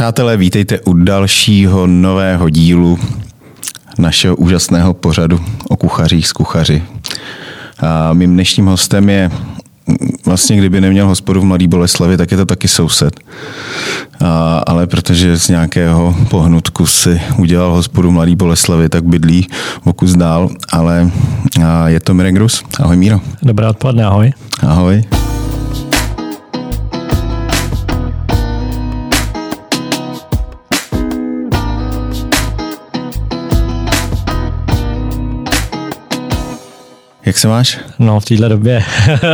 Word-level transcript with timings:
Přátelé, 0.00 0.36
vítejte 0.36 0.80
u 0.80 0.92
dalšího 0.92 1.86
nového 1.86 2.50
dílu 2.50 2.98
našeho 3.98 4.36
úžasného 4.36 4.94
pořadu 4.94 5.40
o 5.68 5.76
kuchařích 5.76 6.28
z 6.28 6.32
kuchaři. 6.32 6.82
A 7.80 8.12
mým 8.12 8.34
dnešním 8.34 8.66
hostem 8.66 9.08
je 9.08 9.30
vlastně 10.26 10.56
kdyby 10.56 10.80
neměl 10.80 11.06
hospodu 11.06 11.40
v 11.40 11.44
Mladý 11.44 11.68
Boleslavi, 11.68 12.16
tak 12.16 12.30
je 12.30 12.36
to 12.36 12.46
taky 12.46 12.68
soused. 12.68 13.20
A, 14.20 14.62
ale 14.66 14.86
protože 14.86 15.38
z 15.38 15.48
nějakého 15.48 16.16
pohnutku 16.30 16.86
si 16.86 17.20
udělal 17.38 17.72
hospodu 17.72 18.08
v 18.08 18.12
Mladý 18.12 18.36
Boleslavi, 18.36 18.88
tak 18.88 19.04
bydlí 19.04 19.48
okus 19.84 20.12
dál, 20.12 20.50
ale 20.72 21.10
a 21.64 21.88
je 21.88 22.00
to 22.00 22.14
Mirek 22.14 22.36
Rus. 22.36 22.62
Ahoj 22.80 22.96
Míro. 22.96 23.20
Dobré 23.42 23.68
odpoledne, 23.68 24.04
ahoj. 24.04 24.32
Ahoj. 24.62 25.19
Jak 37.24 37.38
se 37.38 37.48
máš? 37.48 37.78
No 37.98 38.20
v 38.20 38.24
téhle 38.24 38.48
době 38.48 38.84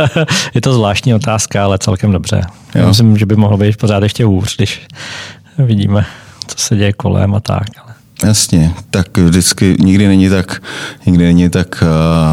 je 0.55 0.61
to 0.61 0.73
zvláštní 0.73 1.13
otázka, 1.13 1.63
ale 1.63 1.77
celkem 1.77 2.11
dobře. 2.11 2.41
Jo. 2.75 2.81
Já 2.81 2.87
myslím, 2.87 3.17
že 3.17 3.25
by 3.25 3.35
mohlo 3.35 3.57
být 3.57 3.77
pořád 3.77 4.03
ještě 4.03 4.25
hůř, 4.25 4.55
když 4.55 4.81
vidíme, 5.57 6.05
co 6.47 6.57
se 6.57 6.75
děje 6.75 6.93
kolem 6.93 7.35
a 7.35 7.39
tak. 7.39 7.63
Ale... 7.83 7.93
Jasně, 8.23 8.73
tak 8.91 9.17
vždycky 9.17 9.77
nikdy 9.79 10.07
není 10.07 10.29
tak, 10.29 10.61
nikdy 11.05 11.25
není 11.25 11.49
tak 11.49 11.83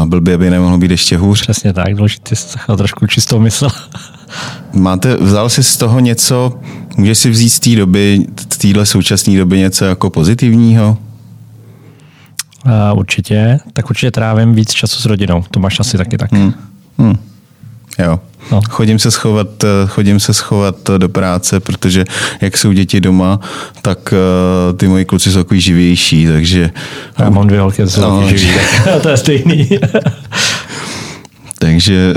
uh, 0.01 0.09
blbě, 0.09 0.35
aby 0.35 0.49
nemohlo 0.49 0.77
být 0.77 0.91
ještě 0.91 1.17
hůř. 1.17 1.41
Přesně 1.41 1.73
tak, 1.73 1.95
důležitě 1.95 2.35
jsi 2.35 2.57
trošku 2.77 3.07
čistou 3.07 3.39
mysl. 3.39 3.67
Máte, 4.73 5.15
vzal 5.15 5.49
jsi 5.49 5.63
z 5.63 5.77
toho 5.77 5.99
něco, 5.99 6.59
můžeš 6.97 7.17
si 7.17 7.29
vzít 7.29 7.49
z 7.49 7.59
té 7.59 7.75
doby, 7.75 8.25
z 8.53 8.57
téhle 8.57 8.85
současné 8.85 9.37
doby 9.37 9.59
něco 9.59 9.85
jako 9.85 10.09
pozitivního? 10.09 10.97
Uh, 12.65 12.99
určitě, 12.99 13.59
tak 13.73 13.89
určitě 13.89 14.11
trávím 14.11 14.55
víc 14.55 14.71
času 14.71 15.01
s 15.01 15.05
rodinou. 15.05 15.43
To 15.51 15.59
máš 15.59 15.79
asi 15.79 15.97
taky 15.97 16.17
tak. 16.17 16.31
Hmm. 16.31 16.53
Hmm. 16.97 17.17
Jo. 17.99 18.19
No. 18.51 18.61
Chodím, 18.69 18.99
se 18.99 19.11
schovat, 19.11 19.47
chodím 19.87 20.19
se 20.19 20.33
schovat 20.33 20.75
do 20.97 21.09
práce, 21.09 21.59
protože 21.59 22.05
jak 22.41 22.57
jsou 22.57 22.71
děti 22.71 23.01
doma, 23.01 23.39
tak 23.81 24.13
uh, 24.13 24.77
ty 24.77 24.87
moji 24.87 25.05
kluci 25.05 25.31
jsou 25.31 25.37
takový 25.39 25.61
živější, 25.61 26.27
takže... 26.27 26.71
Já 27.19 27.29
mám 27.29 27.47
dvě 27.47 27.59
holky, 27.59 27.87
jsou 27.87 28.01
no, 28.01 28.29
živí, 28.29 28.51
to 29.01 29.09
je 29.09 29.17
stejný. 29.17 29.69
takže 31.59 32.13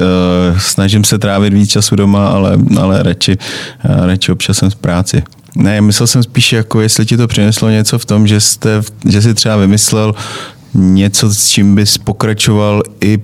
uh, 0.52 0.58
snažím 0.58 1.04
se 1.04 1.18
trávit 1.18 1.52
víc 1.52 1.70
času 1.70 1.96
doma, 1.96 2.28
ale, 2.28 2.58
ale 2.80 3.02
radši, 3.02 3.36
uh, 3.84 4.06
radši 4.06 4.32
občas 4.32 4.58
jsem 4.58 4.70
v 4.70 4.76
práci. 4.76 5.22
Ne, 5.56 5.80
myslel 5.80 6.06
jsem 6.06 6.22
spíš, 6.22 6.52
jako 6.52 6.80
jestli 6.80 7.06
ti 7.06 7.16
to 7.16 7.28
přineslo 7.28 7.70
něco 7.70 7.98
v 7.98 8.04
tom, 8.04 8.26
že, 8.26 8.40
jste, 8.40 8.82
že 9.08 9.22
jsi 9.22 9.34
třeba 9.34 9.56
vymyslel 9.56 10.14
něco, 10.74 11.34
s 11.34 11.48
čím 11.48 11.74
bys 11.74 11.98
pokračoval 11.98 12.82
i 13.00 13.18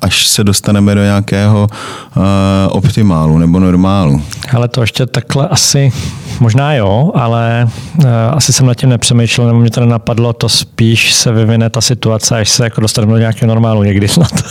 až 0.00 0.26
se 0.26 0.44
dostaneme 0.44 0.94
do 0.94 1.02
nějakého 1.02 1.68
uh, 2.16 2.22
optimálu 2.68 3.38
nebo 3.38 3.60
normálu. 3.60 4.22
Ale 4.54 4.68
to 4.68 4.80
ještě 4.80 5.06
takhle 5.06 5.48
asi, 5.48 5.92
možná 6.40 6.74
jo, 6.74 7.12
ale 7.14 7.68
uh, 7.98 8.06
asi 8.30 8.52
jsem 8.52 8.66
nad 8.66 8.74
tím 8.74 8.88
nepřemýšlel, 8.88 9.46
nebo 9.46 9.60
mě 9.60 9.70
to 9.70 9.80
nenapadlo, 9.80 10.32
to 10.32 10.48
spíš 10.48 11.12
se 11.12 11.32
vyvine 11.32 11.70
ta 11.70 11.80
situace, 11.80 12.38
až 12.38 12.48
se 12.48 12.64
jako 12.64 12.80
dostaneme 12.80 13.12
do 13.12 13.18
nějakého 13.18 13.48
normálu 13.48 13.82
někdy 13.82 14.08
snad. 14.08 14.32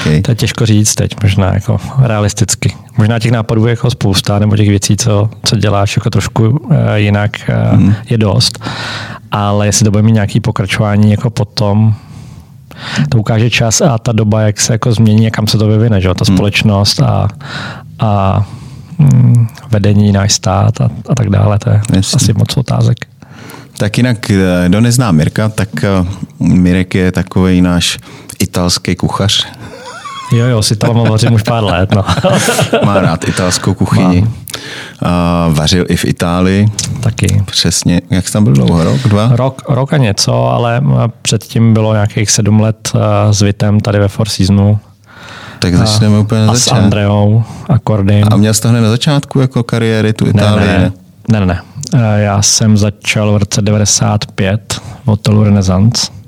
Okay. 0.00 0.22
to 0.22 0.30
je 0.30 0.34
těžko 0.34 0.66
říct 0.66 0.94
teď, 0.94 1.22
možná 1.22 1.54
jako 1.54 1.80
realisticky. 1.98 2.74
Možná 2.98 3.18
těch 3.18 3.32
nápadů 3.32 3.66
je 3.66 3.70
jako 3.70 3.90
spousta, 3.90 4.38
nebo 4.38 4.56
těch 4.56 4.68
věcí, 4.68 4.96
co, 4.96 5.30
co 5.44 5.56
děláš 5.56 5.96
jako 5.96 6.10
trošku 6.10 6.48
uh, 6.48 6.76
jinak, 6.94 7.30
uh, 7.72 7.80
mm. 7.80 7.94
je 8.10 8.18
dost. 8.18 8.58
Ale 9.30 9.66
jestli 9.66 9.84
to 9.84 9.90
bude 9.90 10.02
mít 10.02 10.12
nějaký 10.12 10.40
pokračování 10.40 11.10
jako 11.10 11.30
potom, 11.30 11.94
to 13.08 13.18
ukáže 13.18 13.50
čas 13.50 13.80
a 13.80 13.98
ta 13.98 14.12
doba, 14.12 14.40
jak 14.40 14.60
se 14.60 14.72
jako 14.72 14.92
změní 14.92 15.26
a 15.26 15.30
kam 15.30 15.46
se 15.46 15.58
to 15.58 15.66
vyvine, 15.66 16.00
že? 16.00 16.08
ta 16.14 16.24
hmm. 16.28 16.36
společnost 16.36 17.00
a, 17.00 17.28
a 17.98 18.42
mm, 18.98 19.48
vedení, 19.70 20.12
náš 20.12 20.32
stát 20.32 20.80
a, 20.80 20.90
a 21.08 21.14
tak 21.14 21.30
dále. 21.30 21.58
To 21.58 21.70
je 21.70 21.80
Jasně. 21.92 22.16
asi 22.16 22.32
moc 22.32 22.56
otázek. 22.56 22.98
Tak 23.78 23.98
jinak, 23.98 24.30
eh, 24.30 24.68
kdo 24.68 24.80
nezná 24.80 25.12
Mirka, 25.12 25.48
tak 25.48 25.68
eh, 25.84 25.88
Mirek 26.38 26.94
je 26.94 27.12
takový 27.12 27.60
náš 27.60 27.98
italský 28.38 28.96
kuchař. 28.96 29.46
Jo, 30.32 30.46
jo, 30.46 30.62
si 30.62 30.76
tam 30.76 30.94
vařím 30.94 31.32
už 31.32 31.42
pár 31.42 31.64
let. 31.64 31.94
No. 31.94 32.04
Má 32.84 33.00
rád 33.00 33.28
italskou 33.28 33.74
kuchyni. 33.74 34.26
A 35.02 35.48
vařil 35.50 35.84
i 35.88 35.96
v 35.96 36.04
Itálii. 36.04 36.66
Taky. 37.00 37.42
Přesně. 37.46 38.00
Jak 38.10 38.26
jsi 38.26 38.32
tam 38.32 38.44
byl 38.44 38.52
dlouho? 38.52 38.84
Rok, 38.84 39.00
dva? 39.08 39.28
Rok, 39.32 39.62
rok 39.68 39.92
a 39.92 39.96
něco, 39.96 40.46
ale 40.46 40.82
předtím 41.22 41.74
bylo 41.74 41.92
nějakých 41.92 42.30
sedm 42.30 42.60
let 42.60 42.92
s 43.30 43.42
Vitem 43.42 43.80
tady 43.80 43.98
ve 43.98 44.08
Four 44.08 44.28
Seasonu. 44.28 44.78
Tak 45.58 45.74
začneme 45.74 46.16
a, 46.16 46.20
úplně 46.20 46.46
na 46.46 46.54
začátku. 46.54 46.76
A 46.76 46.80
s 46.80 46.84
Andreou 46.84 47.44
a 47.68 47.78
Kordym. 47.78 48.28
A 48.30 48.36
měl 48.36 48.54
jsi 48.54 48.62
to 48.62 48.68
hned 48.68 48.80
na 48.80 48.90
začátku 48.90 49.40
jako 49.40 49.62
kariéry 49.62 50.12
tu 50.12 50.26
Itálii? 50.26 50.66
Ne, 50.66 50.78
ne, 51.28 51.40
ne. 51.40 51.40
ne, 51.40 51.46
ne. 51.46 51.62
Já 52.16 52.42
jsem 52.42 52.76
začal 52.76 53.32
v 53.32 53.36
roce 53.36 53.62
95 53.62 54.80
v 55.04 55.06
hotelu 55.06 55.44
Renaissance 55.44 56.18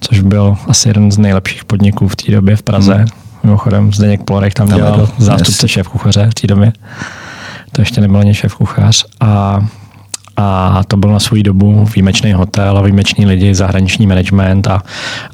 což 0.00 0.20
byl 0.20 0.56
asi 0.68 0.88
jeden 0.88 1.12
z 1.12 1.18
nejlepších 1.18 1.64
podniků 1.64 2.08
v 2.08 2.16
té 2.16 2.32
době 2.32 2.56
v 2.56 2.62
Praze. 2.62 2.94
Hmm. 2.94 3.06
Mimochodem 3.42 3.92
Zdeněk 3.92 4.22
Plorek 4.22 4.54
tam, 4.54 4.68
tam 4.68 4.78
dělal 4.78 5.08
zástupce 5.18 5.68
šéf 5.68 5.88
kuchaře 5.88 6.28
v 6.30 6.34
té 6.34 6.46
době. 6.46 6.72
To 7.72 7.80
ještě 7.80 8.00
nebyl 8.00 8.20
ani 8.20 8.34
šéf 8.34 8.54
kuchař. 8.54 9.04
A 9.20 9.60
a 10.36 10.80
to 10.88 10.96
byl 10.96 11.10
na 11.10 11.20
svou 11.20 11.42
dobu 11.42 11.84
výjimečný 11.94 12.32
hotel 12.32 12.78
a 12.78 12.82
výjimečný 12.82 13.26
lidi, 13.26 13.54
zahraniční 13.54 14.06
management 14.06 14.66
a, 14.66 14.82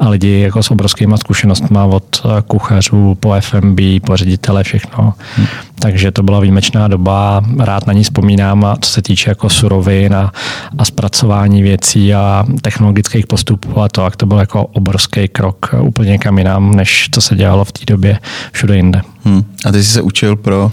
a 0.00 0.08
lidi 0.08 0.40
jako 0.40 0.62
s 0.62 0.70
obrovskými 0.70 1.18
zkušenostmi 1.18 1.78
od 1.88 2.26
kuchařů 2.46 3.14
po 3.20 3.34
FMB, 3.40 3.80
po 4.06 4.16
ředitele, 4.16 4.64
všechno. 4.64 5.14
Hmm. 5.36 5.46
Takže 5.78 6.10
to 6.10 6.22
byla 6.22 6.40
výjimečná 6.40 6.88
doba, 6.88 7.44
rád 7.58 7.86
na 7.86 7.92
ní 7.92 8.04
vzpomínám, 8.04 8.64
a 8.64 8.76
co 8.80 8.90
se 8.90 9.02
týče 9.02 9.30
jako 9.30 9.48
surovin 9.48 10.14
a, 10.14 10.32
a 10.78 10.84
zpracování 10.84 11.62
věcí 11.62 12.14
a 12.14 12.44
technologických 12.62 13.26
postupů 13.26 13.80
a 13.80 13.88
to, 13.88 14.04
jak 14.04 14.16
to 14.16 14.26
byl 14.26 14.38
jako 14.38 14.64
obrovský 14.64 15.28
krok 15.28 15.74
úplně 15.80 16.10
někam 16.10 16.38
jinam, 16.38 16.74
než 16.74 17.08
co 17.12 17.20
se 17.20 17.36
dělalo 17.36 17.64
v 17.64 17.72
té 17.72 17.80
době 17.86 18.18
všude 18.52 18.76
jinde. 18.76 19.02
Hmm. 19.24 19.44
A 19.64 19.72
ty 19.72 19.84
jsi 19.84 19.90
se 19.90 20.02
učil 20.02 20.36
pro... 20.36 20.70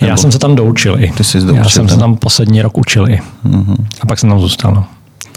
Nebo... 0.00 0.10
Já 0.10 0.16
jsem 0.16 0.32
se 0.32 0.38
tam 0.38 0.56
doučil 0.56 0.96
i. 0.98 1.12
Ty 1.16 1.24
jsi 1.24 1.40
doučil 1.40 1.56
Já 1.56 1.64
jsem 1.64 1.86
tam. 1.86 1.94
se 1.94 2.00
tam 2.00 2.16
poslední 2.16 2.62
rok 2.62 2.78
učil 2.78 3.08
i. 3.10 3.20
Hmm. 3.60 3.86
A 4.00 4.06
pak 4.06 4.18
jsem 4.18 4.28
tam 4.28 4.40
zůstal. 4.40 4.74
No. 4.74 4.84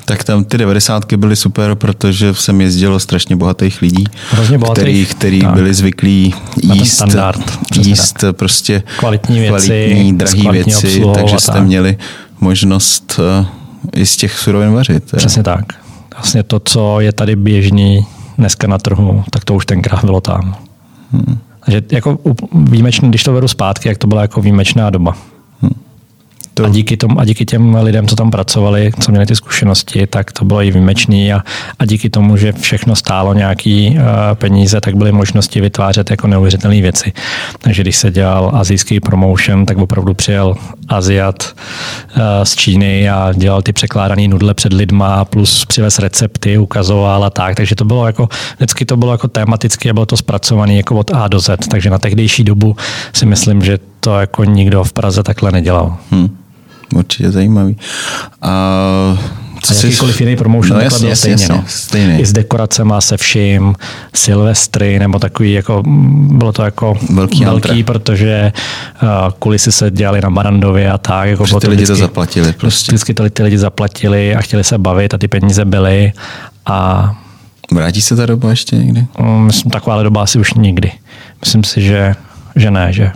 Tak 0.06 0.24
tam 0.24 0.44
ty 0.44 0.58
devadesátky 0.58 1.18
byly 1.18 1.36
super, 1.36 1.76
protože 1.76 2.34
jsem 2.34 2.62
jezdilo 2.62 3.00
strašně 3.00 3.36
bohatých 3.36 3.82
lidí, 3.82 4.04
Hrozně 4.32 4.58
bohatých, 4.58 5.16
který, 5.16 5.40
který 5.40 5.54
byli 5.54 5.74
zvyklí 5.74 6.34
jíst, 6.62 6.94
standard, 6.94 7.60
jíst 7.76 8.14
tak. 8.14 8.36
prostě 8.36 8.84
kvalitní 9.00 9.40
věci, 9.40 9.68
kvalitní, 9.68 10.18
drahé 10.18 10.52
věci, 10.52 11.04
takže 11.14 11.40
jste 11.40 11.52
tak. 11.52 11.64
měli 11.64 11.98
možnost 12.40 13.20
uh, 13.40 13.46
i 13.94 14.06
z 14.06 14.18
těch 14.18 14.38
surovin 14.38 14.74
vařit. 14.74 15.04
Přesně 15.16 15.44
tak. 15.44 15.66
Vlastně 16.16 16.44
to, 16.44 16.60
co 16.60 17.00
je 17.00 17.12
tady 17.12 17.36
běžný 17.36 18.06
dneska 18.38 18.68
na 18.68 18.78
trhu, 18.78 19.24
tak 19.30 19.44
to 19.44 19.54
už 19.54 19.66
tenkrát 19.66 20.06
bylo 20.06 20.22
tam. 20.22 20.56
Hmm. 21.12 21.38
Takže 21.66 21.82
jako 21.92 22.20
výjimečný, 22.54 23.10
když 23.10 23.24
to 23.24 23.34
vedu 23.34 23.48
zpátky, 23.48 23.90
jak 23.90 23.98
to 23.98 24.08
byla 24.08 24.22
jako 24.22 24.42
výjimečná 24.42 24.90
doba. 24.90 25.18
To... 26.54 26.66
A, 26.66 26.70
díky 26.70 26.98
tomu, 26.98 27.20
a 27.20 27.26
díky 27.26 27.46
těm 27.46 27.76
lidem, 27.76 28.08
co 28.08 28.16
tam 28.16 28.32
pracovali, 28.32 28.92
co 29.00 29.12
měli 29.12 29.26
ty 29.26 29.36
zkušenosti, 29.36 30.08
tak 30.08 30.32
to 30.32 30.46
bylo 30.46 30.62
i 30.62 30.72
výjimečný 30.72 31.34
a, 31.34 31.44
a 31.80 31.86
díky 31.86 32.10
tomu, 32.10 32.38
že 32.38 32.52
všechno 32.52 32.96
stálo 32.96 33.34
nějaký 33.34 33.90
uh, 33.90 34.04
peníze, 34.34 34.82
tak 34.82 34.96
byly 34.96 35.12
možnosti 35.12 35.62
vytvářet 35.62 36.12
jako 36.12 36.28
neuvěřitelné 36.28 36.82
věci. 36.82 37.14
Takže 37.60 37.82
když 37.82 37.96
se 37.96 38.12
dělal 38.12 38.52
azijský 38.54 39.00
promotion, 39.00 39.66
tak 39.66 39.78
opravdu 39.78 40.14
přijel 40.14 40.56
Aziat 40.90 41.44
uh, 41.44 42.22
z 42.44 42.56
Číny 42.56 43.10
a 43.10 43.34
dělal 43.34 43.62
ty 43.62 43.74
překládané 43.74 44.28
nudle 44.28 44.54
před 44.54 44.74
lidma, 44.74 45.26
plus 45.26 45.66
přivez 45.66 46.00
recepty, 46.00 46.58
ukazoval 46.58 47.24
a 47.24 47.30
tak. 47.30 47.56
Takže 47.56 47.76
to 47.76 47.86
bylo 47.86 48.08
jako, 48.08 48.30
vždycky 48.58 48.86
to 48.86 48.98
bylo 48.98 49.12
jako 49.12 49.28
tematicky 49.28 49.90
a 49.90 49.94
bylo 49.94 50.06
to 50.06 50.18
zpracované 50.18 50.74
jako 50.74 50.96
od 50.96 51.12
A 51.14 51.28
do 51.28 51.40
Z. 51.40 51.68
Takže 51.68 51.90
na 51.90 51.98
tehdejší 51.98 52.44
dobu 52.44 52.76
si 53.14 53.26
myslím, 53.26 53.62
že 53.62 53.80
to 54.00 54.20
jako 54.20 54.44
nikdo 54.44 54.84
v 54.84 54.94
Praze 54.94 55.24
takhle 55.24 55.52
nedělal. 55.52 55.98
Hmm 56.12 56.43
určitě 56.96 57.32
zajímavý. 57.32 57.78
A 58.42 59.18
co 59.64 59.74
a 59.74 59.78
jakýkoliv 59.84 60.22
jiný 60.22 60.36
promotion 60.36 60.78
no, 60.78 60.84
jasně, 60.84 61.16
stejně, 61.16 61.44
jasně, 61.44 61.56
no. 61.56 61.64
stejný. 61.68 62.20
I 62.20 62.26
s 62.26 62.34
dekoracema, 62.34 63.02
se 63.02 63.18
vším, 63.18 63.76
Silvestry, 64.16 65.00
nebo 65.00 65.20
takový, 65.20 65.54
jako, 65.54 65.84
bylo 66.28 66.52
to 66.52 66.64
jako 66.64 66.98
velký, 67.10 67.46
velký 67.46 67.84
protože 67.84 68.52
uh, 69.04 69.10
kulisy 69.40 69.72
se 69.72 69.92
dělali 69.92 70.22
na 70.22 70.30
Barandově 70.30 70.92
a 70.92 70.98
tak. 70.98 71.30
Jako 71.30 71.60
ty 71.60 71.68
lidi 71.68 71.84
vždycky, 71.84 72.02
to 72.02 72.08
zaplatili. 72.08 72.54
Prostě. 72.54 72.92
Vždycky 72.92 73.14
to 73.14 73.30
ty 73.30 73.44
lidi 73.44 73.58
zaplatili 73.58 74.36
a 74.36 74.42
chtěli 74.42 74.64
se 74.64 74.78
bavit 74.78 75.14
a 75.14 75.18
ty 75.18 75.28
peníze 75.28 75.66
byly. 75.66 76.12
A 76.66 77.10
Vrátí 77.72 78.02
se 78.02 78.16
ta 78.16 78.26
doba 78.26 78.50
ještě 78.50 78.76
někdy? 78.76 79.06
Um, 79.20 79.46
myslím, 79.46 79.72
taková 79.72 80.04
doba 80.04 80.24
asi 80.24 80.40
už 80.40 80.54
nikdy. 80.54 80.92
Myslím 81.42 81.64
si, 81.64 81.82
že, 81.82 82.16
že 82.56 82.72
ne, 82.72 82.94
že 82.94 83.12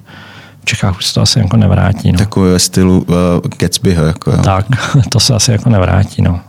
Čechách 0.67 0.97
už 0.97 1.05
se 1.05 1.13
to 1.13 1.21
asi 1.21 1.39
jako 1.39 1.57
nevrátí. 1.57 2.11
No. 2.11 2.17
Takové 2.17 2.51
ve 2.51 2.59
stylu 2.59 3.05
uh, 3.09 3.15
Gatsbyho. 3.57 4.05
Jako, 4.05 4.31
jo. 4.31 4.37
Tak, 4.37 4.65
to 5.09 5.19
se 5.19 5.33
asi 5.33 5.51
jako 5.51 5.69
nevrátí. 5.69 6.21
No. 6.21 6.39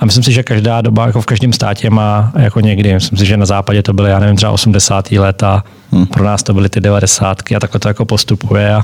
A 0.00 0.04
myslím 0.04 0.24
si, 0.24 0.32
že 0.32 0.42
každá 0.42 0.80
doba 0.80 1.06
jako 1.06 1.20
v 1.20 1.26
každém 1.26 1.52
státě 1.52 1.90
má 1.90 2.32
jako 2.38 2.60
někdy. 2.60 2.94
Myslím 2.94 3.18
si, 3.18 3.26
že 3.26 3.36
na 3.36 3.46
západě 3.46 3.82
to 3.82 3.92
byly, 3.92 4.10
já 4.10 4.18
nevím, 4.18 4.36
třeba 4.36 4.52
80. 4.52 5.12
léta, 5.12 5.64
hmm. 5.92 6.06
pro 6.06 6.24
nás 6.24 6.42
to 6.42 6.54
byly 6.54 6.68
ty 6.68 6.80
90. 6.80 7.42
a 7.56 7.60
takhle 7.60 7.80
to 7.80 7.88
jako 7.88 8.04
postupuje. 8.04 8.74
A, 8.74 8.82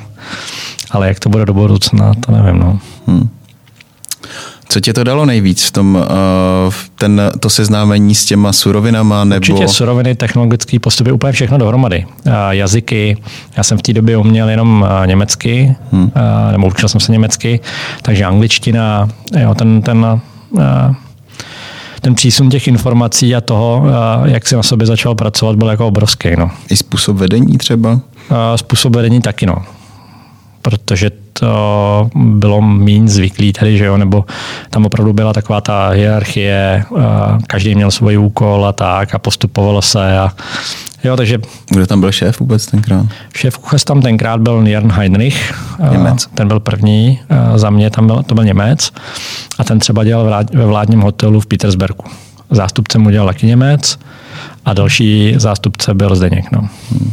ale 0.91 1.09
jak 1.09 1.21
to 1.21 1.29
bude 1.29 1.45
do 1.45 1.55
budoucna, 1.55 2.13
to 2.27 2.33
nevím. 2.33 2.59
No. 2.59 2.79
Hmm. 3.07 3.29
Co 4.71 4.81
tě 4.81 4.93
to 4.93 5.05
dalo 5.05 5.27
nejvíc 5.27 5.65
v 5.65 5.71
tom, 5.71 5.95
uh, 5.95 6.75
ten, 6.95 7.23
to 7.41 7.51
seznámení 7.51 8.15
s 8.15 8.25
těma 8.25 8.53
surovinama? 8.53 9.25
Nebo... 9.25 9.37
Určitě 9.37 9.69
suroviny, 9.69 10.15
technologické 10.15 10.79
postupy, 10.79 11.13
úplně 11.13 11.33
všechno 11.33 11.59
dohromady. 11.59 12.07
Uh, 12.27 12.33
jazyky, 12.51 13.17
já 13.57 13.63
jsem 13.63 13.79
v 13.79 13.83
té 13.83 13.93
době 13.93 14.17
uměl 14.17 14.49
jenom 14.49 14.87
uh, 15.01 15.07
německy, 15.07 15.77
hmm. 15.93 16.03
uh, 16.03 16.11
nebo 16.53 16.67
učil 16.67 16.89
jsem 16.89 17.01
se 17.01 17.13
německy, 17.13 17.61
takže 18.03 18.25
angličtina, 18.25 19.09
jo, 19.41 19.55
ten, 19.55 19.83
ten 19.83 20.07
uh, 20.51 20.61
ten 22.01 22.15
přísun 22.15 22.51
těch 22.51 22.69
informací 22.69 23.35
a 23.35 23.41
toho, 23.41 23.85
jak 24.25 24.49
si 24.49 24.57
na 24.57 24.63
sobě 24.63 24.87
začal 24.87 25.15
pracovat, 25.15 25.57
byl 25.57 25.69
jako 25.69 25.87
obrovský. 25.87 26.29
No. 26.39 26.51
I 26.71 26.77
způsob 26.77 27.17
vedení 27.17 27.59
třeba? 27.59 28.01
Způsob 28.57 28.97
vedení 28.97 29.21
taky, 29.21 29.47
no. 29.47 29.57
Protože 30.69 31.11
to 31.33 32.11
bylo 32.15 32.61
méně 32.61 33.09
zvyklý 33.09 33.53
tady, 33.53 33.79
že 33.79 33.85
jo, 33.85 33.97
nebo 33.97 34.25
tam 34.71 34.87
opravdu 34.87 35.13
byla 35.13 35.33
taková 35.33 35.61
ta 35.61 35.89
hierarchie, 35.89 36.85
každý 37.47 37.75
měl 37.75 37.91
svůj 37.91 38.19
úkol 38.19 38.67
a 38.67 38.73
tak 38.73 39.15
a 39.15 39.19
postupovalo 39.19 39.83
se 39.83 40.19
a 40.19 40.31
Jo, 41.05 41.17
takže... 41.17 41.39
Kdo 41.69 41.87
tam 41.87 42.01
byl 42.01 42.13
šéf 42.13 42.41
vůbec 42.41 42.67
tenkrát? 42.67 43.07
Šéf 43.37 43.59
kuchař 43.59 43.85
tam 43.85 44.03
tenkrát 44.03 44.41
byl 44.41 44.67
Jern 44.67 44.93
Heinrich. 44.93 45.55
Němec. 45.91 46.27
Ten 46.35 46.49
byl 46.49 46.61
první. 46.61 47.21
Za 47.55 47.71
mě 47.71 47.91
tam 47.91 48.07
byl, 48.07 48.23
to 48.23 48.35
byl 48.35 48.45
Němec. 48.45 48.93
A 49.59 49.65
ten 49.65 49.79
třeba 49.79 50.05
dělal 50.05 50.45
ve 50.53 50.67
vládním 50.67 51.01
hotelu 51.01 51.41
v 51.41 51.47
Petersbergu. 51.47 52.05
Zástupce 52.51 52.99
mu 52.99 53.11
dělal 53.11 53.29
taky 53.29 53.47
Němec 53.47 53.99
a 54.65 54.73
další 54.73 55.35
zástupce 55.37 55.95
byl 55.95 56.17
Zdeněk. 56.17 56.53
No. 56.53 56.69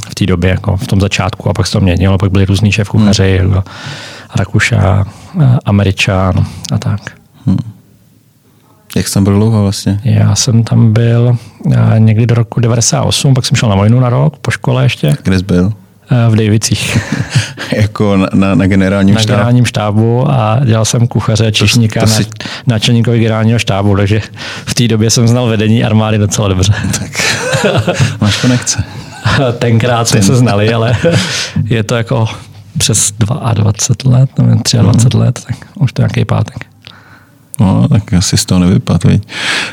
V 0.09 0.15
té 0.15 0.25
době, 0.25 0.49
jako 0.49 0.77
v 0.77 0.87
tom 0.87 1.01
začátku. 1.01 1.49
A 1.49 1.53
pak 1.53 1.67
se 1.67 1.73
to 1.73 1.81
měnilo, 1.81 2.17
pak 2.17 2.31
byli 2.31 2.45
různý 2.45 2.71
šéf 2.71 2.89
kuchaři. 2.89 3.39
Hmm. 3.43 3.61
Rakuša, 4.35 5.05
Američan 5.65 6.45
a 6.71 6.77
tak. 6.77 7.01
Hmm. 7.45 7.57
Jak 8.95 9.07
jsi 9.07 9.13
tam 9.13 9.23
byl 9.23 9.33
dlouho 9.33 9.61
vlastně? 9.61 10.01
Já 10.03 10.35
jsem 10.35 10.63
tam 10.63 10.93
byl 10.93 11.37
někdy 11.97 12.25
do 12.25 12.35
roku 12.35 12.59
98, 12.59 13.33
pak 13.33 13.45
jsem 13.45 13.55
šel 13.55 13.69
na 13.69 13.75
vojnu 13.75 13.99
na 13.99 14.09
rok, 14.09 14.37
po 14.37 14.51
škole 14.51 14.83
ještě. 14.83 15.13
Kde 15.23 15.39
jsi 15.39 15.45
byl? 15.45 15.73
V 16.29 16.35
Dejvicích. 16.35 16.97
jako 17.75 18.17
na, 18.17 18.27
na, 18.33 18.55
na 18.55 18.67
generálním 18.67 19.15
na 19.15 19.21
štábu? 19.21 19.31
Na 19.31 19.37
generálním 19.37 19.65
štábu 19.65 20.31
a 20.31 20.59
dělal 20.65 20.85
jsem 20.85 21.07
kuchaře 21.07 21.51
číšníka 21.51 21.99
to, 21.99 22.05
to 22.05 22.13
si... 22.13 22.23
na 22.23 22.29
náčelníkovi 22.67 23.19
generálního 23.19 23.59
štábu, 23.59 23.95
takže 23.95 24.21
v 24.65 24.73
té 24.73 24.87
době 24.87 25.09
jsem 25.09 25.27
znal 25.27 25.47
vedení 25.47 25.83
armády 25.83 26.17
docela 26.17 26.47
dobře. 26.47 26.73
Tak 26.99 27.11
máš 28.21 28.41
konekce. 28.41 28.83
Tenkrát 29.59 30.07
jsme 30.07 30.19
Ten. 30.19 30.27
se 30.27 30.35
znali, 30.35 30.73
ale 30.73 30.97
je 31.69 31.83
to 31.83 31.95
jako 31.95 32.27
přes 32.77 33.13
22 33.19 34.17
let, 34.17 34.29
nevím, 34.39 34.61
23 34.81 35.17
mm. 35.17 35.23
let, 35.23 35.39
tak 35.47 35.55
už 35.75 35.93
to 35.93 36.01
nějaký 36.01 36.25
pátek. 36.25 36.74
No, 37.59 37.87
tak 37.87 38.13
asi 38.13 38.37
z 38.37 38.45
toho 38.45 38.59
nevypadl, 38.59 39.09
viď? 39.09 39.27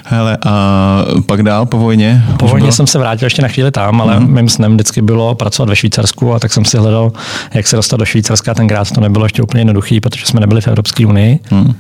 Hele, 0.05 0.39
a 0.47 1.05
pak 1.27 1.43
dál 1.43 1.67
po 1.67 1.79
vojně? 1.79 2.25
Po 2.39 2.49
vojně 2.49 2.65
bylo? 2.65 2.73
jsem 2.73 2.87
se 2.87 2.99
vrátil 2.99 3.27
ještě 3.27 3.43
na 3.43 3.49
chvíli 3.49 3.71
tam, 3.71 4.01
ale 4.01 4.21
mm. 4.21 4.35
mým 4.35 4.49
snem 4.49 4.75
vždycky 4.75 5.03
bylo 5.03 5.35
pracovat 5.35 5.69
ve 5.69 5.77
Švýcarsku 5.77 6.35
a 6.35 6.39
tak 6.39 6.53
jsem 6.53 6.65
si 6.65 6.79
hledal, 6.79 7.13
jak 7.55 7.67
se 7.67 7.77
dostat 7.77 7.97
do 7.97 8.05
Švýcarska. 8.05 8.55
Tenkrát 8.55 8.91
to 8.91 9.01
nebylo 9.01 9.25
ještě 9.25 9.43
úplně 9.43 9.61
jednoduché, 9.61 10.01
protože 10.03 10.27
jsme 10.27 10.41
nebyli 10.41 10.61
v 10.61 10.69
Evropské 10.69 11.07
unii. 11.07 11.39
Mm 11.51 11.75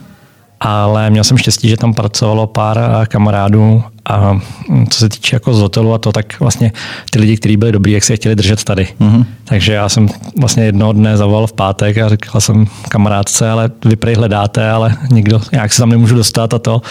ale 0.64 1.10
měl 1.10 1.24
jsem 1.24 1.38
štěstí, 1.38 1.68
že 1.68 1.76
tam 1.76 1.94
pracovalo 1.94 2.46
pár 2.46 2.78
eh, 2.78 3.06
kamarádů 3.06 3.82
a 4.04 4.32
hm, 4.32 4.86
co 4.90 4.98
se 4.98 5.08
týče 5.08 5.36
jako 5.36 5.54
z 5.54 5.60
hotelu 5.60 5.94
a 5.94 5.98
to, 5.98 6.12
tak 6.12 6.40
vlastně 6.40 6.72
ty 7.10 7.18
lidi, 7.18 7.36
kteří 7.36 7.56
byli 7.56 7.72
dobrý, 7.72 7.92
jak 7.92 8.04
se 8.04 8.12
je 8.12 8.16
chtěli 8.16 8.36
držet 8.36 8.64
tady. 8.64 8.88
Mm-hmm. 9.00 9.24
Takže 9.44 9.72
já 9.72 9.88
jsem 9.88 10.08
vlastně 10.40 10.64
jednoho 10.64 10.92
dne 10.92 11.16
zavolal 11.16 11.46
v 11.46 11.52
pátek 11.52 11.98
a 11.98 12.08
řekl 12.08 12.40
jsem 12.40 12.66
kamarádce, 12.88 13.50
ale 13.50 13.70
vy 13.84 13.96
prej 13.96 14.14
hledáte, 14.14 14.70
ale 14.70 14.96
nikdo, 15.10 15.40
jak 15.52 15.72
se 15.72 15.82
tam 15.82 15.88
nemůžu 15.88 16.14
dostat 16.14 16.54
a 16.54 16.58
to. 16.58 16.82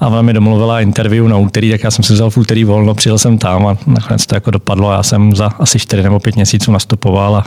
A 0.00 0.06
ona 0.06 0.22
mi 0.22 0.32
domluvila 0.32 0.80
interview 0.80 1.28
na 1.28 1.36
úterý, 1.36 1.70
tak 1.70 1.82
já 1.82 1.90
jsem 1.90 2.04
si 2.04 2.12
vzal 2.12 2.30
v 2.30 2.36
úterý 2.36 2.64
volno, 2.64 2.94
přijel 2.94 3.18
jsem 3.18 3.38
tam 3.38 3.66
a 3.66 3.76
nakonec 3.86 4.26
to 4.26 4.34
jako 4.34 4.50
dopadlo. 4.50 4.92
Já 4.92 5.02
jsem 5.02 5.36
za 5.36 5.46
asi 5.46 5.78
čtyři 5.78 6.02
nebo 6.02 6.20
pět 6.20 6.34
měsíců 6.34 6.72
nastupoval 6.72 7.36
a, 7.36 7.44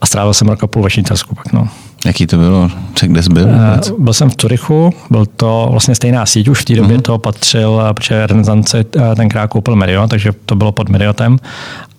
a 0.00 0.06
strávil 0.06 0.34
jsem 0.34 0.48
rok 0.48 0.64
a 0.64 0.66
půl 0.66 0.82
ve 0.82 0.90
Švýcarsku 0.90 1.34
pak. 1.34 1.52
No. 1.52 1.68
Jaký 2.04 2.26
to 2.26 2.36
bylo? 2.36 2.70
Kde 3.02 3.22
jsi 3.22 3.30
byl? 3.30 3.44
Uh, 3.44 4.00
byl 4.00 4.12
jsem 4.12 4.30
v 4.30 4.36
Turichu, 4.36 4.90
byl 5.10 5.26
to 5.26 5.68
vlastně 5.70 5.94
stejná 5.94 6.26
síť, 6.26 6.48
už 6.48 6.60
v 6.60 6.64
té 6.64 6.74
době 6.74 6.98
uh-huh. 6.98 7.02
to 7.02 7.18
patřil, 7.18 7.82
protože 7.94 8.26
Renesance 8.26 8.84
tenkrát 9.16 9.46
koupil 9.46 9.76
Marriott, 9.76 10.10
takže 10.10 10.30
to 10.46 10.56
bylo 10.56 10.72
pod 10.72 10.88
Marriottem 10.88 11.38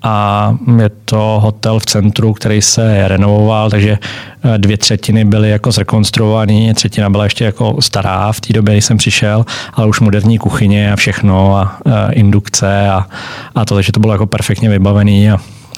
a 0.05 0.57
je 0.81 0.89
to 1.05 1.39
hotel 1.43 1.79
v 1.79 1.85
centru, 1.85 2.33
který 2.33 2.61
se 2.61 3.07
renovoval, 3.07 3.69
takže 3.69 3.97
eh, 4.43 4.57
dvě 4.57 4.77
třetiny 4.77 5.25
byly 5.25 5.49
jako 5.49 5.71
zrekonstruované, 5.71 6.73
třetina 6.73 7.09
byla 7.09 7.23
ještě 7.23 7.45
jako 7.45 7.81
stará 7.81 8.31
v 8.31 8.41
té 8.41 8.53
době, 8.53 8.73
kdy 8.73 8.81
jsem 8.81 8.97
přišel, 8.97 9.45
ale 9.73 9.87
už 9.87 9.99
moderní 9.99 10.37
kuchyně 10.37 10.93
a 10.93 10.95
všechno 10.95 11.57
a, 11.57 11.61
a 11.61 12.11
indukce 12.11 12.89
a, 12.89 13.07
a 13.55 13.65
to, 13.65 13.75
takže 13.75 13.91
to 13.91 13.99
bylo 13.99 14.13
jako 14.13 14.25
perfektně 14.25 14.69
vybavený. 14.69 15.31
A, 15.31 15.37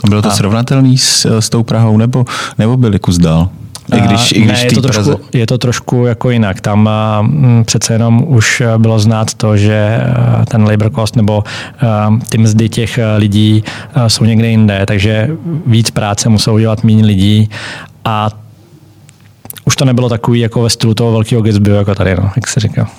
bylo 0.10 0.22
to 0.22 0.30
a, 0.30 0.32
srovnatelný 0.32 0.98
s, 0.98 1.40
s 1.40 1.50
tou 1.50 1.64
Prahou 1.64 1.98
nebo, 1.98 2.26
nebo 2.58 2.78
byli 2.78 3.00
kus 3.00 3.18
dál? 3.18 3.50
I 3.96 4.00
když, 4.00 4.32
i 4.32 4.42
když 4.42 4.60
ne, 4.60 4.66
je, 4.66 4.72
to 4.72 4.82
trošku, 4.82 5.20
je 5.34 5.48
to 5.48 5.58
trošku 5.58 6.06
jako 6.06 6.30
jinak. 6.30 6.62
Tam 6.62 6.90
uh, 7.20 7.64
přece 7.64 7.94
jenom 7.94 8.24
už 8.28 8.64
bylo 8.78 9.00
znát 9.00 9.34
to, 9.34 9.58
že 9.58 10.00
uh, 10.00 10.46
ten 10.46 10.64
labor 10.64 10.92
cost 10.96 11.16
nebo 11.16 11.38
uh, 11.38 12.20
ty 12.20 12.38
mzdy 12.38 12.70
těch 12.70 13.00
lidí 13.18 13.64
uh, 13.98 14.04
jsou 14.08 14.24
někde 14.24 14.48
jinde, 14.48 14.84
takže 14.88 15.30
víc 15.66 15.92
práce 15.92 16.30
musou 16.30 16.54
udělat 16.54 16.84
méně 16.84 17.06
lidí 17.06 17.50
a 18.06 18.30
už 19.66 19.76
to 19.76 19.86
nebylo 19.86 20.10
takový 20.10 20.40
jako 20.40 20.62
ve 20.62 20.70
stylu 20.70 20.94
toho 20.94 21.12
velkého 21.12 21.42
Gatsby, 21.42 21.72
jako 21.72 21.96
tady, 21.96 22.16
no, 22.16 22.32
jak 22.36 22.48
se 22.48 22.60
říká. 22.60 22.90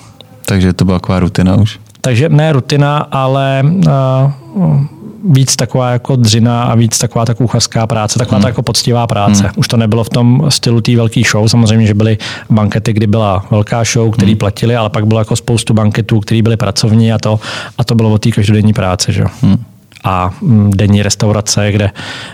Takže 0.45 0.73
to 0.73 0.85
byla 0.85 0.99
taková 0.99 1.19
rutina 1.19 1.55
už? 1.55 1.79
Takže 2.01 2.29
ne 2.29 2.53
rutina, 2.53 2.97
ale 2.97 3.63
uh, 3.65 4.81
víc 5.23 5.55
taková 5.55 5.91
jako 5.91 6.15
dřina 6.15 6.63
a 6.63 6.75
víc 6.75 6.97
taková 6.97 7.25
ta 7.25 7.33
kuchařská 7.33 7.87
práce, 7.87 8.19
taková 8.19 8.37
hmm. 8.37 8.41
ta 8.41 8.47
jako 8.47 8.63
poctivá 8.63 9.07
práce. 9.07 9.43
Hmm. 9.43 9.51
Už 9.55 9.67
to 9.67 9.77
nebylo 9.77 10.03
v 10.03 10.09
tom 10.09 10.45
stylu 10.49 10.81
té 10.81 10.95
velké 10.95 11.21
show, 11.31 11.47
samozřejmě, 11.47 11.87
že 11.87 11.93
byly 11.93 12.17
bankety, 12.49 12.93
kdy 12.93 13.07
byla 13.07 13.45
velká 13.51 13.83
show, 13.83 14.11
který 14.11 14.31
hmm. 14.31 14.39
platili, 14.39 14.75
ale 14.75 14.89
pak 14.89 15.07
bylo 15.07 15.19
jako 15.19 15.35
spoustu 15.35 15.73
banketů, 15.73 16.19
které 16.19 16.41
byly 16.41 16.57
pracovní 16.57 17.13
a 17.13 17.17
to, 17.17 17.39
a 17.77 17.83
to 17.83 17.95
bylo 17.95 18.11
o 18.11 18.17
té 18.17 18.31
každodenní 18.31 18.73
práce. 18.73 19.11
Že? 19.11 19.23
Hmm. 19.41 19.57
A 20.03 20.31
mm, 20.41 20.71
denní 20.75 21.03
restaurace, 21.03 21.71
kde... 21.71 21.91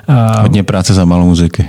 Uh, 0.09 0.41
Hodně 0.41 0.63
práce 0.63 0.93
za 0.93 1.05
malou 1.05 1.25
muziky. 1.25 1.65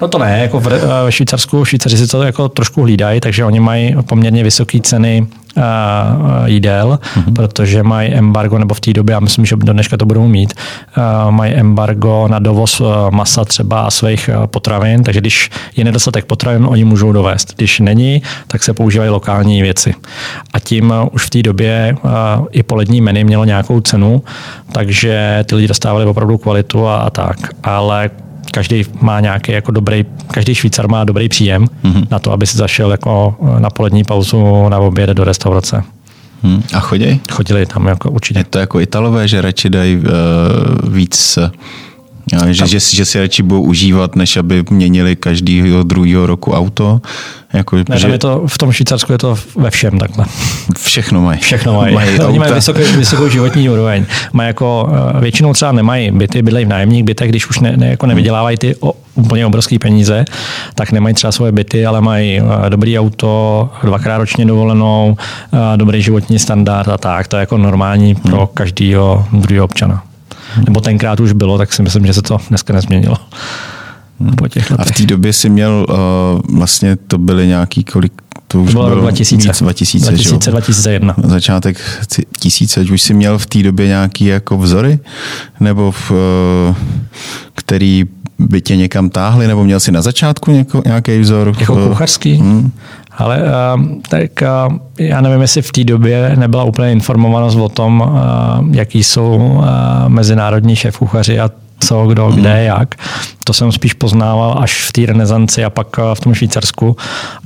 No 0.00 0.08
to 0.08 0.18
ne, 0.18 0.38
jako 0.42 0.60
v, 0.60 0.66
ve 1.04 1.12
Švýcarsku, 1.12 1.64
Švýcaři 1.64 1.96
si 1.96 2.06
to 2.06 2.22
jako 2.22 2.48
trošku 2.48 2.82
hlídají, 2.82 3.20
takže 3.20 3.44
oni 3.44 3.60
mají 3.60 3.96
poměrně 4.08 4.44
vysoké 4.44 4.80
ceny 4.80 5.26
uh, 5.56 5.62
jídel, 6.44 6.98
mm-hmm. 7.02 7.32
protože 7.32 7.82
mají 7.82 8.08
embargo, 8.14 8.58
nebo 8.58 8.74
v 8.74 8.80
té 8.80 8.92
době, 8.92 9.12
já 9.12 9.20
myslím, 9.20 9.46
že 9.46 9.56
do 9.56 9.72
dneška 9.72 9.96
to 9.96 10.06
budou 10.06 10.26
mít, 10.26 10.54
uh, 10.96 11.30
mají 11.30 11.52
embargo 11.52 12.28
na 12.28 12.38
dovoz 12.38 12.80
uh, 12.80 12.86
masa 13.10 13.44
třeba 13.44 13.82
a 13.82 13.90
svých 13.90 14.30
uh, 14.38 14.46
potravin, 14.46 15.02
takže 15.02 15.20
když 15.20 15.50
je 15.76 15.84
nedostatek 15.84 16.24
potravin, 16.24 16.66
oni 16.68 16.84
můžou 16.84 17.12
dovést. 17.12 17.54
Když 17.56 17.80
není, 17.80 18.22
tak 18.46 18.62
se 18.62 18.72
používají 18.72 19.10
lokální 19.10 19.62
věci. 19.62 19.94
A 20.52 20.58
tím 20.58 20.90
uh, 20.90 21.08
už 21.12 21.26
v 21.26 21.30
té 21.30 21.42
době 21.42 21.96
uh, 22.02 22.10
i 22.50 22.62
polední 22.62 23.00
menu 23.00 23.24
mělo 23.24 23.44
nějakou 23.44 23.80
cenu, 23.80 24.22
takže 24.72 25.44
ty 25.48 25.54
lidi 25.54 25.68
dostávali 25.68 26.04
opravdu 26.04 26.38
kvalitu 26.38 26.86
a, 26.88 26.96
a 26.96 27.10
tak. 27.10 27.36
Ale 27.62 28.10
každý 28.50 28.84
má 29.00 29.20
nějaký 29.20 29.52
jako 29.52 29.72
dobrý, 29.72 30.04
každý 30.26 30.54
Švýcar 30.54 30.88
má 30.88 31.04
dobrý 31.04 31.28
příjem 31.28 31.66
mm-hmm. 31.84 32.06
na 32.10 32.18
to, 32.18 32.32
aby 32.32 32.46
si 32.46 32.56
zašel 32.56 32.90
jako 32.90 33.36
na 33.58 33.70
polední 33.70 34.04
pauzu 34.04 34.68
na 34.68 34.78
oběd 34.78 35.10
do 35.10 35.24
restaurace. 35.24 35.84
Hmm. 36.42 36.62
A 36.74 36.80
chodí? 36.80 37.20
Chodili 37.32 37.66
tam 37.66 37.86
jako 37.86 38.10
určitě. 38.10 38.40
Je 38.40 38.44
to 38.44 38.58
jako 38.58 38.80
Italové, 38.80 39.28
že 39.28 39.42
radši 39.42 39.70
dají 39.70 39.96
uh, 39.96 40.02
víc 40.94 41.38
že, 42.50 42.66
že, 42.66 42.80
že 42.80 43.04
si 43.04 43.20
radši 43.20 43.42
budou 43.42 43.62
užívat, 43.62 44.16
než 44.16 44.36
aby 44.36 44.64
měnili 44.70 45.16
každýho 45.16 45.82
druhého 45.82 46.26
roku 46.26 46.52
auto. 46.52 47.00
Jako, 47.52 47.76
ne, 47.88 47.98
že... 47.98 48.08
je 48.08 48.18
to, 48.18 48.42
v 48.46 48.58
tom 48.58 48.72
Švýcarsku 48.72 49.12
je 49.12 49.18
to 49.18 49.38
ve 49.56 49.70
všem 49.70 49.98
takhle. 49.98 50.24
Všechno 50.78 51.22
mají. 51.22 51.40
Všechno 51.40 51.74
mají. 51.74 51.94
mají 51.94 52.20
Oni 52.26 52.38
mají 52.38 52.52
vysokou, 52.52 52.80
vysokou 52.96 53.28
životní 53.28 53.70
úroveň. 53.70 54.04
Mají 54.32 54.46
jako, 54.46 54.92
eh, 55.16 55.20
většinou 55.20 55.52
třeba 55.52 55.72
nemají 55.72 56.10
byty, 56.10 56.42
bydlejí 56.42 56.66
v 56.66 56.68
nájemních 56.68 57.04
bytech, 57.04 57.28
když 57.28 57.50
už 57.50 57.58
ne, 57.58 57.76
ne, 57.76 57.88
jako 57.88 58.06
nevydělávají 58.06 58.56
ty 58.56 58.76
o, 58.80 58.92
úplně 59.14 59.46
obrovské 59.46 59.78
peníze, 59.78 60.24
tak 60.74 60.92
nemají 60.92 61.14
třeba 61.14 61.32
svoje 61.32 61.52
byty, 61.52 61.86
ale 61.86 62.00
mají 62.00 62.40
eh, 62.40 62.70
dobrý 62.70 62.98
auto, 62.98 63.70
dvakrát 63.82 64.18
ročně 64.18 64.46
dovolenou, 64.46 65.16
eh, 65.52 65.76
dobrý 65.76 66.02
životní 66.02 66.38
standard 66.38 66.88
a 66.88 66.98
tak. 66.98 67.28
To 67.28 67.36
je 67.36 67.40
jako 67.40 67.58
normální 67.58 68.14
pro 68.14 68.38
hmm. 68.38 68.46
každého 68.54 69.26
druhého 69.32 69.64
občana 69.64 70.02
nebo 70.66 70.80
tenkrát 70.80 71.20
už 71.20 71.32
bylo, 71.32 71.58
tak 71.58 71.72
si 71.72 71.82
myslím, 71.82 72.06
že 72.06 72.12
se 72.12 72.22
to 72.22 72.38
dneska 72.48 72.72
nezměnilo. 72.72 73.16
Hmm. 74.20 74.36
Po 74.36 74.48
těch 74.48 74.72
A 74.78 74.84
v 74.84 74.90
té 74.90 75.06
době 75.06 75.32
si 75.32 75.48
měl, 75.48 75.86
uh, 75.88 76.56
vlastně 76.56 76.96
to 76.96 77.18
byly 77.18 77.46
nějaký 77.46 77.84
kolik, 77.84 78.12
to 78.48 78.62
už 78.62 78.70
to 78.70 78.72
bylo 78.72 78.88
bylo 78.88 79.00
2000. 79.00 79.48
Víc, 79.48 79.62
2000, 79.62 80.10
2000 80.10 80.50
2001. 80.50 81.14
Začátek 81.24 81.80
tisíce, 82.40 82.80
už 82.80 83.02
si 83.02 83.14
měl 83.14 83.38
v 83.38 83.46
té 83.46 83.62
době 83.62 83.86
nějaký 83.86 84.24
jako 84.24 84.58
vzory, 84.58 84.98
nebo 85.60 85.92
v, 85.92 86.10
uh, 86.10 86.16
který 87.54 88.04
by 88.38 88.60
tě 88.60 88.76
někam 88.76 89.10
táhli, 89.10 89.46
nebo 89.46 89.64
měl 89.64 89.80
jsi 89.80 89.92
na 89.92 90.02
začátku 90.02 90.66
nějaký 90.84 91.18
vzor? 91.18 91.54
Jako 91.60 91.88
kuchařský? 91.88 92.34
Hmm. 92.34 92.72
Ale 93.18 93.42
uh, 93.42 93.82
tak 94.08 94.30
uh, 94.42 94.76
já 94.98 95.20
nevím, 95.20 95.40
jestli 95.40 95.62
v 95.62 95.72
té 95.72 95.84
době 95.84 96.32
nebyla 96.36 96.64
úplně 96.64 96.92
informovanost 96.92 97.56
o 97.56 97.68
tom, 97.68 98.00
uh, 98.00 98.74
jaký 98.76 99.04
jsou 99.04 99.62
mezinárodní 100.08 100.76
šéf 100.76 100.98
kuchaři 100.98 101.40
a 101.40 101.50
co, 101.80 102.06
kdo, 102.06 102.32
kde, 102.32 102.54
hmm. 102.54 102.64
jak. 102.64 102.94
To 103.44 103.52
jsem 103.52 103.72
spíš 103.72 103.92
poznával 103.92 104.58
až 104.60 104.88
v 104.88 104.92
té 104.92 105.06
renesanci 105.06 105.64
a 105.64 105.70
pak 105.70 105.86
v 106.14 106.20
tom 106.20 106.34
Švýcarsku. 106.34 106.96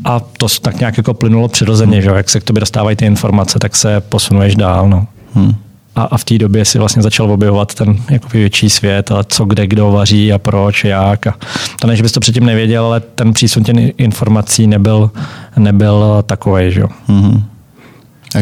A 0.04 0.20
to 0.20 0.46
tak 0.62 0.78
nějak 0.80 0.96
jako 0.96 1.14
plynulo 1.14 1.48
přirozeně, 1.48 2.02
že 2.02 2.10
jak 2.10 2.28
se 2.28 2.40
k 2.40 2.44
tobě 2.44 2.60
dostávají 2.60 2.96
ty 2.96 3.06
informace, 3.06 3.58
tak 3.58 3.76
se 3.76 4.00
posunuješ 4.00 4.56
dál. 4.56 4.88
No. 4.88 5.06
Hmm 5.34 5.54
a, 5.96 6.02
a 6.02 6.16
v 6.16 6.24
té 6.24 6.38
době 6.38 6.64
si 6.64 6.78
vlastně 6.78 7.02
začal 7.02 7.30
objevovat 7.30 7.74
ten 7.74 7.96
jako 8.10 8.28
větší 8.28 8.70
svět 8.70 9.10
a 9.10 9.24
co 9.24 9.44
kde 9.44 9.66
kdo 9.66 9.92
vaří 9.92 10.32
a 10.32 10.38
proč, 10.38 10.84
jak. 10.84 11.26
A 11.26 11.34
to 11.80 11.86
ne, 11.86 11.96
že 11.96 12.02
bys 12.02 12.12
to 12.12 12.20
předtím 12.20 12.46
nevěděl, 12.46 12.84
ale 12.84 13.00
ten 13.00 13.32
přísun 13.32 13.64
těch 13.64 13.76
informací 13.98 14.66
nebyl, 14.66 15.10
nebyl 15.56 16.24
takový. 16.26 16.72
Že? 16.72 16.82
Mm-hmm. 16.82 17.42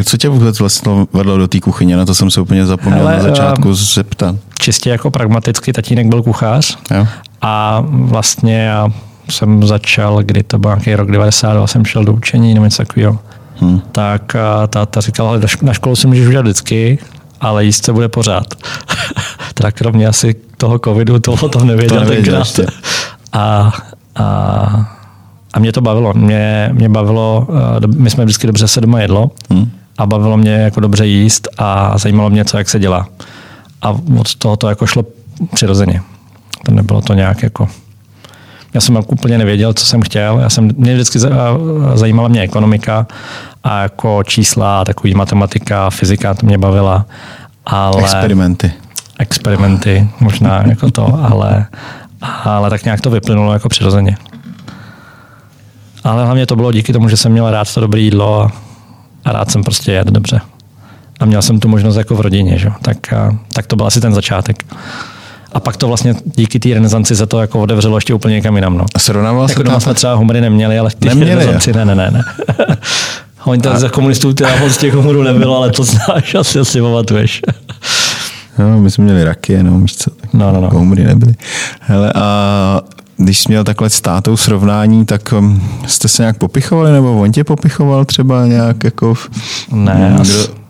A 0.00 0.04
co 0.04 0.16
tě 0.16 0.28
vůbec 0.28 0.60
vlastně 0.60 0.92
vedlo 1.12 1.38
do 1.38 1.48
té 1.48 1.60
kuchyně? 1.60 1.96
Na 1.96 2.04
to 2.04 2.14
jsem 2.14 2.30
se 2.30 2.40
úplně 2.40 2.66
zapomněl 2.66 3.06
Hele, 3.06 3.16
na 3.16 3.22
začátku 3.22 3.68
uh, 3.68 3.74
zeptat. 3.74 4.36
Čistě 4.58 4.90
jako 4.90 5.10
pragmaticky, 5.10 5.72
tatínek 5.72 6.06
byl 6.06 6.22
kuchař 6.22 6.78
jo. 6.90 7.06
a 7.42 7.84
vlastně 7.88 8.62
já 8.62 8.88
jsem 9.30 9.66
začal, 9.66 10.22
kdy 10.22 10.42
to 10.42 10.58
byl 10.58 10.70
nějaký 10.70 10.94
rok 10.94 11.10
92, 11.10 11.66
jsem 11.66 11.84
šel 11.84 12.04
do 12.04 12.12
učení 12.12 12.54
nebo 12.54 12.64
něco 12.64 12.82
takového. 12.82 13.18
Hmm. 13.56 13.80
Tak 13.92 14.36
táta 14.68 15.00
říkala, 15.00 15.28
ale 15.28 15.40
na 15.62 15.72
školu 15.72 15.96
si 15.96 16.06
můžeš 16.06 16.26
udělat 16.26 16.42
vždycky, 16.42 16.98
ale 17.44 17.64
jíst 17.64 17.84
se 17.84 17.92
bude 17.92 18.08
pořád. 18.08 18.54
teda 19.54 19.70
kromě 19.70 20.06
asi 20.06 20.34
toho 20.56 20.78
covidu, 20.78 21.18
toho 21.18 21.48
to 21.48 21.64
nevěděl, 21.64 21.98
to 21.98 22.04
nevěděl 22.04 22.44
tenkrát. 22.44 22.74
A, 23.32 23.72
a, 24.16 24.24
a 25.52 25.58
mě 25.58 25.72
to 25.72 25.80
bavilo. 25.80 26.12
Mě, 26.14 26.70
mě 26.72 26.88
bavilo, 26.88 27.46
eh, 27.84 27.86
my 27.86 28.10
jsme 28.10 28.24
vždycky 28.24 28.46
dobře 28.46 28.68
se 28.68 28.80
doma 28.80 29.00
jedlo 29.00 29.30
hmm. 29.50 29.70
a 29.98 30.06
bavilo 30.06 30.36
mě 30.36 30.52
jako 30.52 30.80
dobře 30.80 31.06
jíst 31.06 31.48
a 31.58 31.98
zajímalo 31.98 32.30
mě, 32.30 32.44
co 32.44 32.58
jak 32.58 32.68
se 32.68 32.78
dělá. 32.78 33.08
A 33.82 33.90
od 34.20 34.34
toho 34.34 34.56
to 34.56 34.68
jako 34.68 34.86
šlo 34.86 35.04
přirozeně. 35.54 36.02
To 36.64 36.72
nebylo 36.72 37.00
to 37.00 37.14
nějak 37.14 37.42
jako 37.42 37.68
já 38.74 38.80
jsem 38.80 38.98
úplně 39.06 39.38
nevěděl, 39.38 39.72
co 39.72 39.86
jsem 39.86 40.02
chtěl. 40.02 40.38
Já 40.38 40.50
jsem, 40.50 40.70
mě 40.76 40.94
vždycky 40.94 41.18
zajímala 41.94 42.28
mě 42.28 42.40
ekonomika 42.40 43.06
a 43.64 43.82
jako 43.82 44.22
čísla, 44.24 44.84
takový 44.84 45.14
matematika, 45.14 45.90
fyzika, 45.90 46.34
to 46.34 46.46
mě 46.46 46.58
bavila. 46.58 47.06
Ale, 47.66 48.02
experimenty. 48.02 48.72
Experimenty, 49.18 50.08
možná 50.20 50.62
jako 50.66 50.90
to, 50.90 51.18
ale, 51.22 51.66
ale 52.44 52.70
tak 52.70 52.84
nějak 52.84 53.00
to 53.00 53.10
vyplynulo 53.10 53.52
jako 53.52 53.68
přirozeně. 53.68 54.16
Ale 56.04 56.24
hlavně 56.24 56.46
to 56.46 56.56
bylo 56.56 56.72
díky 56.72 56.92
tomu, 56.92 57.08
že 57.08 57.16
jsem 57.16 57.32
měl 57.32 57.50
rád 57.50 57.74
to 57.74 57.80
dobré 57.80 58.00
jídlo 58.00 58.42
a, 58.42 58.52
a 59.24 59.32
rád 59.32 59.50
jsem 59.50 59.64
prostě 59.64 59.92
jedl 59.92 60.10
dobře. 60.10 60.40
A 61.20 61.24
měl 61.24 61.42
jsem 61.42 61.60
tu 61.60 61.68
možnost 61.68 61.96
jako 61.96 62.14
v 62.14 62.20
rodině, 62.20 62.58
že? 62.58 62.70
Tak, 62.82 62.96
tak 63.52 63.66
to 63.66 63.76
byl 63.76 63.86
asi 63.86 64.00
ten 64.00 64.14
začátek. 64.14 64.64
A 65.54 65.60
pak 65.60 65.76
to 65.76 65.88
vlastně 65.88 66.14
díky 66.24 66.58
té 66.58 66.68
renesanci 66.68 67.16
se 67.16 67.26
to 67.26 67.40
jako 67.40 67.60
otevřelo 67.60 67.96
ještě 67.96 68.14
úplně 68.14 68.34
někam 68.34 68.56
jinam. 68.56 68.78
No. 68.78 68.84
A 68.94 68.98
srovnával 68.98 69.46
jako 69.48 69.62
doma 69.62 69.80
jsme 69.80 69.94
třeba 69.94 70.14
humory 70.14 70.40
neměli, 70.40 70.78
ale 70.78 70.90
ty 70.98 71.08
neměli, 71.08 71.30
renesanci, 71.30 71.72
ne, 71.72 71.84
ne, 71.84 71.94
ne. 71.94 72.10
ne. 72.10 72.24
Oni 73.44 73.62
to 73.62 73.76
za 73.76 73.88
komunistů 73.88 74.34
teda 74.34 74.56
moc 74.60 74.76
těch 74.76 74.94
humorů 74.94 75.22
nebylo, 75.22 75.56
ale 75.56 75.70
to 75.70 75.84
znáš, 75.84 76.34
asi 76.38 76.58
asi 76.58 76.80
pamatuješ. 76.80 77.42
No, 78.58 78.80
my 78.80 78.90
jsme 78.90 79.04
měli 79.04 79.24
raky, 79.24 79.62
no, 79.62 79.78
víš 79.78 79.96
co, 79.96 80.10
tak 80.10 80.34
no, 80.34 80.52
no, 80.52 80.60
no. 80.60 80.70
humory 80.70 81.04
nebyly. 81.04 81.34
Hele, 81.80 82.12
a 82.14 82.80
když 83.16 83.38
jsi 83.38 83.44
měl 83.48 83.64
takhle 83.64 83.90
s 83.90 84.00
tátou 84.00 84.36
srovnání, 84.36 85.06
tak 85.06 85.34
um, 85.38 85.62
jste 85.86 86.08
se 86.08 86.22
nějak 86.22 86.38
popichovali, 86.38 86.92
nebo 86.92 87.20
on 87.20 87.32
tě 87.32 87.44
popichoval 87.44 88.04
třeba 88.04 88.46
nějak 88.46 88.84
jako... 88.84 89.14
Ne, 89.72 90.16
kdo, 90.20 90.63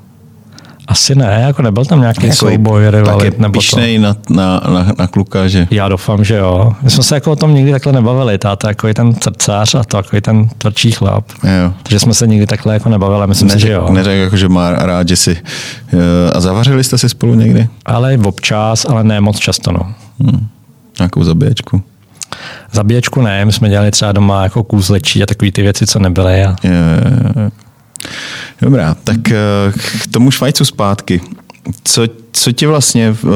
asi 0.89 1.15
ne, 1.15 1.43
jako 1.47 1.63
nebyl 1.63 1.85
tam 1.85 2.01
nějaký 2.01 2.27
jako 2.27 2.37
souboj, 2.37 2.91
rivalit. 2.91 3.39
nebo 3.39 3.61
to. 3.71 3.81
na, 3.99 4.17
na, 4.31 4.61
na, 4.69 4.93
na, 4.99 5.07
kluka, 5.07 5.49
že? 5.49 5.69
Já 5.71 5.89
doufám, 5.89 6.25
že 6.25 6.37
jo. 6.37 6.73
My 6.83 6.91
jsme 6.91 7.03
se 7.03 7.15
jako 7.15 7.33
o 7.33 7.37
tom 7.37 7.55
nikdy 7.55 7.73
takhle 7.73 7.93
nebavili. 7.93 8.39
Táta 8.39 8.69
jako 8.69 8.89
je 8.89 8.95
ten 8.95 9.15
srdcář 9.15 9.75
a 9.75 9.85
to 9.85 9.97
jako 9.97 10.17
je 10.17 10.23
ten 10.23 10.49
tvrdší 10.59 10.93
chlap. 10.93 11.25
Jo. 11.45 11.73
Takže 11.83 12.01
jsme 12.01 12.15
se 12.15 12.27
nikdy 12.27 12.47
takhle 12.47 12.75
jako 12.75 12.89
nebavili. 12.89 13.27
Myslím 13.27 13.49
neřek, 13.49 13.61
si, 13.61 13.67
že 13.67 13.73
jo. 13.73 13.89
Neřek, 13.93 14.19
jako, 14.19 14.37
že 14.37 14.49
má 14.49 14.73
rád, 14.73 15.09
že 15.09 15.17
si... 15.17 15.37
Eh, 15.93 16.33
a 16.33 16.41
zavařili 16.41 16.85
jste 16.85 16.99
si 16.99 17.09
spolu 17.09 17.35
někdy? 17.35 17.69
Ale 17.87 18.19
občas, 18.25 18.87
ale 18.89 19.05
ne 19.05 19.21
moc 19.21 19.39
často, 19.39 19.73
no. 19.73 19.95
Hmm. 20.21 20.47
Nějakou 20.99 21.25
zabíječku? 21.25 21.83
Zabíječku 22.73 23.23
ne, 23.23 23.45
my 23.45 23.53
jsme 23.53 23.69
dělali 23.69 23.91
třeba 23.91 24.13
doma 24.13 24.43
jako 24.43 24.65
kůzlečí 24.65 25.23
a 25.23 25.27
takové 25.27 25.53
ty 25.53 25.63
věci, 25.63 25.87
co 25.87 25.99
nebyly. 25.99 26.45
A... 26.45 26.57
Je, 26.63 26.71
je, 26.71 27.43
je. 27.43 27.51
Dobrá, 28.63 28.97
tak 29.05 29.31
eh, 29.31 29.37
k 30.03 30.07
tomu 30.07 30.31
Švajcu 30.31 30.65
zpátky. 30.65 31.21
Co, 31.85 32.03
co 32.33 32.53
ti 32.53 32.67
vlastně 32.67 33.17
eh, 33.25 33.29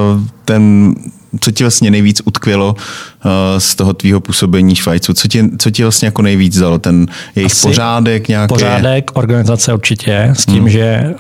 ten 0.45 0.95
co 1.41 1.51
ti 1.51 1.65
vlastně 1.65 1.91
nejvíc 1.91 2.23
utkvělo 2.25 2.75
uh, 2.75 3.31
z 3.59 3.75
toho 3.75 3.93
tvýho 3.93 4.21
působení 4.21 4.75
Švajcu? 4.77 5.13
Co 5.13 5.29
ti, 5.29 5.45
co 5.59 5.71
ti 5.71 5.83
vlastně 5.83 6.07
jako 6.07 6.23
nejvíc 6.23 6.59
dalo? 6.59 6.79
Ten 6.79 7.07
jejich 7.37 7.53
Asi 7.53 7.69
pořádek 7.69 8.29
nějaký? 8.29 8.49
Pořádek, 8.49 9.11
organizace 9.15 9.75
určitě, 9.75 10.31
s 10.33 10.47
tím, 10.47 10.59
hmm. 10.59 10.69
že, 10.69 11.15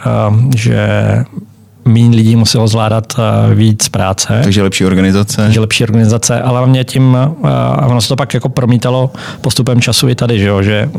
že 0.56 0.88
méně 1.84 2.16
lidí 2.16 2.36
muselo 2.36 2.68
zvládat 2.68 3.16
víc 3.54 3.88
práce. 3.88 4.40
Takže 4.42 4.62
lepší 4.62 4.84
organizace. 4.84 5.36
Takže 5.36 5.60
lepší 5.60 5.84
organizace, 5.84 6.40
ale 6.40 6.66
mě 6.66 6.84
tím, 6.84 7.16
uh, 7.38 7.50
ono 7.86 8.00
se 8.00 8.08
to 8.08 8.16
pak 8.16 8.34
jako 8.34 8.48
promítalo 8.48 9.10
postupem 9.40 9.80
času 9.80 10.08
i 10.08 10.14
tady, 10.14 10.38
že, 10.38 10.46
jo, 10.46 10.62
že 10.62 10.90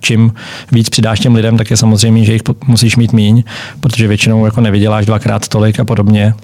čím 0.00 0.32
víc 0.72 0.88
přidáš 0.88 1.20
těm 1.20 1.34
lidem, 1.34 1.56
tak 1.56 1.70
je 1.70 1.76
samozřejmě, 1.76 2.24
že 2.24 2.32
jich 2.32 2.42
musíš 2.66 2.96
mít 2.96 3.12
míň, 3.12 3.42
protože 3.80 4.08
většinou 4.08 4.44
jako 4.44 4.60
nevyděláš 4.60 5.06
dvakrát 5.06 5.48
tolik 5.48 5.80
a 5.80 5.84
podobně. 5.84 6.34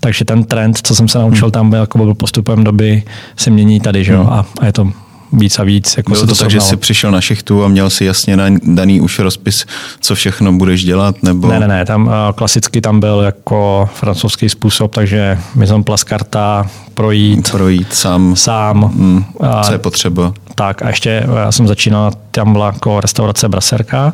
Takže 0.00 0.24
ten 0.24 0.44
trend, 0.44 0.78
co 0.82 0.94
jsem 0.94 1.08
se 1.08 1.18
naučil 1.18 1.50
tam, 1.50 1.70
byl, 1.70 1.80
jako 1.80 1.98
byl 1.98 2.14
postupem 2.14 2.64
doby, 2.64 3.02
se 3.36 3.50
mění 3.50 3.80
tady, 3.80 4.04
že 4.04 4.12
jo? 4.12 4.20
Hmm. 4.20 4.32
A, 4.32 4.46
a 4.60 4.66
je 4.66 4.72
to 4.72 4.92
víc 5.38 5.58
a 5.58 5.64
víc. 5.64 5.96
Jako 5.96 6.12
Bylo 6.12 6.20
se 6.20 6.26
to, 6.26 6.34
to 6.34 6.42
tak, 6.42 6.50
že 6.50 6.60
jsi 6.60 6.76
přišel 6.76 7.10
na 7.10 7.20
šichtu 7.20 7.64
a 7.64 7.68
měl 7.68 7.90
si 7.90 8.04
jasně 8.04 8.36
daný 8.62 9.00
už 9.00 9.18
rozpis, 9.18 9.66
co 10.00 10.14
všechno 10.14 10.52
budeš 10.52 10.84
dělat? 10.84 11.22
Nebo... 11.22 11.48
Ne, 11.48 11.60
ne, 11.60 11.68
ne, 11.68 11.84
tam 11.84 12.10
klasicky 12.34 12.80
tam 12.80 13.00
byl 13.00 13.20
jako 13.20 13.88
francouzský 13.94 14.48
způsob, 14.48 14.94
takže 14.94 15.38
mi 15.54 15.66
jsem 15.66 15.84
plaskarta, 15.84 16.66
projít. 16.94 17.50
Projít 17.50 17.94
sám. 17.94 18.36
Sám. 18.36 18.82
Hmm, 18.82 19.24
co 19.62 19.72
je 19.72 19.78
potřeba. 19.78 20.32
Tak 20.54 20.82
a 20.82 20.88
ještě 20.88 21.26
já 21.36 21.52
jsem 21.52 21.66
začínal, 21.66 22.12
tam 22.30 22.52
byla 22.52 22.66
jako 22.66 23.00
restaurace 23.00 23.48
Braserka 23.48 24.12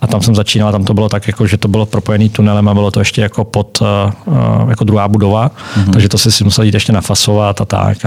a 0.00 0.06
tam 0.06 0.22
jsem 0.22 0.34
začínal, 0.34 0.72
tam 0.72 0.84
to 0.84 0.94
bylo 0.94 1.08
tak, 1.08 1.26
jako, 1.26 1.46
že 1.46 1.56
to 1.56 1.68
bylo 1.68 1.86
propojený 1.86 2.28
tunelem 2.28 2.68
a 2.68 2.74
bylo 2.74 2.90
to 2.90 3.00
ještě 3.00 3.20
jako 3.20 3.44
pod, 3.44 3.82
uh, 4.26 4.70
jako 4.70 4.84
druhá 4.84 5.08
budova, 5.08 5.50
mm-hmm. 5.50 5.92
takže 5.92 6.08
to 6.08 6.18
si 6.18 6.44
musel 6.44 6.64
jít 6.64 6.74
ještě 6.74 6.92
nafasovat 6.92 7.60
a 7.60 7.64
tak 7.64 7.98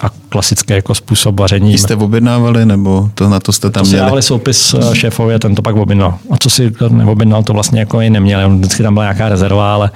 a 0.00 0.10
klasický 0.28 0.72
jako 0.72 0.94
způsob 0.94 1.40
vaření. 1.40 1.78
Jste 1.78 1.96
objednávali, 1.96 2.66
nebo 2.66 3.10
to 3.14 3.28
na 3.28 3.40
to 3.40 3.52
jste 3.52 3.70
tam 3.70 3.84
to 3.84 3.88
měli? 3.88 4.02
dávali 4.02 4.22
soupis 4.22 4.74
eh, 4.74 4.94
šéfovi 4.94 5.34
a 5.34 5.38
ten 5.38 5.54
to 5.54 5.62
pak 5.62 5.76
objednal. 5.76 6.18
A 6.30 6.36
co 6.36 6.50
si 6.50 6.72
neobjednal, 6.88 7.42
to 7.42 7.52
vlastně 7.52 7.80
jako 7.80 8.00
i 8.00 8.10
neměl. 8.10 8.50
Vždycky 8.50 8.82
tam 8.82 8.94
byla 8.94 9.04
nějaká 9.04 9.28
rezerva, 9.28 9.74
ale, 9.74 9.90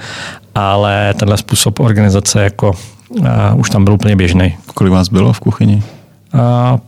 ale 0.55 1.13
tenhle 1.19 1.37
způsob 1.37 1.79
organizace 1.79 2.43
jako 2.43 2.71
uh, 3.09 3.27
už 3.55 3.69
tam 3.69 3.83
byl 3.83 3.93
úplně 3.93 4.15
běžný. 4.15 4.57
Kolik 4.73 4.93
vás 4.93 5.09
bylo 5.09 5.33
v 5.33 5.39
kuchyni? 5.39 5.83
Uh, 6.33 6.41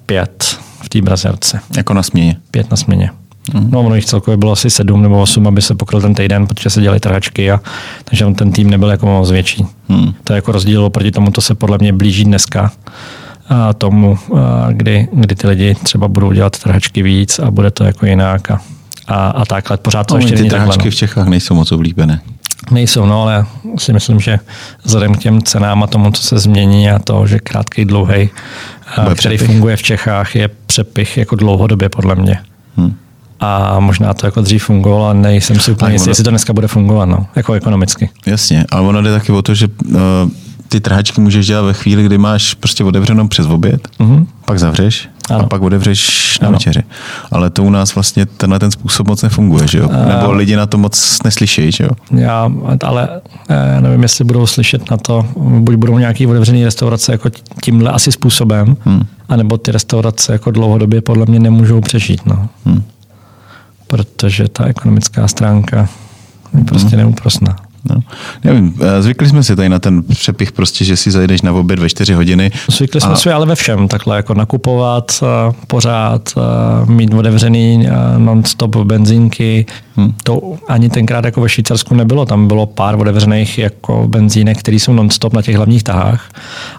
pět 0.06 0.58
v 0.82 0.90
té 0.90 1.02
brazerce. 1.02 1.60
Jako 1.78 1.94
na 1.94 2.04
směně? 2.04 2.38
Pět 2.52 2.72
na 2.72 2.78
směně. 2.78 3.10
Mm. 3.54 3.70
No, 3.72 3.82
ono 3.82 3.96
jich 3.96 4.06
celkově 4.06 4.38
bylo 4.38 4.52
asi 4.52 4.70
sedm 4.70 5.02
nebo 5.02 5.22
osm, 5.22 5.48
aby 5.48 5.62
se 5.62 5.76
pokryl 5.76 6.02
ten 6.02 6.16
týden, 6.16 6.48
protože 6.48 6.70
se 6.70 6.82
dělaly 6.82 7.00
trhačky, 7.00 7.52
a, 7.52 7.60
takže 8.04 8.26
ten 8.26 8.52
tým 8.52 8.70
nebyl 8.70 8.90
jako 8.90 9.06
moc 9.06 9.32
větší. 9.32 9.66
Mm. 9.90 10.14
To 10.24 10.34
je 10.34 10.36
jako 10.36 10.52
rozdíl 10.52 10.86
oproti 10.86 11.12
tomu, 11.12 11.32
to 11.32 11.42
se 11.42 11.56
podle 11.56 11.78
mě 11.78 11.94
blíží 11.94 12.24
dneska 12.24 12.72
a 13.50 13.74
tomu, 13.74 14.18
a 14.38 14.68
kdy, 14.72 15.08
kdy 15.14 15.36
ty 15.36 15.48
lidi 15.48 15.76
třeba 15.84 16.08
budou 16.08 16.32
dělat 16.32 16.60
trhačky 16.60 17.04
víc 17.04 17.40
a 17.40 17.52
bude 17.52 17.72
to 17.72 17.84
jako 17.84 18.06
jinak 18.06 18.52
a, 18.52 18.62
a, 19.08 19.30
a 19.30 19.46
takhle. 19.46 19.78
Pořád 19.78 20.04
to 20.04 20.14
no, 20.14 20.20
ještě 20.20 20.32
ty 20.32 20.38
není 20.38 20.50
trhačky 20.50 20.70
takhle, 20.70 20.86
no. 20.86 20.92
v 20.92 20.96
Čechách 20.96 21.28
nejsou 21.28 21.56
moc 21.56 21.72
oblíbené. 21.72 22.22
Nejsou, 22.72 23.06
no, 23.06 23.22
ale 23.22 23.46
si 23.78 23.94
myslím, 23.94 24.20
že 24.20 24.40
vzhledem 24.84 25.16
k 25.16 25.20
těm 25.20 25.42
cenám 25.42 25.84
a 25.84 25.88
tomu, 25.88 26.12
co 26.12 26.24
se 26.24 26.40
změní 26.40 26.90
a 26.90 27.00
to, 27.00 27.28
že 27.28 27.40
krátký, 27.40 27.86
dlouhý, 27.86 28.30
který 29.16 29.16
přepich. 29.16 29.42
funguje 29.42 29.78
v 29.78 29.84
Čechách, 29.84 30.36
je 30.36 30.50
přepich 30.66 31.18
jako 31.18 31.36
dlouhodobě 31.36 31.90
podle 31.90 32.16
mě. 32.16 32.40
Hmm 32.78 32.96
a 33.40 33.80
možná 33.80 34.14
to 34.14 34.28
jako 34.28 34.42
dřív 34.42 34.64
fungovalo, 34.64 35.08
a 35.08 35.14
nejsem 35.14 35.60
si 35.60 35.72
úplně 35.72 35.94
jistý, 35.94 36.10
jestli 36.10 36.24
to 36.24 36.30
dneska 36.30 36.54
bude 36.54 36.68
fungovat, 36.68 37.06
no, 37.06 37.26
jako 37.36 37.54
ekonomicky. 37.54 38.10
Jasně, 38.26 38.66
ale 38.72 38.82
ono 38.82 39.02
jde 39.02 39.12
taky 39.12 39.32
o 39.32 39.42
to, 39.42 39.54
že 39.56 39.68
uh, 39.68 39.94
ty 40.70 40.80
trhačky 40.80 41.22
můžeš 41.22 41.48
dělat 41.48 41.62
ve 41.62 41.74
chvíli, 41.74 42.04
kdy 42.04 42.18
máš 42.18 42.54
prostě 42.54 42.84
otevřenou 42.84 43.28
přes 43.28 43.46
oběd, 43.46 43.88
mm-hmm. 44.00 44.26
pak 44.46 44.60
zavřeš 44.60 45.10
ano. 45.30 45.46
a 45.46 45.48
pak 45.48 45.62
otevřeš 45.62 46.40
na 46.40 46.48
ano. 46.48 46.56
večeři. 46.56 46.84
Ale 47.32 47.50
to 47.50 47.64
u 47.64 47.70
nás 47.70 47.96
vlastně 47.96 48.26
tenhle 48.26 48.60
ten 48.60 48.72
způsob 48.72 49.08
moc 49.08 49.22
nefunguje, 49.22 49.68
že 49.68 49.78
jo? 49.78 49.90
Nebo 50.08 50.32
lidi 50.32 50.56
na 50.56 50.66
to 50.66 50.78
moc 50.78 51.20
neslyšejí, 51.26 51.72
že 51.72 51.84
jo? 51.84 51.90
Já, 52.12 52.52
ale 52.84 53.10
já 53.50 53.82
nevím, 53.82 54.04
jestli 54.04 54.24
budou 54.24 54.48
slyšet 54.48 54.92
na 54.92 54.98
to, 54.98 55.26
buď 55.38 55.76
budou 55.76 55.98
nějaký 55.98 56.28
otevřený 56.28 56.66
restaurace 56.66 57.12
jako 57.12 57.30
tímhle 57.62 57.92
asi 57.92 58.12
způsobem, 58.12 58.78
hmm. 58.86 59.06
anebo 59.30 59.58
ty 59.58 59.72
restaurace 59.72 60.32
jako 60.32 60.52
dlouhodobě 60.52 61.02
podle 61.02 61.26
mě 61.26 61.40
nemůžou 61.40 61.82
přežít, 61.82 62.26
no. 62.26 62.50
Hmm. 62.66 62.84
Protože 63.88 64.48
ta 64.48 64.66
ekonomická 64.66 65.28
stránka 65.28 65.90
je 66.58 66.64
prostě 66.64 66.96
hmm. 66.96 67.06
neúprosná. 67.06 67.56
No. 67.90 68.02
Nevím, 68.44 68.76
eh, 68.82 69.02
zvykli 69.02 69.30
jsme 69.30 69.44
si 69.44 69.56
tady 69.56 69.70
na 69.70 69.80
ten 69.80 70.04
přepich 70.04 70.52
prostě, 70.52 70.86
že 70.86 70.98
si 70.98 71.12
zajdeš 71.12 71.42
na 71.42 71.54
oběd 71.54 71.80
ve 71.80 71.90
čtyři 71.90 72.14
hodiny. 72.14 72.52
Zvykli 72.72 73.02
jsme 73.02 73.14
a... 73.14 73.16
si 73.16 73.32
ale 73.32 73.46
ve 73.46 73.56
všem, 73.56 73.88
takhle 73.88 74.18
jako 74.18 74.34
nakupovat 74.34 75.12
uh, 75.22 75.54
pořád, 75.68 76.34
uh, 76.38 76.90
mít 76.90 77.14
otevřený 77.14 77.88
non-stop 78.18 78.76
benzínky. 78.76 79.66
Hmm. 79.96 80.14
To 80.24 80.42
ani 80.68 80.90
tenkrát 80.90 81.26
jako 81.26 81.42
ve 81.42 81.50
Švýcarsku 81.50 81.96
nebylo, 81.96 82.26
tam 82.26 82.48
bylo 82.48 82.66
pár 82.66 82.96
otevřených 82.96 83.58
jako 83.58 84.08
benzínek, 84.08 84.60
které 84.60 84.78
jsou 84.78 84.94
non-stop 84.94 85.34
na 85.34 85.42
těch 85.42 85.56
hlavních 85.56 85.84
tahách 85.84 86.30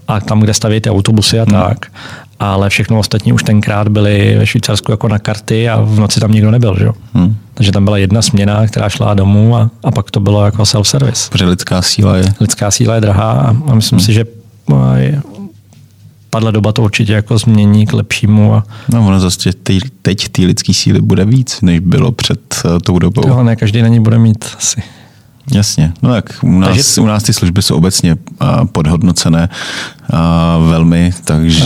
a 0.09 0.21
tam, 0.21 0.41
kde 0.41 0.55
stavíte 0.55 0.91
autobusy 0.91 1.41
a 1.41 1.45
hmm. 1.45 1.53
tak 1.53 1.87
ale 2.41 2.71
všechno 2.71 2.99
ostatní 2.99 3.33
už 3.33 3.43
tenkrát 3.43 3.89
byly 3.89 4.37
ve 4.39 4.47
Švýcarsku 4.47 4.91
jako 4.91 5.09
na 5.09 5.19
karty 5.19 5.69
a 5.69 5.81
v 5.81 5.99
noci 5.99 6.21
tam 6.21 6.33
nikdo 6.33 6.51
nebyl. 6.51 6.77
Že? 6.79 6.89
Hmm. 7.15 7.37
Takže 7.55 7.73
tam 7.73 7.85
byla 7.85 7.99
jedna 7.99 8.23
směna, 8.23 8.67
která 8.67 8.89
šla 8.89 9.15
domů 9.15 9.57
a, 9.57 9.71
a 9.85 9.91
pak 9.91 10.11
to 10.11 10.21
bylo 10.21 10.45
jako 10.45 10.63
self-service. 10.63 11.31
Protože 11.31 11.45
lidská 11.45 11.83
síla 11.83 12.17
je... 12.17 12.25
Lidská 12.41 12.71
síla 12.71 12.95
je 12.95 13.01
drahá 13.01 13.33
a, 13.33 13.49
a 13.49 13.75
myslím 13.75 13.99
hmm. 13.99 14.07
si, 14.07 14.13
že 14.13 14.25
tahle 16.31 16.53
doba 16.53 16.73
to 16.73 16.83
určitě 16.83 17.13
jako 17.13 17.39
změní 17.39 17.87
k 17.87 17.93
lepšímu. 17.93 18.55
A... 18.55 18.65
No 18.89 19.07
ono 19.07 19.21
zase 19.21 19.53
teď, 19.53 19.83
teď 20.03 20.29
ty 20.29 20.47
lidské 20.47 20.75
síly 20.75 21.01
bude 21.01 21.25
víc, 21.25 21.59
než 21.63 21.81
bylo 21.81 22.13
před 22.13 22.41
uh, 22.65 22.79
tou 22.79 22.99
dobou. 22.99 23.23
To 23.23 23.43
ne 23.43 23.57
každý 23.57 23.83
na 23.83 23.89
ní 23.89 24.01
bude 24.01 24.19
mít 24.19 24.45
asi. 24.59 24.83
Jasně, 25.53 25.93
no 26.03 26.11
tak 26.11 26.25
u 26.43 26.59
nás, 26.59 26.71
takže, 26.71 27.01
u 27.01 27.07
nás 27.07 27.23
ty 27.23 27.33
služby 27.33 27.63
jsou 27.63 27.77
obecně 27.77 28.17
podhodnocené 28.73 29.49
a 30.11 30.59
velmi, 30.59 31.13
takže... 31.25 31.65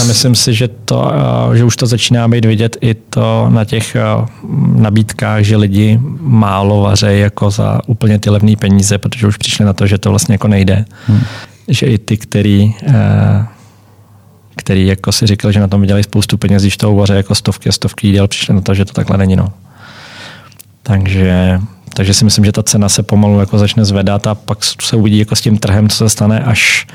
A 0.00 0.04
myslím 0.04 0.34
si, 0.34 0.54
že, 0.54 0.68
to, 0.68 1.12
že 1.54 1.64
už 1.64 1.76
to 1.76 1.86
začíná 1.86 2.28
být 2.28 2.44
vidět 2.44 2.76
i 2.80 2.94
to 2.94 3.46
na 3.50 3.64
těch 3.64 3.96
nabídkách, 4.74 5.42
že 5.42 5.56
lidi 5.56 6.00
málo 6.20 6.82
vařejí 6.82 7.20
jako 7.20 7.50
za 7.50 7.80
úplně 7.86 8.18
ty 8.18 8.30
levné 8.30 8.56
peníze, 8.56 8.98
protože 8.98 9.26
už 9.26 9.36
přišli 9.36 9.64
na 9.64 9.72
to, 9.72 9.86
že 9.86 9.98
to 9.98 10.10
vlastně 10.10 10.34
jako 10.34 10.48
nejde. 10.48 10.84
Hmm. 11.06 11.20
Že 11.68 11.86
i 11.86 11.98
ty, 11.98 12.16
který 12.16 12.74
který 14.56 14.86
jako 14.86 15.12
si 15.12 15.26
říkal, 15.26 15.52
že 15.52 15.60
na 15.60 15.68
tom 15.68 15.80
vydělají 15.80 16.04
spoustu 16.04 16.36
peněz, 16.36 16.62
když 16.62 16.76
to 16.76 16.92
uvaří 16.92 17.12
jako 17.12 17.34
stovky 17.34 17.68
a 17.68 17.72
stovky 17.72 18.06
jídel, 18.06 18.28
přišli 18.28 18.54
na 18.54 18.60
to, 18.60 18.74
že 18.74 18.84
to 18.84 18.92
takhle 18.92 19.18
není. 19.18 19.36
No. 19.36 19.52
Takže 20.82 21.60
takže 21.94 22.14
si 22.14 22.24
myslím, 22.24 22.44
že 22.44 22.52
ta 22.52 22.62
cena 22.62 22.88
se 22.88 23.02
pomalu 23.02 23.40
jako 23.40 23.58
začne 23.58 23.84
zvedat 23.84 24.26
a 24.26 24.34
pak 24.34 24.58
se 24.64 24.96
uvidí 24.96 25.18
jako 25.18 25.36
s 25.36 25.40
tím 25.40 25.58
trhem, 25.58 25.88
co 25.88 25.96
se 25.96 26.08
stane, 26.08 26.40
až, 26.40 26.86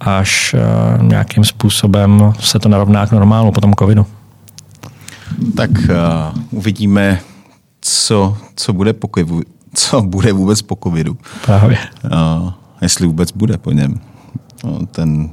až 0.00 0.54
uh, 0.54 1.02
nějakým 1.02 1.44
způsobem 1.44 2.32
se 2.40 2.58
to 2.58 2.68
narovná 2.68 3.06
k 3.06 3.12
normálu 3.12 3.52
po 3.52 3.60
tom 3.60 3.74
covidu. 3.78 4.06
Tak 5.56 5.70
uh, 5.70 6.40
uvidíme, 6.50 7.20
co, 7.80 8.36
co 8.56 8.72
bude 8.72 8.92
po 8.92 9.08
covidu, 9.14 9.42
co 9.74 10.02
bude 10.02 10.32
vůbec 10.32 10.62
po 10.62 10.78
covidu. 10.82 11.16
Právě. 11.44 11.78
Uh, 12.04 12.52
jestli 12.82 13.06
vůbec 13.06 13.32
bude 13.32 13.58
po 13.58 13.70
něm. 13.70 14.00
No, 14.64 14.86
ten, 14.86 15.30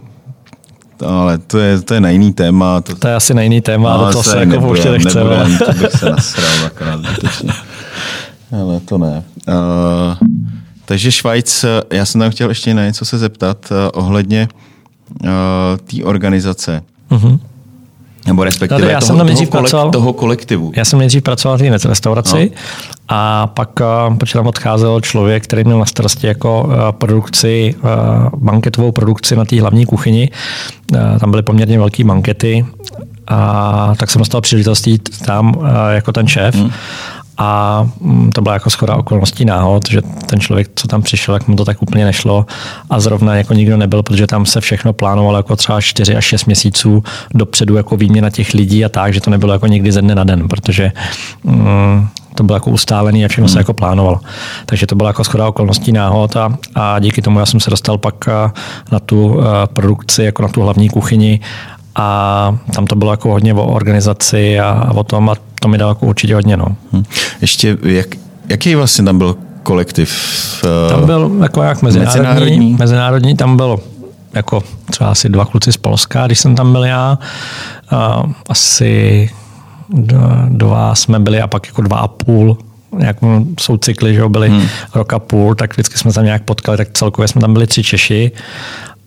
ale 1.06 1.38
to 1.38 1.60
je, 1.60 1.82
to 1.82 1.94
je 1.94 2.02
na 2.02 2.10
jiný 2.10 2.34
téma. 2.34 2.82
To, 2.82 2.96
to 2.96 3.08
je 3.08 3.16
asi 3.16 3.34
na 3.34 3.42
jiný 3.42 3.62
téma, 3.62 3.98
no, 3.98 4.06
do 4.06 4.12
toho 4.12 4.24
se 4.24 4.40
jako 4.40 4.68
určitě 4.68 4.92
nechce. 4.92 5.20
Nebudem, 5.20 5.58
to 5.58 5.74
bych 5.74 5.92
se 5.92 6.10
nasral 6.10 6.66
akorát. 6.66 7.00
Ale 8.52 8.80
to 8.80 8.98
ne. 8.98 9.24
Uh, 9.48 10.28
takže 10.86 11.12
Švajc, 11.12 11.66
já 11.92 12.06
jsem 12.06 12.22
tam 12.22 12.32
chtěl 12.32 12.50
ještě 12.50 12.74
na 12.74 12.86
něco 12.86 13.06
se 13.06 13.18
zeptat 13.18 13.58
uh, 13.72 13.78
ohledně 14.04 14.48
uh, 15.24 15.30
té 15.78 16.04
organizace. 16.04 16.82
Uh-huh. 17.12 17.40
Nebo 18.28 18.44
respektive 18.44 18.82
no, 18.82 18.88
já 18.88 19.00
toho, 19.00 19.08
jsem 19.08 19.18
tam 19.18 19.28
toho, 19.28 19.38
kolek, 19.38 19.50
pracoval, 19.50 19.92
toho 19.92 20.14
kolektivu. 20.14 20.72
Já 20.76 20.86
jsem 20.86 21.00
nejdřív 21.00 21.24
pracoval 21.24 21.58
v 21.58 21.62
té 21.62 21.88
restauraci 21.90 22.52
no. 22.56 22.62
a 23.08 23.48
pak, 23.48 23.70
uh, 24.10 24.18
protože 24.18 24.34
tam 24.34 24.48
odcházel 24.48 25.02
člověk, 25.02 25.44
který 25.44 25.64
měl 25.64 25.80
na 25.80 25.86
starosti 25.86 26.28
jako 26.28 26.64
uh, 26.64 26.74
produkci, 26.92 27.76
uh, 27.84 27.90
banketovou 28.40 28.92
produkci 28.92 29.36
na 29.36 29.46
té 29.46 29.62
hlavní 29.62 29.86
kuchyni. 29.86 30.30
Uh, 30.92 31.00
tam 31.20 31.32
byly 31.32 31.44
poměrně 31.44 31.80
velké 31.80 32.04
bankety 32.04 32.66
a 33.28 33.94
tak 33.98 34.12
jsem 34.12 34.20
dostal 34.20 34.42
příležitost 34.42 34.88
jít 34.88 35.10
tam 35.26 35.56
uh, 35.58 35.66
jako 35.90 36.12
ten 36.12 36.28
šéf. 36.28 36.56
Hmm. 36.56 36.72
A 37.38 37.86
mm, 38.02 38.32
to 38.32 38.42
byla 38.42 38.54
jako 38.54 38.70
schoda 38.70 38.96
okolností 38.96 39.46
náhod, 39.46 39.90
že 39.90 40.02
ten 40.02 40.40
člověk, 40.40 40.70
co 40.76 40.88
tam 40.88 41.02
přišel, 41.02 41.34
jak 41.34 41.48
mu 41.48 41.56
to 41.56 41.66
tak 41.66 41.82
úplně 41.82 42.06
nešlo 42.06 42.46
a 42.90 43.00
zrovna 43.00 43.36
jako 43.36 43.54
nikdo 43.54 43.78
nebyl, 43.78 44.04
protože 44.04 44.28
tam 44.28 44.46
se 44.46 44.62
všechno 44.62 44.94
plánovalo 44.94 45.38
jako 45.38 45.56
třeba 45.56 45.82
4 45.82 46.16
až 46.16 46.26
6 46.26 46.46
měsíců 46.46 47.04
dopředu 47.34 47.76
jako 47.76 47.98
výměna 47.98 48.30
těch 48.30 48.54
lidí 48.54 48.86
a 48.86 48.90
tak, 48.90 49.14
že 49.14 49.22
to 49.22 49.30
nebylo 49.30 49.54
jako 49.54 49.68
někdy 49.68 49.92
ze 49.92 50.02
dne 50.02 50.16
na 50.16 50.24
den, 50.24 50.48
protože 50.48 50.92
mm, 51.44 52.08
to 52.36 52.44
bylo 52.44 52.56
jako 52.56 52.70
ustálený 52.70 53.26
a 53.26 53.28
všechno 53.28 53.48
hmm. 53.48 53.54
se 53.54 53.60
jako 53.60 53.74
plánovalo. 53.74 54.20
Takže 54.66 54.88
to 54.88 54.96
byla 54.96 55.10
jako 55.10 55.24
schoda 55.24 55.48
okolností 55.48 55.92
náhod 55.92 56.36
a, 56.36 56.58
a 56.76 57.00
díky 57.00 57.22
tomu 57.22 57.40
já 57.40 57.46
jsem 57.46 57.60
se 57.60 57.70
dostal 57.70 57.98
pak 57.98 58.30
na 58.92 59.00
tu 59.00 59.42
produkci, 59.74 60.24
jako 60.24 60.42
na 60.42 60.48
tu 60.48 60.62
hlavní 60.62 60.90
kuchyni 60.90 61.40
a 61.96 62.58
tam 62.74 62.86
to 62.86 62.96
bylo 62.96 63.12
jako 63.12 63.30
hodně 63.30 63.54
o 63.54 63.66
organizaci 63.66 64.60
a, 64.60 64.70
a 64.70 64.92
o 64.92 65.04
tom 65.04 65.30
a 65.30 65.36
to 65.60 65.68
mi 65.68 65.78
dalo 65.78 65.92
jako 65.92 66.06
určitě 66.06 66.36
hodně. 66.36 66.58
No. 66.58 66.66
Hm. 66.94 67.04
Ještě, 67.42 67.78
jak, 67.84 68.08
jaký 68.50 68.76
vlastně 68.76 69.06
tam 69.06 69.18
byl 69.18 69.36
kolektiv? 69.64 70.12
Uh, 70.64 70.92
tam 70.92 71.06
byl 71.06 71.32
jako 71.42 71.64
jak 71.64 71.82
mezinárodní, 71.82 72.22
mezinárodní, 72.22 72.76
mezinárodní 72.80 73.36
tam 73.36 73.58
bylo 73.58 73.80
jako 74.34 74.64
třeba 74.92 75.10
asi 75.10 75.30
dva 75.30 75.46
kluci 75.46 75.72
z 75.72 75.78
Polska, 75.78 76.26
když 76.26 76.40
jsem 76.40 76.56
tam 76.56 76.72
byl 76.72 76.84
já, 76.84 77.18
uh, 77.92 78.32
asi 78.50 79.30
dva 80.48 80.96
jsme 80.96 81.20
byli 81.20 81.42
a 81.42 81.48
pak 81.48 81.68
jako 81.68 81.82
dva 81.82 81.98
a 81.98 82.08
půl 82.08 82.58
jak 83.00 83.18
jsou 83.60 83.78
cykly, 83.78 84.14
že 84.14 84.28
byly 84.28 84.50
hmm. 84.50 84.68
rok 84.96 85.14
a 85.14 85.20
půl, 85.20 85.56
tak 85.56 85.74
vždycky 85.74 85.98
jsme 85.98 86.14
tam 86.14 86.26
nějak 86.26 86.44
potkali, 86.44 86.78
tak 86.78 86.88
celkově 86.94 87.28
jsme 87.28 87.42
tam 87.42 87.54
byli 87.54 87.68
tři 87.68 87.84
Češi 87.84 88.32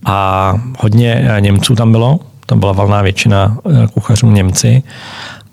a 0.05 0.55
hodně 0.79 1.29
Němců 1.41 1.75
tam 1.75 1.93
bylo, 1.93 2.21
tam 2.47 2.61
byla 2.61 2.73
valná 2.73 3.03
většina 3.03 3.57
eh, 3.67 3.87
kuchařů 3.95 4.31
Němci 4.31 4.83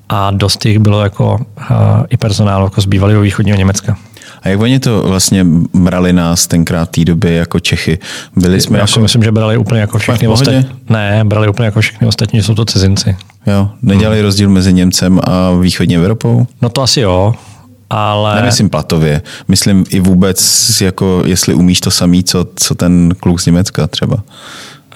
a 0.09 0.31
dost 0.31 0.65
jich 0.65 0.79
bylo 0.79 1.03
jako 1.03 1.39
uh, 1.71 1.75
i 2.09 2.17
personál 2.17 2.63
jako 2.63 2.81
z 2.81 2.85
bývalého 2.85 3.21
východního 3.21 3.57
Německa. 3.57 3.97
A 4.41 4.49
jak 4.49 4.59
oni 4.59 4.79
to 4.79 5.03
vlastně 5.03 5.45
brali 5.73 6.13
nás 6.13 6.47
tenkrát 6.47 6.89
té 6.89 7.05
době 7.05 7.33
jako 7.33 7.59
Čechy? 7.59 7.99
Byli 8.35 8.61
jsme 8.61 8.77
Já 8.77 8.81
jako... 8.81 8.93
si 8.93 8.99
myslím, 8.99 9.23
že 9.23 9.31
brali 9.31 9.57
úplně 9.57 9.81
jako 9.81 9.97
všechny 9.97 10.27
ostatní. 10.27 10.65
Ne, 10.89 11.21
brali 11.23 11.47
úplně 11.47 11.65
jako 11.65 11.81
všechny 11.81 12.07
ostatní, 12.07 12.39
že 12.39 12.43
jsou 12.43 12.55
to 12.55 12.65
cizinci. 12.65 13.17
Jo, 13.47 13.69
nedělali 13.81 14.17
hmm. 14.17 14.25
rozdíl 14.25 14.49
mezi 14.49 14.73
Němcem 14.73 15.19
a 15.23 15.51
východní 15.51 15.95
Evropou? 15.95 16.47
No 16.61 16.69
to 16.69 16.81
asi 16.81 17.01
jo, 17.01 17.33
ale... 17.89 18.35
Nemyslím 18.35 18.69
platově, 18.69 19.21
myslím 19.47 19.85
i 19.89 19.99
vůbec, 19.99 20.81
jako 20.81 21.23
jestli 21.25 21.53
umíš 21.53 21.79
to 21.79 21.91
samý, 21.91 22.23
co, 22.23 22.47
co 22.55 22.75
ten 22.75 23.15
kluk 23.19 23.41
z 23.41 23.45
Německa 23.45 23.87
třeba. 23.87 24.17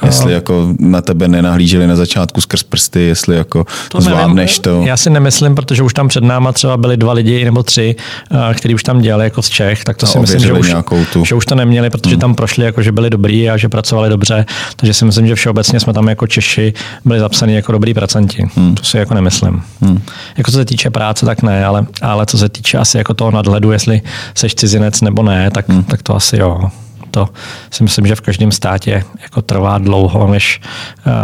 Jestli 0.05 0.33
jako 0.33 0.73
na 0.79 1.01
tebe 1.01 1.27
nenahlíželi 1.27 1.87
na 1.87 1.95
začátku 1.95 2.41
skrz 2.41 2.63
prsty, 2.63 3.01
jestli 3.01 3.35
jako 3.35 3.65
to 3.89 4.01
zvládneš 4.01 4.59
to. 4.59 4.81
Já 4.85 4.97
si 4.97 5.09
nemyslím, 5.09 5.55
protože 5.55 5.83
už 5.83 5.93
tam 5.93 6.07
před 6.07 6.23
náma 6.23 6.51
třeba 6.51 6.77
byli 6.77 6.97
dva 6.97 7.13
lidi 7.13 7.45
nebo 7.45 7.63
tři, 7.63 7.95
eh, 8.31 8.53
kteří 8.53 8.75
už 8.75 8.83
tam 8.83 9.01
dělali 9.01 9.23
jako 9.23 9.41
z 9.41 9.49
Čech, 9.49 9.83
tak 9.83 9.97
to 9.97 10.05
si 10.05 10.19
myslím, 10.19 10.39
že 10.39 10.53
už, 10.53 10.75
tu... 11.13 11.25
že 11.25 11.35
už 11.35 11.45
to 11.45 11.55
neměli, 11.55 11.89
protože 11.89 12.15
hmm. 12.15 12.21
tam 12.21 12.35
prošli 12.35 12.65
jako, 12.65 12.81
že 12.81 12.91
byli 12.91 13.09
dobrý 13.09 13.49
a 13.49 13.57
že 13.57 13.69
pracovali 13.69 14.09
dobře. 14.09 14.45
Takže 14.75 14.93
si 14.93 15.05
myslím, 15.05 15.27
že 15.27 15.35
všeobecně 15.35 15.79
jsme 15.79 15.93
tam 15.93 16.07
jako 16.07 16.27
Češi 16.27 16.73
byli 17.05 17.19
zapsaní 17.19 17.53
jako 17.53 17.71
dobrý 17.71 17.93
pracanti. 17.93 18.45
Hmm. 18.55 18.75
To 18.75 18.83
si 18.83 18.97
jako 18.97 19.13
nemyslím. 19.13 19.63
Hmm. 19.81 20.01
Jako 20.37 20.51
co 20.51 20.57
se 20.57 20.65
týče 20.65 20.89
práce, 20.89 21.25
tak 21.25 21.41
ne, 21.41 21.65
ale, 21.65 21.85
ale 22.01 22.25
co 22.25 22.37
se 22.37 22.49
týče 22.49 22.77
asi 22.77 22.97
jako 22.97 23.13
toho 23.13 23.31
nadhledu, 23.31 23.71
jestli 23.71 24.01
seš 24.35 24.55
cizinec 24.55 25.01
nebo 25.01 25.23
ne, 25.23 25.51
tak, 25.51 25.69
hmm. 25.69 25.83
tak 25.83 26.03
to 26.03 26.15
asi 26.15 26.37
jo 26.37 26.69
to 27.11 27.29
si 27.71 27.83
myslím, 27.83 28.07
že 28.07 28.15
v 28.15 28.21
každém 28.21 28.51
státě 28.51 29.03
jako 29.21 29.41
trvá 29.41 29.77
dlouho, 29.77 30.27
než 30.27 30.61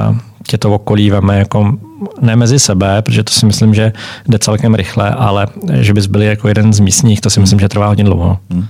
uh, 0.10 0.18
tě 0.48 0.58
to 0.58 0.74
okolí 0.74 1.10
veme 1.10 1.40
jako 1.40 1.74
ne 2.22 2.36
mezi 2.36 2.60
sebe, 2.60 3.02
protože 3.02 3.24
to 3.24 3.34
si 3.34 3.46
myslím, 3.46 3.74
že 3.74 3.94
jde 4.28 4.40
celkem 4.40 4.76
rychle, 4.76 5.10
ale 5.10 5.48
že 5.74 5.94
bys 5.94 6.06
byli 6.06 6.26
jako 6.26 6.48
jeden 6.48 6.74
z 6.74 6.80
místních, 6.80 7.22
to 7.22 7.30
si 7.30 7.40
myslím, 7.40 7.60
že 7.60 7.70
trvá 7.70 7.88
hodně 7.88 8.04
dlouho. 8.04 8.38
Hmm. 8.50 8.66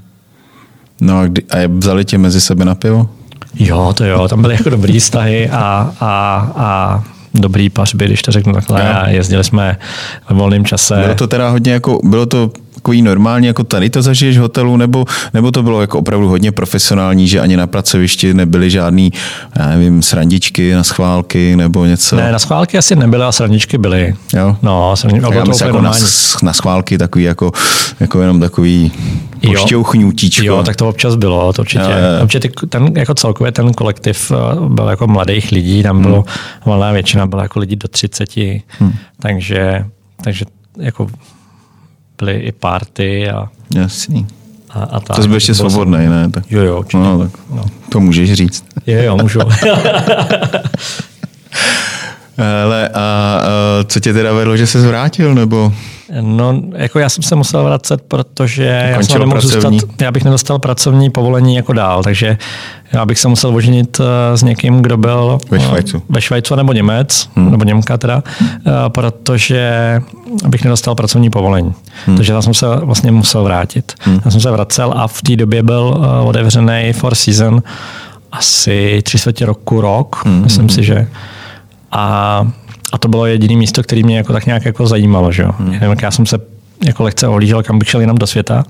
No 1.01 1.19
a, 1.19 1.25
kdy, 1.25 1.41
a 1.41 1.57
vzali 1.77 2.05
tě 2.05 2.17
mezi 2.17 2.41
sebe 2.41 2.65
na 2.65 2.75
pivo? 2.75 3.09
Jo, 3.55 3.93
to 3.97 4.05
jo, 4.05 4.27
tam 4.27 4.41
byly 4.41 4.53
jako 4.53 4.69
dobrý 4.69 4.99
vztahy 4.99 5.49
a, 5.49 5.93
a, 5.99 6.51
a 6.55 7.03
dobrý 7.33 7.69
pařby, 7.69 8.05
když 8.05 8.21
to 8.21 8.31
řeknu 8.31 8.53
takhle. 8.53 8.93
A 8.93 9.09
jezdili 9.09 9.43
jsme 9.43 9.77
ve 10.29 10.35
volném 10.35 10.65
čase. 10.65 10.95
Bylo 10.95 11.15
to 11.15 11.27
teda 11.27 11.49
hodně 11.49 11.71
jako, 11.71 11.99
bylo 12.03 12.25
to 12.25 12.51
takový 12.87 13.01
normální, 13.01 13.47
jako 13.47 13.63
tady 13.63 13.89
to 13.89 14.01
zažiješ 14.01 14.37
v 14.37 14.41
hotelu, 14.41 14.77
nebo, 14.77 15.05
nebo 15.33 15.51
to 15.51 15.63
bylo 15.63 15.81
jako 15.81 15.99
opravdu 15.99 16.29
hodně 16.29 16.51
profesionální, 16.51 17.27
že 17.27 17.39
ani 17.39 17.57
na 17.57 17.67
pracovišti 17.67 18.33
nebyly 18.33 18.69
žádný, 18.69 19.13
já 19.59 19.69
nevím, 19.69 20.01
srandičky 20.01 20.73
na 20.73 20.83
schválky 20.83 21.55
nebo 21.55 21.85
něco? 21.85 22.15
Ne, 22.15 22.31
na 22.31 22.39
schválky 22.39 22.77
asi 22.77 22.95
nebyly, 22.95 23.23
a 23.23 23.31
srandičky 23.31 23.77
byly. 23.77 24.15
Jo? 24.33 24.55
No, 24.61 24.95
srandičky, 24.95 25.35
Já 25.35 25.43
to 25.43 25.49
myslím, 25.49 25.67
jako 25.67 25.81
na, 25.81 25.91
na 26.43 26.53
schválky 26.53 26.97
takový 26.97 27.23
jako, 27.23 27.51
jako 27.99 28.21
jenom 28.21 28.39
takový 28.39 28.91
Jo. 29.41 29.51
pošťouchnutíčko. 29.51 30.45
Jo, 30.45 30.63
tak 30.63 30.75
to 30.75 30.89
občas 30.89 31.15
bylo, 31.15 31.53
to 31.53 31.61
určitě. 31.61 31.83
Jo, 31.83 31.89
jo. 31.89 32.23
Určitě 32.23 32.49
ten, 32.69 32.91
jako 32.95 33.13
celkově 33.13 33.51
ten 33.51 33.73
kolektiv 33.73 34.31
eh, 34.31 34.69
byl 34.69 34.87
jako 34.87 35.07
mladých 35.07 35.51
lidí, 35.51 35.83
tam 35.83 36.01
bylo, 36.01 36.25
valná 36.65 36.91
většina 36.91 37.27
byla 37.27 37.43
jako 37.43 37.59
lidí 37.59 37.75
do 37.75 37.87
30, 37.87 38.37
hmm. 38.79 38.93
takže, 39.19 39.85
takže 40.23 40.45
jako 40.77 41.07
byly 42.17 42.33
i 42.33 42.51
party 42.51 43.29
a, 43.29 43.47
Jasný. 43.75 44.27
a, 44.69 44.79
a 44.83 44.99
tak. 44.99 45.15
To 45.15 45.21
jsi 45.21 45.27
byl 45.27 45.37
ještě 45.37 45.53
svobodný, 45.55 45.97
ne? 46.07 46.29
Tak, 46.31 46.51
Jo, 46.51 46.61
jo, 46.63 46.79
určitě. 46.79 46.97
no, 46.97 47.19
tak 47.19 47.31
No. 47.49 47.65
to 47.89 47.99
můžeš 47.99 48.33
říct. 48.33 48.65
Jo, 48.87 49.01
jo, 49.03 49.17
můžu. 49.21 49.39
Ale 52.37 52.89
a, 52.89 52.91
a 52.93 53.43
co 53.83 53.99
tě 53.99 54.13
teda 54.13 54.33
vedlo, 54.33 54.57
že 54.57 54.67
se 54.67 54.81
zvrátil, 54.81 55.35
nebo? 55.35 55.73
No, 56.21 56.61
jako 56.75 56.99
já 56.99 57.09
jsem 57.09 57.23
se 57.23 57.35
musel 57.35 57.63
vracet, 57.63 58.01
protože 58.07 58.63
já, 58.63 59.03
jsem 59.03 59.19
nemohl 59.19 59.41
zůstat, 59.41 59.73
já 60.01 60.11
bych 60.11 60.23
nedostal 60.23 60.59
pracovní 60.59 61.09
povolení 61.09 61.55
jako 61.55 61.73
dál, 61.73 62.03
takže 62.03 62.37
já 62.93 63.05
bych 63.05 63.19
se 63.19 63.27
musel 63.27 63.55
oženit 63.55 63.99
eh, 63.99 64.37
s 64.37 64.43
někým, 64.43 64.81
kdo 64.81 64.97
byl 64.97 65.37
Ve 65.51 65.57
eh, 65.57 65.61
Švajcu. 65.61 66.01
ve 66.09 66.21
Švajcu 66.21 66.55
nebo 66.55 66.73
Němec, 66.73 67.29
hmm. 67.35 67.51
nebo 67.51 67.63
Němka 67.63 67.97
teda, 67.97 68.23
eh, 68.41 68.71
protože 68.87 69.71
bych 70.47 70.63
nedostal 70.63 70.95
pracovní 70.95 71.29
povolení. 71.29 71.73
Hmm. 72.05 72.17
Takže 72.17 72.33
tam 72.33 72.41
jsem 72.41 72.53
se 72.53 72.65
vlastně 72.75 73.11
musel 73.11 73.43
vrátit. 73.43 73.93
Hmm. 73.99 74.19
Já 74.25 74.31
jsem 74.31 74.41
se 74.41 74.51
vracel 74.51 74.93
a 74.95 75.07
v 75.07 75.21
té 75.21 75.35
době 75.35 75.63
byl 75.63 76.05
otevřený 76.23 76.93
Four 76.93 77.15
Season 77.15 77.63
asi 78.31 79.01
tři 79.03 79.17
čtvrtě 79.17 79.45
roku, 79.45 79.81
rok, 79.81 80.21
hmm. 80.25 80.43
myslím 80.43 80.69
si, 80.69 80.83
že. 80.83 81.07
A, 81.91 82.47
a 82.93 82.97
to 82.97 83.07
bylo 83.07 83.25
jediné 83.25 83.55
místo, 83.55 83.83
které 83.83 84.03
mě 84.03 84.17
jako 84.17 84.33
tak 84.33 84.45
nějak 84.45 84.65
jako 84.65 84.87
zajímalo. 84.87 85.31
Že 85.31 85.43
jo? 85.43 85.51
Hmm. 85.59 85.95
Já 86.01 86.11
jsem 86.11 86.25
se 86.25 86.37
jako 86.85 87.03
lehce 87.03 87.27
ohlížel, 87.27 87.63
kam 87.63 87.79
bych 87.79 87.89
šel 87.89 88.01
jinam 88.01 88.17
do 88.17 88.27
světa. 88.27 88.63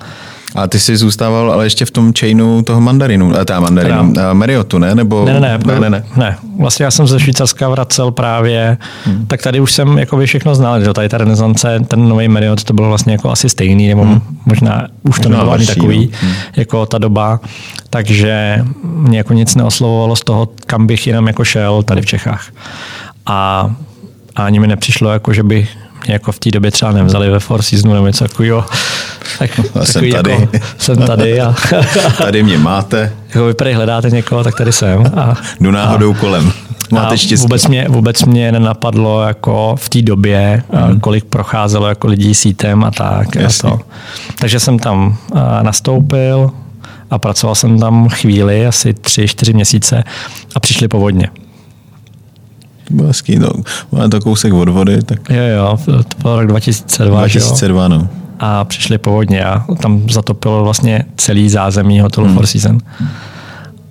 A 0.56 0.68
ty 0.68 0.80
jsi 0.80 0.98
zůstával 0.98 1.52
ale 1.52 1.66
ještě 1.66 1.86
v 1.86 1.92
tom 1.92 2.14
chainu 2.20 2.62
toho 2.64 2.82
mandarinu, 2.82 3.40
a 3.40 3.46
teda 3.46 3.60
mandarinu, 3.60 4.14
a 4.30 4.34
Mariotu, 4.34 4.78
ne? 4.78 4.96
Nebo, 4.96 5.26
Ne, 5.26 5.40
ne, 5.40 5.40
ne, 5.40 5.60
ne, 5.66 5.80
ne, 5.80 5.90
ne. 5.90 6.04
ne. 6.16 6.38
Vlastně 6.60 6.86
já 6.86 6.92
jsem 6.92 7.08
ze 7.08 7.20
Švýcarska 7.20 7.70
vracel 7.70 8.12
právě, 8.12 8.78
hmm. 9.06 9.26
tak 9.28 9.42
tady 9.42 9.60
už 9.60 9.74
jsem 9.74 9.98
jako 9.98 10.26
všechno 10.26 10.56
znal, 10.56 10.82
že 10.82 10.94
tady 10.94 11.10
ta 11.10 11.18
renesance, 11.18 11.80
ten 11.88 12.10
nový 12.10 12.28
Marriott, 12.28 12.64
to 12.64 12.74
bylo 12.74 12.88
vlastně 12.88 13.14
jako 13.14 13.32
asi 13.32 13.50
stejný, 13.50 13.88
nebo 13.88 14.04
hmm. 14.04 14.22
možná 14.46 14.88
už 15.04 15.20
to 15.20 15.30
nebylo 15.30 15.52
ani 15.52 15.66
takový, 15.66 16.12
no. 16.24 16.30
jako 16.56 16.86
ta 16.86 16.98
doba, 16.98 17.40
takže 17.90 18.66
mě 18.84 19.18
jako 19.18 19.34
nic 19.34 19.56
neoslovovalo 19.56 20.16
z 20.16 20.24
toho, 20.24 20.50
kam 20.66 20.88
bych 20.88 21.08
jinam 21.08 21.28
jako 21.28 21.44
šel 21.44 21.84
tady 21.84 22.02
v 22.02 22.06
Čechách. 22.06 22.48
A, 23.28 23.70
a 24.36 24.46
ani 24.46 24.60
mi 24.60 24.68
nepřišlo, 24.68 25.12
jako 25.12 25.34
že 25.34 25.44
by 25.44 25.68
mě 26.06 26.14
jako 26.14 26.32
v 26.32 26.40
té 26.40 26.52
době 26.52 26.72
třeba 26.72 26.92
nevzali 26.92 27.30
ve 27.30 27.40
Four 27.40 27.62
Seasonu 27.62 27.94
nebo 27.94 28.08
něco 28.08 28.28
takového. 28.28 28.66
Tak, 29.40 29.60
A 29.60 29.86
jsem 29.86 29.94
takový 29.94 30.12
tady. 30.12 30.32
Jako, 30.32 30.58
jsem 30.78 30.98
tady 30.98 31.42
a 31.42 31.56
Tady 32.18 32.44
mě 32.44 32.58
máte, 32.58 33.14
jako 33.28 33.46
vy 33.46 33.54
prý 33.54 33.74
hledáte 33.74 34.10
někoho, 34.10 34.44
tak 34.44 34.56
tady 34.56 34.72
jsem. 34.72 35.12
A, 35.18 35.36
jdu 35.60 35.72
náhodou 35.72 36.14
kolem. 36.14 36.52
Máte 36.92 37.14
a 37.14 37.18
štěstí. 37.18 37.42
Vůbec 37.42 37.68
mě, 37.68 37.86
vůbec 37.90 38.24
mě 38.24 38.52
nenapadlo 38.52 39.22
jako 39.24 39.76
v 39.80 39.90
té 39.90 40.02
době, 40.02 40.64
hmm. 40.74 41.00
kolik 41.00 41.26
procházelo 41.26 41.88
jako 41.88 42.08
lidí 42.08 42.36
sítem 42.36 42.84
a 42.84 42.92
tak. 42.92 43.38
A 43.38 43.50
to. 43.62 43.80
Takže 44.40 44.60
jsem 44.60 44.80
tam 44.80 45.18
a, 45.34 45.64
nastoupil 45.64 46.52
a 47.10 47.20
pracoval 47.20 47.56
jsem 47.56 47.80
tam 47.80 48.10
chvíli, 48.10 48.68
asi 48.68 48.94
tři, 48.94 49.28
čtyři 49.28 49.54
měsíce 49.54 50.04
a 50.56 50.60
přišli 50.60 50.88
povodně. 50.88 51.30
To 52.88 52.94
bylo 52.94 53.08
hezký, 53.08 53.40
no. 53.40 53.50
Máme 53.92 54.10
to 54.10 54.20
kousek 54.20 54.54
od 54.54 54.70
vody, 54.70 55.02
tak 55.04 55.30
Jo, 55.30 55.44
jo, 55.44 55.80
to 55.86 56.18
byl 56.22 56.40
rok 56.40 56.48
2002, 56.48 57.28
že 57.28 57.40
jo? 57.40 57.46
2002, 57.46 57.88
no. 57.88 58.10
a 58.40 58.64
přišli 58.64 58.98
povodně 58.98 59.46
a 59.46 59.66
tam 59.82 60.10
zatopilo 60.10 60.64
vlastně 60.64 61.06
celý 61.18 61.50
zázemí 61.50 62.00
hotelu 62.00 62.26
hmm. 62.28 62.36
Four 62.36 62.46
Seasons. 62.48 62.84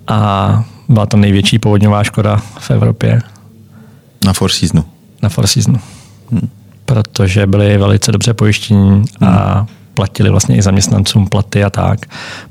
A 0.07 0.63
byla 0.89 1.05
to 1.05 1.17
největší 1.17 1.59
povodňová 1.59 2.03
škoda 2.03 2.37
v 2.59 2.71
Evropě 2.71 3.21
Na 4.25 4.33
Four 4.33 4.51
Seasonu. 4.51 4.83
na 5.23 5.29
Four 5.29 5.47
Seasonu. 5.47 5.79
Hmm. 6.31 6.49
Protože 6.85 7.47
byli 7.47 7.77
velice 7.77 8.11
dobře 8.11 8.33
pojištění 8.33 9.03
a 9.25 9.65
platili 9.97 10.29
vlastně 10.29 10.55
i 10.55 10.61
zaměstnancům 10.61 11.27
platy 11.27 11.63
a 11.63 11.69
tak, 11.69 11.99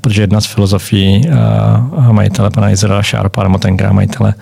protože 0.01 0.21
jedna 0.21 0.41
z 0.41 0.45
filozofií 0.45 1.23
uh, 1.27 2.11
majitele 2.11 2.49
pana 2.49 2.69
Izraela 2.69 3.03
Sharpa, 3.03 3.43
nebo 3.43 3.57
tenkrát 3.57 3.93
majitele, 3.93 4.33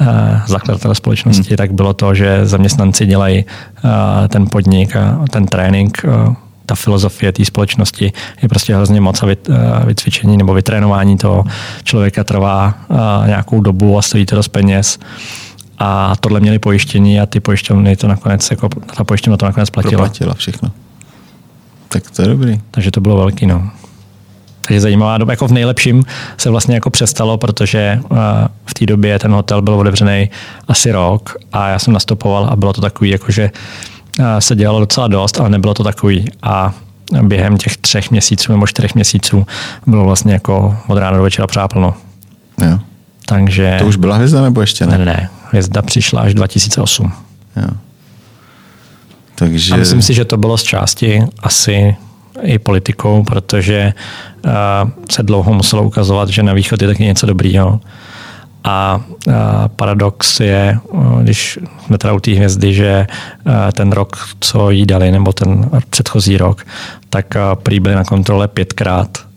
uh, 0.00 0.06
zakladatele 0.46 0.94
společnosti, 0.94 1.48
hmm. 1.48 1.56
tak 1.56 1.72
bylo 1.72 1.94
to, 1.94 2.14
že 2.14 2.46
zaměstnanci 2.46 3.06
dělají 3.06 3.44
uh, 3.44 3.90
ten 4.28 4.46
podnik 4.46 4.96
a 4.96 5.24
ten 5.30 5.46
trénink 5.46 6.04
uh, 6.04 6.34
ta 6.66 6.74
filozofie 6.74 7.32
té 7.32 7.44
společnosti 7.44 8.12
je 8.42 8.48
prostě 8.48 8.76
hrozně 8.76 9.00
moc 9.00 9.22
a 9.22 9.26
vy- 9.26 9.36
vycvičení 9.84 10.36
nebo 10.36 10.54
vytrénování 10.54 11.18
toho 11.18 11.44
člověka 11.82 12.24
trvá 12.24 12.74
nějakou 13.26 13.60
dobu 13.60 13.98
a 13.98 14.02
stojí 14.02 14.26
to 14.26 14.36
dost 14.36 14.48
peněz. 14.48 14.98
A 15.78 16.12
tohle 16.20 16.40
měli 16.40 16.58
pojištění 16.58 17.20
a 17.20 17.26
ty 17.26 17.40
pojišťovny 17.40 17.96
to 17.96 18.08
nakonec, 18.08 18.50
jako 18.50 18.68
ta 18.68 19.04
pojišťovna 19.04 19.36
to 19.36 19.46
nakonec 19.46 19.70
platila. 19.70 19.90
Proplatila 19.90 20.34
všechno. 20.34 20.70
Tak 21.92 22.10
to 22.10 22.22
je 22.22 22.28
dobrý. 22.28 22.60
Takže 22.70 22.90
to 22.90 23.00
bylo 23.00 23.16
velký, 23.16 23.46
no. 23.46 23.70
Takže 24.60 24.80
zajímavá 24.80 25.18
doba. 25.18 25.32
Jako 25.32 25.48
v 25.48 25.52
nejlepším 25.52 26.04
se 26.36 26.50
vlastně 26.50 26.74
jako 26.74 26.90
přestalo, 26.90 27.38
protože 27.38 27.78
eh, 27.78 28.16
v 28.66 28.74
té 28.74 28.86
době 28.86 29.18
ten 29.18 29.32
hotel 29.32 29.62
byl 29.62 29.74
otevřený 29.74 30.30
asi 30.68 30.92
rok 30.92 31.36
a 31.52 31.68
já 31.68 31.78
jsem 31.78 31.92
nastupoval 31.94 32.48
a 32.50 32.56
bylo 32.56 32.72
to 32.72 32.80
takový, 32.80 33.10
jako 33.10 33.32
že 33.32 33.50
eh, 34.20 34.40
se 34.40 34.56
dělalo 34.56 34.80
docela 34.80 35.08
dost, 35.08 35.40
ale 35.40 35.50
nebylo 35.50 35.74
to 35.74 35.84
takový. 35.84 36.24
A 36.42 36.74
během 37.22 37.58
těch 37.58 37.76
třech 37.76 38.10
měsíců 38.10 38.52
nebo 38.52 38.66
čtyřech 38.66 38.94
měsíců 38.94 39.46
bylo 39.86 40.04
vlastně 40.04 40.32
jako 40.32 40.76
od 40.86 40.98
rána 40.98 41.16
do 41.16 41.22
večera 41.22 41.46
přáplno. 41.46 41.94
Jo. 42.70 42.78
Takže... 43.26 43.76
To 43.78 43.86
už 43.86 43.96
byla 43.96 44.16
hvězda 44.16 44.42
nebo 44.42 44.60
ještě 44.60 44.86
Ne, 44.86 44.98
ne? 44.98 45.04
ne, 45.04 45.04
ne. 45.04 45.28
Hvězda 45.50 45.82
přišla 45.82 46.20
až 46.20 46.34
2008. 46.34 47.12
Jo. 47.56 47.68
Takže 49.40 49.74
A 49.74 49.76
myslím 49.76 50.02
si, 50.02 50.14
že 50.14 50.24
to 50.24 50.36
bylo 50.36 50.56
z 50.56 50.62
části 50.62 51.22
asi 51.42 51.96
i 52.42 52.58
politikou, 52.58 53.24
protože 53.24 53.92
uh, 54.44 54.50
se 55.10 55.22
dlouho 55.22 55.54
muselo 55.54 55.82
ukazovat, 55.82 56.28
že 56.28 56.42
na 56.42 56.52
východ 56.52 56.82
je 56.82 56.88
taky 56.88 57.04
něco 57.04 57.26
dobrýho. 57.26 57.80
A 58.64 59.00
uh, 59.26 59.34
paradox 59.76 60.40
je, 60.40 60.78
uh, 60.92 61.22
když 61.22 61.58
jsme 61.86 61.98
teda 61.98 62.12
u 62.12 62.20
té 62.20 62.30
hvězdy, 62.30 62.74
že 62.74 63.06
uh, 63.46 63.52
ten 63.72 63.92
rok, 63.92 64.16
co 64.40 64.70
jí 64.70 64.86
dali, 64.86 65.10
nebo 65.10 65.32
ten 65.32 65.70
předchozí 65.90 66.36
rok, 66.36 66.64
tak 67.10 67.26
uh, 67.36 67.62
prý 67.62 67.80
byli 67.80 67.94
na 67.94 68.04
kontrole 68.04 68.48
pětkrát. 68.48 69.29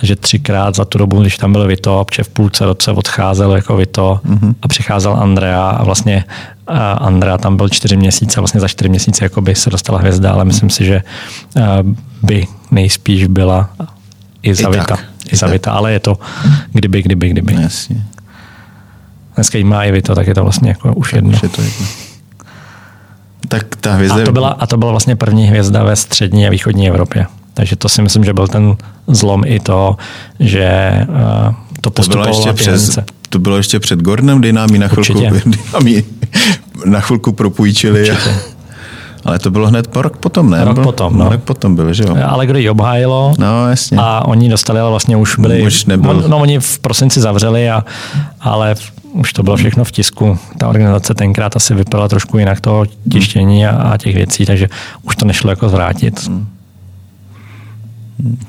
Takže 0.00 0.16
třikrát 0.16 0.76
za 0.76 0.84
tu 0.84 0.98
dobu, 0.98 1.20
když 1.20 1.36
tam 1.36 1.52
byl 1.52 1.66
Vito, 1.66 2.04
protože 2.04 2.22
v 2.22 2.28
půlce 2.28 2.64
roce 2.64 2.92
odcházel 2.92 3.52
jako 3.52 3.76
Vito 3.76 4.20
mm-hmm. 4.24 4.54
a 4.62 4.68
přicházel 4.68 5.16
Andrea 5.16 5.68
a 5.70 5.84
vlastně 5.84 6.24
uh, 6.70 6.76
Andrea 6.78 7.38
tam 7.38 7.56
byl 7.56 7.68
čtyři 7.68 7.96
měsíce, 7.96 8.40
vlastně 8.40 8.60
za 8.60 8.68
čtyři 8.68 8.88
měsíce 8.88 9.24
jako 9.24 9.40
by 9.40 9.54
se 9.54 9.70
dostala 9.70 9.98
hvězda, 9.98 10.32
ale 10.32 10.44
myslím 10.44 10.70
si, 10.70 10.84
že 10.84 11.02
uh, 11.56 11.62
by 12.22 12.46
nejspíš 12.70 13.26
byla 13.26 13.70
i 14.42 14.54
za 14.54 14.68
I 14.68 14.72
Vita. 14.78 14.96
I 15.32 15.36
za 15.36 15.46
Vita, 15.46 15.72
ale 15.72 15.92
je 15.92 16.00
to 16.00 16.18
kdyby, 16.72 17.02
kdyby, 17.02 17.28
kdyby. 17.28 17.54
jasně. 17.54 18.04
Dneska 19.34 19.58
jí 19.58 19.64
má 19.64 19.84
i 19.84 19.92
Vito, 19.92 20.14
tak 20.14 20.26
je 20.26 20.34
to 20.34 20.42
vlastně 20.42 20.68
jako 20.68 20.94
už 20.94 21.12
jedno. 21.12 21.30
Už 21.30 21.42
je 21.42 21.48
to 21.48 21.62
jedno. 21.62 21.86
Tak 23.48 23.76
ta 23.80 23.94
hvězda... 23.94 24.22
A 24.22 24.24
to, 24.24 24.32
byla, 24.32 24.48
a 24.48 24.66
to 24.66 24.76
byla 24.76 24.90
vlastně 24.90 25.16
první 25.16 25.46
hvězda 25.46 25.84
ve 25.84 25.96
střední 25.96 26.46
a 26.46 26.50
východní 26.50 26.88
Evropě. 26.88 27.26
Takže 27.54 27.76
to 27.76 27.88
si 27.88 28.02
myslím, 28.02 28.24
že 28.24 28.32
byl 28.32 28.48
ten 28.48 28.76
zlom 29.06 29.42
i 29.46 29.60
to, 29.60 29.96
že 30.40 30.92
uh, 31.08 31.54
to 31.80 31.90
to 31.90 31.90
bylo 31.90 31.92
postupovalo 31.92 32.36
ještě 32.36 32.52
přes, 32.52 32.98
to 33.28 33.38
bylo 33.38 33.56
ještě 33.56 33.80
před 33.80 34.00
Gordonem, 34.02 34.38
kdy 34.38 34.52
nám 34.52 34.70
ji 34.70 34.78
na 34.78 34.88
chvilku, 34.88 35.22
nám 35.74 35.86
ji 35.86 36.04
na 36.84 37.00
chvilku 37.00 37.32
propůjčili. 37.32 38.10
Určitě. 38.10 38.34
Ale 39.24 39.38
to 39.38 39.50
bylo 39.50 39.66
hned 39.66 39.86
po 39.86 40.02
rok 40.02 40.16
potom, 40.16 40.50
ne? 40.50 40.64
Rok 40.64 40.74
Bylo- 40.74 40.84
potom, 40.84 41.18
no. 41.18 41.28
Rok 41.28 41.40
potom 41.42 41.74
byl, 41.76 41.92
že 41.92 42.02
jo? 42.04 42.16
Ale 42.26 42.46
kdo 42.46 42.58
ji 42.58 42.70
obhájilo, 42.70 43.32
No, 43.38 43.68
jasně. 43.70 43.98
a 44.00 44.24
oni 44.26 44.48
dostali, 44.48 44.80
ale 44.80 44.90
vlastně 44.90 45.16
už 45.16 45.36
byli, 45.38 45.62
Už 45.62 45.84
nebyl. 45.84 46.14
no, 46.14 46.28
no 46.28 46.38
oni 46.38 46.60
v 46.60 46.78
prosinci 46.78 47.20
zavřeli, 47.20 47.70
a, 47.70 47.84
ale 48.40 48.74
už 49.12 49.32
to 49.32 49.42
bylo 49.42 49.56
všechno 49.56 49.84
v 49.84 49.92
tisku. 49.92 50.38
Ta 50.58 50.68
organizace 50.68 51.14
tenkrát 51.14 51.56
asi 51.56 51.74
vypadala 51.74 52.08
trošku 52.08 52.38
jinak 52.38 52.60
toho 52.60 52.84
tištění 53.12 53.66
a, 53.66 53.70
a 53.70 53.96
těch 53.96 54.14
věcí, 54.14 54.46
takže 54.46 54.68
už 55.02 55.16
to 55.16 55.24
nešlo 55.24 55.50
jako 55.50 55.68
zvrátit. 55.68 56.26
Hmm. 56.26 56.46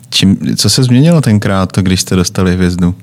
Čím, 0.09 0.37
co 0.55 0.69
se 0.69 0.83
změnilo 0.83 1.21
tenkrát, 1.21 1.77
když 1.77 2.01
jste 2.01 2.15
dostali 2.15 2.53
hvězdu? 2.53 2.95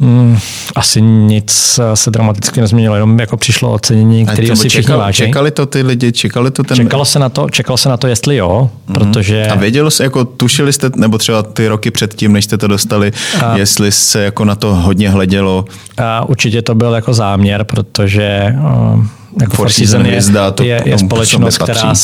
Hmm, 0.00 0.38
asi 0.74 1.02
nic 1.02 1.80
se 1.94 2.10
dramaticky 2.10 2.60
nezměnilo, 2.60 2.94
jenom 2.94 3.18
jako 3.18 3.36
přišlo 3.36 3.72
ocenění, 3.72 4.26
který 4.26 4.56
si 4.56 4.68
všichni 4.68 4.94
váží. 4.94 5.16
Čekali 5.16 5.50
to 5.50 5.66
ty 5.66 5.82
lidi, 5.82 6.12
čekali 6.12 6.50
to 6.50 6.62
ten... 6.62 6.76
Čekalo 6.76 7.04
se 7.04 7.18
na 7.18 7.28
to, 7.28 7.50
čekalo 7.50 7.76
se 7.76 7.88
na 7.88 7.96
to 7.96 8.06
jestli 8.06 8.36
jo, 8.36 8.70
mm-hmm. 8.88 8.92
protože... 8.92 9.46
A 9.46 9.54
vědělo 9.54 9.90
se, 9.90 10.02
jako 10.02 10.24
tušili 10.24 10.72
jste, 10.72 10.90
nebo 10.96 11.18
třeba 11.18 11.42
ty 11.42 11.68
roky 11.68 11.90
předtím, 11.90 12.32
než 12.32 12.44
jste 12.44 12.58
to 12.58 12.68
dostali, 12.68 13.12
a... 13.44 13.56
jestli 13.56 13.92
se 13.92 14.24
jako 14.24 14.44
na 14.44 14.54
to 14.54 14.74
hodně 14.74 15.10
hledělo? 15.10 15.64
A 15.96 16.24
určitě 16.24 16.62
to 16.62 16.74
byl 16.74 16.92
jako 16.92 17.14
záměr, 17.14 17.64
protože 17.64 18.56
uh, 18.94 19.04
jako 19.40 19.56
Four 19.56 19.70
Season 19.70 20.06
je, 20.06 20.20
to 20.54 20.62
je, 20.62 20.82
je 20.84 20.98
společnost, 20.98 21.58
která 21.58 21.94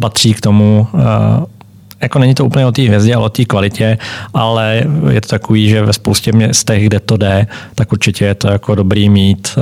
patří 0.00 0.34
k 0.34 0.40
tomu 0.40 0.86
uh, 0.92 1.00
jako 2.02 2.18
není 2.18 2.34
to 2.34 2.44
úplně 2.44 2.66
o 2.66 2.72
té 2.72 2.82
hvězdě, 2.82 3.14
ale 3.14 3.26
o 3.26 3.28
té 3.28 3.44
kvalitě, 3.44 3.98
ale 4.34 4.84
je 5.10 5.20
to 5.20 5.28
takový, 5.28 5.68
že 5.68 5.82
ve 5.82 5.92
spoustě 5.92 6.32
městech, 6.32 6.86
kde 6.86 7.00
to 7.00 7.16
jde, 7.16 7.46
tak 7.74 7.92
určitě 7.92 8.24
je 8.24 8.34
to 8.34 8.48
jako 8.48 8.74
dobrý 8.74 9.08
mít 9.08 9.58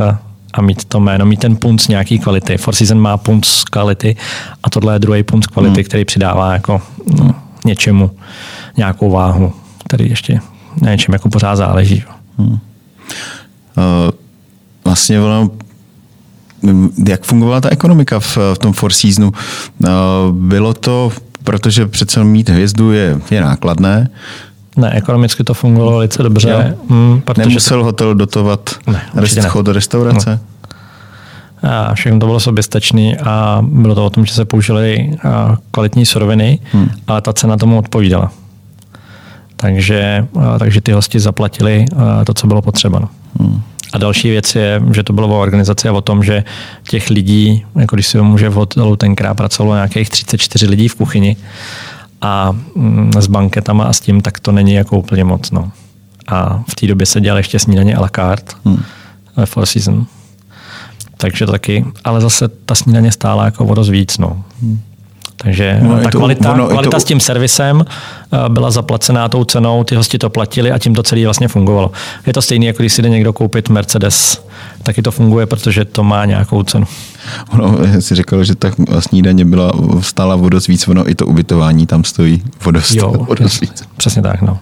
a 0.54 0.62
mít 0.62 0.84
to 0.84 1.00
jméno, 1.00 1.26
mít 1.26 1.40
ten 1.40 1.56
punc 1.56 1.88
nějaký 1.88 2.18
kvality. 2.18 2.58
Four 2.58 2.74
Season 2.74 3.00
má 3.00 3.16
punc 3.16 3.64
kvality 3.64 4.16
a 4.62 4.70
tohle 4.70 4.94
je 4.94 4.98
druhý 4.98 5.22
punc 5.22 5.46
kvality, 5.46 5.80
hmm. 5.80 5.84
který 5.84 6.04
přidává 6.04 6.52
jako 6.52 6.82
no, 7.18 7.34
něčemu 7.64 8.10
nějakou 8.76 9.10
váhu, 9.10 9.52
který 9.84 10.08
ještě 10.08 10.40
na 10.82 10.90
něčem 10.90 11.12
jako 11.12 11.28
pořád 11.28 11.56
záleží. 11.56 12.02
Hmm. 12.38 12.50
Uh, 12.50 12.58
vlastně 14.84 15.20
ono 15.20 15.50
jak 17.08 17.22
fungovala 17.22 17.60
ta 17.60 17.68
ekonomika 17.68 18.20
v, 18.20 18.36
v 18.36 18.58
tom 18.58 18.72
Four 18.72 18.92
Seasonu? 18.92 19.28
Uh, 19.28 19.88
bylo 20.32 20.74
to 20.74 21.12
protože 21.48 21.86
přece 21.86 22.24
mít 22.24 22.48
hvězdu 22.48 22.92
je, 22.92 23.20
je 23.30 23.40
nákladné. 23.40 24.08
Ne, 24.76 24.90
ekonomicky 24.92 25.44
to 25.44 25.54
fungovalo 25.54 25.92
velice 25.92 26.22
dobře. 26.22 26.76
Mm, 26.88 27.22
Nemusel 27.38 27.78
to... 27.78 27.84
hotel 27.84 28.14
dotovat 28.14 28.70
ne, 28.86 29.02
rest, 29.14 29.38
chod 29.44 29.66
do 29.66 29.72
restaurace? 29.72 30.40
No. 31.62 31.70
A 31.70 31.94
všechno 31.94 32.18
to 32.18 32.26
bylo 32.26 32.40
soběstačný 32.40 33.18
a 33.18 33.58
bylo 33.62 33.94
to 33.94 34.06
o 34.06 34.10
tom, 34.10 34.26
že 34.26 34.34
se 34.34 34.44
použily 34.44 35.10
kvalitní 35.70 36.06
suroviny, 36.06 36.58
hmm. 36.72 36.88
ale 37.06 37.20
ta 37.20 37.32
cena 37.32 37.56
tomu 37.56 37.78
odpovídala. 37.78 38.30
Takže, 39.56 40.26
takže 40.58 40.80
ty 40.80 40.92
hosti 40.92 41.20
zaplatili 41.20 41.86
to, 42.26 42.34
co 42.34 42.46
bylo 42.46 42.62
potřeba. 42.62 42.98
No. 42.98 43.08
Hmm. 43.40 43.62
A 43.92 43.98
další 43.98 44.30
věc 44.30 44.54
je, 44.54 44.82
že 44.92 45.02
to 45.02 45.12
bylo 45.12 45.28
o 45.28 45.40
organizaci 45.40 45.88
a 45.88 45.92
o 45.92 46.00
tom, 46.00 46.22
že 46.22 46.44
těch 46.90 47.10
lidí, 47.10 47.64
jako 47.78 47.96
když 47.96 48.06
si 48.06 48.20
může 48.20 48.48
v 48.48 48.54
hotelu 48.54 48.96
tenkrát 48.96 49.34
pracovalo 49.34 49.74
nějakých 49.74 50.10
34 50.10 50.66
lidí 50.66 50.88
v 50.88 50.94
kuchyni 50.94 51.36
a 52.20 52.52
mm, 52.74 53.12
s 53.18 53.26
banketama 53.26 53.84
a 53.84 53.92
s 53.92 54.00
tím, 54.00 54.20
tak 54.20 54.40
to 54.40 54.52
není 54.52 54.74
jako 54.74 54.98
úplně 54.98 55.24
moc. 55.24 55.50
No. 55.50 55.70
A 56.26 56.62
v 56.68 56.74
té 56.74 56.86
době 56.86 57.06
se 57.06 57.20
dělal 57.20 57.38
ještě 57.38 57.58
snídaně 57.58 57.96
à 57.96 58.00
la 58.00 58.08
carte 58.08 58.52
hmm. 58.64 58.82
ve 59.36 59.46
Four 59.46 59.66
Season. 59.66 60.06
Takže 61.16 61.46
taky, 61.46 61.84
ale 62.04 62.20
zase 62.20 62.48
ta 62.48 62.74
snídaně 62.74 63.12
stála 63.12 63.44
jako 63.44 63.64
o 63.64 63.74
dost 63.74 63.88
víc. 63.88 64.18
No. 64.18 64.44
Hmm. 64.62 64.80
Takže 65.42 65.78
no, 65.82 66.00
ta 66.00 66.10
to, 66.10 66.18
kvalita, 66.18 66.52
ono, 66.52 66.66
kvalita 66.66 66.90
to... 66.96 67.00
s 67.00 67.04
tím 67.04 67.20
servisem 67.20 67.84
eh, 67.84 68.48
byla 68.48 68.70
zaplacená 68.70 69.28
tou 69.28 69.44
cenou, 69.44 69.84
ty 69.84 69.94
hosti 69.94 70.18
to 70.18 70.30
platili 70.30 70.72
a 70.72 70.78
tím 70.78 70.94
to 70.94 71.02
celé 71.02 71.24
vlastně 71.24 71.48
fungovalo. 71.48 71.90
Je 72.26 72.32
to 72.32 72.42
stejné, 72.42 72.66
jako 72.66 72.82
když 72.82 72.92
si 72.92 73.02
jde 73.02 73.08
někdo 73.08 73.32
koupit 73.32 73.68
Mercedes, 73.68 74.44
taky 74.82 75.02
to 75.02 75.10
funguje, 75.10 75.46
protože 75.46 75.84
to 75.84 76.04
má 76.04 76.24
nějakou 76.24 76.62
cenu. 76.62 76.86
Ono, 77.50 77.78
si 78.00 78.14
říkal, 78.14 78.44
že 78.44 78.54
ta 78.54 78.70
snídaně 78.98 79.44
byla 79.44 79.72
stála 80.00 80.34
o 80.34 80.48
dost 80.48 80.66
víc, 80.66 80.88
ono 80.88 81.10
i 81.10 81.14
to 81.14 81.26
ubytování 81.26 81.86
tam 81.86 82.04
stojí 82.04 82.42
o 82.64 82.70
dost, 82.70 82.94
jo, 82.94 83.10
o 83.10 83.34
dost 83.34 83.60
víc. 83.60 83.84
Přesně 83.96 84.22
tak, 84.22 84.42
no. 84.42 84.58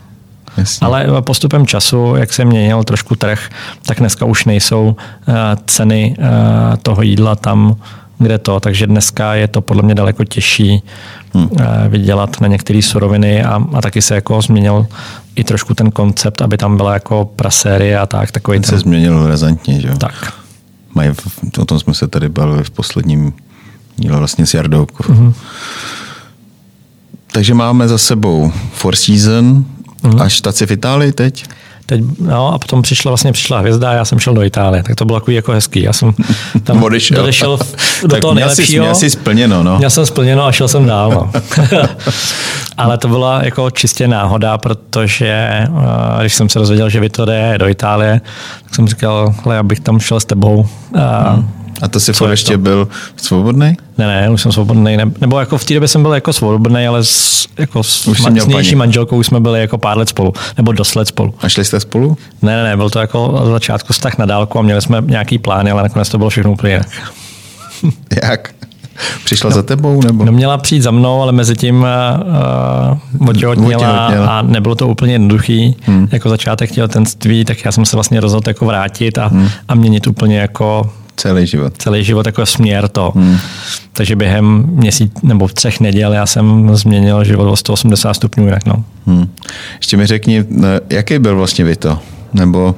Jasně. 0.57 0.87
Ale 0.87 1.07
postupem 1.21 1.67
času, 1.67 2.15
jak 2.17 2.33
se 2.33 2.45
měnil 2.45 2.85
trošku 2.85 3.17
trh, 3.17 3.49
tak 3.87 3.99
dneska 3.99 4.25
už 4.25 4.45
nejsou 4.45 4.97
uh, 5.29 5.35
ceny 5.67 6.17
uh, 6.19 6.25
toho 6.83 7.03
jídla 7.03 7.37
tam 7.37 7.77
kde 8.19 8.39
to, 8.39 8.61
takže 8.61 8.87
dneska 8.87 9.35
je 9.35 9.49
to 9.49 9.61
podle 9.61 9.83
mě 9.83 9.95
daleko 9.95 10.25
těžší 10.25 10.83
hmm. 11.35 11.49
vydělat 11.89 12.41
na 12.41 12.49
některé 12.49 12.83
suroviny 12.83 13.45
a, 13.45 13.63
a 13.75 13.81
taky 13.81 14.03
se 14.03 14.15
jako 14.15 14.43
změnil 14.43 14.87
i 15.37 15.45
trošku 15.45 15.75
ten 15.75 15.91
koncept, 15.91 16.43
aby 16.43 16.57
tam 16.57 16.77
byla 16.77 16.95
jako 16.95 17.25
prasérie 17.37 17.99
a 17.99 18.07
tak. 18.07 18.33
Takový 18.33 18.61
ten... 18.61 18.71
se 18.71 18.79
změnil 18.79 19.29
razantně, 19.29 19.81
že 19.81 19.89
jo? 19.89 19.97
Tak. 19.97 20.33
Mají, 20.95 21.11
o 21.59 21.65
tom 21.65 21.81
jsme 21.81 21.95
se 21.95 22.09
tady 22.09 22.29
bavili 22.29 22.65
v 22.65 22.71
posledním 22.71 23.33
díle 23.97 24.19
vlastně 24.19 24.47
s 24.47 24.55
Jardou. 24.55 24.85
Mm-hmm. 24.85 25.33
Takže 27.33 27.55
máme 27.55 27.89
za 27.89 27.99
sebou 27.99 28.53
Four 28.73 28.97
Season, 28.97 29.65
mm-hmm. 30.03 30.23
až 30.23 30.33
štaci 30.33 30.67
v 30.67 30.71
Itálii 30.71 31.13
teď? 31.13 31.45
Teď, 31.87 32.01
no, 32.21 32.55
a 32.55 32.59
potom 32.59 32.83
přišla 32.83 33.11
vlastně 33.11 33.33
přišla 33.33 33.59
hvězda 33.59 33.91
a 33.91 33.93
já 33.93 34.05
jsem 34.05 34.19
šel 34.19 34.35
do 34.35 34.43
Itálie, 34.43 34.83
tak 34.83 34.97
to 34.97 35.05
bylo 35.05 35.21
takový 35.21 35.37
jako 35.37 35.53
hezký. 35.53 35.83
Já 35.83 35.93
jsem 35.93 36.13
tam 36.65 36.83
odešel, 36.83 37.23
odešel 37.23 37.59
do 38.03 38.09
tak 38.09 38.21
toho 38.21 38.35
nejlepšího. 38.35 38.85
Měl 38.85 38.95
jsi 38.95 39.11
splněno, 39.11 39.63
no. 39.63 39.79
Měl 39.79 39.91
jsem 39.91 40.07
splněno 40.07 40.47
a 40.47 40.53
šel 40.53 40.69
jsem 40.69 40.87
dál, 40.87 41.11
no. 41.11 41.31
Ale 42.77 42.99
to 42.99 43.09
byla 43.09 43.45
jako 43.45 43.71
čistě 43.71 44.09
náhoda, 44.09 44.59
protože 44.59 45.29
eh, 45.29 45.69
když 46.21 46.35
jsem 46.35 46.49
se 46.49 46.59
dozvěděl, 46.59 46.89
že 46.89 47.01
vy 47.01 47.09
to 47.09 47.25
jde 47.25 47.55
do 47.59 47.69
Itálie, 47.69 48.21
tak 48.65 48.75
jsem 48.75 48.89
říkal, 48.89 49.35
já 49.53 49.63
bych 49.63 49.81
tam 49.81 50.01
šel 50.01 50.21
s 50.21 50.25
tebou. 50.25 50.67
A 50.95 51.31
hmm 51.31 51.66
a 51.83 51.89
to 51.89 52.01
si 52.01 52.13
furt 52.13 52.31
ještě 52.31 52.53
to? 52.53 52.59
byl 52.59 52.89
svobodný? 53.17 53.77
Ne, 53.99 54.07
ne, 54.07 54.31
už 54.31 54.43
jsem 54.43 54.53
svobodný. 54.53 54.97
Ne, 54.97 55.11
nebo 55.21 55.41
jako 55.41 55.59
v 55.59 55.65
té 55.65 55.75
době 55.75 55.89
jsem 55.89 56.03
byl 56.03 56.15
jako 56.15 56.33
svobodný, 56.33 56.87
ale 56.87 57.05
s, 57.05 57.47
jako 57.59 57.83
s, 57.83 58.09
už 58.09 58.21
man, 58.21 58.41
s 58.41 58.47
nejší 58.47 58.75
manželkou 58.75 59.23
jsme 59.23 59.41
byli 59.41 59.61
jako 59.61 59.79
pár 59.79 59.99
let 59.99 60.09
spolu, 60.09 60.33
nebo 60.57 60.73
dost 60.73 60.95
let 60.95 61.09
spolu. 61.09 61.35
A 61.41 61.49
šli 61.49 61.65
jste 61.65 61.81
spolu? 61.81 62.17
Ne, 62.43 62.57
ne, 62.57 62.65
ne, 62.65 62.77
byl 62.77 62.91
to 62.91 62.99
jako 62.99 63.43
z 63.45 63.49
začátku 63.49 63.93
vztah 63.93 64.19
na 64.19 64.27
dálku 64.27 64.59
a 64.59 64.63
měli 64.63 64.83
jsme 64.83 65.03
nějaký 65.07 65.39
plány, 65.39 65.71
ale 65.71 65.83
nakonec 65.83 66.09
to 66.09 66.19
bylo 66.19 66.31
všechno 66.31 66.53
úplně 66.53 66.73
jinak. 66.73 66.89
Jak? 68.23 68.55
Přišla 69.25 69.51
no, 69.51 69.57
za 69.57 69.63
tebou? 69.63 70.03
Nebo? 70.03 70.25
No 70.25 70.33
měla 70.33 70.59
přijít 70.59 70.83
za 70.83 70.91
mnou, 70.91 71.23
ale 71.23 71.33
mezi 71.33 71.57
tím 71.57 71.87
uh, 73.21 73.29
otěhotněla 73.29 74.07
a 74.07 74.43
nebylo 74.43 74.75
to 74.75 74.89
úplně 74.89 75.13
jednoduchý. 75.13 75.77
Hmm. 75.83 76.09
Jako 76.13 76.29
začátek 76.29 76.71
těhotenství, 76.71 77.45
tak 77.45 77.65
já 77.65 77.73
jsem 77.73 77.85
se 77.85 77.97
vlastně 77.97 78.21
rozhodl 78.21 78.51
jako 78.51 78.67
vrátit 78.67 79.19
a, 79.19 79.27
hmm. 79.27 79.49
a 79.69 79.75
měnit 79.75 80.07
úplně 80.07 80.39
jako 80.39 80.91
Celý 81.17 81.47
život. 81.47 81.73
Celý 81.79 82.05
život 82.05 82.27
jako 82.27 82.47
směr 82.47 82.89
to. 82.89 83.13
Hmm. 83.17 83.39
Takže 83.93 84.17
během 84.17 84.65
měsíc 84.67 85.13
nebo 85.23 85.49
třech 85.49 85.81
neděl 85.81 86.13
já 86.13 86.27
jsem 86.27 86.77
změnil 86.77 87.25
život 87.25 87.51
o 87.51 87.57
180 87.57 88.15
stupňů. 88.15 88.49
Jak 88.49 88.67
no. 88.67 88.85
Hmm. 89.07 89.29
Ještě 89.77 89.97
mi 89.97 90.07
řekni, 90.07 90.45
jaký 90.91 91.19
byl 91.19 91.37
vlastně 91.37 91.65
Vito? 91.65 91.99
Nebo 92.33 92.75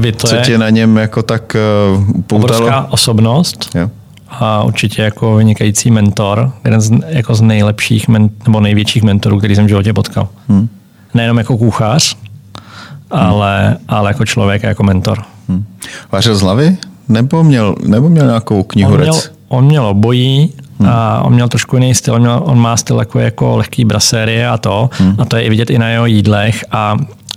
Vito 0.00 0.26
co 0.26 0.36
tě 0.36 0.58
na 0.58 0.70
něm 0.70 0.96
jako 0.96 1.22
tak 1.22 1.56
uh, 1.96 2.04
poutalo? 2.26 2.54
Obrovská 2.54 2.86
osobnost. 2.90 3.70
Jo. 3.74 3.90
A 4.28 4.62
určitě 4.62 5.02
jako 5.02 5.36
vynikající 5.36 5.90
mentor, 5.90 6.52
jeden 6.64 6.80
z, 6.80 6.90
jako 7.06 7.34
z 7.34 7.40
nejlepších 7.40 8.08
men, 8.08 8.30
nebo 8.46 8.60
největších 8.60 9.02
mentorů, 9.02 9.38
který 9.38 9.56
jsem 9.56 9.64
v 9.64 9.68
životě 9.68 9.92
potkal. 9.92 10.28
Hmm. 10.48 10.68
Nejenom 11.14 11.38
jako 11.38 11.56
kuchař, 11.56 12.16
hmm. 12.16 13.22
ale, 13.22 13.76
ale 13.88 14.10
jako 14.10 14.24
člověk 14.24 14.64
a 14.64 14.68
jako 14.68 14.82
mentor. 14.82 15.22
Hmm. 15.48 15.64
Vařil 16.12 16.34
z 16.34 16.42
hlavy? 16.42 16.76
Nebo 17.12 17.44
měl, 17.44 17.74
nebo 17.86 18.08
měl 18.08 18.26
nějakou 18.26 18.62
knihu? 18.62 18.94
On 18.94 19.00
měl, 19.00 19.20
on 19.48 19.64
měl 19.64 19.86
obojí, 19.86 20.52
Hmm. 20.82 20.90
A 20.90 21.22
on 21.22 21.34
měl 21.34 21.48
trošku 21.48 21.76
jiný 21.76 21.94
styl, 21.94 22.14
on, 22.14 22.20
měl, 22.20 22.42
on 22.44 22.58
má 22.58 22.76
styl 22.76 22.98
jako, 22.98 23.18
jako 23.18 23.56
lehký 23.56 23.84
brasérie 23.84 24.48
a 24.48 24.58
to. 24.58 24.90
Hmm. 24.92 25.14
A 25.18 25.24
to 25.24 25.36
je 25.36 25.42
i 25.42 25.50
vidět 25.50 25.70
i 25.70 25.78
na 25.78 25.88
jeho 25.88 26.06
jídlech. 26.06 26.64
A 26.70 26.96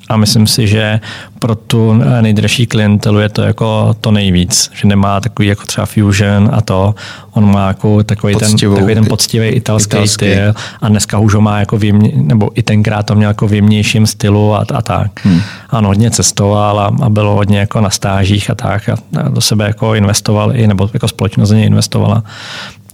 a 0.10 0.18
myslím 0.18 0.48
si, 0.48 0.68
že 0.68 1.00
pro 1.40 1.56
tu 1.56 1.94
nejdražší 2.22 2.66
klientelu 2.66 3.20
je 3.20 3.30
to 3.30 3.42
jako 3.42 3.96
to 4.02 4.12
nejvíc, 4.12 4.72
že 4.74 4.88
nemá 4.88 5.22
takový 5.22 5.48
jako 5.48 5.66
třeba 5.66 5.86
fusion 5.86 6.50
a 6.54 6.62
to. 6.62 6.96
On 7.32 7.52
má 7.52 7.68
jako 7.68 8.04
takový, 8.04 8.36
ten, 8.36 8.58
takový 8.58 8.94
ten 8.94 9.06
poctivý 9.06 9.48
italský, 9.48 9.96
italský, 9.96 10.14
styl 10.14 10.54
a 10.82 10.90
dneska 10.90 11.20
už 11.20 11.34
ho 11.34 11.42
má 11.42 11.60
jako 11.60 11.78
věmě, 11.78 12.12
nebo 12.16 12.50
i 12.54 12.64
tenkrát 12.64 13.06
to 13.06 13.16
měl 13.16 13.30
jako 13.30 13.48
v 13.48 13.54
jemnějším 13.54 14.08
stylu 14.08 14.56
a, 14.56 14.66
a 14.74 14.82
tak. 14.82 15.26
Hmm. 15.26 15.42
Ano, 15.70 15.88
hodně 15.90 16.12
cestoval 16.12 16.80
a, 16.80 16.92
a 17.02 17.10
bylo 17.10 17.36
hodně 17.36 17.60
jako 17.60 17.82
na 17.82 17.90
stážích 17.90 18.50
a 18.50 18.56
tak 18.56 18.90
a 18.90 18.96
do 19.30 19.42
sebe 19.42 19.66
jako 19.66 19.96
investoval 19.96 20.56
i, 20.56 20.68
nebo 20.68 20.90
jako 20.94 21.08
společnost 21.08 21.52
něj 21.52 21.66
investovala. 21.66 22.24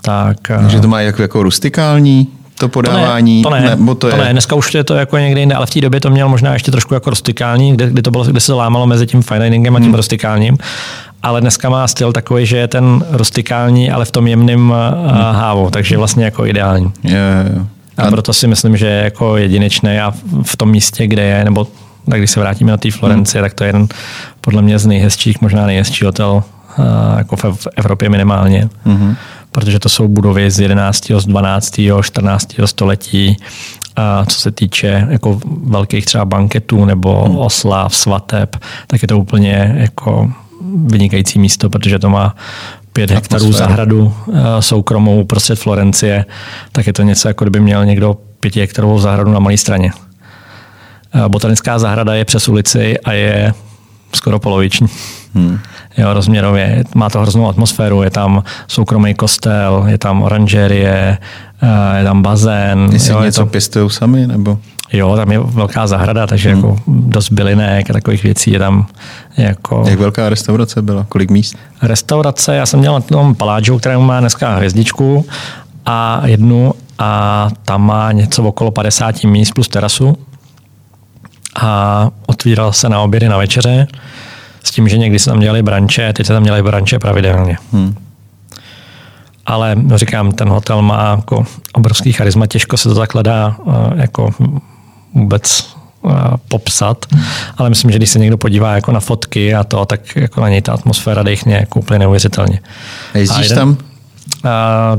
Tak, 0.01 0.37
Takže 0.47 0.79
to 0.79 0.87
má 0.87 1.01
jako, 1.01 1.21
jako 1.21 1.43
rustikální 1.43 2.27
to 2.61 2.69
podávání? 2.69 3.43
To 3.43 3.49
ne, 3.49 3.57
to 3.57 3.63
ne, 3.63 3.69
nebo 3.69 3.95
to, 3.95 4.09
to 4.09 4.15
je... 4.15 4.23
ne. 4.23 4.31
dneska 4.31 4.55
už 4.55 4.73
je 4.73 4.83
to 4.83 4.95
jako 4.95 5.17
někde 5.17 5.39
jinde, 5.39 5.55
ale 5.55 5.65
v 5.65 5.69
té 5.69 5.81
době 5.81 5.99
to 5.99 6.09
měl 6.09 6.29
možná 6.29 6.53
ještě 6.53 6.71
trošku 6.71 6.93
jako 6.93 7.09
rustikální, 7.09 7.73
kde, 7.73 7.89
kde, 7.89 8.01
to 8.01 8.11
bylo, 8.11 8.23
kde 8.23 8.39
se 8.39 8.53
lámalo 8.53 8.87
mezi 8.87 9.07
tím 9.07 9.21
fine 9.21 9.39
diningem 9.39 9.75
a 9.75 9.79
tím 9.79 9.85
hmm. 9.85 9.95
rustikálním. 9.95 10.57
Ale 11.23 11.41
dneska 11.41 11.69
má 11.69 11.87
styl 11.87 12.13
takový, 12.13 12.45
že 12.45 12.57
je 12.57 12.67
ten 12.67 13.05
rustikální, 13.11 13.91
ale 13.91 14.05
v 14.05 14.11
tom 14.11 14.27
jemném 14.27 14.59
hmm. 14.59 15.09
hávu, 15.31 15.69
takže 15.69 15.97
vlastně 15.97 16.25
jako 16.25 16.45
ideální. 16.45 16.91
Je, 17.03 17.13
je. 17.13 17.65
A 17.97 18.11
proto 18.11 18.33
si 18.33 18.47
myslím, 18.47 18.77
že 18.77 18.87
je 18.87 19.03
jako 19.03 19.37
jedinečný 19.37 19.99
a 19.99 20.13
v 20.43 20.57
tom 20.57 20.69
místě, 20.69 21.07
kde 21.07 21.23
je, 21.23 21.43
nebo 21.45 21.67
tak 22.09 22.19
když 22.19 22.31
se 22.31 22.39
vrátíme 22.39 22.71
na 22.71 22.77
té 22.77 22.91
Florenci, 22.91 23.37
hmm. 23.37 23.45
tak 23.45 23.53
to 23.53 23.63
je 23.63 23.67
jeden 23.67 23.87
podle 24.41 24.61
mě 24.61 24.79
z 24.79 24.85
nejhezčích, 24.85 25.41
možná 25.41 25.65
nejhezčí 25.65 26.05
hotel 26.05 26.43
jako 27.17 27.35
v 27.35 27.67
Evropě 27.77 28.09
minimálně. 28.09 28.69
Hmm 28.85 29.15
protože 29.51 29.79
to 29.79 29.89
jsou 29.89 30.07
budovy 30.07 30.51
z 30.51 30.59
11., 30.59 31.11
z 31.17 31.25
12., 31.25 31.79
14. 32.01 32.47
století, 32.65 33.37
a 33.95 34.25
co 34.25 34.39
se 34.39 34.51
týče 34.51 35.07
jako 35.09 35.39
velkých 35.63 36.05
třeba 36.05 36.25
banketů 36.25 36.85
nebo 36.85 37.23
hmm. 37.23 37.37
oslav, 37.37 37.95
svateb, 37.95 38.55
tak 38.87 39.01
je 39.01 39.07
to 39.07 39.19
úplně 39.19 39.75
jako 39.77 40.31
vynikající 40.85 41.39
místo, 41.39 41.69
protože 41.69 41.99
to 41.99 42.09
má 42.09 42.35
pět 42.93 43.11
hektarů 43.11 43.51
zahradu 43.51 44.13
eh, 44.33 44.61
soukromou 44.61 45.21
uprostřed 45.21 45.59
Florencie, 45.59 46.25
tak 46.71 46.87
je 46.87 46.93
to 46.93 47.03
něco, 47.03 47.27
jako 47.27 47.45
kdyby 47.45 47.59
měl 47.59 47.85
někdo 47.85 48.17
pěti 48.39 48.59
hektarovou 48.59 48.99
zahradu 48.99 49.31
na 49.31 49.39
malé 49.39 49.57
straně. 49.57 49.91
Eh, 51.13 51.29
botanická 51.29 51.79
zahrada 51.79 52.15
je 52.15 52.25
přes 52.25 52.47
ulici 52.47 52.99
a 52.99 53.11
je 53.11 53.53
skoro 54.13 54.39
poloviční. 54.39 54.87
Hmm. 55.35 55.59
Jo, 55.97 56.13
rozměrově. 56.13 56.83
Má 56.95 57.09
to 57.09 57.21
hroznou 57.21 57.49
atmosféru, 57.49 58.03
je 58.03 58.09
tam 58.09 58.43
soukromý 58.67 59.13
kostel, 59.13 59.83
je 59.87 59.97
tam 59.97 60.21
oranžerie, 60.21 61.17
eh, 61.61 61.97
je 61.97 62.03
tam 62.03 62.21
bazén. 62.21 62.89
Jestli 62.91 63.13
jo, 63.13 63.23
něco 63.23 63.41
to... 63.41 63.47
pěstují 63.51 63.89
sami, 63.89 64.27
nebo? 64.27 64.59
Jo, 64.93 65.15
tam 65.15 65.31
je 65.31 65.39
velká 65.39 65.87
zahrada, 65.87 66.27
takže 66.27 66.49
hmm. 66.53 66.57
jako 66.57 66.77
dost 66.87 67.29
bylinek 67.29 67.89
a 67.89 67.93
takových 67.93 68.23
věcí 68.23 68.51
je 68.51 68.59
tam. 68.59 68.87
Jako... 69.37 69.83
Jak 69.87 69.99
velká 69.99 70.29
restaurace 70.29 70.81
byla? 70.81 71.05
Kolik 71.09 71.31
míst? 71.31 71.55
Restaurace, 71.81 72.55
já 72.55 72.65
jsem 72.65 72.79
měl 72.79 72.93
na 72.93 73.01
tom 73.01 73.35
Paláču, 73.35 73.79
který 73.79 73.97
má 73.97 74.19
dneska 74.19 74.55
hvězdičku 74.55 75.25
a 75.85 76.21
jednu 76.25 76.73
a 76.99 77.49
tam 77.65 77.85
má 77.85 78.11
něco 78.11 78.43
okolo 78.43 78.71
50 78.71 79.23
míst 79.23 79.51
plus 79.51 79.67
terasu 79.67 80.17
a 81.55 82.09
otvíral 82.25 82.73
se 82.73 82.89
na 82.89 82.99
obědy 82.99 83.29
na 83.29 83.37
večeře 83.37 83.87
s 84.63 84.71
tím, 84.71 84.89
že 84.89 84.97
někdy 84.97 85.19
se 85.19 85.29
tam 85.29 85.39
dělali 85.39 85.63
branče, 85.63 86.13
teď 86.13 86.27
se 86.27 86.33
tam 86.33 86.43
dělají 86.43 86.63
branče 86.63 86.99
pravidelně. 86.99 87.57
Hmm. 87.73 87.95
Ale 89.45 89.75
no 89.75 89.97
říkám, 89.97 90.31
ten 90.31 90.49
hotel 90.49 90.81
má 90.81 91.11
jako 91.11 91.45
obrovský 91.73 92.13
charisma, 92.13 92.47
těžko 92.47 92.77
se 92.77 92.89
to 92.89 92.95
zakladá 92.95 93.55
eh, 93.59 93.71
jako 94.01 94.29
vůbec 95.13 95.75
eh, 96.05 96.09
popsat, 96.47 97.05
ale 97.57 97.69
myslím, 97.69 97.91
že 97.91 97.97
když 97.97 98.09
se 98.09 98.19
někdo 98.19 98.37
podívá 98.37 98.75
jako 98.75 98.91
na 98.91 98.99
fotky 98.99 99.55
a 99.55 99.63
to, 99.63 99.85
tak 99.85 100.15
jako 100.15 100.41
na 100.41 100.49
něj 100.49 100.61
ta 100.61 100.73
atmosféra 100.73 101.23
dechně 101.23 101.55
jako 101.55 101.79
úplně 101.79 101.99
neuvěřitelně. 101.99 102.59
Jezdíš 103.13 103.49
jeden, 103.49 103.57
tam? 103.57 103.77
A, 104.43 104.95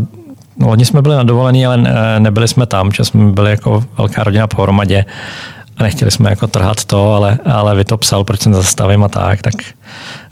no, 0.57 0.69
loni 0.69 0.85
jsme 0.85 1.03
byli 1.03 1.17
na 1.17 1.23
dovolení, 1.23 1.67
ale 1.67 1.77
nebyli 2.19 2.49
jsme 2.49 2.67
tam, 2.67 2.93
že 2.93 3.05
jsme 3.05 3.33
byli 3.33 3.51
jako 3.51 3.85
velká 3.99 4.25
rodina 4.25 4.47
pohromadě 4.47 5.05
a 5.83 5.85
nechtěli 5.85 6.11
jsme 6.11 6.31
jako 6.31 6.47
trhat 6.47 6.85
to, 6.85 7.13
ale, 7.13 7.39
ale 7.53 7.75
vy 7.75 7.85
to 7.85 7.97
psal, 7.97 8.25
proč 8.25 8.41
se 8.41 8.53
zastavím 8.53 9.05
a 9.05 9.09
tak, 9.09 9.43
tak 9.43 9.55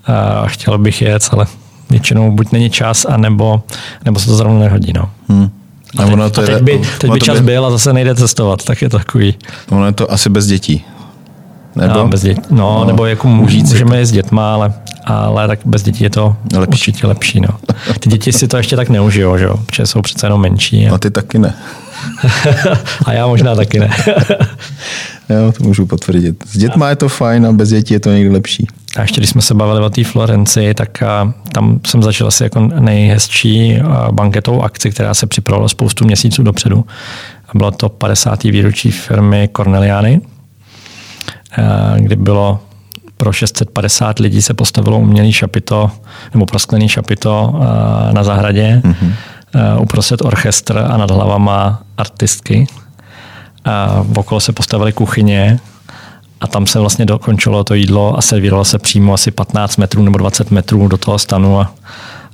a 0.06 0.46
chtěl 0.46 0.78
bych 0.78 1.02
jet, 1.02 1.28
ale 1.32 1.46
většinou 1.90 2.32
buď 2.32 2.52
není 2.52 2.70
čas, 2.70 3.04
anebo, 3.04 3.62
nebo 4.04 4.20
se 4.20 4.26
to 4.26 4.34
zrovna 4.34 4.58
nehodí. 4.58 4.92
No. 4.92 5.10
Hmm. 5.28 5.50
A, 5.98 6.02
teď, 6.02 6.12
ono 6.12 6.30
to 6.30 6.40
a 6.40 6.46
teď 6.46 6.62
by, 6.62 6.80
teď 6.98 7.12
by 7.12 7.20
čas 7.20 7.38
by... 7.38 7.44
byl 7.44 7.66
a 7.66 7.70
zase 7.70 7.92
nejde 7.92 8.14
cestovat, 8.14 8.64
tak 8.64 8.82
je 8.82 8.90
to 8.90 8.98
takový. 8.98 9.34
Ono 9.70 9.86
je 9.86 9.92
to 9.92 10.12
asi 10.12 10.28
bez 10.28 10.46
dětí. 10.46 10.84
Nebo? 11.76 11.94
No, 11.94 12.08
bez 12.08 12.22
dětí. 12.22 12.40
No, 12.50 12.56
no, 12.56 12.84
nebo 12.84 13.06
jako 13.06 13.28
můžeme 13.28 13.98
jít 14.00 14.06
s 14.06 14.12
dětma, 14.12 14.54
ale, 14.54 14.72
ale 15.04 15.48
tak 15.48 15.58
bez 15.64 15.82
dětí 15.82 16.04
je 16.04 16.10
to 16.10 16.36
lepší. 16.56 16.90
určitě 16.90 17.06
lepší. 17.06 17.40
No. 17.40 17.48
Ty 18.00 18.10
děti 18.10 18.32
si 18.32 18.48
to 18.48 18.56
ještě 18.56 18.76
tak 18.76 18.88
neužijou, 18.88 19.38
že 19.38 19.44
jo? 19.44 19.56
protože 19.66 19.86
jsou 19.86 20.02
přece 20.02 20.26
jenom 20.26 20.40
menší. 20.40 20.88
A, 20.88 20.94
a 20.94 20.98
ty 20.98 21.10
taky 21.10 21.38
ne. 21.38 21.54
a 23.04 23.12
já 23.12 23.26
možná 23.26 23.54
taky 23.54 23.80
ne. 23.80 23.90
jo, 25.28 25.52
to 25.58 25.64
můžu 25.64 25.86
potvrdit. 25.86 26.44
S 26.46 26.58
dětma 26.58 26.88
je 26.88 26.96
to 26.96 27.08
fajn 27.08 27.46
a 27.46 27.52
bez 27.52 27.68
dětí 27.68 27.94
je 27.94 28.00
to 28.00 28.10
někdy 28.10 28.30
lepší. 28.30 28.66
A 28.96 29.02
ještě 29.02 29.20
když 29.20 29.30
jsme 29.30 29.42
se 29.42 29.54
bavili 29.54 29.80
o 29.80 29.90
té 29.90 30.04
Florenci, 30.04 30.74
tak 30.74 31.02
tam 31.52 31.80
jsem 31.86 32.02
začal 32.02 32.28
asi 32.28 32.42
jako 32.42 32.60
nejhezčí 32.60 33.78
banketovou 34.10 34.62
akci, 34.62 34.90
která 34.90 35.14
se 35.14 35.26
připravovala 35.26 35.68
spoustu 35.68 36.04
měsíců 36.04 36.42
dopředu. 36.42 36.84
A 37.48 37.58
bylo 37.58 37.70
to 37.70 37.88
50. 37.88 38.42
výročí 38.42 38.90
firmy 38.90 39.48
Corneliany, 39.56 40.20
kdy 41.96 42.16
bylo 42.16 42.58
pro 43.16 43.32
650 43.32 44.18
lidí 44.18 44.42
se 44.42 44.54
postavilo 44.54 44.98
umělý 44.98 45.32
šapito, 45.32 45.90
nebo 46.34 46.46
prosklený 46.46 46.88
šapito 46.88 47.60
na 48.12 48.24
zahradě, 48.24 48.82
mm-hmm. 48.84 49.14
uprostřed 49.80 50.22
orchestr 50.24 50.78
a 50.90 50.96
nad 50.96 51.10
hlavama 51.10 51.82
artistky. 51.96 52.66
A 53.64 54.04
okolo 54.16 54.40
se 54.40 54.52
postavily 54.52 54.92
kuchyně 54.92 55.60
a 56.40 56.46
tam 56.46 56.66
se 56.66 56.78
vlastně 56.78 57.04
dokončilo 57.04 57.64
to 57.64 57.74
jídlo 57.74 58.18
a 58.18 58.22
servíralo 58.22 58.64
se 58.64 58.78
přímo 58.78 59.14
asi 59.14 59.30
15 59.30 59.76
metrů 59.76 60.02
nebo 60.02 60.18
20 60.18 60.50
metrů 60.50 60.88
do 60.88 60.96
toho 60.96 61.18
stanu 61.18 61.60
a, 61.60 61.74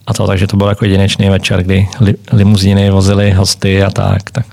a 0.06 0.14
to, 0.14 0.26
takže 0.26 0.46
to 0.46 0.56
byl 0.56 0.68
jako 0.68 0.84
jedinečný 0.84 1.28
večer, 1.30 1.62
kdy 1.62 1.88
li, 2.00 2.14
limuzíny 2.32 2.90
vozily 2.90 3.32
hosty 3.32 3.82
a 3.82 3.90
tak, 3.90 4.30
tak 4.30 4.46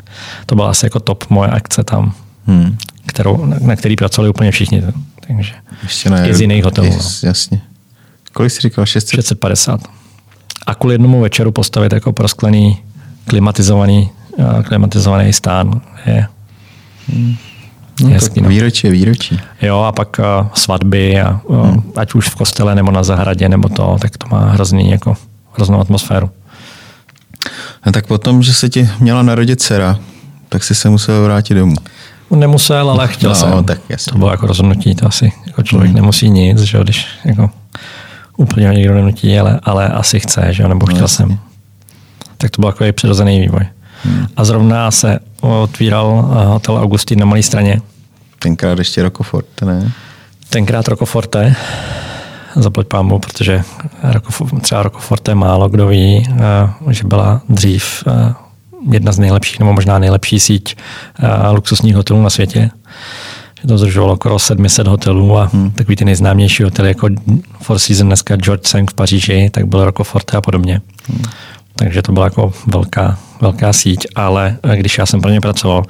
to 0.46 0.56
byla 0.56 0.70
asi 0.70 0.86
jako 0.86 1.00
top 1.00 1.30
moje 1.30 1.50
akce 1.50 1.84
tam, 1.84 2.14
hmm. 2.48 2.78
Kterou, 3.14 3.46
na, 3.46 3.58
na 3.62 3.76
který 3.76 3.96
pracovali 3.96 4.30
úplně 4.30 4.52
všichni. 4.52 4.84
Takže 5.28 5.54
Ještě 5.84 6.10
ne, 6.10 6.30
i 6.30 6.34
z 6.34 6.42
jiných 6.42 6.64
hotelů. 6.64 6.90
No. 6.90 7.00
Jasně. 7.24 7.62
Kolik 8.34 8.52
jsi 8.52 8.62
říkal? 8.62 8.86
600? 8.86 9.16
650. 9.16 9.82
A 10.68 10.76
kvůli 10.76 10.94
jednomu 10.94 11.22
večeru 11.22 11.52
postavit 11.52 11.94
jako 11.94 12.14
prosklený, 12.14 12.78
klimatizovaný, 13.28 14.10
klimatizovaný 14.64 15.34
stán 15.34 15.82
je 16.06 16.28
hmm. 17.08 17.36
No, 18.02 18.10
Hezky, 18.10 18.42
no. 18.42 18.50
Výročí 18.50 18.88
je 18.88 18.94
výročí. 18.94 19.40
Jo, 19.62 19.80
a 19.80 19.92
pak 19.92 20.20
uh, 20.20 20.48
svatby, 20.54 21.22
a, 21.22 21.40
uh, 21.44 21.68
hmm. 21.68 21.92
ať 21.96 22.14
už 22.14 22.30
v 22.30 22.36
kostele 22.36 22.76
nebo 22.76 22.92
na 22.92 23.04
zahradě, 23.04 23.50
nebo 23.50 23.70
to, 23.70 23.98
tak 24.02 24.18
to 24.18 24.28
má 24.28 24.50
hrozný, 24.50 24.92
jako, 24.92 25.18
hroznou 25.54 25.80
atmosféru. 25.80 26.30
A 27.84 27.92
tak 27.92 28.08
potom, 28.08 28.44
že 28.44 28.54
se 28.54 28.70
ti 28.70 28.90
měla 29.00 29.22
narodit 29.22 29.62
dcera, 29.62 30.00
tak 30.50 30.64
si 30.64 30.76
se 30.76 30.90
musel 30.90 31.24
vrátit 31.24 31.54
domů. 31.54 31.76
Nemusel, 32.32 32.90
ale 32.90 33.08
chtěl 33.08 33.30
no, 33.30 33.36
jsem. 33.36 33.64
Tak 33.64 33.80
jasně. 33.90 34.12
To 34.12 34.18
bylo 34.18 34.32
jako 34.32 34.48
rozhodnutí, 34.48 34.96
to 34.96 35.08
asi 35.08 35.34
jako 35.48 35.64
člověk 35.64 35.92
hmm. 35.92 35.96
nemusí 35.96 36.30
nic, 36.30 36.60
že 36.60 36.80
když 36.80 37.08
jako 37.26 37.50
úplně 38.38 38.68
ho 38.68 38.74
někdo 38.74 38.94
nenutí, 38.94 39.40
ale, 39.40 39.60
ale 39.64 39.88
asi 39.88 40.20
chce, 40.20 40.54
že 40.54 40.68
nebo 40.68 40.86
no, 40.86 40.94
chtěl 40.94 41.04
jasně. 41.04 41.26
jsem. 41.26 41.40
Tak 42.38 42.52
to 42.52 42.62
byl 42.62 42.70
jako 42.70 42.86
přirozený 42.94 43.40
vývoj. 43.40 43.66
Hmm. 44.04 44.28
A 44.38 44.46
zrovna 44.46 44.92
se 44.92 45.20
otvíral 45.42 46.32
eh, 46.32 46.46
hotel 46.46 46.78
Augustín 46.78 47.20
na 47.20 47.26
Malé 47.26 47.44
straně. 47.44 47.82
Tenkrát 48.40 48.80
ještě 48.80 49.04
Rocoforte, 49.04 49.66
ne? 49.66 49.92
Tenkrát 50.50 50.88
Rocoforte, 50.88 51.56
zaplať 52.56 52.88
pámu, 52.88 53.20
protože 53.20 53.64
třeba 54.62 54.84
Rocoforte 54.84 55.36
málo 55.36 55.70
kdo 55.70 55.88
ví, 55.88 56.28
eh, 56.30 56.94
že 56.94 57.08
byla 57.08 57.42
dřív 57.50 58.04
eh, 58.08 58.34
jedna 58.92 59.12
z 59.12 59.20
nejlepších, 59.20 59.60
nebo 59.60 59.74
možná 59.74 60.00
nejlepší 60.00 60.40
síť 60.40 60.76
luxusních 61.52 61.96
hotelů 61.96 62.22
na 62.22 62.30
světě. 62.30 62.70
Že 63.62 63.68
to 63.68 63.78
zdržovalo 63.78 64.14
okolo 64.14 64.40
700 64.40 64.88
hotelů 64.88 65.38
a 65.38 65.50
hmm. 65.54 65.72
takový 65.72 65.96
ty 65.96 66.06
nejznámější 66.06 66.64
hotely 66.64 66.88
jako 66.88 67.10
Four 67.62 67.80
Seasons 67.80 68.08
dneska 68.08 68.36
George 68.36 68.68
Sank 68.68 68.92
v 68.92 68.94
Paříži, 68.94 69.50
tak 69.54 69.68
byl 69.68 69.86
Rocoforte 69.86 70.38
a 70.38 70.42
podobně. 70.42 70.82
Hmm. 71.08 71.24
Takže 71.76 72.02
to 72.02 72.12
byla 72.12 72.26
jako 72.26 72.54
velká, 72.68 73.18
velká 73.42 73.74
síť, 73.74 74.08
ale 74.16 74.58
eh, 74.64 74.78
když 74.78 74.98
já 74.98 75.06
jsem 75.06 75.22
pro 75.22 75.32
ně 75.32 75.42
pracoval, 75.42 75.84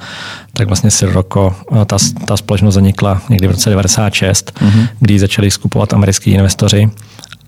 tak 0.54 0.68
vlastně 0.68 0.92
Sirocco, 0.92 1.56
eh, 1.82 1.86
ta, 1.86 1.98
ta 2.26 2.38
společnost 2.38 2.74
zanikla 2.74 3.22
někdy 3.30 3.48
v 3.48 3.52
roce 3.52 3.70
96, 3.70 4.52
mm-hmm. 4.60 4.88
kdy 5.00 5.20
začali 5.20 5.52
skupovat 5.52 5.94
americký 5.94 6.32
investoři 6.32 6.90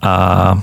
a 0.01 0.61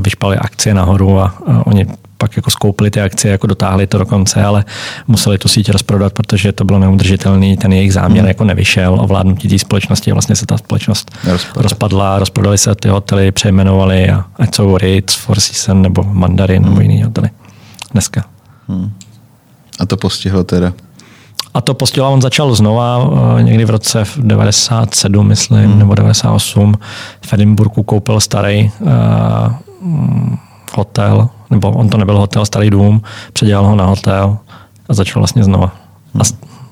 vyšpali 0.00 0.36
akcie 0.36 0.74
nahoru 0.74 1.20
a, 1.20 1.34
a 1.46 1.66
oni 1.66 1.86
pak 2.20 2.36
jako 2.36 2.50
skoupili 2.50 2.90
ty 2.90 3.00
akcie, 3.00 3.32
jako 3.32 3.46
dotáhli 3.46 3.86
to 3.86 3.98
do 3.98 4.06
konce, 4.06 4.42
ale 4.42 4.64
museli 5.06 5.38
tu 5.38 5.48
síť 5.48 5.70
rozprodat, 5.70 6.12
protože 6.12 6.52
to 6.52 6.64
bylo 6.64 6.78
neudržitelný, 6.78 7.56
ten 7.56 7.72
jejich 7.72 7.92
záměr 7.92 8.20
hmm. 8.20 8.28
jako 8.28 8.44
nevyšel, 8.44 8.98
ovládnutí 9.00 9.48
té 9.48 9.58
společnosti, 9.58 10.12
vlastně 10.12 10.36
se 10.36 10.46
ta 10.46 10.58
společnost 10.58 11.10
Rozpadla. 11.24 11.62
rozpadla, 11.62 12.18
rozprodali 12.18 12.58
se 12.58 12.74
ty 12.74 12.88
hotely, 12.88 13.32
přejmenovali 13.32 14.10
a 14.10 14.24
ať 14.38 14.54
jsou 14.54 14.78
Ritz, 14.78 15.14
Four 15.14 15.40
Seasons 15.40 15.82
nebo 15.82 16.02
Mandarin 16.02 16.62
hmm. 16.62 16.70
nebo 16.70 16.80
jiný 16.80 17.02
hotely 17.02 17.30
dneska. 17.92 18.24
Hmm. 18.68 18.92
A 19.80 19.86
to 19.86 19.96
postihlo 19.96 20.44
teda? 20.44 20.72
A 21.54 21.60
to 21.60 21.74
postihlo, 21.74 22.12
on 22.12 22.22
začal 22.22 22.54
znova 22.54 23.10
eh, 23.38 23.42
někdy 23.42 23.64
v 23.64 23.70
roce 23.70 24.04
97, 24.16 25.26
myslím, 25.26 25.70
hmm. 25.70 25.78
nebo 25.78 25.94
98. 25.94 26.74
V 27.26 27.32
Edinburgu 27.32 27.82
koupil 27.82 28.20
starý 28.20 28.70
uh, 28.80 28.90
hotel, 30.76 31.28
nebo 31.50 31.70
on 31.70 31.88
to 31.88 31.98
nebyl 31.98 32.18
hotel, 32.18 32.46
starý 32.46 32.70
dům, 32.70 33.02
předělal 33.32 33.66
ho 33.66 33.76
na 33.76 33.84
hotel 33.84 34.38
a 34.88 34.94
začal 34.94 35.20
vlastně 35.20 35.44
znova. 35.44 35.72
A 36.20 36.22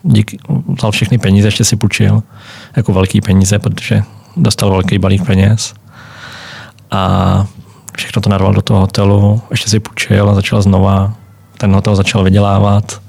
díky, 0.03 0.39
vzal 0.79 0.91
všechny 0.91 1.19
peníze, 1.19 1.49
ještě 1.49 1.65
si 1.65 1.77
půjčil, 1.77 2.23
jako 2.77 2.93
velký 2.93 3.21
peníze, 3.21 3.59
protože 3.59 4.03
dostal 4.37 4.71
velký 4.71 4.99
balík 4.99 5.27
peněz. 5.27 5.75
A 6.91 7.47
všechno 7.97 8.23
to 8.23 8.31
narval 8.31 8.55
do 8.55 8.63
toho 8.63 8.81
hotelu, 8.81 9.43
ještě 9.51 9.71
si 9.71 9.81
půjčil 9.81 10.31
a 10.31 10.35
začal 10.35 10.63
znova. 10.63 11.13
Ten 11.59 11.75
hotel 11.75 11.97
začal 11.97 12.25
vydělávat. 12.25 13.01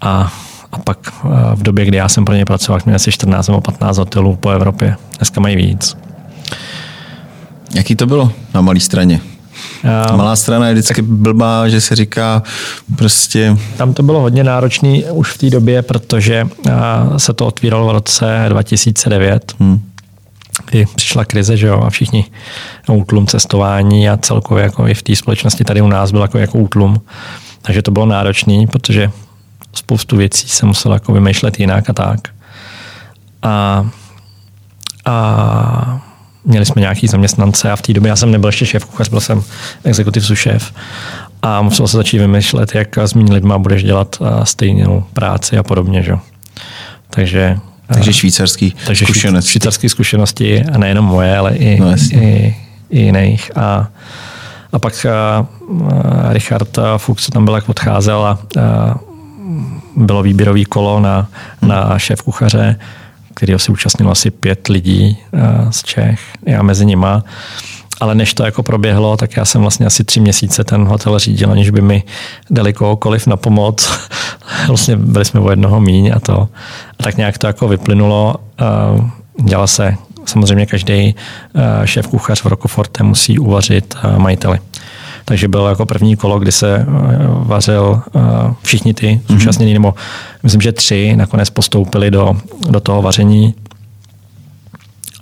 A, 0.00 0.32
a 0.72 0.78
pak 0.78 0.98
eh, 1.24 1.28
v 1.54 1.62
době, 1.62 1.84
kdy 1.84 1.96
já 1.96 2.08
jsem 2.08 2.24
pro 2.24 2.34
něj 2.34 2.44
pracoval, 2.44 2.80
měl 2.84 2.96
asi 2.96 3.12
14 3.12 3.48
nebo 3.48 3.60
15 3.60 3.98
hotelů 3.98 4.36
po 4.36 4.50
Evropě. 4.50 4.96
Dneska 5.18 5.40
mají 5.40 5.56
víc. 5.56 5.96
Jaký 7.74 7.96
to 7.96 8.06
bylo 8.06 8.32
na 8.54 8.60
malé 8.60 8.80
straně? 8.80 9.20
Um, 10.10 10.16
Malá 10.16 10.36
strana 10.36 10.66
je 10.66 10.74
vždycky 10.74 11.02
tak, 11.02 11.04
blbá, 11.04 11.68
že 11.68 11.80
se 11.80 11.96
říká 11.96 12.42
prostě... 12.96 13.56
Tam 13.76 13.94
to 13.94 14.02
bylo 14.02 14.20
hodně 14.20 14.44
náročné 14.44 14.88
už 15.12 15.32
v 15.32 15.38
té 15.38 15.50
době, 15.50 15.82
protože 15.82 16.44
uh, 16.44 16.72
se 17.16 17.32
to 17.32 17.46
otvíralo 17.46 17.86
v 17.86 17.90
roce 17.90 18.46
2009. 18.48 19.54
Hmm 19.60 19.92
kdy 20.66 20.86
přišla 20.94 21.24
krize, 21.24 21.56
že 21.56 21.66
jo, 21.66 21.80
a 21.80 21.90
všichni 21.90 22.24
útlum 22.88 23.26
cestování 23.26 24.08
a 24.08 24.16
celkově 24.16 24.64
jako 24.64 24.88
i 24.88 24.94
v 24.94 25.02
té 25.02 25.16
společnosti 25.16 25.64
tady 25.64 25.80
u 25.80 25.88
nás 25.88 26.10
byl 26.10 26.22
jako, 26.22 26.38
jako 26.38 26.58
útlum. 26.58 27.00
Takže 27.62 27.82
to 27.82 27.90
bylo 27.90 28.06
náročné, 28.06 28.66
protože 28.66 29.10
spoustu 29.74 30.16
věcí 30.16 30.48
se 30.48 30.66
muselo 30.66 30.94
jako 30.94 31.12
vymýšlet 31.12 31.60
jinak 31.60 31.90
a 31.90 31.92
tak. 31.92 32.28
A, 33.42 33.86
a 35.04 36.11
měli 36.44 36.66
jsme 36.66 36.80
nějaký 36.80 37.06
zaměstnance 37.06 37.70
a 37.70 37.76
v 37.76 37.82
té 37.82 37.92
době 37.92 38.08
já 38.08 38.16
jsem 38.16 38.30
nebyl 38.30 38.48
ještě 38.48 38.66
šéf 38.66 38.84
kuchař, 38.84 39.08
byl 39.08 39.20
jsem 39.20 39.42
exekutiv 39.84 40.38
šéf 40.38 40.72
a 41.42 41.62
musel 41.62 41.88
se 41.88 41.96
začít 41.96 42.18
vymýšlet, 42.18 42.74
jak 42.74 42.98
s 42.98 43.14
méně 43.14 43.34
lidma 43.34 43.58
budeš 43.58 43.82
dělat 43.84 44.16
stejnou 44.44 45.04
práci 45.12 45.58
a 45.58 45.62
podobně. 45.62 46.02
Že? 46.02 46.14
Takže 47.10 47.58
takže 47.94 48.12
švýcarský 48.12 48.74
takže 48.86 49.04
zkušenosti. 49.04 49.50
Švýcarské 49.50 49.88
zkušenosti, 49.88 50.64
a 50.64 50.78
nejenom 50.78 51.04
moje, 51.04 51.36
ale 51.36 51.54
i, 51.56 51.80
no, 51.80 51.94
i, 52.12 52.56
i 52.90 53.00
jiných. 53.00 53.50
A, 53.56 53.88
a 54.72 54.78
pak 54.78 55.06
a, 55.06 55.46
a 56.28 56.32
Richard 56.32 56.78
Fuchs 56.96 57.26
tam 57.26 57.44
byl, 57.44 57.54
jak 57.54 57.68
odcházel 57.68 58.26
a, 58.26 58.38
a 58.60 58.94
bylo 59.96 60.22
výběrový 60.22 60.64
kolo 60.64 61.00
na, 61.00 61.28
na 61.62 61.98
šéf 61.98 62.22
kuchaře, 62.22 62.76
který 63.34 63.54
se 63.58 63.72
účastnilo 63.72 64.12
asi 64.12 64.30
pět 64.30 64.68
lidí 64.68 65.18
z 65.70 65.82
Čech, 65.82 66.20
já 66.46 66.62
mezi 66.62 66.86
nima. 66.86 67.24
Ale 68.00 68.14
než 68.14 68.34
to 68.34 68.44
jako 68.44 68.62
proběhlo, 68.62 69.16
tak 69.16 69.36
já 69.36 69.44
jsem 69.44 69.60
vlastně 69.60 69.86
asi 69.86 70.04
tři 70.04 70.20
měsíce 70.20 70.64
ten 70.64 70.84
hotel 70.84 71.18
řídil, 71.18 71.50
aniž 71.50 71.70
by 71.70 71.80
mi 71.80 72.02
dali 72.50 72.72
kohokoliv 72.72 73.26
na 73.26 73.36
pomoc. 73.36 73.90
vlastně 74.68 74.96
byli 74.96 75.24
jsme 75.24 75.40
o 75.40 75.50
jednoho 75.50 75.80
míň 75.80 76.12
a 76.16 76.20
to. 76.20 76.48
A 76.98 77.02
tak 77.02 77.16
nějak 77.16 77.38
to 77.38 77.46
jako 77.46 77.68
vyplynulo. 77.68 78.34
Dělal 79.44 79.66
se 79.66 79.96
samozřejmě 80.26 80.66
každý 80.66 81.14
šéf 81.84 82.06
kuchař 82.06 82.42
v 82.42 82.46
Rokoforte 82.46 83.02
musí 83.02 83.38
uvařit 83.38 83.94
majiteli. 84.16 84.58
Takže 85.24 85.48
bylo 85.48 85.68
jako 85.68 85.86
první 85.86 86.16
kolo, 86.16 86.38
kdy 86.38 86.52
se 86.52 86.86
vařil 87.28 88.02
všichni 88.62 88.94
ty 88.94 89.12
mhm. 89.12 89.22
zúčastnění, 89.28 89.70
mm-hmm. 89.72 89.74
nebo 89.74 89.94
myslím, 90.42 90.60
že 90.60 90.72
tři 90.72 91.16
nakonec 91.16 91.50
postoupili 91.50 92.10
do, 92.10 92.36
do 92.70 92.80
toho 92.80 93.02
vaření 93.02 93.54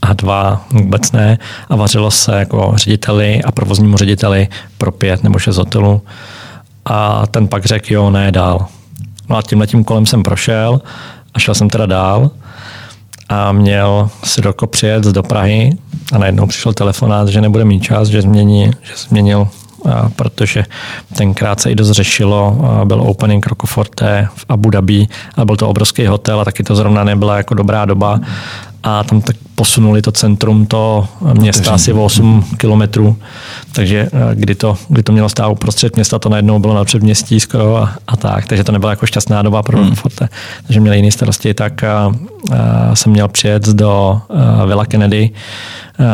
a 0.02 0.12
dva 0.12 0.64
vůbec 0.70 1.12
ne. 1.12 1.38
A 1.68 1.76
vařilo 1.76 2.10
se 2.10 2.38
jako 2.38 2.72
řediteli 2.76 3.42
a 3.42 3.52
provoznímu 3.52 3.96
řediteli 3.96 4.48
pro 4.78 4.92
pět 4.92 5.24
nebo 5.24 5.38
šest 5.38 5.56
hotelů. 5.56 6.02
A 6.84 7.26
ten 7.26 7.48
pak 7.48 7.64
řekl, 7.64 7.92
jo, 7.92 8.10
ne, 8.10 8.32
dál. 8.32 8.66
No 9.28 9.36
a 9.36 9.42
tímhle 9.42 9.66
tím 9.66 9.84
kolem 9.84 10.06
jsem 10.06 10.22
prošel 10.22 10.80
a 11.34 11.38
šel 11.38 11.54
jsem 11.54 11.70
teda 11.70 11.86
dál 11.86 12.30
a 13.28 13.52
měl 13.52 14.10
si 14.24 14.40
roko 14.40 14.66
přijet 14.66 15.04
do 15.04 15.22
Prahy 15.22 15.76
a 16.12 16.18
najednou 16.18 16.46
přišel 16.46 16.72
telefonát, 16.72 17.28
že 17.28 17.40
nebude 17.40 17.64
mít 17.64 17.80
čas, 17.80 18.08
že, 18.08 18.22
změní, 18.22 18.70
že 18.82 18.92
změnil 18.96 19.48
protože 20.16 20.64
tenkrát 21.16 21.60
se 21.60 21.70
i 21.70 21.74
dost 21.74 21.90
řešilo, 21.90 22.58
byl 22.84 23.00
opening 23.00 23.46
Rocoforte 23.46 24.28
v 24.34 24.44
Abu 24.48 24.70
Dhabi 24.70 25.06
a 25.36 25.44
byl 25.44 25.56
to 25.56 25.68
obrovský 25.68 26.06
hotel 26.06 26.40
a 26.40 26.44
taky 26.44 26.62
to 26.62 26.76
zrovna 26.76 27.04
nebyla 27.04 27.36
jako 27.36 27.54
dobrá 27.54 27.84
doba. 27.84 28.20
A 28.82 29.04
tam 29.04 29.20
tak 29.20 29.36
posunuli 29.54 30.02
to 30.02 30.12
centrum 30.12 30.66
to 30.66 31.08
města 31.32 31.72
asi 31.72 31.92
o 31.92 32.04
8 32.04 32.44
kilometrů, 32.56 33.16
takže 33.72 34.08
eh, 34.12 34.34
kdy 34.34 34.54
to, 34.54 34.76
kdy 34.88 35.02
to 35.02 35.12
mělo 35.12 35.28
stát 35.28 35.48
uprostřed 35.48 35.94
města, 35.94 36.18
to 36.18 36.28
najednou 36.28 36.58
bylo 36.58 36.74
na 36.74 36.84
předměstí 36.84 37.40
skoro 37.40 37.76
a, 37.76 37.94
a 38.06 38.16
tak, 38.16 38.46
takže 38.46 38.64
to 38.64 38.72
nebyla 38.72 38.92
jako 38.92 39.06
šťastná 39.06 39.42
doba 39.42 39.62
pro 39.62 39.78
hmm. 39.78 39.94
Forte, 39.94 40.28
takže 40.66 40.80
měli 40.80 40.96
jiné 40.96 41.10
starosti, 41.10 41.54
tak 41.54 41.84
a, 41.84 42.12
eh, 42.52 42.56
a 42.56 42.88
eh, 42.92 42.96
jsem 42.96 43.12
měl 43.12 43.28
přijet 43.28 43.68
do 43.68 44.20
a, 44.30 44.64
Villa 44.64 44.84
Kennedy, 44.84 45.30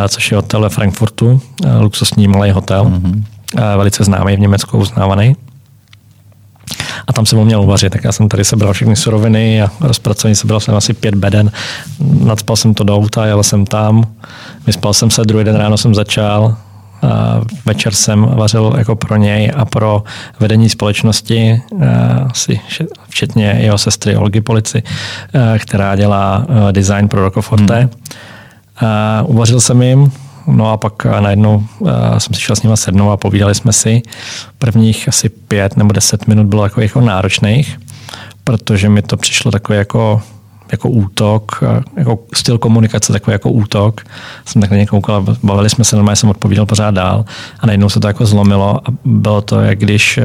a, 0.04 0.08
což 0.08 0.30
je 0.30 0.36
hotel 0.36 0.60
ve 0.60 0.68
Frankfurtu, 0.68 1.40
a, 1.66 1.78
luxusní 1.78 2.28
malý 2.28 2.50
hotel, 2.50 2.84
hmm. 2.84 3.24
A, 3.56 3.76
velice 3.76 4.04
známý 4.04 4.36
v 4.36 4.40
Německu, 4.40 4.78
uznávaný 4.78 5.36
a 7.06 7.12
tam 7.12 7.26
jsem 7.26 7.38
ho 7.38 7.44
měl 7.44 7.62
uvařit. 7.62 7.90
Tak 7.90 8.04
já 8.04 8.12
jsem 8.12 8.28
tady 8.28 8.44
sebral 8.44 8.72
všechny 8.72 8.96
suroviny 8.96 9.62
a 9.62 9.70
rozpracovaný 9.80 10.34
sebral 10.34 10.60
jsem 10.60 10.74
asi 10.74 10.92
pět 10.92 11.14
beden. 11.14 11.50
Nadspal 12.00 12.56
jsem 12.56 12.74
to 12.74 12.84
do 12.84 12.96
auta, 12.96 13.26
jel 13.26 13.42
jsem 13.42 13.66
tam, 13.66 14.04
vyspal 14.66 14.94
jsem 14.94 15.10
se, 15.10 15.24
druhý 15.24 15.44
den 15.44 15.56
ráno 15.56 15.76
jsem 15.76 15.94
začal, 15.94 16.56
a 17.02 17.40
večer 17.66 17.94
jsem 17.94 18.22
vařil 18.22 18.74
jako 18.78 18.96
pro 18.96 19.16
něj 19.16 19.52
a 19.56 19.64
pro 19.64 20.02
vedení 20.40 20.68
společnosti, 20.68 21.62
asi 22.30 22.60
včetně 23.08 23.58
jeho 23.60 23.78
sestry 23.78 24.16
Olgy 24.16 24.40
Polici, 24.40 24.82
která 25.58 25.96
dělá 25.96 26.46
design 26.72 27.08
pro 27.08 27.22
Rocoforte. 27.22 27.78
Hmm. 27.78 27.90
Uvařil 29.24 29.60
jsem 29.60 29.82
jim, 29.82 30.12
No 30.46 30.72
a 30.72 30.76
pak 30.76 31.06
eh, 31.06 31.20
najednou 31.20 31.64
uh, 31.78 31.90
jsem 32.18 32.34
si 32.34 32.40
šel 32.40 32.56
s 32.56 32.62
nimi 32.62 32.76
sednout 32.76 33.10
a 33.10 33.16
povídali 33.16 33.54
jsme 33.54 33.72
si. 33.72 34.02
Prvních 34.58 35.08
asi 35.08 35.28
pět 35.28 35.76
nebo 35.76 35.92
deset 35.92 36.26
minut 36.26 36.46
bylo 36.46 36.64
jako, 36.64 36.80
jako 36.80 37.00
náročných, 37.00 37.80
protože 38.44 38.88
mi 38.88 39.02
to 39.02 39.16
přišlo 39.16 39.50
takové 39.50 39.78
jako 39.78 40.22
jako 40.72 40.88
útok, 40.88 41.62
eh, 41.62 41.82
jako 41.96 42.18
styl 42.34 42.58
komunikace, 42.58 43.12
takový 43.12 43.32
jako 43.32 43.50
útok. 43.50 44.00
Jsem 44.44 44.62
tak 44.62 44.70
na 44.70 44.76
něj 44.76 44.86
koukal, 44.86 45.26
bavili 45.42 45.70
jsme 45.70 45.84
se, 45.84 45.96
normálně 45.96 46.16
jsem 46.16 46.28
odpovídal 46.28 46.66
pořád 46.66 46.94
dál 46.94 47.24
a 47.60 47.66
najednou 47.66 47.88
se 47.88 48.00
to 48.00 48.06
jako 48.06 48.26
zlomilo 48.26 48.88
a 48.88 48.92
bylo 49.04 49.40
to, 49.40 49.60
jak 49.60 49.78
když 49.78 50.18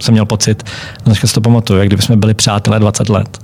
jsem 0.00 0.12
měl 0.12 0.26
pocit, 0.26 0.62
no 1.06 1.14
si 1.14 1.34
to 1.34 1.40
pamatuju, 1.40 1.78
jak 1.78 1.88
kdyby 1.88 2.02
jsme 2.02 2.16
byli 2.16 2.34
přátelé 2.34 2.78
20 2.78 3.08
let. 3.08 3.38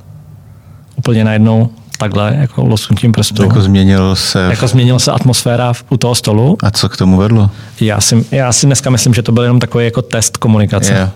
Úplně 0.96 1.24
najednou 1.24 1.70
takhle, 1.98 2.36
jako 2.40 2.64
losknutím 2.64 3.12
prstu. 3.12 3.42
Jako 3.42 3.60
změnil 3.62 4.16
se... 4.16 4.46
Jako 4.50 4.68
změnil 4.68 4.98
se 4.98 5.12
atmosféra 5.12 5.72
u 5.90 5.96
toho 5.96 6.14
stolu. 6.14 6.56
A 6.62 6.70
co 6.70 6.88
k 6.88 6.96
tomu 6.96 7.16
vedlo? 7.16 7.50
Já 7.80 8.00
si, 8.00 8.24
já 8.30 8.52
si 8.52 8.66
dneska 8.66 8.90
myslím, 8.90 9.14
že 9.14 9.22
to 9.22 9.32
byl 9.32 9.42
jenom 9.42 9.60
takový 9.60 9.84
jako 9.84 10.02
test 10.02 10.36
komunikace. 10.36 10.92
Yeah. 10.92 11.10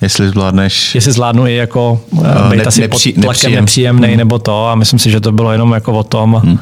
Jestli 0.00 0.28
zvládneš... 0.28 0.94
Jestli 0.94 1.12
zvládnu 1.12 1.46
i 1.46 1.56
jako 1.56 2.00
uh, 2.10 2.50
být 2.50 2.56
ne, 2.56 2.64
asi 2.64 2.80
nepří, 2.80 3.12
pod 3.12 3.20
tlakem 3.20 3.30
nepříjem. 3.30 3.60
nepříjemný 3.60 4.08
hmm. 4.08 4.16
nebo 4.16 4.38
to 4.38 4.68
a 4.68 4.74
myslím 4.74 4.98
si, 4.98 5.10
že 5.10 5.20
to 5.20 5.32
bylo 5.32 5.52
jenom 5.52 5.72
jako 5.72 5.92
o 5.92 6.02
tom. 6.02 6.40
Hmm. 6.44 6.58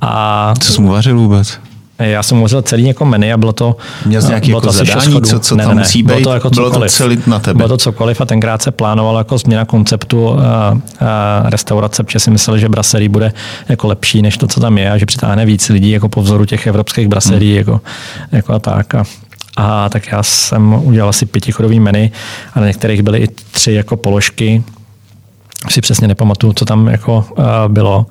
A... 0.00 0.54
Co 0.60 0.72
jsi 0.72 0.80
mu 0.80 0.88
vařil 0.88 1.18
vůbec? 1.18 1.58
Já 2.10 2.22
jsem 2.22 2.38
uvařil 2.38 2.62
celý 2.62 2.86
jako 2.86 3.04
menu 3.04 3.34
a 3.34 3.36
bylo 3.36 3.52
to... 3.52 3.76
Měl 4.06 4.22
jsi 4.22 4.28
nějaký 4.28 4.50
bylo 4.50 4.56
jako 4.56 4.66
to 4.66 4.72
zadání, 4.72 5.22
co, 5.22 5.40
co 5.40 5.56
ne, 5.56 5.64
tam 5.64 5.76
ne, 5.76 5.82
musí 5.82 6.02
být? 6.02 6.06
Bylo 6.06 6.20
to, 6.20 6.32
jako 6.32 6.50
bylo 6.50 6.70
to 6.70 6.86
celý 6.88 7.18
na 7.26 7.38
tebe? 7.38 7.56
Bylo 7.56 7.68
to 7.68 7.76
cokoliv 7.76 8.20
a 8.20 8.24
tenkrát 8.24 8.62
se 8.62 8.70
plánovalo 8.70 9.18
jako 9.18 9.38
změna 9.38 9.64
konceptu 9.64 10.40
a, 10.40 10.42
a 11.00 11.42
restaurace, 11.50 12.02
protože 12.02 12.18
si 12.18 12.30
mysleli, 12.30 12.60
že 12.60 12.68
braserí 12.68 13.08
bude 13.08 13.32
jako 13.68 13.88
lepší 13.88 14.22
než 14.22 14.36
to, 14.36 14.46
co 14.46 14.60
tam 14.60 14.78
je 14.78 14.90
a 14.90 14.98
že 14.98 15.06
přitáhne 15.06 15.46
víc 15.46 15.68
lidí 15.68 15.90
jako 15.90 16.08
po 16.08 16.22
vzoru 16.22 16.44
těch 16.44 16.66
evropských 16.66 17.08
braserí 17.08 17.48
hmm. 17.48 17.58
jako, 17.58 17.80
jako 18.32 18.52
a 18.52 18.58
tak. 18.58 18.94
A, 18.94 19.04
a 19.56 19.88
tak 19.88 20.06
já 20.12 20.22
jsem 20.22 20.74
udělal 20.74 21.08
asi 21.08 21.26
pětichodový 21.26 21.80
menu 21.80 22.10
a 22.54 22.60
na 22.60 22.66
některých 22.66 23.02
byly 23.02 23.18
i 23.18 23.28
tři 23.50 23.72
jako 23.72 23.96
položky. 23.96 24.62
Si 25.70 25.80
přesně 25.80 26.08
nepamatuju, 26.08 26.52
co 26.52 26.64
tam 26.64 26.88
jako 26.88 27.24
uh, 27.30 27.44
bylo. 27.68 28.06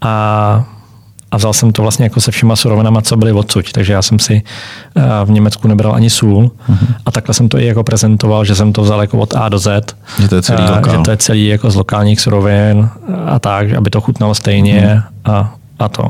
A 0.00 0.64
a 1.30 1.36
vzal 1.36 1.52
jsem 1.52 1.72
to 1.72 1.82
vlastně 1.82 2.04
jako 2.04 2.20
se 2.20 2.30
všema 2.30 2.56
surovinama, 2.56 3.02
co 3.02 3.16
byly 3.16 3.32
odsud. 3.32 3.72
Takže 3.72 3.92
já 3.92 4.02
jsem 4.02 4.18
si 4.18 4.42
eh, 4.96 5.02
v 5.24 5.30
Německu 5.30 5.68
nebral 5.68 5.94
ani 5.94 6.10
sůl 6.10 6.50
uh-huh. 6.68 6.94
a 7.06 7.10
takhle 7.10 7.34
jsem 7.34 7.48
to 7.48 7.58
i 7.58 7.66
jako 7.66 7.84
prezentoval, 7.84 8.44
že 8.44 8.54
jsem 8.54 8.72
to 8.72 8.82
vzal 8.82 9.00
jako 9.00 9.18
od 9.18 9.34
A 9.34 9.48
do 9.48 9.58
Z. 9.58 9.96
Že 10.20 10.28
to 10.28 10.36
je 10.36 10.42
celý 10.42 10.62
a, 10.62 10.76
lokál. 10.76 10.94
Že 10.94 11.00
to 11.00 11.10
je 11.10 11.16
celý 11.16 11.46
jako 11.46 11.70
z 11.70 11.74
lokálních 11.74 12.20
surovin 12.20 12.88
a 13.26 13.38
tak, 13.38 13.72
aby 13.72 13.90
to 13.90 14.00
chutnalo 14.00 14.34
stejně 14.34 15.04
uh-huh. 15.24 15.32
a, 15.32 15.54
a 15.78 15.88
to. 15.88 16.04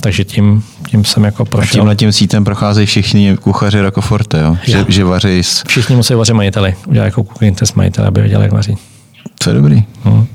Takže 0.00 0.24
tím, 0.24 0.64
tím 0.88 1.04
jsem 1.04 1.24
jako 1.24 1.44
prošel. 1.44 1.70
A 1.70 1.72
tímhle 1.72 1.96
tím 1.96 2.12
sítem 2.12 2.44
procházejí 2.44 2.86
všichni 2.86 3.36
kuchaři 3.36 3.80
Rocoforte, 3.80 4.40
jo? 4.40 4.56
Že, 4.64 4.84
že 4.88 5.04
vaří 5.04 5.38
s... 5.38 5.62
Všichni 5.66 5.96
musí 5.96 6.14
vařit 6.14 6.32
majiteli. 6.32 6.74
Udělat 6.86 7.04
jako 7.04 7.24
cooking 7.24 7.58
test 7.58 7.76
majitele, 7.76 8.08
aby 8.08 8.20
věděli, 8.20 8.42
jak 8.42 8.52
vaří. 8.52 8.76
To 9.44 9.50
je 9.50 9.56
dobrý. 9.56 9.84
Hmm. 10.04 10.26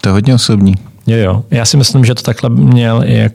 To 0.00 0.08
je 0.08 0.12
hodně 0.12 0.34
osobní. 0.34 0.74
Jo, 1.06 1.16
jo. 1.16 1.44
Já 1.50 1.64
si 1.64 1.76
myslím, 1.76 2.04
že 2.04 2.14
to 2.14 2.22
takhle 2.22 2.50
měl 2.50 3.02
i 3.04 3.16
jak, 3.18 3.32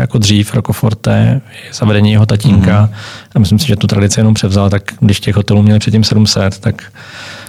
jako 0.00 0.18
dřív 0.18 0.54
Rocoforte, 0.54 1.40
zavedení 1.72 2.12
jeho 2.12 2.26
tatínka. 2.26 2.86
Mm-hmm. 2.86 3.28
A 3.34 3.38
myslím 3.38 3.58
si, 3.58 3.66
že 3.66 3.76
tu 3.76 3.86
tradici 3.86 4.20
jenom 4.20 4.34
převzal, 4.34 4.70
tak 4.70 4.82
když 5.00 5.20
těch 5.20 5.36
hotelů 5.36 5.62
měli 5.62 5.78
předtím 5.78 6.04
700, 6.04 6.58
tak 6.58 6.82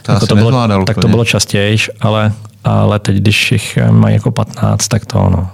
to, 0.02 0.12
jako 0.12 0.28
to, 0.28 0.36
bylo, 0.36 0.86
tak 0.86 0.98
to 0.98 1.08
bylo 1.08 1.26
častěji, 1.26 1.78
ale, 2.02 2.32
ale 2.64 3.00
teď, 3.00 3.18
když 3.18 3.52
jich 3.52 3.78
mají 3.92 4.16
jako 4.16 4.32
15, 4.32 4.88
tak 4.88 5.06
to 5.06 5.22
ono. 5.22 5.50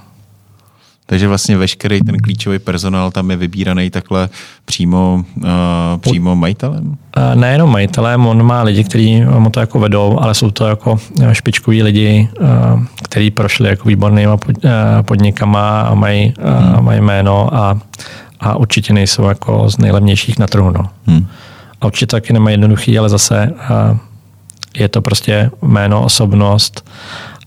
Takže 1.07 1.27
vlastně 1.27 1.57
veškerý 1.57 2.01
ten 2.01 2.17
klíčový 2.17 2.59
personál 2.59 3.11
tam 3.11 3.31
je 3.31 3.37
vybíraný 3.37 3.89
takhle 3.89 4.29
přímo, 4.65 5.23
uh, 5.37 5.43
přímo 5.99 6.35
majitelem? 6.35 6.87
Uh, 6.87 7.35
nejenom 7.35 7.71
majitelem, 7.71 8.27
on 8.27 8.43
má 8.43 8.61
lidi, 8.63 8.83
kteří 8.83 9.21
mu 9.21 9.49
to 9.49 9.59
jako 9.59 9.79
vedou, 9.79 10.19
ale 10.21 10.33
jsou 10.33 10.51
to 10.51 10.67
jako 10.67 10.99
špičkoví 11.31 11.83
lidi, 11.83 12.29
uh, 12.41 12.47
kteří 13.03 13.31
prošli 13.31 13.69
jako 13.69 13.87
výbornýma 13.89 14.37
pod, 14.37 14.63
uh, 14.63 14.71
podnikama 15.01 15.81
a 15.81 15.93
mají, 15.93 16.33
uh, 16.39 16.73
hmm. 16.73 16.85
mají 16.85 17.01
jméno 17.01 17.55
a, 17.55 17.79
a 18.39 18.55
určitě 18.55 18.93
nejsou 18.93 19.23
jako 19.23 19.69
z 19.69 19.77
nejlevnějších 19.77 20.39
na 20.39 20.47
trhu. 20.47 20.71
No. 20.71 20.89
Hmm. 21.05 21.27
A 21.81 21.85
určitě 21.85 22.05
taky 22.05 22.33
nemají 22.33 22.53
jednoduchý, 22.53 22.99
ale 22.99 23.09
zase 23.09 23.53
uh, 23.53 23.97
je 24.77 24.89
to 24.89 25.01
prostě 25.01 25.51
jméno, 25.61 26.03
osobnost 26.03 26.89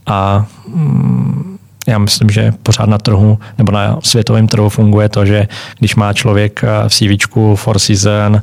a 0.06 0.46
mm, 0.74 1.57
já 1.88 1.98
myslím, 1.98 2.30
že 2.30 2.52
pořád 2.62 2.88
na 2.88 2.98
trhu 2.98 3.38
nebo 3.58 3.72
na 3.72 3.98
světovém 4.02 4.48
trhu 4.48 4.68
funguje 4.68 5.08
to, 5.08 5.26
že 5.26 5.48
když 5.78 5.96
má 5.96 6.12
člověk 6.12 6.62
v 6.88 6.94
CV 6.94 7.28
Four 7.54 7.78
Season, 7.78 8.42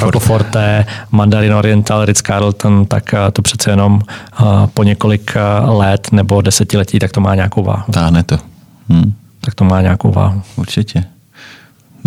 Rocco 0.00 0.20
Forte, 0.20 0.86
Mandarin 1.10 1.54
Oriental, 1.54 2.04
Ritz 2.04 2.22
Carlton, 2.22 2.86
tak 2.86 3.14
to 3.32 3.42
přece 3.42 3.70
jenom 3.70 4.00
po 4.74 4.82
několik 4.82 5.36
let 5.64 6.08
nebo 6.12 6.40
desetiletí, 6.40 6.98
tak 6.98 7.12
to 7.12 7.20
má 7.20 7.34
nějakou 7.34 7.62
váhu. 7.62 7.92
Táhne 7.92 8.22
to. 8.22 8.38
Hmm. 8.88 9.12
Tak 9.40 9.54
to 9.54 9.64
má 9.64 9.80
nějakou 9.80 10.12
váhu. 10.12 10.42
Určitě. 10.56 11.04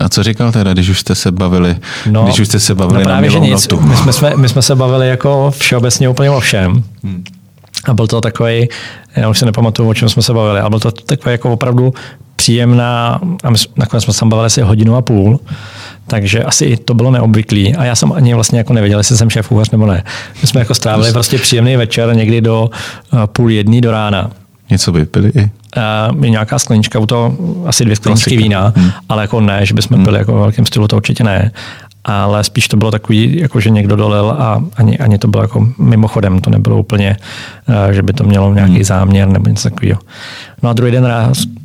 A 0.05 0.09
co 0.09 0.23
říkal 0.23 0.51
teda, 0.51 0.73
když 0.73 0.89
už 0.89 0.99
jste 0.99 1.15
se 1.15 1.31
bavili, 1.31 1.77
no, 2.09 2.23
když 2.23 2.39
už 2.39 2.47
jste 2.47 2.59
se 2.59 2.75
bavili 2.75 2.99
no 2.99 3.05
právě, 3.05 3.29
na 3.29 3.33
že 3.33 3.39
nic. 3.39 3.67
My 3.81 3.95
jsme, 3.95 4.13
jsme, 4.13 4.33
my 4.35 4.49
jsme 4.49 4.61
se 4.61 4.75
bavili 4.75 5.09
jako 5.09 5.51
všeobecně 5.57 6.09
úplně 6.09 6.29
o 6.29 6.39
všem. 6.39 6.83
Hmm. 7.03 7.23
A 7.85 7.93
byl 7.93 8.07
to 8.07 8.21
takový, 8.21 8.69
já 9.15 9.29
už 9.29 9.39
si 9.39 9.45
nepamatuju, 9.45 9.89
o 9.89 9.93
čem 9.93 10.09
jsme 10.09 10.21
se 10.21 10.33
bavili, 10.33 10.59
ale 10.59 10.69
byl 10.69 10.79
to 10.79 10.91
takový 10.91 11.31
jako 11.31 11.53
opravdu 11.53 11.93
příjemná, 12.35 13.19
a 13.43 13.49
my, 13.49 13.57
nakonec 13.75 14.03
jsme 14.03 14.13
se 14.13 14.19
tam 14.19 14.29
bavili 14.29 14.45
asi 14.45 14.61
hodinu 14.61 14.95
a 14.95 15.01
půl, 15.01 15.39
takže 16.07 16.43
asi 16.43 16.77
to 16.77 16.93
bylo 16.93 17.11
neobvyklý. 17.11 17.75
A 17.75 17.83
já 17.83 17.95
jsem 17.95 18.11
ani 18.11 18.33
vlastně 18.33 18.57
jako 18.57 18.73
nevěděl, 18.73 18.99
jestli 18.99 19.17
jsem 19.17 19.29
šéf 19.29 19.47
kuchař 19.47 19.69
nebo 19.69 19.85
ne. 19.85 20.03
My 20.41 20.47
jsme 20.47 20.59
jako 20.59 20.75
strávili 20.75 21.11
prostě 21.11 21.37
příjemný 21.37 21.77
večer 21.77 22.15
někdy 22.15 22.41
do 22.41 22.69
uh, 23.13 23.25
půl 23.25 23.49
jedný 23.49 23.81
do 23.81 23.91
rána. 23.91 24.31
Něco 24.69 24.91
vypili 24.91 25.31
i? 25.35 25.41
Uh, 25.41 26.25
nějaká 26.25 26.59
sklenička, 26.59 26.99
u 26.99 27.05
toho 27.05 27.37
asi 27.65 27.85
dvě 27.85 27.95
skleničky 27.95 28.37
vína, 28.37 28.73
hmm. 28.75 28.91
ale 29.09 29.23
jako 29.23 29.41
ne, 29.41 29.65
že 29.65 29.73
bychom 29.73 29.95
hmm. 29.95 30.05
pili 30.05 30.17
jako 30.17 30.33
v 30.33 30.39
velkém 30.39 30.65
stylu, 30.65 30.87
to 30.87 30.95
určitě 30.95 31.23
ne 31.23 31.51
ale 32.09 32.43
spíš 32.43 32.67
to 32.67 32.77
bylo 32.77 32.91
takový, 32.91 33.39
jako 33.39 33.59
že 33.59 33.69
někdo 33.69 33.95
dolil 33.95 34.35
a 34.39 34.63
ani, 34.75 34.97
ani 34.97 35.17
to 35.17 35.27
bylo 35.27 35.43
jako 35.43 35.67
mimochodem, 35.77 36.41
to 36.41 36.49
nebylo 36.49 36.77
úplně, 36.77 37.17
eh, 37.89 37.93
že 37.93 38.03
by 38.03 38.13
to 38.13 38.23
mělo 38.23 38.53
nějaký 38.53 38.73
hmm. 38.73 38.83
záměr 38.83 39.27
nebo 39.27 39.49
něco 39.49 39.69
takového. 39.69 39.99
No 40.63 40.69
a 40.69 40.73
druhý 40.73 40.91
den 40.91 41.13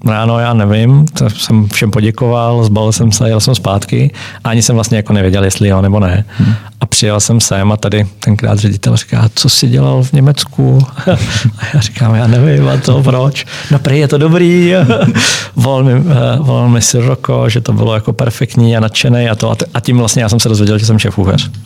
ráno, 0.06 0.38
já 0.38 0.54
nevím, 0.54 1.06
to 1.06 1.30
jsem 1.30 1.68
všem 1.68 1.90
poděkoval, 1.90 2.64
zbalil 2.64 2.92
jsem 2.92 3.12
se, 3.12 3.28
jel 3.28 3.40
jsem 3.40 3.54
zpátky 3.54 4.10
a 4.44 4.48
ani 4.48 4.62
jsem 4.62 4.74
vlastně 4.74 4.96
jako 4.96 5.12
nevěděl, 5.12 5.44
jestli 5.44 5.68
jo 5.68 5.82
nebo 5.82 6.00
ne. 6.00 6.24
Hmm. 6.28 6.54
A 6.80 6.86
přijel 6.86 7.20
jsem 7.20 7.40
sem 7.40 7.72
a 7.72 7.76
tady 7.76 8.06
tenkrát 8.20 8.58
ředitel 8.58 8.96
říká, 8.96 9.30
co 9.34 9.48
jsi 9.48 9.68
dělal 9.68 10.02
v 10.02 10.12
Německu? 10.12 10.86
a 11.58 11.66
já 11.74 11.80
říkám, 11.80 12.14
já 12.14 12.26
nevím, 12.26 12.68
a 12.68 12.76
to 12.76 13.02
proč? 13.02 13.46
No 13.70 13.78
prý 13.78 13.98
je 13.98 14.08
to 14.08 14.18
dobrý. 14.18 14.72
volal, 15.56 15.84
mi, 15.84 15.92
eh, 15.92 16.38
volal 16.38 16.68
mi 16.68 16.82
si 16.82 16.98
Roko, 16.98 17.48
že 17.48 17.60
to 17.60 17.72
bylo 17.72 17.94
jako 17.94 18.12
perfektní 18.12 18.76
a 18.76 18.80
nadšený 18.80 19.28
a 19.28 19.34
to. 19.34 19.56
A 19.74 19.80
tím 19.80 19.98
vlastně 19.98 20.22
já 20.22 20.28
jsem 20.28 20.40
se 20.40 20.48
dozvěděl, 20.48 20.78
že 20.78 20.86
jsem 20.86 20.98
šéf. 20.98 21.18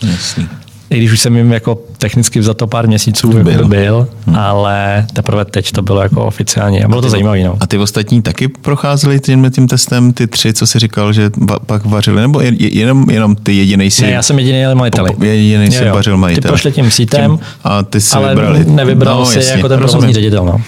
Jasný 0.03 0.49
i 0.91 0.99
když 0.99 1.13
už 1.13 1.21
jsem 1.21 1.37
jim 1.37 1.53
jako 1.53 1.79
technicky 1.99 2.43
za 2.43 2.55
to 2.55 2.67
pár 2.67 2.87
měsíců 2.87 3.29
byl, 3.29 3.49
jako 3.49 3.69
byl 3.69 4.09
hmm. 4.27 4.37
ale 4.37 5.07
teprve 5.13 5.45
teď 5.45 5.73
to 5.73 5.83
bylo 5.83 6.03
jako 6.03 6.25
oficiálně. 6.25 6.85
A 6.85 6.89
bylo 6.89 6.99
a 6.99 7.03
to 7.03 7.11
zajímavé. 7.11 7.43
No. 7.43 7.57
A 7.61 7.67
ty 7.67 7.79
ostatní 7.79 8.23
taky 8.23 8.49
procházeli 8.49 9.21
tím, 9.21 9.51
tím 9.51 9.69
testem, 9.69 10.13
ty 10.13 10.27
tři, 10.27 10.53
co 10.53 10.67
jsi 10.67 10.79
říkal, 10.79 11.13
že 11.13 11.31
pak 11.67 11.85
vařili, 11.85 12.21
nebo 12.21 12.41
jenom, 12.59 13.11
jenom 13.11 13.37
ty 13.37 13.53
jediný 13.57 13.91
si... 13.91 14.03
Ne, 14.03 14.11
já 14.11 14.23
jsem 14.23 14.39
jediný 14.39 14.75
majitel. 14.75 15.07
Jediný 15.23 15.71
si 15.71 15.85
vařil 15.85 16.17
majitel. 16.17 16.43
Ty 16.43 16.49
prošli 16.49 16.73
tím 16.73 16.91
sítem, 16.91 17.31
tím, 17.31 17.47
a 17.65 17.83
ty 17.83 18.01
si 18.01 18.15
ale 18.15 18.29
vybrali. 18.29 18.65
nevybral 18.65 19.19
no, 19.19 19.27
si 19.27 19.39
jasně, 19.39 19.53
jako 19.53 19.69
ten 19.69 19.79
provozní 19.79 20.13
ředitel. 20.13 20.45
No. 20.45 20.61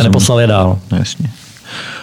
A 0.00 0.02
neposlal 0.02 0.40
je 0.40 0.46
dál. 0.46 0.78
Jasně 0.98 1.30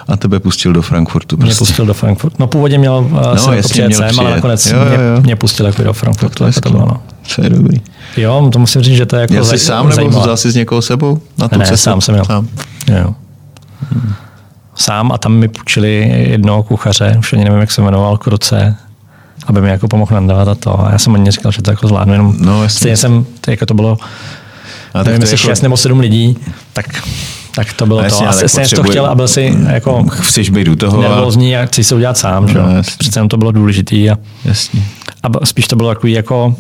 a 0.08 0.18
tebe 0.18 0.40
pustil 0.40 0.74
do 0.74 0.82
Frankfurtu. 0.82 1.38
Prostě. 1.38 1.54
Mě 1.54 1.58
pustil 1.58 1.86
do 1.86 1.94
Frankfurtu. 1.94 2.36
No 2.40 2.48
původně 2.48 2.78
měl 2.78 2.98
uh, 2.98 3.12
no, 3.12 3.38
jsem 3.38 3.54
jako 3.54 3.70
přijet 3.70 3.96
sem, 3.96 4.20
ale 4.20 4.32
nakonec 4.32 4.66
jo, 4.66 4.78
jo, 4.78 4.86
jo. 4.86 5.14
Mě, 5.14 5.22
mě 5.22 5.36
pustil 5.36 5.66
jako 5.66 5.84
do 5.84 5.94
Frankfurtu. 5.94 6.44
Jako 6.44 6.62
to, 6.62 6.70
bylo, 6.70 6.86
no. 6.86 7.02
To 7.36 7.44
je 7.44 7.50
dobrý. 7.50 7.82
Jo, 8.18 8.50
to 8.54 8.60
musím 8.60 8.82
říct, 8.82 8.98
že 8.98 9.06
to 9.06 9.16
je 9.16 9.22
jako 9.22 9.34
Já 9.34 9.44
jsi 9.44 9.60
sám 9.60 9.90
nebo 9.90 10.10
vzal 10.10 10.38
jsi 10.38 10.52
s 10.52 10.56
někoho 10.56 10.82
sebou? 10.82 11.22
Na 11.38 11.48
tu 11.48 11.60
ne, 11.60 11.66
cestu? 11.66 11.84
sám 11.84 12.02
jsem 12.02 12.16
měl. 12.16 12.26
Sám. 12.26 12.48
Jo. 12.88 13.16
Hmm. 13.92 14.14
Sám 14.76 15.12
a 15.12 15.18
tam 15.18 15.34
mi 15.34 15.48
půjčili 15.48 16.12
jednoho 16.30 16.64
kuchaře, 16.64 17.16
už 17.20 17.34
ani 17.34 17.44
nevím, 17.44 17.60
jak 17.60 17.72
se 17.72 17.82
jmenoval, 17.82 18.18
Kruce, 18.18 18.76
aby 19.48 19.62
mi 19.62 19.70
jako 19.70 19.88
pomohl 19.88 20.16
nandávat 20.16 20.48
a 20.48 20.56
to. 20.56 20.86
A 20.86 20.92
já 20.92 20.98
jsem 20.98 21.16
ani 21.16 21.32
říkal, 21.32 21.52
že 21.52 21.62
to 21.62 21.72
jako 21.72 21.88
zvládnu, 21.88 22.14
jenom 22.14 22.36
no, 22.40 22.70
stejně 22.70 22.98
jsem, 22.98 23.26
to, 23.42 23.52
jako 23.52 23.66
to 23.66 23.74
bylo, 23.74 23.98
a 24.94 25.04
nevím, 25.04 25.22
jestli 25.22 25.36
jako... 25.36 25.48
6 25.48 25.62
nebo 25.62 25.78
7 25.78 26.00
lidí, 26.00 26.38
tak 26.74 26.86
tak 27.56 27.74
to 27.74 27.86
bylo 27.86 28.02
no, 28.02 28.10
to. 28.10 28.28
Asi 28.28 28.50
jsi 28.50 28.76
to 28.76 28.84
chtěl 28.84 29.06
a 29.06 29.16
byl 29.16 29.28
si 29.28 29.58
jako 29.70 30.06
chceš 30.10 30.50
být 30.50 30.68
u 30.68 30.76
toho 30.76 31.02
nervózní 31.02 31.58
a 31.58 31.66
chceš 31.66 31.88
se 31.88 31.96
udělat 31.96 32.18
sám. 32.18 32.54
No, 32.54 32.62
Přece 32.98 33.20
jenom 33.20 33.30
to 33.30 33.38
bylo 33.38 33.52
důležitý. 33.52 34.10
A, 34.10 34.18
jasně. 34.46 34.84
a 35.24 35.46
spíš 35.46 35.68
to 35.68 35.76
bylo 35.76 35.90
takový 35.90 36.14
jako 36.14 36.56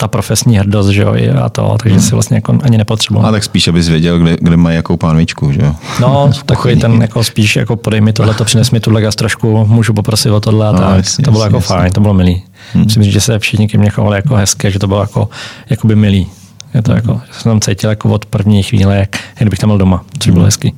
ta 0.00 0.08
profesní 0.08 0.58
hrdost, 0.58 0.90
že 0.90 1.02
jo, 1.02 1.14
a 1.42 1.48
to, 1.48 1.76
takže 1.82 1.94
hmm. 1.94 2.02
si 2.02 2.12
vlastně 2.12 2.36
jako 2.36 2.58
ani 2.62 2.78
nepotřeboval. 2.78 3.28
A 3.28 3.32
tak 3.32 3.44
spíš, 3.44 3.68
abys 3.68 3.88
věděl, 3.88 4.18
kde, 4.18 4.36
kde 4.40 4.56
mají 4.56 4.76
jakou 4.76 4.96
pánvičku, 4.96 5.52
že 5.52 5.60
jo? 5.62 5.74
No, 6.00 6.30
takový 6.46 6.76
ten 6.76 7.02
jako 7.02 7.24
spíš 7.24 7.56
jako 7.56 7.76
podej 7.76 8.00
mi 8.00 8.12
tohle, 8.12 8.34
to 8.34 8.44
přines 8.44 8.70
mi 8.70 8.80
tuhle 8.80 9.02
gastrošku, 9.02 9.66
můžu 9.66 9.94
poprosit 9.94 10.30
o 10.30 10.40
tohle 10.40 10.68
a 10.68 10.72
no, 10.72 10.78
tak. 10.78 10.96
Jasně, 10.96 11.24
to 11.24 11.30
bylo 11.30 11.44
jasně, 11.44 11.56
jako 11.56 11.56
jasně. 11.56 11.76
fajn, 11.76 11.92
to 11.92 12.00
bylo 12.00 12.14
milý. 12.14 12.42
Hmm. 12.74 12.84
Myslím, 12.84 13.04
že 13.04 13.20
se 13.20 13.38
všichni 13.38 13.68
ke 13.68 13.78
mně 13.78 13.90
chovali 13.90 14.16
jako 14.16 14.34
hezké, 14.34 14.70
že 14.70 14.78
to 14.78 14.86
bylo 14.86 15.00
jako, 15.00 15.28
jakoby 15.70 15.96
milý. 15.96 16.26
Je 16.74 16.82
to 16.82 16.92
jako, 16.92 17.20
jsem 17.32 17.50
tam 17.50 17.60
cítil 17.60 17.90
jako 17.90 18.08
od 18.08 18.26
první 18.26 18.62
chvíle, 18.62 18.96
jak, 18.96 19.16
kdybych 19.38 19.58
tam 19.58 19.70
byl 19.70 19.78
doma, 19.78 20.04
což 20.18 20.32
bylo 20.32 20.44
hezký. 20.44 20.74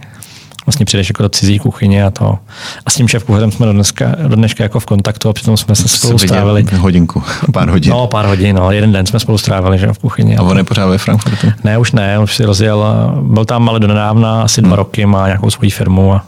Vlastně 0.67 0.87
přijdeš 0.87 1.09
jako 1.09 1.23
do 1.23 1.29
cizí 1.29 1.59
kuchyně 1.59 2.05
a 2.05 2.11
to. 2.11 2.39
A 2.87 2.91
s 2.91 2.95
tím 2.95 3.09
šéf 3.09 3.25
kuchařem 3.25 3.53
jsme 3.53 3.67
do 3.67 3.73
dneska, 3.73 4.17
do 4.29 4.37
dneška 4.37 4.63
jako 4.63 4.81
v 4.81 4.87
kontaktu 4.87 5.29
a 5.29 5.33
přitom 5.33 5.57
jsme 5.57 5.77
se 5.77 5.89
spolu 5.89 6.19
strávili. 6.19 6.65
Hodinku, 6.79 7.23
pár 7.53 7.69
hodin. 7.69 7.93
No, 7.93 8.07
pár 8.07 8.27
hodin, 8.27 8.57
no. 8.57 8.73
Jeden 8.73 8.93
den 8.93 9.07
jsme 9.07 9.21
spolu 9.21 9.39
strávili, 9.39 9.79
že 9.79 9.93
v 9.93 9.99
kuchyni. 9.99 10.37
A 10.37 10.43
on 10.43 10.59
je 10.59 10.65
pořád 10.65 10.87
ve 10.87 10.99
Frankfurtu? 10.99 11.47
Ne, 11.65 11.79
už 11.79 11.93
ne, 11.93 12.19
už 12.19 12.37
si 12.37 12.45
rozjel. 12.45 12.85
Byl 13.23 13.45
tam 13.45 13.69
ale 13.69 13.81
do 13.81 13.87
nedávna, 13.87 14.43
asi 14.43 14.61
hmm. 14.61 14.69
dva 14.69 14.77
roky, 14.77 15.07
má 15.07 15.27
nějakou 15.27 15.51
svoji 15.51 15.71
firmu 15.71 16.13
a, 16.13 16.25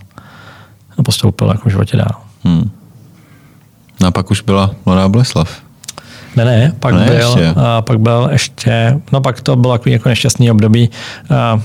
a 0.98 1.02
postoupil 1.02 1.48
jako 1.48 1.68
v 1.68 1.72
životě 1.72 1.96
dál. 1.96 2.14
Hmm. 2.44 2.70
No 4.00 4.08
a 4.08 4.10
pak 4.10 4.30
už 4.30 4.40
byla 4.40 4.70
Mladá 4.86 5.08
Boleslav. 5.08 5.62
Ne, 6.36 6.44
ne, 6.44 6.72
pak, 6.78 6.94
ne, 6.94 7.04
byl, 7.04 7.14
ještě. 7.14 7.54
A 7.56 7.82
pak 7.82 8.00
byl 8.00 8.28
ještě, 8.32 9.00
no 9.12 9.20
pak 9.20 9.40
to 9.40 9.56
bylo 9.56 9.78
jako 9.86 10.08
nešťastný 10.08 10.50
období 10.50 10.90
a 11.30 11.60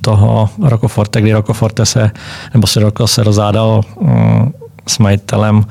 toho 0.00 0.50
Rocoforte, 0.62 1.20
kdy 1.20 1.32
Rocoforte 1.32 1.86
se, 1.86 2.10
nebo 2.54 2.66
se 2.66 2.80
Roko 2.80 3.06
se 3.06 3.22
rozádal 3.22 3.80
um, 3.94 4.52
s 4.86 4.98
majitelem 4.98 5.64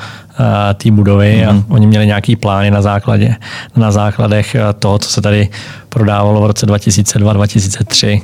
té 0.74 0.92
budovy 0.92 1.42
mm-hmm. 1.42 1.50
a 1.50 1.52
mhm. 1.52 1.66
oni 1.70 1.88
měli 1.88 2.08
nějaký 2.08 2.36
plány 2.36 2.72
na 2.72 2.82
základě, 2.82 3.36
na 3.76 3.92
základech 3.92 4.56
toho, 4.80 5.00
co 5.00 5.10
se 5.10 5.22
tady 5.22 5.50
prodávalo 5.90 6.42
v 6.42 6.46
roce 6.46 6.66
2002-2003 6.66 8.22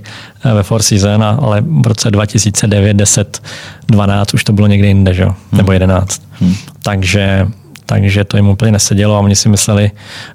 ve 0.54 0.64
Four 0.64 0.82
Season, 0.82 1.24
ale 1.24 1.62
v 1.62 1.88
roce 1.88 2.12
2009, 2.12 2.94
10, 2.94 3.42
12 3.88 4.34
už 4.34 4.44
to 4.44 4.54
bylo 4.54 4.68
někde 4.68 4.88
jinde, 4.88 5.14
že? 5.14 5.26
Mm. 5.26 5.34
nebo 5.52 5.72
11. 5.72 6.22
Mm. 6.42 6.56
Takže 6.84 7.48
takže 7.86 8.24
to 8.24 8.38
jim 8.38 8.48
úplně 8.48 8.72
nesedělo 8.72 9.16
a 9.16 9.20
oni 9.20 9.36
si 9.36 9.50
mysleli, 9.50 9.92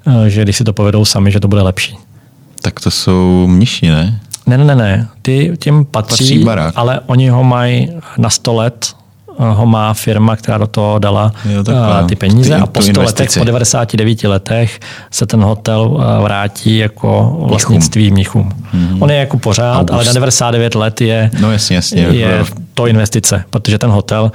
eh, 0.07 0.29
že 0.29 0.43
když 0.43 0.57
si 0.57 0.63
to 0.63 0.73
povedou 0.73 1.05
sami, 1.05 1.31
že 1.31 1.39
to 1.39 1.47
bude 1.47 1.61
lepší. 1.61 1.97
Tak 2.61 2.79
to 2.79 2.91
jsou 2.91 3.47
mniši, 3.47 3.89
ne? 3.89 4.19
Ne, 4.49 4.57
ne, 4.57 4.75
ne, 4.75 5.07
ty 5.21 5.53
těm 5.59 5.85
patří, 5.85 6.43
patří 6.45 6.75
ale 6.75 6.99
oni 7.05 7.29
ho 7.29 7.43
mají 7.43 7.89
na 8.17 8.29
100 8.29 8.53
let, 8.53 8.95
eh, 9.29 9.33
ho 9.37 9.65
má 9.65 9.93
firma, 9.93 10.35
která 10.35 10.57
do 10.57 10.67
toho 10.67 10.99
dala 10.99 11.31
jo, 11.49 11.63
takhle, 11.63 12.03
ty 12.03 12.15
peníze 12.15 12.55
ty, 12.55 12.61
a 12.61 12.65
po 12.65 12.81
100 12.81 13.01
letech, 13.01 13.29
po 13.37 13.43
99 13.43 14.23
letech 14.23 14.79
se 15.11 15.25
ten 15.25 15.41
hotel 15.41 16.05
vrátí 16.23 16.77
jako 16.77 17.37
vlastnictví 17.49 18.11
Mnichům. 18.11 18.49
Mm-hmm. 18.49 19.03
On 19.03 19.11
je 19.11 19.17
jako 19.17 19.37
pořád, 19.39 19.79
August. 19.79 19.93
ale 19.93 20.05
na 20.05 20.13
99 20.13 20.75
let 20.75 21.01
je, 21.01 21.31
no 21.39 21.51
jasně, 21.51 21.75
jasně. 21.75 22.01
je 22.01 22.45
to 22.73 22.87
investice, 22.87 23.43
protože 23.49 23.77
ten 23.77 23.89
hotel 23.89 24.31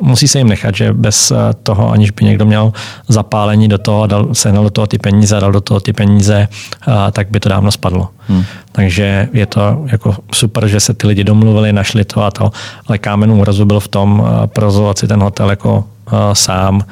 musí 0.00 0.28
se 0.28 0.38
jim 0.38 0.48
nechat, 0.48 0.74
že 0.74 0.92
bez 0.92 1.30
eh, 1.30 1.36
toho, 1.62 1.90
aniž 1.90 2.10
by 2.10 2.24
někdo 2.24 2.46
měl 2.46 2.72
zapálení 3.08 3.68
do 3.68 3.78
toho, 3.78 4.06
dal, 4.06 4.28
sehnal 4.32 4.64
do 4.64 4.70
toho 4.70 4.86
ty 4.86 4.98
peníze, 4.98 5.40
dal 5.40 5.52
do 5.52 5.60
toho 5.60 5.80
ty 5.80 5.92
peníze, 5.92 6.48
a, 6.86 7.10
tak 7.10 7.30
by 7.30 7.40
to 7.40 7.48
dávno 7.48 7.72
spadlo. 7.72 8.08
Hmm. 8.28 8.44
Takže 8.72 9.28
je 9.32 9.46
to 9.46 9.84
jako 9.92 10.16
super, 10.34 10.68
že 10.68 10.80
se 10.80 10.94
ty 10.94 11.06
lidi 11.06 11.24
domluvili, 11.24 11.72
našli 11.72 12.04
to 12.04 12.22
a 12.22 12.30
to, 12.30 12.50
ale 12.86 12.98
kámen 12.98 13.30
úrazu 13.30 13.64
byl 13.64 13.80
v 13.80 13.88
tom 13.88 14.22
eh, 14.26 14.46
provozovat 14.46 14.98
si 14.98 15.08
ten 15.08 15.20
hotel 15.22 15.50
jako 15.50 15.84
a, 16.06 16.30
eh, 16.30 16.34
sám, 16.34 16.84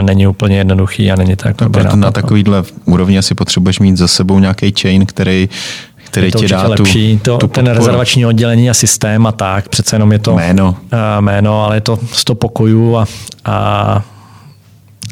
není 0.00 0.26
úplně 0.26 0.56
jednoduchý 0.58 1.10
a 1.10 1.16
není 1.16 1.36
jako 1.44 1.64
no, 1.84 1.96
na 1.96 2.10
takovýhle 2.10 2.62
úrovni 2.84 3.18
asi 3.18 3.34
potřebuješ 3.34 3.78
mít 3.78 3.96
za 3.96 4.08
sebou 4.08 4.38
nějaký 4.38 4.74
chain, 4.80 5.06
který 5.06 5.48
který 6.10 6.26
je 6.26 6.32
to 6.32 6.38
ti 6.38 6.48
dá 6.48 6.68
lepší. 6.68 7.20
To, 7.22 7.38
tu 7.38 7.46
ten 7.46 7.64
podporu. 7.64 7.78
rezervační 7.78 8.26
oddělení 8.26 8.70
a 8.70 8.74
systém 8.74 9.26
a 9.26 9.32
tak, 9.32 9.68
přece 9.68 9.96
jenom 9.96 10.12
je 10.12 10.18
to 10.18 10.34
jméno, 10.34 10.76
uh, 10.92 10.98
jméno 11.20 11.64
ale 11.64 11.76
je 11.76 11.80
to 11.80 11.98
100 12.12 12.34
pokojů 12.34 12.96
a, 12.96 13.06
a, 13.44 14.02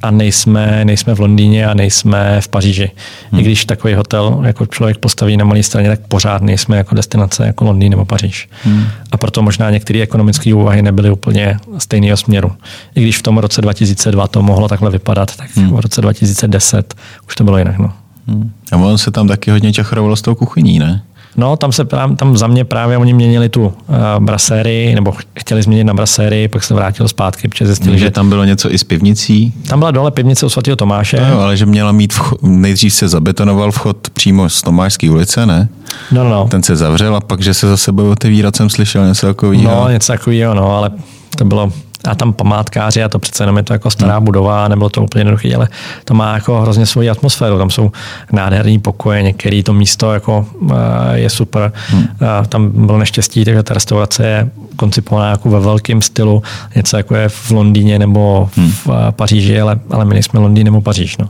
a 0.03 0.11
nejsme, 0.11 0.85
nejsme 0.85 1.15
v 1.15 1.21
Londýně 1.21 1.67
a 1.67 1.75
nejsme 1.75 2.41
v 2.41 2.49
Paříži. 2.49 2.91
Hmm. 3.31 3.41
I 3.41 3.45
když 3.45 3.65
takový 3.65 3.95
hotel 3.95 4.43
jako 4.45 4.67
člověk 4.67 4.99
postaví 4.99 5.37
na 5.37 5.45
malé 5.45 5.63
straně, 5.63 5.89
tak 5.89 6.01
pořád 6.09 6.43
nejsme 6.43 6.77
jako 6.77 6.95
destinace 6.95 7.47
jako 7.47 7.65
Londýn 7.65 7.91
nebo 7.91 8.05
Paříž. 8.05 8.49
Hmm. 8.63 8.85
A 9.13 9.17
proto 9.17 9.43
možná 9.43 9.71
některé 9.71 10.03
ekonomické 10.03 10.55
úvahy 10.55 10.83
nebyly 10.83 11.11
úplně 11.11 11.57
stejného 11.79 12.17
směru. 12.17 12.53
I 12.95 13.03
když 13.03 13.19
v 13.19 13.23
tom 13.23 13.39
roce 13.39 13.61
2002 13.61 14.29
to 14.29 14.43
mohlo 14.43 14.69
takhle 14.69 14.91
vypadat, 14.91 15.37
tak 15.37 15.57
hmm. 15.57 15.77
v 15.77 15.81
roce 15.81 16.01
2010 16.01 16.95
už 17.29 17.35
to 17.35 17.45
bylo 17.45 17.59
jinak. 17.59 17.79
No. 17.79 17.93
Hmm. 18.27 18.51
A 18.73 18.77
on 18.77 18.99
se 18.99 19.11
tam 19.11 19.29
taky 19.29 19.51
hodně 19.51 19.73
čachrovalo 19.73 20.17
s 20.17 20.23
tou 20.23 20.35
kuchyní, 20.35 20.79
ne? 20.79 21.03
No, 21.39 21.57
tam 21.57 21.73
se 21.73 21.85
právě, 21.85 22.17
tam 22.17 22.37
za 22.37 22.47
mě 22.47 22.65
právě 22.65 22.99
oni 22.99 23.15
měnili 23.15 23.49
tu 23.49 23.67
uh, 23.67 23.73
brasérii, 24.19 24.95
nebo 24.95 25.15
chtěli 25.39 25.63
změnit 25.63 25.85
na 25.85 25.95
brasérii, 25.95 26.49
pak 26.49 26.65
se 26.65 26.75
vrátil 26.75 27.09
zpátky, 27.09 27.49
protože 27.49 27.67
zjistili, 27.67 27.99
že, 27.99 28.05
že 28.05 28.11
tam 28.11 28.29
bylo 28.29 28.45
něco 28.45 28.73
i 28.73 28.79
s 28.79 28.85
pivnicí. 28.85 29.55
Tam 29.69 29.79
byla 29.79 29.91
dole 29.91 30.11
pivnice 30.11 30.47
u 30.47 30.49
svatého 30.49 30.77
Tomáše. 30.77 31.21
No, 31.31 31.41
ale 31.41 31.57
že 31.57 31.67
měla 31.67 31.93
mít, 31.93 32.13
vchod, 32.13 32.43
nejdřív 32.43 32.95
se 32.95 33.09
zabetonoval 33.09 33.73
vchod 33.73 34.11
přímo 34.11 34.49
z 34.49 34.63
Tomášské 34.63 35.11
ulice, 35.11 35.47
ne? 35.47 35.69
No, 36.13 36.25
no, 36.25 36.31
no. 36.31 36.49
Ten 36.49 36.63
se 36.63 36.77
zavřel 36.77 37.17
a 37.17 37.21
pak, 37.21 37.43
že 37.43 37.55
se 37.55 37.69
zase 37.69 37.93
bude 37.93 38.09
otevírat, 38.09 38.57
jsem 38.57 38.71
slyšel 38.71 39.07
něco 39.07 39.27
takového. 39.27 39.71
No, 39.71 39.89
něco 39.89 40.13
takového, 40.13 40.55
no, 40.55 40.77
ale 40.77 40.91
to 41.37 41.45
bylo 41.45 41.73
a 42.07 42.15
tam 42.15 42.33
památkáři 42.33 43.03
a 43.03 43.09
to 43.09 43.19
přece 43.19 43.43
jenom 43.43 43.57
je 43.57 43.63
to 43.63 43.73
jako 43.73 43.91
stará 43.91 44.21
budova, 44.21 44.69
nebylo 44.69 44.91
to 44.91 45.03
úplně 45.03 45.21
jednoduché, 45.21 45.55
ale 45.55 45.69
to 46.05 46.15
má 46.15 46.35
jako 46.35 46.61
hrozně 46.61 46.87
svoji 46.87 47.11
atmosféru. 47.11 47.59
Tam 47.59 47.71
jsou 47.71 47.93
nádherný 48.33 48.79
pokoje, 48.79 49.23
některé 49.23 49.63
to 49.63 49.73
místo 49.73 50.13
jako 50.13 50.47
eh, 50.71 50.75
je 51.19 51.31
super. 51.31 51.73
Hmm. 51.89 52.07
Tam 52.49 52.87
bylo 52.87 52.99
neštěstí, 52.99 53.45
takže 53.45 53.63
ta 53.63 53.75
restaurace 53.75 54.27
je 54.27 54.51
koncipovaná 54.77 55.31
jako 55.31 55.51
ve 55.51 55.61
velkém 55.61 56.03
stylu, 56.03 56.43
něco 56.75 56.97
jako 56.97 57.15
je 57.15 57.29
v 57.29 57.51
Londýně 57.51 57.99
nebo 57.99 58.49
v 58.53 58.59
hmm. 58.59 58.73
Paříži, 59.11 59.61
ale, 59.61 59.79
ale 59.91 60.05
my 60.05 60.15
nejsme 60.15 60.41
Londýn 60.41 60.65
nebo 60.65 60.81
Paříž. 60.81 61.17
No. 61.17 61.29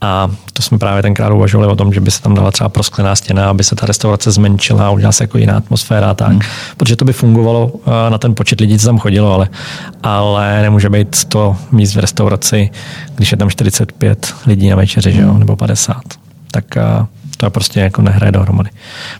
A 0.00 0.30
to 0.52 0.62
jsme 0.62 0.78
právě 0.78 1.02
tenkrát 1.02 1.32
uvažovali 1.32 1.72
o 1.72 1.76
tom, 1.76 1.92
že 1.92 2.00
by 2.00 2.10
se 2.10 2.22
tam 2.22 2.34
dala 2.34 2.50
třeba 2.50 2.68
prosklená 2.68 3.16
stěna, 3.16 3.50
aby 3.50 3.64
se 3.64 3.76
ta 3.76 3.86
restaurace 3.86 4.30
zmenšila 4.30 4.86
a 4.86 4.90
udělala 4.90 5.12
se 5.12 5.24
jako 5.24 5.38
jiná 5.38 5.56
atmosféra. 5.56 6.14
Tak. 6.14 6.28
Hmm. 6.28 6.40
Protože 6.76 6.96
to 6.96 7.04
by 7.04 7.12
fungovalo 7.12 7.72
eh, 7.86 8.10
na 8.10 8.18
ten 8.18 8.34
počet 8.34 8.60
lidí, 8.60 8.78
co 8.78 8.86
tam 8.86 8.98
chodilo, 8.98 9.34
ale, 9.34 9.48
ale 10.02 10.62
nemůže 10.62 10.90
být 10.90 11.14
100 11.14 11.56
míst 11.72 11.94
v 11.94 11.98
restauraci, 11.98 12.70
když 13.14 13.32
je 13.32 13.38
tam 13.38 13.50
45 13.50 14.34
lidí 14.46 14.68
na 14.68 14.76
večeři, 14.76 15.10
hmm. 15.10 15.20
že 15.20 15.26
jo, 15.26 15.38
nebo 15.38 15.56
50. 15.56 15.96
Tak 16.50 16.76
eh, 16.76 16.82
to 17.36 17.50
prostě 17.50 17.80
jako 17.80 18.02
nehraje 18.02 18.32
dohromady. 18.32 18.70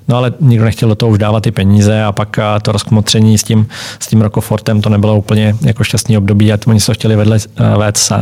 No 0.09 0.17
ale 0.17 0.33
nikdo 0.41 0.65
nechtěl 0.65 0.89
do 0.89 0.95
toho 0.95 1.11
už 1.11 1.19
dávat 1.19 1.43
ty 1.43 1.51
peníze 1.51 2.05
a 2.05 2.13
pak 2.13 2.39
eh, 2.39 2.43
to 2.63 2.73
rozkmotření 2.73 3.39
s 3.39 3.43
tím, 3.43 3.67
s 4.01 4.07
tím 4.07 4.21
Rokofortem 4.21 4.81
to 4.81 4.89
nebylo 4.89 5.17
úplně 5.17 5.55
jako 5.61 5.85
šťastný 5.85 6.19
období 6.19 6.53
a 6.53 6.59
oni 6.67 6.81
se 6.81 6.87
to 6.87 6.95
chtěli 6.95 7.17
vedle 7.17 7.39
vést 7.79 8.13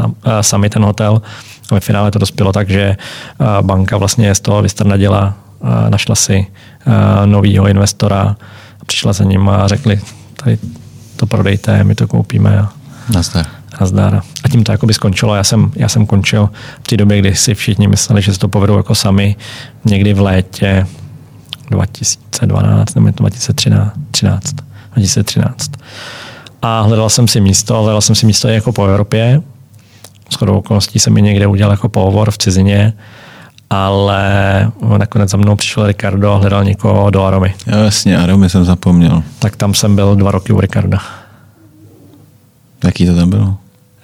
sami 0.41 0.71
ten 0.71 0.85
hotel 0.85 1.17
a 1.17 1.23
ve 1.73 1.81
finále 1.81 2.11
to 2.11 2.19
dospělo 2.19 2.53
tak, 2.53 2.71
že 2.71 2.97
banka 3.61 3.97
vlastně 3.97 4.35
z 4.35 4.41
toho 4.41 4.63
vystrnadila, 4.63 5.35
našla 5.89 6.15
si 6.15 6.47
novýho 7.25 7.69
investora, 7.69 8.37
přišla 8.87 9.13
za 9.13 9.25
ním 9.25 9.49
a 9.49 9.69
řekli, 9.69 10.01
tady 10.37 10.59
to 11.17 11.27
prodejte, 11.27 11.85
my 11.85 11.95
to 11.95 12.07
koupíme. 12.07 12.59
A 12.59 12.69
Nazdar. 13.15 13.47
Nazdar. 13.81 14.23
A 14.45 14.49
tím 14.49 14.65
to 14.65 14.73
jakoby 14.73 14.95
skončilo. 14.95 15.35
Já 15.35 15.45
jsem, 15.45 15.71
já 15.77 15.89
jsem 15.89 16.07
končil 16.07 16.51
v 16.83 16.89
té 16.89 16.97
době, 16.97 17.19
kdy 17.19 17.35
si 17.35 17.55
všichni 17.55 17.89
mysleli, 17.89 18.23
že 18.23 18.33
se 18.33 18.39
to 18.39 18.49
povedou 18.49 18.77
jako 18.77 18.95
sami, 18.95 19.37
někdy 19.85 20.15
v 20.15 20.21
létě 20.21 20.87
2012 21.71 22.95
nebo 22.95 23.11
2013. 23.11 23.93
13, 24.11 24.55
2013. 24.95 25.71
A 26.63 26.81
hledal 26.81 27.11
jsem 27.11 27.29
si 27.29 27.41
místo, 27.41 27.83
hledal 27.83 28.01
jsem 28.01 28.15
si 28.15 28.27
místo 28.27 28.49
jako 28.49 28.73
po 28.73 28.87
Evropě, 28.87 29.41
shodou 30.33 30.59
okolností 30.59 30.99
jsem 30.99 31.13
mi 31.13 31.23
někde 31.23 31.47
udělal 31.47 31.73
jako 31.73 31.89
pohovor 31.89 32.31
v 32.31 32.39
cizině, 32.39 32.93
ale 33.71 34.23
nakonec 34.97 35.31
za 35.31 35.37
mnou 35.37 35.57
přišel 35.57 35.87
Ricardo 35.87 36.33
a 36.33 36.37
hledal 36.37 36.65
někoho 36.65 37.11
do 37.11 37.25
Aromy. 37.25 37.55
Já 37.67 37.79
jasně, 37.79 38.19
Aromy 38.19 38.51
jsem 38.51 38.65
zapomněl. 38.65 39.23
Tak 39.39 39.57
tam 39.57 39.75
jsem 39.75 39.97
byl 39.97 40.17
dva 40.17 40.31
roky 40.31 40.53
u 40.53 40.61
Ricarda. 40.61 40.99
Jaký 42.85 43.07
to 43.07 43.15
tam 43.15 43.31
bylo? 43.31 43.57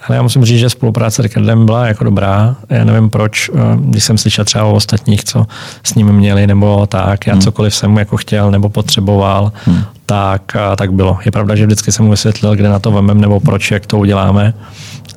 Ale 0.07 0.15
já 0.15 0.21
musím 0.21 0.45
říct, 0.45 0.59
že 0.59 0.69
spolupráce 0.69 1.15
s 1.15 1.19
Ricardem 1.19 1.65
byla 1.65 1.87
jako 1.87 2.03
dobrá. 2.03 2.55
Já 2.69 2.83
nevím 2.83 3.09
proč, 3.09 3.49
eh, 3.53 3.59
když 3.77 4.03
jsem 4.03 4.17
slyšel 4.17 4.45
třeba 4.45 4.63
o 4.63 4.73
ostatních, 4.73 5.23
co 5.23 5.45
s 5.83 5.95
ním 5.95 6.11
měli, 6.11 6.47
nebo 6.47 6.87
tak, 6.87 7.27
já 7.27 7.33
hmm. 7.33 7.41
cokoliv 7.41 7.75
jsem 7.75 7.91
mu 7.91 7.99
jako 7.99 8.17
chtěl 8.17 8.51
nebo 8.51 8.69
potřeboval, 8.69 9.51
hmm. 9.65 9.81
tak, 10.05 10.41
eh, 10.55 10.75
tak 10.75 10.93
bylo. 10.93 11.17
Je 11.25 11.31
pravda, 11.31 11.55
že 11.55 11.65
vždycky 11.65 11.91
jsem 11.91 12.05
mu 12.05 12.11
vysvětlil, 12.11 12.55
kde 12.55 12.69
na 12.69 12.79
to 12.79 12.91
vemem, 12.91 13.21
nebo 13.21 13.39
proč, 13.39 13.71
jak 13.71 13.85
to 13.85 13.97
uděláme 13.97 14.53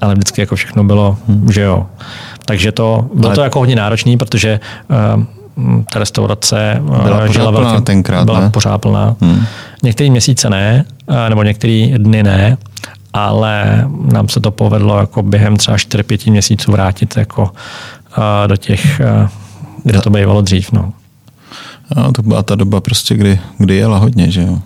ale 0.01 0.15
vždycky 0.15 0.41
jako 0.41 0.57
všechno 0.57 0.85
bylo, 0.85 1.17
že 1.51 1.63
jo. 1.63 1.87
Takže 2.45 2.73
to 2.73 3.07
bylo 3.15 3.29
ale... 3.29 3.35
to 3.35 3.43
jako 3.43 3.59
hodně 3.59 3.77
náročný, 3.77 4.17
protože 4.17 4.61
uh, 5.17 5.25
ta 5.93 5.99
restaurace 5.99 6.73
eh, 6.73 7.03
byla 7.03 7.25
uh, 7.25 7.33
žila 7.33 7.51
velkým, 7.51 7.85
tenkrát, 7.85 8.25
byla 8.25 8.41
ne? 8.41 8.51
pořád 8.51 8.79
plná. 8.79 9.17
Hmm. 9.21 9.45
Některý 9.83 10.11
měsíce 10.11 10.51
ne, 10.51 10.85
uh, 11.07 11.17
nebo 11.29 11.43
některý 11.43 11.95
dny 11.99 12.23
ne, 12.23 12.57
ale 13.13 13.85
nám 14.13 14.29
se 14.29 14.41
to 14.41 14.51
povedlo 14.51 14.99
jako 14.99 15.23
během 15.23 15.57
třeba 15.57 15.77
4-5 15.77 16.31
měsíců 16.31 16.73
vrátit 16.73 17.17
jako 17.17 17.43
uh, 17.43 18.25
do 18.47 18.57
těch, 18.57 19.01
uh, 19.23 19.29
kde 19.85 20.01
to 20.01 20.11
bývalo 20.11 20.43
dřív. 20.43 20.73
No. 20.73 20.93
A 21.97 22.13
to 22.13 22.23
byla 22.23 22.43
ta 22.43 22.55
doba 22.55 22.81
prostě, 22.81 23.15
kdy, 23.15 23.41
kdy 23.59 23.77
jela 23.77 23.99
hodně, 23.99 24.31
že 24.31 24.43
jo? 24.43 24.59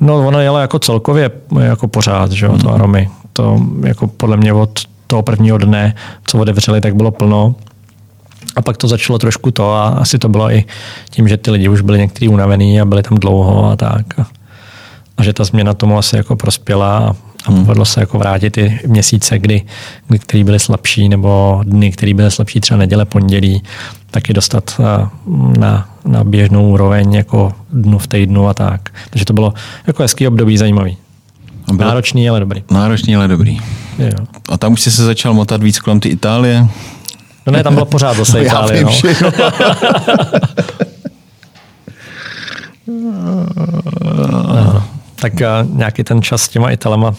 No, 0.00 0.26
ono 0.26 0.40
jela 0.40 0.60
jako 0.60 0.78
celkově 0.78 1.30
jako 1.60 1.88
pořád, 1.88 2.32
že 2.32 2.46
jo, 2.46 2.52
hmm. 2.52 2.60
to 2.60 2.74
aromy 2.74 3.10
to 3.36 3.60
jako 3.86 4.06
podle 4.06 4.36
mě 4.36 4.52
od 4.52 4.80
toho 5.06 5.22
prvního 5.22 5.58
dne, 5.58 5.94
co 6.26 6.38
otevřeli, 6.38 6.80
tak 6.80 6.96
bylo 6.96 7.10
plno. 7.10 7.54
A 8.56 8.62
pak 8.62 8.76
to 8.76 8.88
začalo 8.88 9.18
trošku 9.18 9.50
to 9.50 9.72
a 9.72 9.88
asi 9.88 10.18
to 10.18 10.28
bylo 10.28 10.50
i 10.50 10.64
tím, 11.10 11.28
že 11.28 11.36
ty 11.36 11.50
lidi 11.50 11.68
už 11.68 11.80
byli 11.80 11.98
někteří 11.98 12.28
unavený 12.28 12.80
a 12.80 12.84
byli 12.84 13.02
tam 13.02 13.18
dlouho 13.18 13.70
a 13.70 13.76
tak. 13.76 14.06
A 15.16 15.24
že 15.24 15.32
ta 15.32 15.44
změna 15.44 15.74
tomu 15.74 15.98
asi 15.98 16.16
jako 16.16 16.36
prospěla 16.36 16.98
a, 16.98 17.16
a 17.44 17.50
hmm. 17.50 17.64
povedlo 17.64 17.84
se 17.84 18.00
jako 18.00 18.18
vrátit 18.18 18.50
ty 18.50 18.80
měsíce, 18.86 19.38
kdy, 19.38 19.62
kdy 20.08 20.18
který 20.18 20.44
byly 20.44 20.58
slabší, 20.58 21.08
nebo 21.08 21.60
dny, 21.64 21.92
které 21.92 22.14
byly 22.14 22.30
slabší, 22.30 22.60
třeba 22.60 22.78
neděle, 22.78 23.04
pondělí, 23.04 23.62
taky 24.10 24.32
dostat 24.32 24.80
na, 25.58 25.88
na 26.04 26.24
běžnou 26.24 26.70
úroveň 26.70 27.14
jako 27.14 27.52
dnu 27.72 27.98
v 27.98 28.06
týdnu 28.06 28.48
a 28.48 28.54
tak. 28.54 28.90
Takže 29.10 29.24
to 29.24 29.32
bylo 29.32 29.54
jako 29.86 30.02
hezký 30.02 30.28
období, 30.28 30.58
zajímavý. 30.58 30.96
Bylo 31.72 31.88
náročný, 31.88 32.28
ale 32.28 32.40
dobrý. 32.40 32.64
Náročný, 32.70 33.16
ale 33.16 33.28
dobrý. 33.28 33.58
Jo. 33.98 34.10
A 34.48 34.56
tam 34.56 34.72
už 34.72 34.80
jsi 34.80 34.90
se 34.90 35.04
začal 35.04 35.34
motat 35.34 35.62
víc 35.62 35.78
kolem 35.78 36.00
ty 36.00 36.08
Itálie? 36.08 36.68
No 37.46 37.52
ne, 37.52 37.62
tam 37.62 37.74
bylo 37.74 37.86
pořád 37.86 38.16
zase 38.16 38.38
no, 38.38 38.44
Itálie. 38.46 38.80
Já 38.80 38.88
vím, 38.88 39.16
no. 39.22 39.32
no. 44.64 44.82
Tak 45.20 45.42
a 45.42 45.66
nějaký 45.72 46.04
ten 46.04 46.22
čas 46.22 46.42
s 46.42 46.48
těma 46.48 46.70
Italama, 46.70 47.14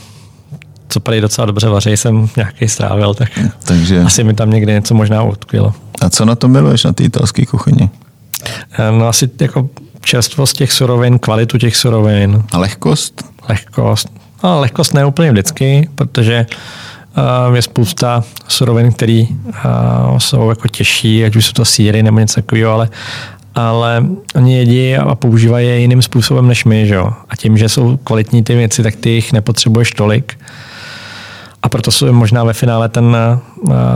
co 0.90 1.00
prý 1.00 1.22
docela 1.22 1.46
dobře 1.46 1.70
vaří, 1.70 1.98
jsem 1.98 2.30
nějaký 2.38 2.68
strávil, 2.68 3.14
tak 3.14 3.30
Takže... 3.64 4.02
asi 4.02 4.24
mi 4.24 4.34
tam 4.34 4.50
někdy 4.50 4.72
něco 4.74 4.94
možná 4.94 5.24
utkvělo. 5.24 5.74
A 6.02 6.10
co 6.10 6.26
na 6.26 6.36
to 6.36 6.48
miluješ, 6.48 6.84
na 6.84 6.94
té 6.94 7.04
italské 7.04 7.46
kuchyni? 7.46 7.90
No 8.92 9.08
asi 9.08 9.30
jako 9.42 9.70
čerstvost 10.02 10.58
těch 10.58 10.72
surovin, 10.72 11.20
kvalitu 11.20 11.58
těch 11.58 11.76
surovin. 11.76 12.44
A 12.52 12.58
lehkost? 12.58 13.24
Lehkost. 13.50 14.10
No, 14.44 14.60
lehkost 14.60 14.94
ne 14.94 15.06
úplně 15.06 15.32
vždycky, 15.32 15.90
protože 15.96 16.46
uh, 17.48 17.56
je 17.56 17.62
spousta 17.62 18.24
surovin, 18.48 18.92
které 18.92 19.24
uh, 19.30 20.18
jsou 20.18 20.50
jako 20.50 20.68
těžší, 20.68 21.26
ať 21.26 21.36
už 21.36 21.46
jsou 21.46 21.54
to 21.54 21.66
síry 21.66 22.04
nebo 22.04 22.20
něco 22.20 22.36
takového, 22.36 22.72
ale 22.72 22.90
ale 23.58 24.06
oni 24.36 24.58
jedí 24.58 24.96
a 24.96 25.16
používají 25.16 25.68
je 25.68 25.80
jiným 25.80 26.02
způsobem 26.02 26.48
než 26.48 26.66
my. 26.66 26.88
Že? 26.88 26.98
A 27.30 27.36
tím, 27.38 27.58
že 27.58 27.70
jsou 27.70 27.98
kvalitní 27.98 28.44
ty 28.44 28.56
věci, 28.56 28.84
tak 28.84 28.96
ty 28.96 29.10
jich 29.10 29.34
nepotřebuješ 29.34 29.92
tolik. 29.92 30.40
A 31.64 31.70
proto 31.70 31.92
jsou 31.92 32.14
možná 32.14 32.44
ve 32.44 32.54
finále 32.54 32.90
ten, 32.90 33.18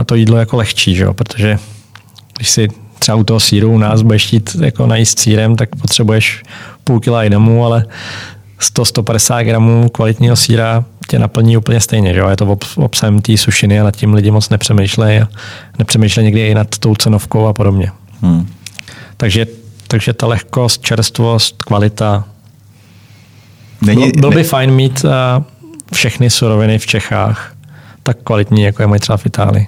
to 0.06 0.14
jídlo 0.14 0.36
jako 0.36 0.56
lehčí, 0.56 0.94
že? 0.94 1.06
protože 1.12 1.58
když 2.36 2.50
si 2.50 2.68
třeba 2.98 3.16
u 3.16 3.24
toho 3.24 3.40
síru 3.40 3.72
u 3.72 3.78
nás 3.78 4.02
budeš 4.02 4.26
chtít 4.26 4.56
jako 4.60 4.86
najíst 4.86 5.18
sírem, 5.18 5.56
tak 5.56 5.76
potřebuješ 5.76 6.42
půl 6.84 7.00
kila 7.00 7.28
domů, 7.28 7.64
ale 7.64 7.84
100-150 8.62 9.44
gramů 9.44 9.88
kvalitního 9.88 10.36
síra 10.36 10.84
tě 11.08 11.18
naplní 11.18 11.56
úplně 11.56 11.80
stejně. 11.80 12.14
Že 12.14 12.20
jo? 12.20 12.28
Je 12.28 12.36
to 12.36 12.58
obsahem 12.76 13.22
té 13.22 13.36
sušiny 13.36 13.80
a 13.80 13.84
nad 13.84 13.96
tím 13.96 14.14
lidi 14.14 14.30
moc 14.30 14.48
nepřemýšlejí 14.48 15.20
a 15.20 15.28
nepřemýšlejí 15.78 16.24
někdy 16.24 16.48
i 16.48 16.54
nad 16.54 16.78
tou 16.78 16.94
cenovkou 16.94 17.46
a 17.46 17.52
podobně. 17.52 17.90
Hmm. 18.22 18.48
Takže, 19.16 19.46
takže 19.88 20.12
ta 20.12 20.26
lehkost, 20.26 20.82
čerstvost, 20.82 21.62
kvalita. 21.62 22.24
Není, 23.82 24.10
byl, 24.10 24.20
byl 24.20 24.30
by 24.30 24.36
ne... 24.36 24.44
fajn 24.44 24.70
mít 24.70 25.04
uh, 25.04 25.10
všechny 25.94 26.30
suroviny 26.30 26.78
v 26.78 26.86
Čechách 26.86 27.52
tak 28.02 28.16
kvalitní, 28.24 28.62
jako 28.62 28.82
je 28.82 28.86
mají 28.86 29.00
třeba 29.00 29.16
v 29.16 29.26
Itálii. 29.26 29.66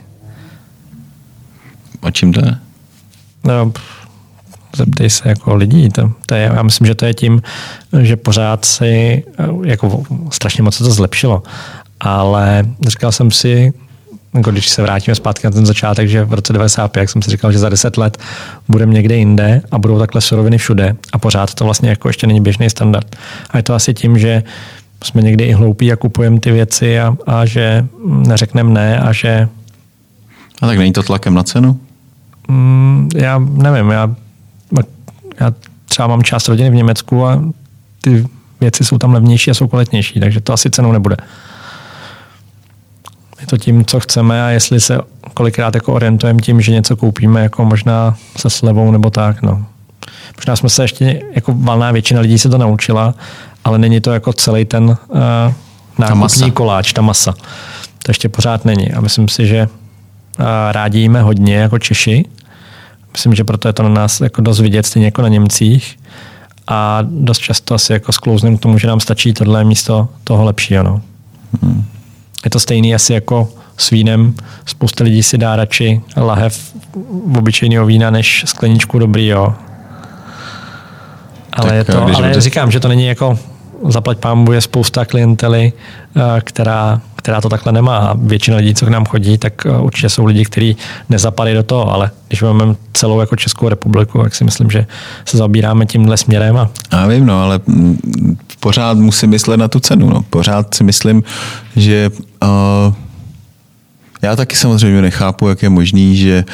A 2.02 2.10
čím 2.10 2.32
to 2.32 2.46
je? 2.46 2.56
No, 3.44 3.72
zeptej 4.76 5.10
se 5.10 5.28
jako 5.28 5.54
lidí. 5.54 5.88
To, 5.88 6.12
to 6.26 6.34
je, 6.34 6.50
já 6.54 6.62
myslím, 6.62 6.86
že 6.86 6.94
to 6.94 7.06
je 7.06 7.14
tím, 7.14 7.42
že 8.00 8.16
pořád 8.16 8.64
si, 8.64 9.24
jako 9.64 10.02
strašně 10.30 10.62
moc 10.62 10.74
se 10.74 10.84
to 10.84 10.90
zlepšilo. 10.90 11.42
Ale 12.00 12.64
říkal 12.88 13.12
jsem 13.12 13.30
si, 13.30 13.72
jako 14.34 14.50
když 14.50 14.68
se 14.68 14.82
vrátíme 14.82 15.14
zpátky 15.14 15.46
na 15.46 15.50
ten 15.50 15.66
začátek, 15.66 16.08
že 16.08 16.24
v 16.24 16.32
roce 16.32 16.52
95, 16.52 17.00
jak 17.00 17.10
jsem 17.10 17.22
si 17.22 17.30
říkal, 17.30 17.52
že 17.52 17.58
za 17.58 17.68
10 17.68 17.96
let 17.96 18.18
budeme 18.68 18.94
někde 18.94 19.16
jinde 19.16 19.62
a 19.70 19.78
budou 19.78 19.98
takhle 19.98 20.20
suroviny 20.20 20.58
všude 20.58 20.96
a 21.12 21.18
pořád 21.18 21.54
to 21.54 21.64
vlastně 21.64 21.88
jako 21.88 22.08
ještě 22.08 22.26
není 22.26 22.40
běžný 22.40 22.70
standard. 22.70 23.16
A 23.50 23.56
je 23.56 23.62
to 23.62 23.74
asi 23.74 23.94
tím, 23.94 24.18
že 24.18 24.42
jsme 25.04 25.22
někdy 25.22 25.44
i 25.44 25.52
hloupí 25.52 25.92
a 25.92 25.96
kupujeme 25.96 26.40
ty 26.40 26.52
věci 26.52 27.00
a, 27.00 27.16
a 27.26 27.46
že 27.46 27.86
neřekneme 28.06 28.70
ne 28.70 29.00
a 29.00 29.12
že... 29.12 29.48
A 30.62 30.66
tak 30.66 30.78
není 30.78 30.92
to 30.92 31.02
tlakem 31.02 31.34
na 31.34 31.42
cenu? 31.42 31.80
Mm, 32.48 33.08
já 33.16 33.38
nevím, 33.38 33.90
já, 33.90 34.14
já 35.40 35.52
třeba 35.84 36.08
mám 36.08 36.22
část 36.22 36.48
rodiny 36.48 36.70
v 36.70 36.74
Německu 36.74 37.26
a 37.26 37.42
ty 38.00 38.26
věci 38.60 38.84
jsou 38.84 38.98
tam 38.98 39.14
levnější 39.14 39.50
a 39.50 39.54
jsou 39.54 39.68
kvalitnější, 39.68 40.20
takže 40.20 40.40
to 40.40 40.52
asi 40.52 40.70
cenou 40.70 40.92
nebude. 40.92 41.16
Je 43.40 43.46
to 43.46 43.58
tím, 43.58 43.84
co 43.84 44.00
chceme 44.00 44.44
a 44.44 44.48
jestli 44.48 44.80
se 44.80 44.98
kolikrát 45.34 45.74
jako 45.74 45.92
orientujeme 45.92 46.40
tím, 46.40 46.60
že 46.60 46.72
něco 46.72 46.96
koupíme 46.96 47.42
jako 47.42 47.64
možná 47.64 48.16
se 48.36 48.50
slevou 48.50 48.90
nebo 48.90 49.10
tak, 49.10 49.42
no. 49.42 49.66
Možná 50.36 50.56
jsme 50.56 50.68
se 50.68 50.84
ještě, 50.84 51.20
jako 51.34 51.54
valná 51.56 51.92
většina 51.92 52.20
lidí 52.20 52.38
se 52.38 52.48
to 52.48 52.58
naučila, 52.58 53.14
ale 53.64 53.78
není 53.78 54.00
to 54.00 54.12
jako 54.12 54.32
celý 54.32 54.64
ten 54.64 54.84
uh, 54.84 54.96
nákupní 55.98 56.42
ta 56.42 56.50
koláč, 56.50 56.92
ta 56.92 57.02
masa. 57.02 57.32
To 58.02 58.10
ještě 58.10 58.28
pořád 58.28 58.64
není. 58.64 58.92
A 58.92 59.00
myslím 59.00 59.28
si, 59.28 59.46
že 59.46 59.68
uh, 59.68 60.44
rádi 60.70 60.98
jíme 60.98 61.22
hodně 61.22 61.56
jako 61.56 61.78
Češi. 61.78 62.24
Myslím, 63.14 63.34
že 63.34 63.44
proto 63.44 63.68
je 63.68 63.72
to 63.72 63.82
na 63.82 63.88
nás 63.88 64.20
jako 64.20 64.40
dost 64.40 64.60
vidět, 64.60 64.86
stejně 64.86 65.06
jako 65.06 65.22
na 65.22 65.28
Němcích. 65.28 65.98
A 66.66 66.98
dost 67.02 67.38
často 67.38 67.74
asi 67.74 67.92
jako 67.92 68.12
sklouzneme 68.12 68.56
k 68.56 68.60
tomu, 68.60 68.78
že 68.78 68.88
nám 68.88 69.00
stačí 69.00 69.32
tohle 69.32 69.64
místo 69.64 70.08
toho 70.24 70.44
lepšího. 70.44 70.82
No. 70.82 71.00
Hmm. 71.62 71.84
Je 72.44 72.50
to 72.50 72.60
stejný 72.60 72.94
asi 72.94 73.12
jako 73.12 73.48
s 73.76 73.90
vínem. 73.90 74.34
Spousta 74.66 75.04
lidí 75.04 75.22
si 75.22 75.38
dá 75.38 75.56
radši 75.56 76.00
lahev 76.16 76.74
obyčejného 77.38 77.86
vína 77.86 78.10
než 78.10 78.44
skleničku 78.46 78.98
dobrýho. 78.98 79.54
Ale, 81.52 81.68
tak, 81.68 81.76
je 81.76 81.84
to, 81.84 82.02
ale 82.02 82.40
říkám, 82.40 82.70
že 82.70 82.80
to 82.80 82.88
není 82.88 83.06
jako 83.06 83.38
zaplať 83.90 84.18
pámu 84.18 84.52
je 84.52 84.60
spousta 84.60 85.04
klientely, 85.04 85.72
eh, 85.72 86.40
která, 86.40 87.00
která 87.16 87.40
to 87.40 87.48
takhle 87.48 87.72
nemá. 87.72 88.14
Většina 88.18 88.56
lidí, 88.56 88.74
co 88.74 88.86
k 88.86 88.88
nám 88.88 89.04
chodí, 89.04 89.38
tak 89.38 89.66
eh, 89.66 89.70
určitě 89.70 90.08
jsou 90.08 90.24
lidi, 90.24 90.44
kteří 90.44 90.76
nezapadají 91.08 91.56
do 91.56 91.62
toho, 91.62 91.92
ale 91.92 92.10
když 92.28 92.42
máme 92.42 92.74
celou 92.92 93.20
jako 93.20 93.36
Českou 93.36 93.68
republiku, 93.68 94.22
tak 94.22 94.34
si 94.34 94.44
myslím, 94.44 94.70
že 94.70 94.86
se 95.24 95.36
zabíráme 95.36 95.86
tímhle 95.86 96.16
směrem. 96.16 96.56
A... 96.56 96.70
Já 96.92 97.06
vím, 97.06 97.26
no, 97.26 97.42
ale 97.42 97.60
mm, 97.66 98.36
pořád 98.60 98.98
musím 98.98 99.30
myslet 99.30 99.56
na 99.56 99.68
tu 99.68 99.80
cenu. 99.80 100.10
No. 100.10 100.22
Pořád 100.30 100.74
si 100.74 100.84
myslím, 100.84 101.22
že 101.76 102.10
uh, 102.42 102.94
já 104.22 104.36
taky 104.36 104.56
samozřejmě 104.56 105.02
nechápu, 105.02 105.48
jak 105.48 105.62
je 105.62 105.68
možný, 105.68 106.16
že 106.16 106.44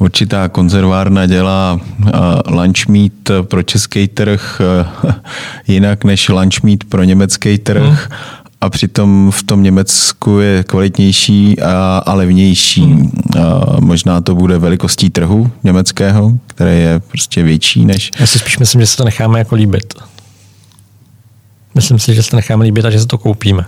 určitá 0.00 0.48
konzervárna 0.48 1.26
dělá 1.26 1.80
lunch 2.46 2.88
meat 2.88 3.42
pro 3.42 3.62
český 3.62 4.08
trh 4.08 4.60
jinak 5.66 6.04
než 6.04 6.28
lunch 6.28 6.62
meat 6.62 6.84
pro 6.88 7.04
německý 7.04 7.58
trh. 7.58 7.82
Hmm. 7.82 7.96
A 8.60 8.70
přitom 8.70 9.30
v 9.30 9.42
tom 9.42 9.62
Německu 9.62 10.38
je 10.38 10.64
kvalitnější 10.64 11.60
a, 11.60 12.02
a 12.06 12.14
levnější. 12.14 12.84
Hmm. 12.84 13.10
A 13.40 13.80
možná 13.80 14.20
to 14.20 14.34
bude 14.34 14.58
velikostí 14.58 15.10
trhu 15.10 15.50
německého, 15.64 16.32
které 16.46 16.74
je 16.74 17.00
prostě 17.00 17.42
větší 17.42 17.84
než... 17.84 18.10
Já 18.20 18.26
si 18.26 18.38
spíš 18.38 18.58
myslím, 18.58 18.80
že 18.80 18.86
se 18.86 18.96
to 18.96 19.04
necháme 19.04 19.38
jako 19.38 19.54
líbit. 19.54 19.94
Myslím 21.74 21.98
si, 21.98 22.14
že 22.14 22.22
se 22.22 22.36
necháme 22.36 22.64
líbit 22.64 22.84
a 22.84 22.90
že 22.90 23.00
se 23.00 23.06
to 23.06 23.18
koupíme. 23.18 23.64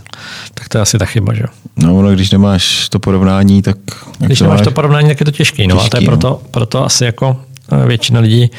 Tak 0.55 0.69
to 0.69 0.79
je 0.79 0.83
asi 0.83 0.99
ta 0.99 1.05
chyba, 1.05 1.35
že 1.35 1.45
No, 1.77 2.03
no 2.03 2.13
když 2.13 2.31
nemáš 2.31 2.89
to 2.89 2.99
porovnání, 2.99 3.63
tak... 3.63 3.77
Když 4.19 4.39
to 4.39 4.45
nemáš 4.45 4.61
to 4.61 4.71
porovnání, 4.71 5.09
tak 5.09 5.21
je 5.21 5.25
to 5.25 5.33
těžký. 5.33 5.67
No, 5.67 5.77
těžký, 5.77 5.87
a 5.87 5.91
to 5.91 5.97
je 5.97 6.07
proto, 6.07 6.29
no. 6.29 6.49
proto 6.51 6.85
asi 6.85 7.05
jako 7.05 7.37
eh, 7.73 7.87
většina 7.87 8.21
lidí 8.21 8.51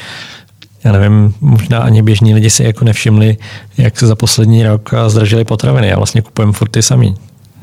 já 0.84 0.92
nevím, 0.92 1.34
možná 1.40 1.78
ani 1.78 2.02
běžní 2.02 2.34
lidi 2.34 2.50
si 2.50 2.64
jako 2.64 2.84
nevšimli, 2.84 3.36
jak 3.78 3.98
se 3.98 4.06
za 4.06 4.14
poslední 4.14 4.62
rok 4.62 4.90
zdražily 5.06 5.44
potraviny 5.44 5.92
a 5.92 5.96
vlastně 5.96 6.22
kupujeme 6.22 6.52
furt 6.52 6.68
ty 6.68 6.82
samý. 6.82 7.14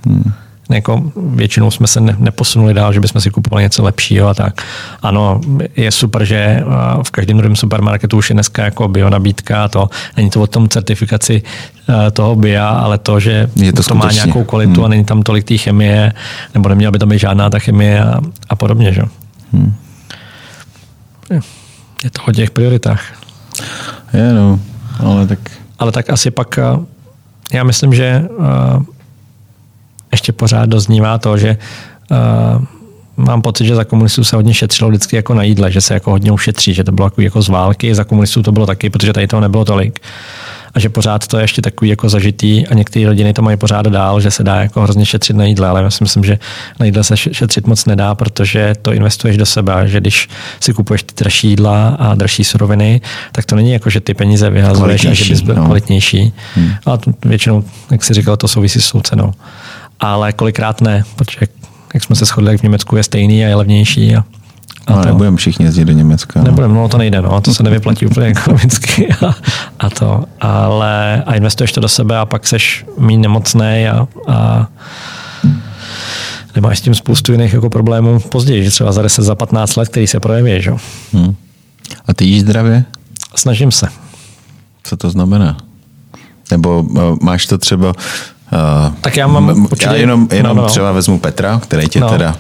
Hmm 0.06 0.34
jako 0.74 1.12
většinou 1.16 1.72
jsme 1.72 1.88
se 1.88 2.02
ne, 2.02 2.16
neposunuli 2.20 2.74
dál, 2.74 2.94
že 2.94 3.00
bychom 3.00 3.22
si 3.22 3.30
kupovali 3.30 3.64
něco 3.64 3.84
lepšího 3.84 4.28
a 4.28 4.34
tak. 4.34 4.62
Ano, 5.02 5.42
je 5.76 5.92
super, 5.92 6.26
že 6.26 6.64
v 7.04 7.12
každém 7.12 7.38
druhém 7.38 7.56
supermarketu 7.56 8.18
už 8.18 8.30
je 8.30 8.34
dneska 8.34 8.64
jako 8.64 8.88
bio 8.88 9.10
nabídka, 9.10 9.68
to 9.68 9.90
není 10.18 10.30
to 10.30 10.42
o 10.42 10.48
tom 10.48 10.70
certifikaci 10.70 11.42
toho 12.14 12.36
BIA, 12.36 12.70
ale 12.70 12.98
to, 12.98 13.20
že 13.20 13.50
je 13.56 13.74
to, 13.74 13.84
to 13.84 13.96
má 13.96 14.12
nějakou 14.12 14.44
kvalitu 14.44 14.74
hmm. 14.74 14.86
a 14.86 14.88
není 14.88 15.06
tam 15.06 15.24
tolik 15.24 15.44
té 15.46 15.58
chemie, 15.58 16.14
nebo 16.54 16.70
neměla 16.70 16.92
by 16.92 17.00
tam 17.00 17.10
být 17.10 17.20
žádná 17.20 17.50
ta 17.50 17.60
chemie 17.60 18.04
a, 18.04 18.22
a 18.50 18.56
podobně. 18.56 18.94
Že? 18.94 19.02
Hmm. 19.54 19.74
Je 22.04 22.10
to 22.10 22.22
o 22.28 22.32
těch 22.32 22.52
prioritách. 22.52 23.04
Je, 24.14 24.34
no, 24.34 24.60
ale 25.00 25.28
tak... 25.28 25.40
Ale 25.82 25.92
tak 25.92 26.10
asi 26.10 26.32
pak, 26.32 26.60
já 27.54 27.64
myslím, 27.64 27.94
že 27.94 28.28
ještě 30.12 30.32
pořád 30.32 30.70
doznívá 30.70 31.18
to, 31.18 31.38
že 31.38 31.58
uh, 32.12 32.66
mám 33.18 33.42
pocit, 33.42 33.66
že 33.66 33.76
za 33.76 33.84
komunistů 33.84 34.24
se 34.24 34.36
hodně 34.36 34.54
šetřilo 34.54 34.90
vždycky 34.90 35.16
jako 35.16 35.34
na 35.34 35.44
jídle, 35.44 35.72
že 35.72 35.82
se 35.82 35.94
jako 35.94 36.12
hodně 36.12 36.32
ušetří, 36.32 36.74
že 36.74 36.84
to 36.84 36.92
bylo 36.92 37.06
jako, 37.06 37.22
jako 37.22 37.42
z 37.42 37.50
války, 37.50 37.96
za 37.96 38.04
komunistů 38.04 38.44
to 38.44 38.52
bylo 38.52 38.66
taky, 38.66 38.90
protože 38.90 39.14
tady 39.14 39.28
toho 39.28 39.42
nebylo 39.42 39.66
tolik. 39.66 40.00
A 40.74 40.80
že 40.80 40.90
pořád 40.90 41.28
to 41.28 41.38
je 41.38 41.44
ještě 41.44 41.62
takový 41.62 41.90
jako 41.90 42.10
zažitý 42.10 42.68
a 42.68 42.74
některé 42.74 43.06
rodiny 43.06 43.34
to 43.34 43.42
mají 43.42 43.58
pořád 43.58 43.88
dál, 43.88 44.22
že 44.22 44.32
se 44.32 44.44
dá 44.44 44.62
jako 44.62 44.82
hrozně 44.82 45.06
šetřit 45.06 45.36
na 45.36 45.46
jídle, 45.46 45.68
ale 45.68 45.84
já 45.84 45.90
si 45.90 46.04
myslím, 46.04 46.24
že 46.24 46.40
na 46.80 46.86
jídle 46.86 47.04
se 47.04 47.18
šetřit 47.18 47.68
moc 47.68 47.86
nedá, 47.86 48.16
protože 48.16 48.74
to 48.82 48.94
investuješ 48.94 49.38
do 49.38 49.46
sebe, 49.46 49.88
že 49.88 50.00
když 50.00 50.30
si 50.60 50.74
kupuješ 50.74 51.04
ty 51.04 51.14
dražší 51.18 51.50
jídla 51.50 51.88
a 52.00 52.16
dražší 52.16 52.44
suroviny, 52.44 53.02
tak 53.32 53.46
to 53.46 53.56
není 53.56 53.72
jako, 53.72 53.90
že 53.90 54.00
ty 54.00 54.14
peníze 54.14 54.50
vyhazuješ 54.50 55.06
a 55.06 55.14
že 55.14 55.26
bys 55.34 55.42
byl 55.42 55.56
no. 55.56 55.66
kvalitnější. 55.66 56.34
Hmm. 56.56 56.72
A 56.86 56.98
většinou, 57.26 57.64
jak 57.92 58.04
si 58.04 58.14
říkal, 58.14 58.38
to 58.38 58.48
souvisí 58.48 58.82
s 58.82 59.02
cenou 59.02 59.34
ale 60.02 60.34
kolikrát 60.34 60.82
ne, 60.82 61.04
protože 61.16 61.48
jak 61.94 62.04
jsme 62.04 62.16
se 62.16 62.26
shodli, 62.26 62.52
jak 62.52 62.60
v 62.60 62.64
Německu 62.64 62.98
je 62.98 63.04
stejný 63.04 63.46
a 63.46 63.48
je 63.48 63.56
levnější. 63.56 64.16
A, 64.16 64.24
a 64.88 64.96
no, 64.96 65.06
nebudeme 65.06 65.38
všichni 65.38 65.66
jezdit 65.66 65.86
do 65.86 65.92
Německa. 65.92 66.40
No. 66.40 66.46
Nebudeme, 66.46 66.74
no 66.74 66.90
to 66.90 66.98
nejde, 66.98 67.22
no, 67.22 67.42
to 67.42 67.54
se 67.54 67.64
nevyplatí 67.64 68.06
úplně 68.06 68.28
ekonomicky 68.38 69.14
a, 69.14 69.36
a 69.80 69.90
to, 69.90 70.26
ale 70.42 71.24
a 71.24 71.36
investuješ 71.36 71.72
to 71.72 71.82
do 71.82 71.90
sebe 71.90 72.18
a 72.18 72.26
pak 72.26 72.48
seš 72.48 72.86
méně 72.98 73.20
nemocný 73.20 73.88
a, 73.88 74.08
a 74.28 74.68
nemáš 76.56 76.78
s 76.78 76.82
tím 76.82 76.96
spoustu 76.96 77.32
jiných 77.32 77.54
jako 77.54 77.70
problémů 77.70 78.20
později, 78.20 78.64
že 78.64 78.72
třeba 78.72 78.92
za 78.92 79.02
10, 79.02 79.22
za 79.22 79.36
15 79.36 79.76
let, 79.76 79.90
který 79.90 80.08
se 80.08 80.20
projeví. 80.20 80.62
Že? 80.62 80.72
Hmm. 81.14 81.36
A 82.06 82.14
ty 82.14 82.26
jíš 82.26 82.42
zdravě? 82.42 82.86
Snažím 83.36 83.72
se. 83.72 83.88
Co 84.84 84.98
to 84.98 85.10
znamená? 85.10 85.58
Nebo 86.52 86.82
uh, 86.82 87.18
máš 87.22 87.46
to 87.46 87.58
třeba 87.58 87.94
Uh, 88.52 88.94
tak 89.02 89.18
já 89.18 89.28
mám 89.28 89.50
určitě... 89.50 89.86
Já 89.86 89.94
jenom, 89.94 90.28
jenom 90.32 90.58
no, 90.58 90.64
no. 90.64 90.70
třeba 90.70 90.92
vezmu 90.92 91.20
Petra, 91.20 91.60
který 91.64 91.88
tě 91.88 92.00
no. 92.00 92.10
teda 92.10 92.36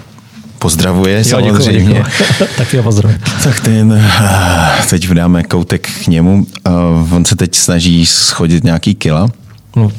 pozdravuje 0.59 1.17
jo, 1.17 1.23
samozřejmě. 1.23 1.83
Děkuji, 1.83 2.03
děkuji. 2.03 2.47
Taky 2.57 2.77
ho 2.77 2.83
pozdravuje. 2.83 3.19
Tak 3.43 3.59
ten, 3.59 3.91
uh, 3.91 4.85
teď 4.89 5.07
vydáme 5.07 5.43
koutek 5.43 5.89
k 6.03 6.07
němu. 6.07 6.45
Uh, 6.67 7.13
on 7.13 7.25
se 7.25 7.35
teď 7.35 7.55
snaží 7.55 8.05
schodit 8.05 8.63
nějaký 8.63 8.95
kila. 8.95 9.29
No 9.75 9.91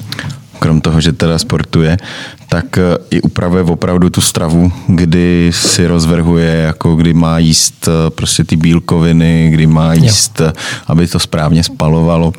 krom 0.62 0.78
toho, 0.80 1.00
že 1.02 1.12
teda 1.12 1.38
sportuje, 1.38 1.98
tak 2.52 2.78
eh, 2.78 2.96
i 3.10 3.20
upravuje 3.20 3.62
opravdu 3.62 4.10
tu 4.10 4.20
stravu, 4.20 4.72
kdy 4.86 5.50
si 5.54 5.86
rozvrhuje, 5.86 6.54
jako 6.70 6.96
kdy 6.96 7.14
má 7.14 7.38
jíst 7.38 7.88
eh, 7.88 8.10
prostě 8.10 8.44
ty 8.44 8.56
bílkoviny, 8.56 9.50
kdy 9.52 9.66
má 9.66 9.94
jíst, 9.94 10.40
jo. 10.40 10.46
Eh, 10.46 10.52
aby 10.86 11.08
to 11.08 11.18
správně 11.18 11.64
spalovalo. 11.64 12.32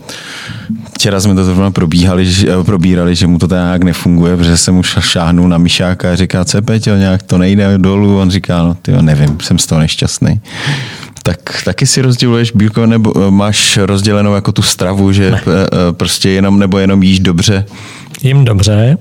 Včera 0.95 1.19
jsme 1.19 1.36
to 1.36 1.45
zrovna 1.45 1.71
probíhali, 1.71 2.28
probírali, 2.65 3.15
že 3.15 3.28
mu 3.28 3.38
to 3.38 3.47
nějak 3.47 3.84
nefunguje, 3.84 4.38
protože 4.38 4.57
jsem 4.57 4.78
už 4.78 4.97
šáhnul 4.99 5.49
na 5.49 5.57
myšáka 5.57 6.11
a 6.11 6.15
říká, 6.15 6.45
co 6.45 6.61
Peťo, 6.61 6.95
nějak 6.95 7.24
to 7.24 7.38
nejde 7.38 7.78
dolů. 7.78 8.19
On 8.19 8.32
říká, 8.32 8.63
no 8.63 8.76
ty 8.82 8.91
nevím, 9.01 9.38
jsem 9.41 9.59
z 9.59 9.65
toho 9.65 9.82
nešťastný. 9.82 10.41
Tak 11.24 11.63
taky 11.65 11.88
si 11.88 12.01
rozděluješ 12.01 12.51
bílko, 12.51 12.86
nebo 12.86 13.32
máš 13.32 13.78
rozdělenou 13.78 14.36
jako 14.36 14.51
tu 14.51 14.61
stravu, 14.61 15.11
že 15.11 15.32
ne. 15.32 15.39
prostě 15.91 16.30
jenom 16.30 16.59
nebo 16.59 16.78
jenom 16.78 17.03
jíš 17.03 17.19
dobře? 17.19 17.65
Jim 18.24 18.45
dobře 18.45 18.97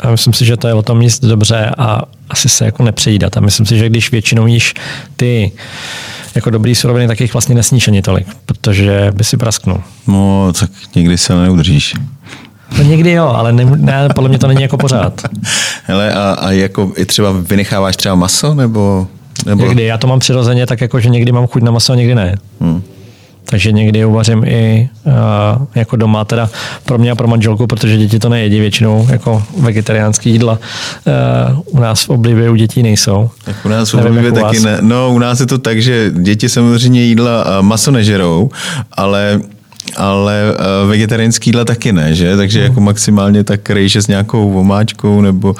a 0.00 0.10
myslím 0.10 0.32
si, 0.32 0.44
že 0.44 0.56
to 0.56 0.68
je 0.68 0.74
o 0.74 0.82
tom 0.82 1.02
jíst 1.02 1.24
dobře 1.24 1.70
a 1.78 2.02
asi 2.30 2.48
se 2.48 2.64
jako 2.64 2.82
nepřejídat. 2.82 3.36
A 3.36 3.40
myslím 3.40 3.66
si, 3.66 3.78
že 3.78 3.88
když 3.88 4.10
většinou 4.10 4.46
jíš 4.46 4.74
ty 5.16 5.52
jako 6.34 6.50
dobrý 6.50 6.74
suroviny, 6.74 7.06
tak 7.06 7.20
jich 7.20 7.32
vlastně 7.32 7.54
nesníš 7.54 7.88
ani 7.88 8.02
tolik, 8.02 8.26
protože 8.46 9.12
by 9.14 9.24
si 9.24 9.36
prasknul. 9.36 9.80
No, 10.06 10.52
tak 10.60 10.70
někdy 10.94 11.18
se 11.18 11.34
neudržíš. 11.34 11.94
No 12.78 12.84
někdy 12.84 13.10
jo, 13.10 13.26
ale 13.26 13.52
ne, 13.52 13.64
ne, 13.64 14.08
podle 14.14 14.28
mě 14.28 14.38
to 14.38 14.46
není 14.46 14.62
jako 14.62 14.76
pořád. 14.76 15.22
Hele, 15.84 16.14
a, 16.14 16.36
a 16.40 16.50
jako 16.50 16.92
i 16.96 17.06
třeba 17.06 17.32
vynecháváš 17.32 17.96
třeba 17.96 18.14
maso, 18.14 18.54
nebo... 18.54 19.06
nebo... 19.46 19.62
Někdy, 19.62 19.84
já 19.84 19.98
to 19.98 20.06
mám 20.06 20.18
přirozeně 20.18 20.66
tak 20.66 20.80
jako, 20.80 21.00
že 21.00 21.08
někdy 21.08 21.32
mám 21.32 21.46
chuť 21.46 21.62
na 21.62 21.70
maso 21.70 21.92
a 21.92 21.96
někdy 21.96 22.14
ne. 22.14 22.36
Hmm. 22.60 22.82
Takže 23.44 23.72
někdy 23.72 24.04
uvařím 24.04 24.44
i 24.44 24.88
uh, 25.04 25.12
jako 25.74 25.96
doma, 25.96 26.24
teda 26.24 26.50
pro 26.84 26.98
mě 26.98 27.10
a 27.10 27.14
pro 27.14 27.28
manželku, 27.28 27.66
protože 27.66 27.96
děti 27.96 28.18
to 28.18 28.28
nejedí 28.28 28.60
většinou 28.60 29.06
jako 29.10 29.42
vegetariánský 29.60 30.30
jídla. 30.30 30.58
Uh, 31.52 31.60
u 31.66 31.80
nás 31.80 32.04
v 32.04 32.10
oblibě 32.10 32.50
u 32.50 32.54
dětí 32.54 32.82
nejsou. 32.82 33.30
Tak 33.44 33.56
u 33.64 33.68
nás 33.68 33.92
v 33.92 33.94
oblibě 33.94 34.32
taky 34.32 34.60
ne. 34.60 34.78
No, 34.80 35.10
u 35.12 35.18
nás 35.18 35.40
je 35.40 35.46
to 35.46 35.58
tak, 35.58 35.82
že 35.82 36.10
děti 36.20 36.48
samozřejmě 36.48 37.02
jídla 37.02 37.44
maso 37.60 37.90
nežerou, 37.90 38.50
ale 38.92 39.40
ale 39.96 40.42
uh, 40.52 40.90
vegetariánský 40.90 41.50
jídla 41.50 41.64
taky 41.64 41.92
ne, 41.92 42.14
že? 42.14 42.36
Takže 42.36 42.60
jako 42.60 42.80
maximálně 42.80 43.44
tak 43.44 43.70
rejže 43.70 44.02
s 44.02 44.06
nějakou 44.06 44.60
omáčkou 44.60 45.20
nebo, 45.20 45.54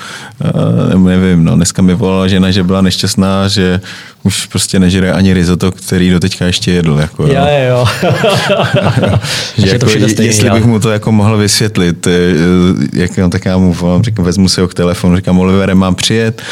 uh, 0.55 0.89
nebo 0.89 1.09
nevím, 1.09 1.45
no 1.45 1.57
dneska 1.57 1.83
mi 1.83 1.95
volala 1.95 2.29
žena, 2.29 2.51
že 2.51 2.63
byla 2.63 2.81
nešťastná, 2.81 3.49
že 3.49 3.81
už 4.25 4.47
prostě 4.47 4.79
nežere 4.79 5.13
ani 5.13 5.35
risotto, 5.35 5.73
který 5.73 6.11
do 6.11 6.21
teďka 6.21 6.47
ještě 6.47 6.73
jedl. 6.73 6.99
Jako, 7.01 7.27
jo, 7.27 7.47
jo. 7.69 7.87
že 9.59 9.69
jako, 9.69 9.79
to 9.79 9.91
stejný, 9.91 10.27
jestli 10.27 10.51
bych 10.51 10.65
mu 10.65 10.81
to 10.81 10.91
jako 10.91 11.13
mohl 11.13 11.37
vysvětlit, 11.37 12.07
eh, 12.07 12.11
jak, 12.93 13.17
no, 13.17 13.31
tak 13.31 13.45
já 13.45 13.59
mu 13.59 13.73
volám, 13.73 14.03
říkám, 14.03 14.25
vezmu 14.25 14.49
si 14.49 14.61
ho 14.61 14.69
k 14.69 14.75
telefonu, 14.75 15.17
říkám, 15.17 15.39
Olivere, 15.39 15.75
mám 15.75 15.95
přijet, 15.95 16.43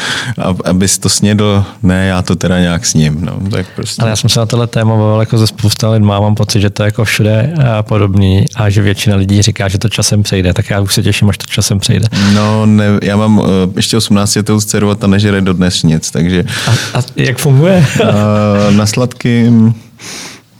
abys 0.65 0.97
to 0.97 1.09
snědl, 1.09 1.65
ne, 1.83 2.07
já 2.07 2.21
to 2.21 2.35
teda 2.35 2.59
nějak 2.59 2.85
sním. 2.85 3.17
No, 3.21 3.49
tak 3.51 3.65
prostě. 3.75 4.01
Ale 4.01 4.09
já 4.09 4.15
jsem 4.15 4.29
se 4.29 4.39
na 4.39 4.45
tohle 4.45 4.67
téma 4.67 4.95
bavil 4.95 5.19
jako 5.19 5.37
ze 5.37 5.47
spousta 5.47 5.89
lidma, 5.89 6.19
mám 6.19 6.35
pocit, 6.35 6.61
že 6.61 6.69
to 6.69 6.83
je 6.83 6.87
jako 6.87 7.05
všude 7.05 7.53
podobný 7.81 8.45
a 8.55 8.69
že 8.69 8.81
většina 8.81 9.15
lidí 9.15 9.41
říká, 9.41 9.67
že 9.67 9.77
to 9.77 9.89
časem 9.89 10.23
přejde, 10.23 10.53
tak 10.53 10.69
já 10.69 10.79
už 10.79 10.93
se 10.93 11.03
těším, 11.03 11.29
až 11.29 11.37
to 11.37 11.45
časem 11.45 11.79
přejde. 11.79 12.07
No, 12.33 12.65
ne, 12.65 12.85
já 13.03 13.17
mám 13.17 13.41
eh, 13.43 13.71
ještě 13.75 13.97
18 13.97 14.35
letou 14.35 14.59
dceru 14.59 14.89
a 14.89 14.95
ta 14.95 15.07
nežere 15.07 15.41
do 15.41 15.53
dnes 15.53 15.83
nic, 15.83 16.11
takže... 16.11 16.43
A, 16.67 16.99
a 16.99 17.01
jak 17.15 17.37
funguje? 17.37 17.81
funguje? 17.81 18.71
na 18.71 18.85
sladkým 18.85 19.75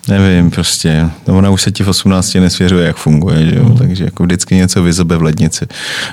Nevím, 0.07 0.51
prostě. 0.51 1.09
No 1.27 1.37
ona 1.37 1.49
už 1.49 1.61
se 1.61 1.71
ti 1.71 1.83
v 1.83 1.87
18 1.87 2.33
nesvěřuje, 2.33 2.87
jak 2.87 2.97
funguje, 2.97 3.45
že 3.45 3.55
jo? 3.55 3.63
Mm. 3.63 3.77
takže 3.77 4.03
jako 4.03 4.23
vždycky 4.23 4.55
něco 4.55 4.83
vyzobe 4.83 5.17
v 5.17 5.21
lednici. 5.21 5.67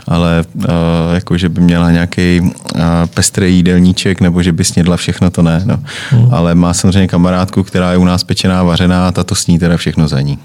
Ale 0.06 0.44
uh, 0.54 0.64
jako, 1.14 1.38
že 1.38 1.48
by 1.48 1.60
měla 1.60 1.90
nějaký 1.90 2.40
uh, 2.40 2.50
pestrý 3.14 3.56
jídelníček, 3.56 4.20
nebo 4.20 4.42
že 4.42 4.52
by 4.52 4.64
snědla 4.64 4.96
všechno, 4.96 5.30
to 5.30 5.42
ne. 5.42 5.62
No. 5.64 5.78
Mm. 6.12 6.34
Ale 6.34 6.54
má 6.54 6.74
samozřejmě 6.74 7.08
kamarádku, 7.08 7.62
která 7.62 7.92
je 7.92 7.98
u 7.98 8.04
nás 8.04 8.24
pečená, 8.24 8.62
vařená 8.62 9.08
a 9.08 9.12
ta 9.12 9.24
to 9.24 9.34
sní 9.34 9.58
teda 9.58 9.76
všechno 9.76 10.08
za 10.08 10.20
ní. 10.20 10.38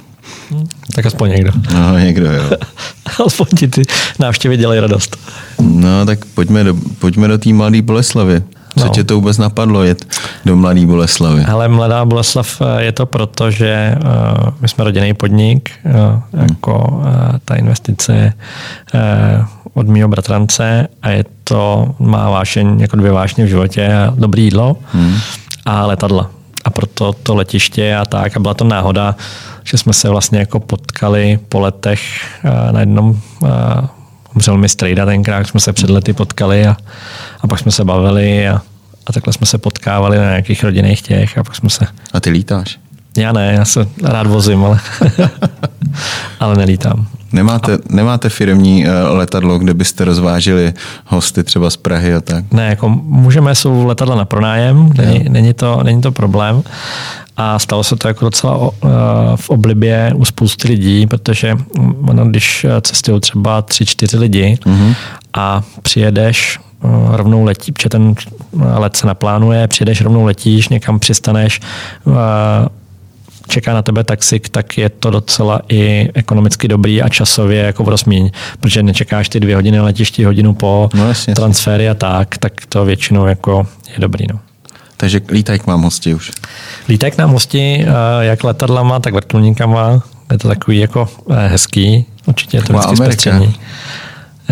Tak 0.96 1.06
aspoň 1.06 1.30
někdo. 1.30 1.52
No, 1.74 2.00
někdo, 2.00 2.32
jo. 2.32 2.44
aspoň 3.26 3.48
ti 3.58 3.68
ty 3.68 3.82
návštěvy 4.20 4.58
dělají 4.58 4.80
radost. 4.80 5.18
No, 5.60 6.06
tak 6.06 6.26
pojďme 6.26 6.64
do, 6.64 6.76
pojďme 7.00 7.28
do 7.28 7.38
té 7.38 7.54
mladé 7.54 7.82
Boleslavy. 7.82 8.44
Co 8.80 8.86
no. 8.86 8.90
tě 8.90 9.04
to 9.04 9.16
vůbec 9.16 9.38
napadlo 9.38 9.84
jet 9.84 10.06
do 10.46 10.56
Mladé 10.56 10.86
Boleslavy? 10.86 11.46
Ale 11.46 11.68
Mladá 11.68 12.06
Boleslav 12.06 12.62
eh, 12.62 12.84
je 12.84 12.92
to 12.92 13.06
proto, 13.06 13.52
že 13.52 13.96
uh, 13.98 14.50
my 14.62 14.68
jsme 14.68 14.84
rodinný 14.84 15.14
podnik, 15.14 15.72
uh, 15.86 16.42
jako 16.42 16.88
uh, 16.92 17.06
ta 17.46 17.56
investice 17.56 18.16
je 18.16 18.34
uh, 18.94 19.46
od 19.74 19.88
mého 19.88 20.10
bratrance 20.10 20.88
a 21.02 21.10
je 21.10 21.26
to, 21.44 21.96
má 22.00 22.30
vášeň, 22.30 22.80
jako 22.80 22.96
dvě 22.96 23.12
vášně 23.12 23.46
v 23.46 23.48
životě, 23.48 23.92
dobrý 24.16 24.44
jídlo 24.44 24.78
hmm. 24.94 25.16
a 25.66 25.86
letadla. 25.86 26.30
A 26.66 26.70
proto 26.70 27.14
to 27.14 27.36
letiště 27.36 27.96
a 27.96 28.06
tak. 28.06 28.38
A 28.38 28.40
byla 28.40 28.54
to 28.54 28.64
náhoda, 28.64 29.16
že 29.64 29.78
jsme 29.78 29.94
se 29.94 30.10
vlastně 30.10 30.40
jako 30.40 30.60
potkali 30.60 31.40
po 31.50 31.60
letech 31.60 32.02
uh, 32.44 32.72
na 32.72 32.80
jednom 32.80 33.10
uh, 33.10 33.50
umřel 34.36 34.58
mi 34.58 34.70
strejda 34.70 35.06
tenkrát, 35.06 35.48
jsme 35.48 35.60
se 35.60 35.74
před 35.74 35.90
lety 35.90 36.14
potkali 36.14 36.68
a, 36.68 36.78
a 37.42 37.48
pak 37.48 37.60
jsme 37.60 37.72
se 37.72 37.84
bavili 37.84 38.48
a, 38.48 38.62
a 39.06 39.14
takhle 39.14 39.34
jsme 39.34 39.46
se 39.46 39.58
potkávali 39.58 40.18
na 40.18 40.24
nějakých 40.24 40.64
rodinných 40.64 41.02
těch 41.02 41.38
a 41.38 41.44
pak 41.44 41.56
jsme 41.56 41.70
se... 41.70 41.88
A 42.14 42.20
ty 42.20 42.30
lítáš? 42.30 42.80
Já 43.18 43.32
ne, 43.32 43.54
já 43.54 43.66
se 43.66 43.88
rád 44.04 44.28
vozím, 44.28 44.66
ale, 44.66 44.80
ale 46.40 46.56
nelítám. 46.56 47.08
Nemáte, 47.34 47.78
nemáte 47.90 48.30
firmní 48.30 48.86
eh, 48.86 48.92
letadlo, 49.02 49.60
kde 49.60 49.74
byste 49.74 50.06
rozvážili 50.06 50.74
hosty 51.06 51.44
třeba 51.44 51.70
z 51.70 51.78
Prahy 51.78 52.16
a 52.16 52.22
tak? 52.22 52.46
Ne, 52.52 52.68
jako 52.68 52.90
můžeme, 52.90 53.56
jsou 53.56 53.86
letadla 53.86 54.16
na 54.16 54.26
pronájem, 54.26 54.90
není, 54.98 55.30
není, 55.30 55.54
to, 55.54 55.84
není 55.84 56.02
to 56.02 56.12
problém. 56.12 56.64
A 57.38 57.60
stalo 57.60 57.84
se 57.84 57.96
to 57.96 58.08
jako 58.08 58.26
docela 58.26 58.70
eh, 58.72 58.88
v 59.36 59.50
oblibě 59.50 60.12
u 60.16 60.26
spousty 60.26 60.68
lidí, 60.68 61.08
protože 61.08 61.58
ono, 62.08 62.26
když 62.26 62.66
cestují 62.82 63.20
třeba 63.22 63.62
tři, 63.62 63.86
čtyři 63.86 64.18
lidi 64.18 64.58
mm-hmm. 64.66 64.96
a 65.34 65.64
přijedeš 65.82 66.60
eh, 66.60 66.88
rovnou 67.18 67.44
letí, 67.44 67.72
protože 67.72 67.90
ten 67.90 68.16
let 68.54 68.98
se 68.98 69.08
naplánuje, 69.08 69.68
přijedeš 69.68 70.02
rovnou 70.02 70.26
letíš, 70.26 70.70
někam 70.70 71.00
přistaneš, 71.00 71.60
čeká 73.48 73.74
na 73.74 73.82
tebe 73.82 74.04
taxik, 74.04 74.50
tak 74.50 74.78
je 74.78 74.90
to 74.90 75.10
docela 75.10 75.62
i 75.70 76.10
ekonomicky 76.14 76.68
dobrý 76.68 77.02
a 77.02 77.10
časově 77.10 77.64
jako 77.64 77.84
rozmíň, 77.84 78.32
protože 78.60 78.84
nečekáš 78.84 79.30
ty 79.30 79.40
dvě 79.40 79.56
hodiny 79.56 79.80
letišti, 79.80 80.24
hodinu 80.24 80.54
po 80.54 80.90
no, 80.94 81.08
jasně, 81.08 81.36
transfery 81.36 81.90
a 81.90 81.94
tak, 81.94 82.38
tak 82.38 82.54
to 82.70 82.86
většinou 82.86 83.26
jako 83.26 83.68
je 83.88 84.00
dobrý. 84.00 84.28
No. 84.34 84.40
Takže 84.98 85.22
lítají 85.30 85.60
k 85.60 85.68
vám 85.68 85.82
hosti 85.82 86.14
už. 86.14 86.32
Lítají 86.90 87.12
k 87.12 87.18
nám 87.18 87.32
hosti, 87.32 87.86
eh, 87.88 88.26
jak 88.26 88.44
letadlama, 88.44 89.00
tak 89.00 89.14
vrtulníkama. 89.14 90.04
Je 90.32 90.38
to 90.38 90.48
takový 90.48 90.80
jako 90.80 91.10
eh, 91.32 91.48
hezký. 91.48 92.06
Určitě 92.26 92.58
je 92.58 92.64
to 92.64 92.74
vždycky 92.74 92.96
zpestření. 92.96 93.56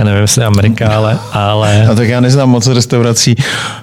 Já 0.02 0.06
nevím, 0.06 0.22
jestli 0.22 0.44
Amerika, 0.44 0.96
ale, 0.96 1.20
ale... 1.32 1.88
A 1.88 1.96
tak 1.96 2.08
já 2.08 2.20
neznám 2.20 2.50
moc 2.50 2.68
restaurací, 2.68 3.36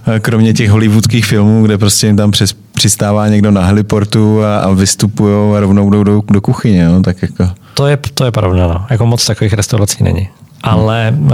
eh, 0.06 0.20
kromě 0.20 0.54
těch 0.54 0.70
hollywoodských 0.70 1.26
filmů, 1.26 1.62
kde 1.62 1.78
prostě 1.78 2.06
jim 2.06 2.16
tam 2.16 2.30
přes, 2.30 2.52
přistává 2.52 3.28
někdo 3.28 3.50
na 3.50 3.64
heliportu 3.64 4.42
a, 4.44 4.58
a 4.58 4.70
vystupují 4.70 5.56
a 5.56 5.60
rovnou 5.60 5.90
jdou 5.90 6.02
do, 6.02 6.22
do 6.30 6.40
kuchyně. 6.40 6.88
No, 6.88 7.02
tak 7.02 7.22
jako... 7.22 7.48
to, 7.74 7.86
je, 7.86 7.98
to 8.14 8.24
je 8.24 8.30
pravda. 8.30 8.66
No. 8.66 8.86
Jako 8.90 9.06
moc 9.06 9.26
takových 9.26 9.52
restaurací 9.52 10.04
není. 10.04 10.28
Ale 10.62 11.14
uh, 11.18 11.30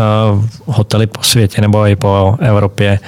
hotely 0.66 1.06
po 1.06 1.22
světě 1.22 1.60
nebo 1.60 1.86
i 1.86 1.96
po 1.96 2.36
Evropě 2.40 2.98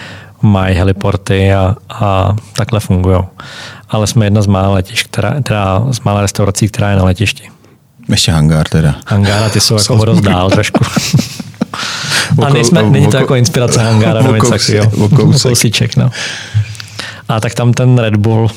mají 0.42 0.76
heliporty 0.76 1.54
a, 1.54 1.76
a 1.90 2.36
takhle 2.56 2.80
fungují. 2.80 3.18
Ale 3.88 4.06
jsme 4.06 4.26
jedna 4.26 4.42
z 4.42 4.46
mála 4.46 4.74
letišť, 4.74 5.06
která, 5.06 5.40
teda 5.40 5.86
z 5.90 6.00
mála 6.00 6.20
restaurací, 6.20 6.68
která 6.68 6.90
je 6.90 6.96
na 6.96 7.04
letišti. 7.04 7.48
Ještě 8.08 8.32
hangár 8.32 8.68
teda. 8.68 8.94
Hangár 9.06 9.42
a 9.42 9.48
ty 9.48 9.60
jsou 9.60 9.76
jako 9.78 10.04
dost 10.04 10.20
dál 10.20 10.50
trošku. 10.50 10.84
a 12.46 12.50
nejsme, 12.50 12.82
není 12.82 13.06
to 13.06 13.16
jako 13.16 13.34
inspirace 13.34 13.82
hangára 13.82 14.22
nebo 14.22 14.34
něco 14.34 14.50
takového. 14.50 15.08
Kousíček, 15.42 15.96
no. 15.96 16.10
A 17.28 17.40
tak 17.40 17.54
tam 17.54 17.72
ten 17.72 17.98
Red 17.98 18.16
Bull 18.16 18.50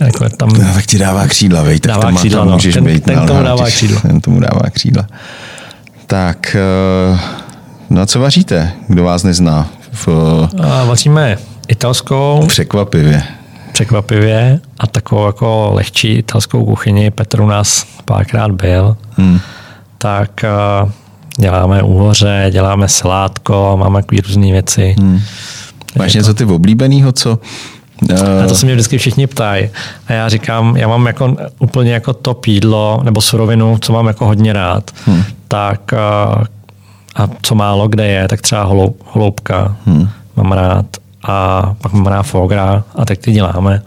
jako 0.00 0.28
tam, 0.28 0.48
no, 0.48 0.74
tak 0.74 0.86
ti 0.86 0.98
dává 0.98 1.26
křídla, 1.26 1.62
vej, 1.62 1.80
tak 1.80 1.92
dává 1.92 2.02
tam, 2.02 2.16
křídla, 2.16 2.38
tam 2.38 2.48
no. 2.48 2.52
můžeš 2.52 2.74
ten, 2.74 2.84
být. 2.84 3.04
Ten 3.04 3.16
no, 3.16 3.26
tomu 3.26 3.42
dává 3.42 3.66
křídla. 3.66 4.00
Ten 4.00 4.20
tomu 4.20 4.40
dává 4.40 4.70
křídla. 4.70 5.06
Tak, 6.06 6.56
eh, 6.56 7.18
no 7.90 8.02
a 8.02 8.06
co 8.06 8.20
vaříte, 8.20 8.72
kdo 8.88 9.04
vás 9.04 9.22
nezná? 9.22 9.68
V... 9.92 10.08
A 10.62 10.84
vaříme 10.84 11.38
italskou. 11.68 12.44
Překvapivě. 12.48 13.22
Překvapivě 13.72 14.60
a 14.78 14.86
takovou 14.86 15.26
jako 15.26 15.70
lehčí 15.74 16.08
italskou 16.08 16.64
kuchyni. 16.64 17.10
Petr 17.10 17.40
u 17.40 17.46
nás 17.46 17.86
párkrát 18.04 18.50
byl. 18.50 18.96
Hmm. 19.16 19.40
Tak 19.98 20.44
uh, 20.84 20.90
děláme 21.36 21.82
úhoře, 21.82 22.48
děláme 22.52 22.88
salátko, 22.88 23.76
máme 23.80 24.02
takové 24.02 24.20
různé 24.26 24.52
věci. 24.52 24.96
Hmm. 24.98 25.20
Máš 25.98 26.14
něco 26.14 26.34
ty 26.34 26.44
oblíbenýho, 26.44 27.12
co? 27.12 27.38
Uh... 28.10 28.44
A 28.44 28.46
to 28.48 28.54
se 28.54 28.66
mě 28.66 28.74
vždycky 28.74 28.98
všichni 28.98 29.26
ptají. 29.26 29.68
A 30.06 30.12
já 30.12 30.28
říkám, 30.28 30.76
já 30.76 30.88
mám 30.88 31.06
jako 31.06 31.36
úplně 31.58 31.92
jako 31.92 32.12
top 32.12 32.46
jídlo 32.46 33.00
nebo 33.02 33.20
surovinu, 33.20 33.78
co 33.80 33.92
mám 33.92 34.06
jako 34.06 34.26
hodně 34.26 34.52
rád. 34.52 34.90
Hmm. 35.06 35.24
Tak 35.48 35.80
uh, 35.92 36.44
a 37.16 37.28
co 37.42 37.54
málo 37.54 37.88
kde 37.88 38.06
je, 38.06 38.28
tak 38.28 38.40
třeba 38.40 38.62
holoubka 39.04 39.76
hmm. 39.86 40.08
mám 40.36 40.52
rád 40.52 40.86
a 41.22 41.62
pak 41.80 41.92
mám 41.92 42.06
rád 42.06 42.22
fogra 42.22 42.84
a 42.94 43.04
tak 43.04 43.18
ty 43.18 43.32
děláme. 43.32 43.82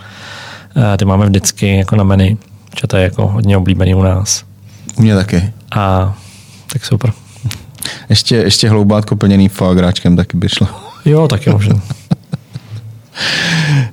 Uh, 0.77 0.83
ty 0.97 1.05
máme 1.05 1.25
vždycky 1.25 1.77
jako 1.77 1.95
na 1.95 2.03
menu, 2.03 2.37
že 2.81 2.87
to 2.87 2.97
je 2.97 3.03
jako 3.03 3.27
hodně 3.27 3.57
oblíbený 3.57 3.95
u 3.95 4.01
nás. 4.01 4.43
U 4.97 5.01
mě 5.01 5.15
taky. 5.15 5.53
A 5.75 6.13
tak 6.73 6.85
super. 6.85 7.11
Ještě, 8.09 8.35
ještě 8.35 8.69
hloubátko 8.69 9.15
plněný 9.15 9.49
foagráčkem 9.49 10.15
taky 10.15 10.37
by 10.37 10.49
šlo. 10.49 10.67
Jo, 11.05 11.27
taky 11.27 11.49
možná. 11.49 11.75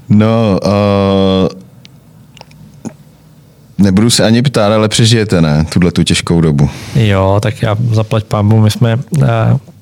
no, 0.08 0.60
uh, 0.64 1.48
nebudu 3.78 4.10
se 4.10 4.24
ani 4.24 4.42
ptát, 4.42 4.72
ale 4.72 4.88
přežijete, 4.88 5.40
ne, 5.40 5.66
tuhle 5.72 5.92
tu 5.92 6.02
těžkou 6.02 6.40
dobu. 6.40 6.70
Jo, 6.94 7.38
tak 7.42 7.62
já 7.62 7.76
zaplať 7.92 8.24
pámu, 8.24 8.60
my 8.60 8.70
jsme 8.70 8.96
uh, 8.96 9.26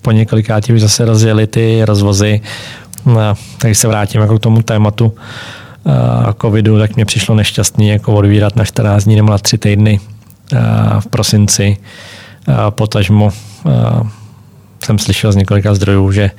po 0.02 0.10
několikátí 0.10 0.72
už 0.72 0.80
zase 0.80 1.04
rozjeli 1.04 1.46
ty 1.46 1.84
rozvozy, 1.84 2.40
uh, 3.04 3.14
takže 3.58 3.74
se 3.74 3.88
vrátím 3.88 4.20
jako 4.20 4.38
k 4.38 4.42
tomu 4.42 4.62
tématu 4.62 5.06
uh, 5.06 5.92
covidu, 6.40 6.78
tak 6.78 6.96
mě 6.96 7.04
přišlo 7.04 7.34
nešťastný 7.34 7.88
jako 7.88 8.14
odvírat 8.14 8.56
na 8.56 8.64
14 8.64 9.04
dní 9.04 9.16
nebo 9.16 9.30
na 9.30 9.38
3 9.38 9.58
týdny 9.58 10.00
uh, 10.52 10.58
v 11.00 11.06
prosinci, 11.06 11.76
uh, 11.80 11.86
potažmo 12.70 13.32
jsem 14.84 14.98
slyšel 14.98 15.32
z 15.32 15.36
několika 15.36 15.74
zdrojů, 15.74 16.12
že 16.12 16.30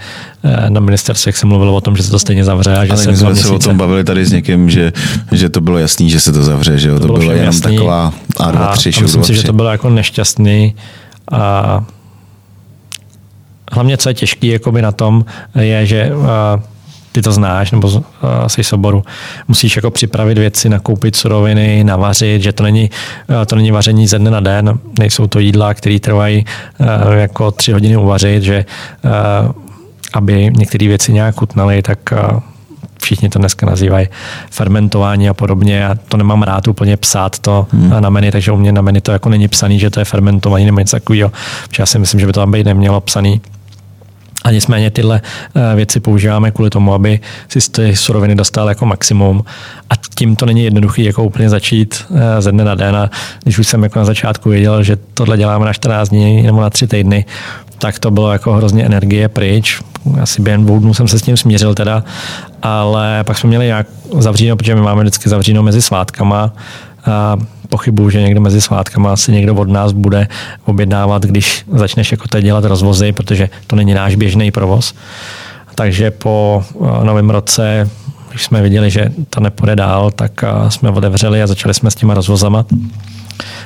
eh, 0.44 0.70
na 0.70 0.80
ministerstvech 0.80 1.38
se 1.38 1.46
mluvilo 1.46 1.76
o 1.76 1.82
tom, 1.82 1.98
že 1.98 2.04
se 2.04 2.12
to 2.12 2.20
stejně 2.20 2.44
zavře 2.44 2.78
a 2.78 2.86
že 2.86 2.92
Ale 2.92 3.02
se 3.04 3.12
my 3.12 3.18
jsme 3.18 3.28
se 3.28 3.34
měsíce... 3.34 3.54
o 3.54 3.60
tom 3.60 3.78
bavili 3.78 4.04
tady 4.04 4.26
s 4.26 4.32
někým, 4.32 4.70
že, 4.70 4.94
že 5.32 5.50
to 5.50 5.62
bylo 5.62 5.78
jasný, 5.78 6.10
že 6.10 6.20
se 6.20 6.32
to 6.32 6.44
zavře, 6.44 6.78
že 6.78 6.90
jo? 6.90 6.96
To, 6.96 7.00
to 7.00 7.08
bylo, 7.08 7.20
bylo 7.20 7.32
jenom 7.32 7.46
jasný. 7.46 7.76
taková 7.76 8.14
A2, 8.40 8.62
a, 8.62 8.76
3, 8.76 8.92
a 8.98 9.02
myslím 9.02 9.24
si, 9.24 9.36
že 9.36 9.44
to 9.44 9.54
bylo 9.54 9.70
jako 9.70 9.90
nešťastný 9.90 10.76
a 11.32 11.84
hlavně, 13.72 13.98
co 13.98 14.10
je 14.10 14.14
těžký 14.14 14.48
jakoby 14.48 14.82
na 14.82 14.92
tom, 14.92 15.26
je, 15.56 15.86
že 15.86 16.12
ty 17.16 17.22
to 17.22 17.32
znáš, 17.32 17.72
nebo 17.72 17.88
uh, 17.88 18.04
jsi 18.48 18.64
z 18.64 18.74
oboru, 18.74 19.04
musíš 19.48 19.76
jako 19.76 19.92
připravit 19.92 20.38
věci, 20.38 20.70
nakoupit 20.70 21.16
suroviny, 21.16 21.84
navařit, 21.84 22.42
že 22.42 22.54
to 22.54 22.64
není, 22.64 22.90
uh, 23.28 23.46
to 23.46 23.56
není 23.56 23.72
vaření 23.72 24.08
ze 24.08 24.20
dne 24.20 24.32
na 24.32 24.40
den, 24.40 24.80
nejsou 25.00 25.28
to 25.28 25.40
jídla, 25.40 25.74
které 25.74 26.00
trvají 26.00 26.46
uh, 26.78 26.88
jako 27.14 27.52
tři 27.52 27.72
hodiny 27.72 27.98
uvařit, 27.98 28.44
že 28.44 28.66
uh, 29.06 29.52
aby 30.14 30.52
některé 30.58 30.88
věci 30.88 31.14
nějak 31.14 31.36
chutnaly, 31.36 31.82
tak 31.82 32.00
uh, 32.12 32.40
všichni 33.02 33.30
to 33.30 33.40
dneska 33.40 33.66
nazývají 33.66 34.08
fermentování 34.52 35.30
a 35.30 35.34
podobně. 35.34 35.76
Já 35.76 35.96
to 35.96 36.18
nemám 36.18 36.44
rád 36.44 36.68
úplně 36.68 36.98
psát 36.98 37.40
to 37.40 37.68
hmm. 37.72 37.94
na 38.00 38.10
menu, 38.10 38.32
takže 38.32 38.52
u 38.52 38.58
mě 38.58 38.72
na 38.72 38.82
menu 38.82 39.02
to 39.02 39.12
jako 39.12 39.30
není 39.30 39.48
psaný, 39.48 39.80
že 39.80 39.90
to 39.90 40.00
je 40.00 40.06
fermentování 40.06 40.66
nebo 40.66 40.80
něco 40.80 40.96
takového. 40.96 41.32
Já 41.80 41.86
si 41.86 42.00
myslím, 42.00 42.20
že 42.20 42.26
by 42.26 42.34
to 42.34 42.40
tam 42.40 42.52
být 42.52 42.66
nemělo 42.66 43.02
psaný. 43.02 43.42
A 44.46 44.52
nicméně 44.52 44.92
tyhle 44.92 45.22
eh, 45.56 45.76
věci 45.76 46.00
používáme 46.00 46.52
kvůli 46.52 46.70
tomu, 46.70 46.94
aby 46.94 47.20
si 47.50 47.62
z 47.62 47.70
ty 47.70 47.96
suroviny 47.96 48.36
dostal 48.36 48.70
jako 48.70 48.86
maximum. 48.86 49.44
A 49.90 49.94
tím 50.16 50.36
to 50.36 50.46
není 50.46 50.64
jednoduchý 50.64 51.04
jako 51.04 51.24
úplně 51.24 51.50
začít 51.50 52.06
eh, 52.16 52.42
ze 52.42 52.52
dne 52.52 52.64
na 52.64 52.76
den. 52.76 52.96
A 52.96 53.10
když 53.44 53.60
už 53.60 53.68
jsem 53.68 53.84
jako 53.84 54.00
na 54.00 54.06
začátku 54.06 54.50
věděl, 54.50 54.84
že 54.84 54.98
tohle 55.14 55.38
děláme 55.38 55.66
na 55.66 55.74
14 55.74 56.10
dní 56.10 56.42
nebo 56.42 56.62
na 56.62 56.70
3 56.70 56.88
týdny, 56.88 57.26
tak 57.78 58.00
to 58.00 58.12
bylo 58.12 58.32
jako 58.32 58.54
hrozně 58.54 58.86
energie 58.86 59.30
pryč. 59.30 59.82
Asi 60.22 60.42
během 60.42 60.66
dvou 60.66 60.80
dnů 60.80 60.94
jsem 60.94 61.08
se 61.08 61.20
s 61.20 61.22
tím 61.22 61.38
smířil 61.38 61.76
teda, 61.76 62.04
ale 62.62 63.24
pak 63.24 63.38
jsme 63.38 63.48
měli 63.48 63.66
nějak 63.66 63.88
zavříno, 64.20 64.56
protože 64.56 64.76
my 64.76 64.82
máme 64.82 65.02
vždycky 65.02 65.30
zavříno 65.30 65.64
mezi 65.64 65.82
svátkama, 65.82 66.54
a 67.06 67.38
pochybuju, 67.70 68.10
že 68.10 68.22
někdo 68.22 68.42
mezi 68.42 68.62
svátkama 68.62 69.14
asi 69.14 69.32
někdo 69.32 69.56
od 69.56 69.70
nás 69.70 69.92
bude 69.92 70.28
objednávat, 70.66 71.26
když 71.26 71.66
začneš 71.72 72.12
jako 72.12 72.28
teď 72.28 72.44
dělat 72.44 72.66
rozvozy, 72.66 73.12
protože 73.12 73.50
to 73.68 73.76
není 73.76 73.94
náš 73.94 74.16
běžný 74.16 74.52
provoz. 74.52 74.94
Takže 75.76 76.12
po 76.12 76.64
eh, 76.76 77.06
novém 77.06 77.30
roce, 77.30 77.90
když 78.30 78.44
jsme 78.44 78.62
viděli, 78.62 78.90
že 78.90 79.12
to 79.30 79.40
nepůjde 79.40 79.76
dál, 79.76 80.12
tak 80.12 80.44
eh, 80.44 80.72
jsme 80.72 80.90
otevřeli 80.90 81.44
a 81.44 81.48
začali 81.48 81.74
jsme 81.74 81.92
s 81.92 81.96
těma 81.96 82.14
rozvozama. 82.14 82.66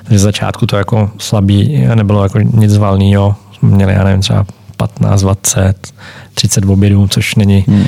Takže 0.03 0.19
z 0.19 0.21
začátku 0.21 0.65
to 0.65 0.77
jako 0.77 1.11
slabý, 1.17 1.87
nebylo 1.95 2.23
jako 2.23 2.39
nic 2.39 2.77
valného. 2.77 3.35
Měli, 3.61 3.93
já 3.93 4.03
nevím, 4.03 4.21
třeba 4.21 4.45
15, 4.77 5.21
20, 5.21 5.93
30 6.33 6.65
obědů, 6.65 7.07
což 7.07 7.35
není 7.35 7.65
hmm. 7.67 7.85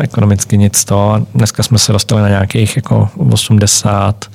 ekonomicky 0.00 0.58
nic 0.58 0.84
to. 0.84 1.26
Dneska 1.34 1.62
jsme 1.62 1.78
se 1.78 1.92
dostali 1.92 2.22
na 2.22 2.28
nějakých 2.28 2.76
jako 2.76 3.08
80, 3.30 4.26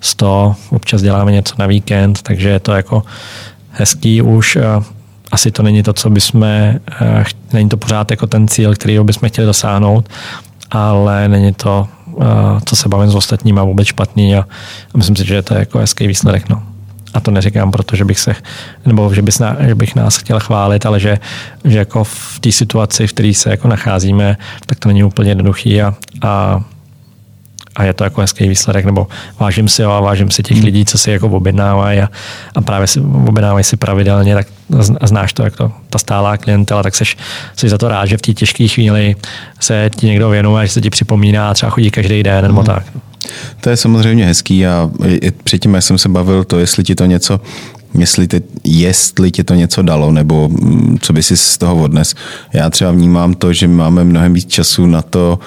100, 0.00 0.56
občas 0.70 1.02
děláme 1.02 1.32
něco 1.32 1.54
na 1.58 1.66
víkend, 1.66 2.22
takže 2.22 2.48
je 2.48 2.60
to 2.60 2.72
jako 2.72 3.02
hezký 3.70 4.22
už. 4.22 4.58
Asi 5.32 5.50
to 5.50 5.62
není 5.62 5.82
to, 5.82 5.92
co 5.92 6.10
bychom, 6.10 6.44
eh, 6.44 6.78
není 7.52 7.68
to 7.68 7.76
pořád 7.76 8.10
jako 8.10 8.26
ten 8.26 8.48
cíl, 8.48 8.74
který 8.74 8.98
bychom 8.98 9.28
chtěli 9.28 9.46
dosáhnout, 9.46 10.08
ale 10.70 11.28
není 11.28 11.52
to, 11.52 11.88
eh, 12.20 12.24
co 12.64 12.76
se 12.76 12.88
bavím 12.88 13.10
s 13.10 13.14
ostatníma, 13.14 13.64
vůbec 13.64 13.86
špatný 13.88 14.36
a 14.36 14.44
myslím 14.96 15.16
si, 15.16 15.26
že 15.26 15.42
to 15.42 15.54
je 15.54 15.60
jako 15.60 15.78
hezký 15.78 16.06
výsledek. 16.06 16.48
No. 16.48 16.62
A 17.14 17.20
to 17.20 17.30
neříkám, 17.30 17.70
protože 17.70 18.04
bych 18.04 18.18
se, 18.18 18.34
nebo 18.86 19.14
že, 19.14 19.22
bys, 19.22 19.42
že 19.66 19.74
bych 19.74 19.94
nás 19.94 20.16
chtěl 20.16 20.40
chválit, 20.40 20.86
ale 20.86 21.00
že, 21.00 21.18
že 21.64 21.78
jako 21.78 22.04
v 22.04 22.38
té 22.40 22.52
situaci, 22.52 23.06
v 23.06 23.12
které 23.12 23.34
se 23.34 23.50
jako 23.50 23.68
nacházíme, 23.68 24.36
tak 24.66 24.78
to 24.78 24.88
není 24.88 25.04
úplně 25.04 25.30
jednoduchý 25.30 25.82
a, 25.82 25.94
a 26.22 26.60
a 27.78 27.84
je 27.84 27.92
to 27.92 28.04
jako 28.04 28.20
hezký 28.20 28.48
výsledek, 28.48 28.84
nebo 28.84 29.06
vážím 29.38 29.68
si 29.68 29.82
ho 29.82 29.92
a 29.92 30.00
vážím 30.00 30.30
si 30.30 30.42
těch 30.42 30.56
hmm. 30.56 30.64
lidí, 30.64 30.84
co 30.84 30.98
si 30.98 31.10
jako 31.10 31.28
objednávají 31.28 32.00
a, 32.00 32.08
a 32.54 32.60
právě 32.60 32.86
si 32.86 33.00
objednávají 33.00 33.64
si 33.64 33.76
pravidelně, 33.76 34.34
tak 34.34 34.46
znáš 35.02 35.32
to, 35.32 35.42
jak 35.42 35.56
to, 35.56 35.72
ta 35.90 35.98
stálá 35.98 36.36
klientela, 36.36 36.82
tak 36.82 36.94
seš, 36.94 37.16
jsi 37.56 37.68
za 37.68 37.78
to 37.78 37.88
rád, 37.88 38.06
že 38.06 38.16
v 38.16 38.22
té 38.22 38.32
těžké 38.32 38.68
chvíli 38.68 39.16
se 39.60 39.90
ti 39.96 40.06
někdo 40.06 40.28
věnuje, 40.28 40.66
že 40.66 40.72
se 40.72 40.80
ti 40.80 40.90
připomíná, 40.90 41.54
třeba 41.54 41.70
chodí 41.70 41.90
každý 41.90 42.22
den 42.22 42.44
nebo 42.44 42.60
hmm. 42.60 42.66
tak. 42.66 42.82
To 43.60 43.70
je 43.70 43.76
samozřejmě 43.76 44.26
hezký 44.26 44.66
a 44.66 44.90
předtím, 45.44 45.74
jak 45.74 45.82
jsem 45.82 45.98
se 45.98 46.08
bavil, 46.08 46.44
to 46.44 46.58
jestli 46.58 46.84
ti 46.84 46.94
to 46.94 47.06
něco 47.06 47.40
jestli, 47.94 48.28
ty, 48.28 48.42
jestli 48.64 49.30
ti 49.30 49.44
to 49.44 49.54
něco 49.54 49.82
dalo, 49.82 50.12
nebo 50.12 50.48
mm, 50.48 50.98
co 51.00 51.12
by 51.12 51.22
si 51.22 51.36
z 51.36 51.58
toho 51.58 51.82
odnes. 51.82 52.14
Já 52.52 52.70
třeba 52.70 52.90
vnímám 52.90 53.34
to, 53.34 53.52
že 53.52 53.68
máme 53.68 54.04
mnohem 54.04 54.34
víc 54.34 54.48
času 54.48 54.86
na 54.86 55.02
to, 55.02 55.38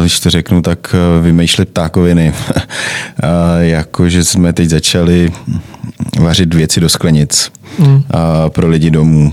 když 0.00 0.20
to 0.20 0.30
řeknu, 0.30 0.62
tak 0.62 0.94
eh, 0.94 1.20
vymýšlet 1.20 1.68
ptákoviny. 1.68 2.34
jako, 3.58 4.08
že 4.08 4.24
jsme 4.24 4.52
teď 4.52 4.68
začali 4.68 5.32
vařit 6.20 6.54
věci 6.54 6.80
do 6.80 6.88
sklenic 6.88 7.52
mm. 7.78 8.02
a 8.10 8.50
pro 8.50 8.68
lidi 8.68 8.90
domů. 8.90 9.32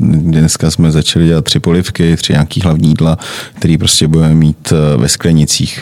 Dneska 0.00 0.70
jsme 0.70 0.90
začali 0.90 1.26
dělat 1.26 1.44
tři 1.44 1.60
polivky, 1.60 2.16
tři 2.16 2.32
nějaký 2.32 2.60
hlavní 2.60 2.88
jídla, 2.88 3.18
které 3.54 3.78
prostě 3.78 4.08
budeme 4.08 4.34
mít 4.34 4.72
eh, 4.72 4.96
ve 4.96 5.08
sklenicích. 5.08 5.80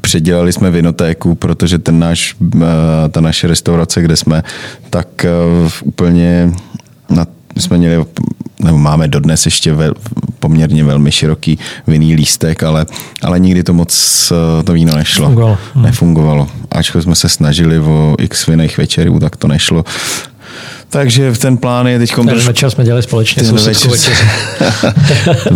Předělali 0.00 0.52
jsme 0.52 0.70
vinotéku, 0.70 1.34
protože 1.34 1.78
ten 1.78 1.98
náš, 1.98 2.36
eh, 2.56 3.08
ta 3.10 3.20
naše 3.20 3.46
restaurace, 3.46 4.02
kde 4.02 4.16
jsme, 4.16 4.42
tak 4.90 5.26
úplně 5.84 6.52
na, 7.10 7.26
jsme 7.56 7.78
měli 7.78 8.04
nebo 8.62 8.78
máme 8.78 9.08
dodnes 9.08 9.44
ještě 9.44 9.72
ve, 9.72 9.90
poměrně 10.38 10.84
velmi 10.84 11.12
široký 11.12 11.58
vinný 11.86 12.14
lístek, 12.14 12.62
ale, 12.62 12.86
ale 13.22 13.40
nikdy 13.40 13.62
to 13.62 13.74
moc 13.74 14.32
eh, 14.60 14.62
to 14.62 14.72
víno 14.72 14.96
nešlo. 14.96 15.26
Fungovalo. 15.26 15.58
Hmm. 15.74 15.84
Nefungovalo. 15.84 16.48
Ačkoliv 16.70 17.04
jsme 17.04 17.14
se 17.14 17.28
snažili 17.28 17.78
o 17.78 18.14
x 18.18 18.46
vinných 18.46 18.78
večerů, 18.78 19.20
tak 19.20 19.36
to 19.36 19.48
nešlo. 19.48 19.84
Takže 20.90 21.32
ten 21.32 21.56
plán 21.56 21.86
je 21.86 21.98
teď... 21.98 22.14
Ten 22.14 22.26
trošku... 22.26 22.46
večer 22.46 22.70
jsme 22.70 22.84
dělali 22.84 23.02
společně 23.02 23.44
sousedskou 23.44 23.90
večeři. 23.90 24.22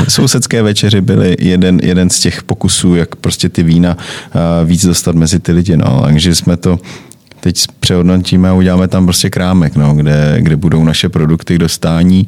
Sousedské 0.09 0.63
večeři 0.63 1.01
byly 1.11 1.37
jeden, 1.41 1.81
jeden 1.83 2.11
z 2.11 2.21
těch 2.21 2.43
pokusů, 2.43 2.95
jak 2.95 3.17
prostě 3.17 3.49
ty 3.49 3.63
vína 3.63 3.97
uh, 3.97 4.69
víc 4.69 4.87
dostat 4.87 5.15
mezi 5.15 5.41
ty 5.41 5.53
lidi. 5.53 5.77
No. 5.77 6.03
Takže 6.05 6.35
jsme 6.35 6.57
to 6.57 6.79
teď 7.45 7.65
přehodnotíme 7.81 8.49
a 8.49 8.53
uděláme 8.53 8.89
tam 8.89 9.05
prostě 9.05 9.31
krámek, 9.31 9.77
no, 9.77 9.95
kde, 9.95 10.37
kde 10.39 10.57
budou 10.57 10.85
naše 10.85 11.09
produkty 11.09 11.55
k 11.55 11.59
dostání. 11.59 12.27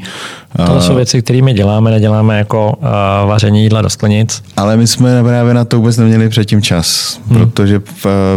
To 0.67 0.81
jsou 0.81 0.95
věci, 0.95 1.23
které 1.23 1.43
my 1.43 1.53
děláme, 1.53 1.91
neděláme 1.91 2.39
jako 2.39 2.77
uh, 2.77 2.85
vaření 3.29 3.63
jídla 3.63 3.83
do 3.83 3.91
sklenic. 3.91 4.43
Ale 4.57 4.77
my 4.77 4.87
jsme 4.87 5.23
právě 5.23 5.55
na 5.55 5.65
to 5.65 5.77
vůbec 5.77 5.97
neměli 5.97 6.29
předtím 6.29 6.63
čas, 6.63 7.21
hmm. 7.29 7.39
protože, 7.39 7.79
uh, 7.79 7.83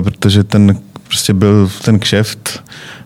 protože 0.04 0.44
ten 0.44 0.78
prostě 1.08 1.34
byl 1.34 1.70
ten 1.82 2.00
kšeft 2.00 2.64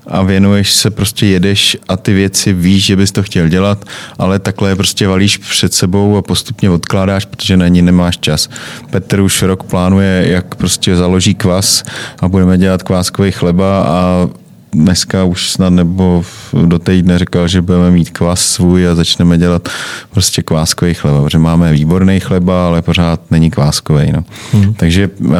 a 0.07 0.21
věnuješ 0.23 0.73
se, 0.73 0.89
prostě 0.89 1.25
jedeš 1.25 1.77
a 1.87 1.97
ty 1.97 2.13
věci 2.13 2.53
víš, 2.53 2.85
že 2.85 2.95
bys 2.95 3.11
to 3.11 3.23
chtěl 3.23 3.47
dělat, 3.47 3.85
ale 4.17 4.39
takhle 4.39 4.69
je 4.69 4.75
prostě 4.75 5.07
valíš 5.07 5.37
před 5.37 5.73
sebou 5.73 6.17
a 6.17 6.21
postupně 6.21 6.69
odkládáš, 6.69 7.25
protože 7.25 7.57
na 7.57 7.67
ní 7.67 7.81
nemáš 7.81 8.17
čas. 8.17 8.49
Petr 8.89 9.19
už 9.19 9.41
rok 9.41 9.63
plánuje, 9.63 10.25
jak 10.27 10.55
prostě 10.55 10.95
založí 10.95 11.35
kvas 11.35 11.83
a 12.19 12.27
budeme 12.27 12.57
dělat 12.57 12.83
kváskový 12.83 13.31
chleba 13.31 13.83
a 13.83 14.29
dneska 14.73 15.23
už 15.23 15.49
snad 15.49 15.69
nebo 15.69 16.25
do 16.65 16.79
týdne 16.79 17.19
říkal, 17.19 17.47
že 17.47 17.61
budeme 17.61 17.91
mít 17.91 18.09
kvas 18.09 18.45
svůj 18.45 18.87
a 18.87 18.95
začneme 18.95 19.37
dělat 19.37 19.69
prostě 20.11 20.41
kváskový 20.41 20.93
chleba, 20.93 21.23
protože 21.23 21.37
máme 21.37 21.71
výborný 21.73 22.19
chleba, 22.19 22.67
ale 22.67 22.81
pořád 22.81 23.31
není 23.31 23.51
kváskový. 23.51 24.11
No. 24.11 24.23
Hmm. 24.51 24.73
Takže 24.73 25.09
uh, 25.19 25.35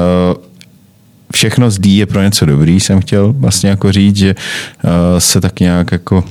všechno 1.34 1.72
z 1.72 1.80
D 1.80 1.98
je 1.98 2.06
pro 2.06 2.22
něco 2.24 2.46
dobrý, 2.46 2.80
jsem 2.80 3.02
chtěl 3.02 3.34
vlastně 3.38 3.70
jako 3.70 3.92
říct, 3.92 4.16
že 4.16 4.36
uh, 4.84 4.92
se 5.18 5.42
tak 5.42 5.60
nějak 5.60 5.92
jako 5.92 6.24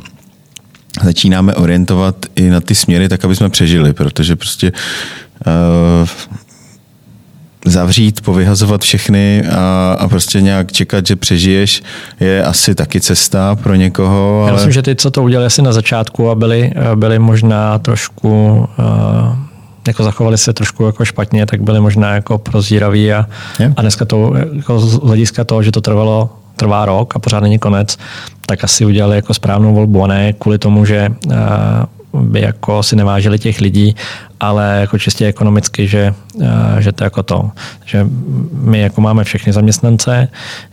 začínáme 1.03 1.55
orientovat 1.55 2.17
i 2.37 2.49
na 2.49 2.61
ty 2.61 2.75
směry, 2.75 3.09
tak 3.09 3.25
aby 3.25 3.37
jsme 3.37 3.49
přežili, 3.49 3.93
protože 3.93 4.37
prostě 4.37 4.73
uh, 5.47 6.09
zavřít, 7.67 8.21
povyhazovat 8.21 8.83
všechny 8.83 9.45
a, 9.51 9.97
a 9.99 10.09
prostě 10.09 10.41
nějak 10.41 10.73
čekat, 10.73 11.07
že 11.07 11.17
přežiješ, 11.17 11.83
je 12.21 12.45
asi 12.45 12.75
taky 12.75 13.01
cesta 13.01 13.57
pro 13.57 13.75
někoho. 13.75 14.41
Ale... 14.41 14.49
Já 14.51 14.55
myslím, 14.55 14.73
že 14.73 14.83
ty, 14.83 14.95
co 14.97 15.11
to 15.11 15.23
udělali 15.23 15.47
asi 15.47 15.63
na 15.63 15.73
začátku 15.73 16.31
a 16.31 16.35
byli, 16.35 16.73
byli 16.95 17.19
možná 17.19 17.79
trošku 17.79 18.69
uh, 18.79 19.37
jako 19.87 20.05
zachovali 20.05 20.39
se 20.39 20.53
trošku 20.53 20.87
jako 20.87 21.05
špatně, 21.05 21.47
tak 21.47 21.63
byli 21.63 21.81
možná 21.81 22.15
jako 22.15 22.39
prozíraví 22.39 23.13
a, 23.13 23.27
a 23.77 23.81
dneska 23.81 24.05
to 24.05 24.33
jako 24.53 24.81
z 24.81 24.93
hlediska 24.93 25.45
toho, 25.45 25.63
že 25.63 25.73
to 25.73 25.81
trvalo 25.81 26.31
trvá 26.57 26.85
rok 26.85 27.17
a 27.17 27.19
pořád 27.19 27.41
není 27.41 27.59
konec, 27.59 27.99
tak 28.47 28.65
asi 28.65 28.85
udělali 28.85 29.17
jako 29.17 29.35
správnou 29.35 29.75
volbu 29.75 30.05
a 30.05 30.07
ne 30.07 30.33
kvůli 30.33 30.59
tomu, 30.59 30.85
že 30.85 31.09
uh, 31.27 32.23
by 32.23 32.41
jako 32.41 32.83
si 32.83 32.97
nevážili 32.97 33.39
těch 33.39 33.61
lidí, 33.61 33.97
ale 34.41 34.79
jako 34.81 34.99
čistě 34.99 35.27
ekonomicky, 35.27 35.89
že, 35.89 36.15
uh, 36.35 36.45
že 36.79 36.93
to 36.93 37.05
jako 37.05 37.23
to. 37.23 37.51
Že 37.85 38.07
my 38.53 38.81
jako 38.81 39.01
máme 39.01 39.25
všechny 39.25 39.53
zaměstnance, 39.53 40.29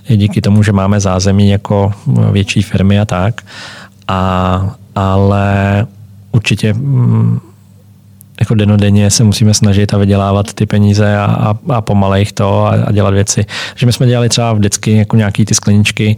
díky 0.07 0.41
tomu, 0.41 0.63
že 0.63 0.71
máme 0.71 0.99
zázemí 0.99 1.49
jako 1.49 1.93
větší 2.31 2.61
firmy 2.61 2.99
a 2.99 3.05
tak. 3.05 3.41
A 4.07 4.75
ale 4.95 5.87
určitě 6.31 6.73
mm, 6.73 7.39
jako 8.39 8.55
denodenně 8.55 9.11
se 9.11 9.23
musíme 9.23 9.53
snažit 9.53 9.93
a 9.93 9.97
vydělávat 9.97 10.53
ty 10.53 10.65
peníze 10.65 11.17
a, 11.17 11.25
a, 11.25 11.75
a 11.75 11.81
pomalejch 11.81 12.31
to 12.31 12.65
a, 12.65 12.69
a 12.69 12.91
dělat 12.91 13.13
věci. 13.13 13.45
Že 13.75 13.85
my 13.85 13.93
jsme 13.93 14.07
dělali 14.07 14.29
třeba 14.29 14.53
vždycky 14.53 14.97
jako 14.97 15.15
nějaký 15.15 15.45
ty 15.45 15.55
skleničky 15.55 16.17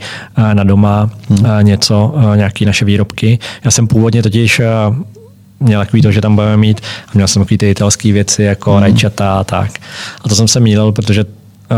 na 0.54 0.64
doma, 0.64 1.10
hmm. 1.30 1.46
něco, 1.62 2.16
nějaký 2.36 2.66
naše 2.66 2.86
výrobky. 2.86 3.40
Já 3.64 3.72
jsem 3.72 3.88
původně 3.88 4.24
totiž 4.24 4.62
měl 5.60 5.80
takový 5.82 6.02
to, 6.02 6.12
že 6.12 6.22
tam 6.22 6.36
budeme 6.36 6.58
mít, 6.58 6.82
a 7.08 7.12
měl 7.14 7.28
jsem 7.28 7.42
takový 7.42 7.58
ty 7.58 7.70
italské 7.70 8.12
věci 8.12 8.44
jako 8.44 8.72
hmm. 8.72 8.82
rajčata 8.82 9.40
a 9.40 9.44
tak. 9.44 9.72
A 10.22 10.30
to 10.30 10.36
jsem 10.36 10.48
se 10.48 10.60
mýlil, 10.60 10.92
protože 10.92 11.26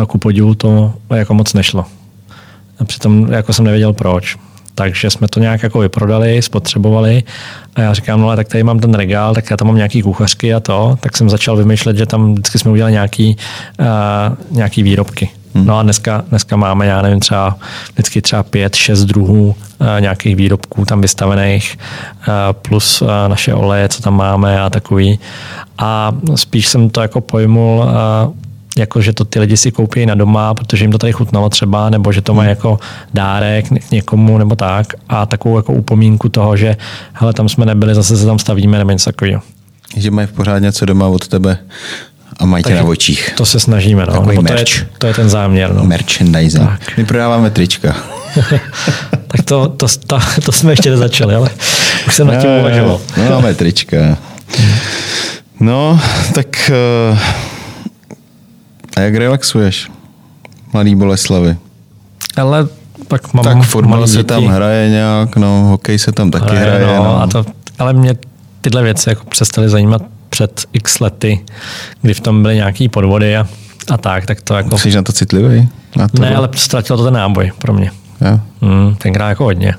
ku 0.07 0.17
podivu 0.17 0.55
to 0.55 0.93
jako 1.15 1.33
moc 1.33 1.53
nešlo. 1.53 1.85
A 2.79 2.85
přitom 2.85 3.31
jako 3.31 3.53
jsem 3.53 3.65
nevěděl 3.65 3.93
proč. 3.93 4.37
Takže 4.75 5.09
jsme 5.09 5.27
to 5.27 5.39
nějak 5.39 5.63
jako 5.63 5.79
vyprodali, 5.79 6.41
spotřebovali 6.41 7.23
a 7.75 7.81
já 7.81 7.93
říkám, 7.93 8.21
no 8.21 8.27
ale 8.27 8.35
tak 8.35 8.47
tady 8.47 8.63
mám 8.63 8.79
ten 8.79 8.93
regál, 8.93 9.33
tak 9.33 9.51
já 9.51 9.57
tam 9.57 9.67
mám 9.67 9.75
nějaký 9.75 10.01
kuchařky 10.01 10.53
a 10.53 10.59
to, 10.59 10.97
tak 10.99 11.17
jsem 11.17 11.29
začal 11.29 11.57
vymýšlet, 11.57 11.97
že 11.97 12.05
tam 12.05 12.33
vždycky 12.33 12.59
jsme 12.59 12.71
udělali 12.71 12.91
nějaký, 12.91 13.37
uh, 13.79 14.57
nějaký 14.57 14.83
výrobky. 14.83 15.29
Hmm. 15.55 15.65
No 15.65 15.79
a 15.79 15.83
dneska, 15.83 16.23
dneska 16.29 16.55
máme, 16.55 16.85
já 16.85 17.01
nevím, 17.01 17.19
třeba 17.19 17.57
vždycky 17.93 18.21
třeba 18.21 18.43
pět, 18.43 18.75
šest 18.75 19.05
druhů 19.05 19.47
uh, 19.47 19.87
nějakých 19.99 20.35
výrobků 20.35 20.85
tam 20.85 21.01
vystavených, 21.01 21.77
uh, 22.27 22.33
plus 22.51 23.01
uh, 23.01 23.07
naše 23.27 23.53
oleje, 23.53 23.89
co 23.89 24.01
tam 24.01 24.15
máme 24.15 24.61
a 24.61 24.69
takový. 24.69 25.19
A 25.77 26.11
spíš 26.35 26.67
jsem 26.67 26.89
to 26.89 27.01
jako 27.01 27.21
pojmul 27.21 27.79
uh, 27.79 28.33
jako 28.77 29.01
že 29.01 29.13
to 29.13 29.25
ty 29.25 29.39
lidi 29.39 29.57
si 29.57 29.71
koupí 29.71 30.05
na 30.05 30.15
doma, 30.15 30.53
protože 30.53 30.83
jim 30.83 30.91
to 30.91 30.97
tady 30.97 31.13
chutnalo 31.13 31.49
třeba, 31.49 31.89
nebo 31.89 32.11
že 32.11 32.21
to 32.21 32.33
mají 32.33 32.45
hmm. 32.45 32.49
jako 32.49 32.79
dárek 33.13 33.65
k 33.87 33.91
někomu 33.91 34.37
nebo 34.37 34.55
tak 34.55 34.93
a 35.09 35.25
takovou 35.25 35.57
jako 35.57 35.73
upomínku 35.73 36.29
toho, 36.29 36.57
že 36.57 36.77
hele, 37.13 37.33
tam 37.33 37.49
jsme 37.49 37.65
nebyli, 37.65 37.95
zase 37.95 38.17
se 38.17 38.25
tam 38.25 38.39
stavíme 38.39 38.77
nebo 38.77 38.91
něco 38.91 39.11
takového. 39.11 39.41
Že 39.97 40.11
mají 40.11 40.27
pořád 40.27 40.59
něco 40.59 40.85
doma 40.85 41.07
od 41.07 41.27
tebe 41.27 41.57
a 42.39 42.45
mají 42.45 42.63
tě 42.63 42.75
na 42.75 42.83
očích. 42.83 43.33
To 43.37 43.45
se 43.45 43.59
snažíme, 43.59 44.05
no. 44.05 44.13
Takový 44.13 44.37
to, 44.37 44.53
je, 44.53 44.65
to 44.97 45.07
je 45.07 45.13
ten 45.13 45.29
záměr. 45.29 45.73
No. 45.73 45.83
Merchandising. 45.83 46.69
Tak. 46.69 46.97
My 46.97 47.05
prodáváme 47.05 47.49
trička. 47.49 47.95
tak 49.27 49.41
to, 49.45 49.67
to, 49.67 49.87
to, 50.07 50.19
to, 50.45 50.51
jsme 50.51 50.71
ještě 50.71 50.89
nezačali, 50.89 51.35
ale 51.35 51.49
už 52.07 52.15
jsem 52.15 52.27
nad 52.27 52.41
tím 52.41 52.49
uvažoval. 52.49 53.01
No, 53.17 53.29
máme 53.29 53.53
trička. 53.53 54.17
No, 55.59 55.99
tak 56.33 56.71
uh, 57.11 57.17
a 58.97 58.99
jak 59.01 59.15
relaxuješ, 59.15 59.91
mladý 60.73 60.95
Boleslavy? 60.95 61.57
Ale 62.37 62.67
pak 63.07 63.33
mám 63.33 63.43
Tak 63.43 63.63
fotbal 63.63 64.07
se 64.07 64.23
tam 64.23 64.45
hraje 64.45 64.89
nějak, 64.89 65.35
no, 65.35 65.63
hokej 65.69 65.99
se 65.99 66.11
tam 66.11 66.31
taky 66.31 66.55
hraje. 66.55 66.65
hraje 66.65 66.85
no, 66.87 67.03
no. 67.03 67.21
A 67.21 67.27
to, 67.27 67.45
ale 67.79 67.93
mě 67.93 68.15
tyhle 68.61 68.83
věci 68.83 69.09
jako 69.09 69.23
přestaly 69.25 69.69
zajímat 69.69 70.01
před 70.29 70.65
x 70.73 70.99
lety, 70.99 71.39
kdy 72.01 72.13
v 72.13 72.19
tom 72.19 72.41
byly 72.41 72.55
nějaký 72.55 72.89
podvody 72.89 73.37
a, 73.37 73.47
a 73.89 73.97
tak, 73.97 74.25
tak 74.25 74.41
to 74.41 74.53
jako... 74.53 74.77
Jsi 74.77 74.95
na 74.95 75.01
to 75.01 75.11
citlivý? 75.11 75.69
Na 75.95 76.07
to 76.07 76.21
ne, 76.21 76.35
ale 76.35 76.49
ztratilo 76.55 76.97
to 76.97 77.03
ten 77.03 77.13
náboj 77.13 77.51
pro 77.57 77.73
mě. 77.73 77.91
Jo. 78.21 78.39
Mm, 78.61 78.95
tenkrát 78.95 79.29
jako 79.29 79.43
hodně. 79.43 79.73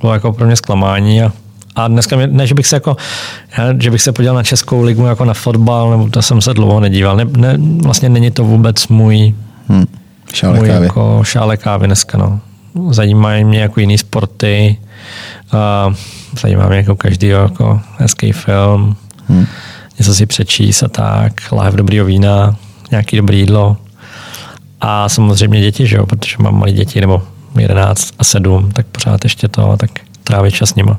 Bylo 0.00 0.12
jako 0.12 0.32
pro 0.32 0.46
mě 0.46 0.56
zklamání 0.56 1.22
a 1.22 1.32
a 1.76 1.88
dneska, 1.88 2.16
mě, 2.16 2.26
ne, 2.26 2.46
že 2.46 2.54
bych 2.54 2.66
se 2.66 2.76
jako, 2.76 2.96
že 3.78 3.90
bych 3.90 4.02
se 4.02 4.12
podíval 4.12 4.36
na 4.36 4.42
Českou 4.42 4.82
ligu 4.82 5.06
jako 5.06 5.24
na 5.24 5.34
fotbal, 5.34 5.90
nebo 5.90 6.08
to 6.08 6.22
jsem 6.22 6.40
se 6.40 6.54
dlouho 6.54 6.80
nedíval. 6.80 7.16
Ne, 7.16 7.24
ne, 7.24 7.58
vlastně 7.82 8.08
není 8.08 8.30
to 8.30 8.44
vůbec 8.44 8.88
můj, 8.88 9.34
hmm. 9.68 9.86
šále, 10.34 10.58
můj 10.58 10.68
kávy. 10.68 10.86
Jako 10.86 11.20
šále 11.22 11.56
kávy 11.56 11.86
dneska. 11.86 12.18
No. 12.18 12.40
Zajímají 12.90 13.44
mě 13.44 13.60
jako 13.60 13.80
jiný 13.80 13.98
sporty, 13.98 14.76
uh, 15.88 15.94
zajímá 16.40 16.68
mě 16.68 16.76
jako 16.76 16.96
každý 16.96 17.28
jako 17.28 17.80
hezký 17.98 18.32
film, 18.32 18.96
hmm. 19.28 19.46
něco 19.98 20.14
si 20.14 20.26
přečíst 20.26 20.82
a 20.82 20.88
tak, 20.88 21.32
láhev 21.52 21.74
dobrýho 21.74 22.04
vína, 22.04 22.56
nějaký 22.90 23.16
dobrý 23.16 23.38
jídlo. 23.38 23.76
A 24.80 25.08
samozřejmě 25.08 25.60
děti, 25.60 25.86
že 25.86 25.96
jo, 25.96 26.06
protože 26.06 26.36
mám 26.38 26.58
malé 26.58 26.72
děti, 26.72 27.00
nebo 27.00 27.22
11 27.58 28.14
a 28.18 28.24
7, 28.24 28.70
tak 28.72 28.86
pořád 28.86 29.24
ještě 29.24 29.48
to, 29.48 29.76
tak 29.76 29.90
trávit 30.24 30.54
čas 30.54 30.70
s 30.70 30.74
nima. 30.74 30.98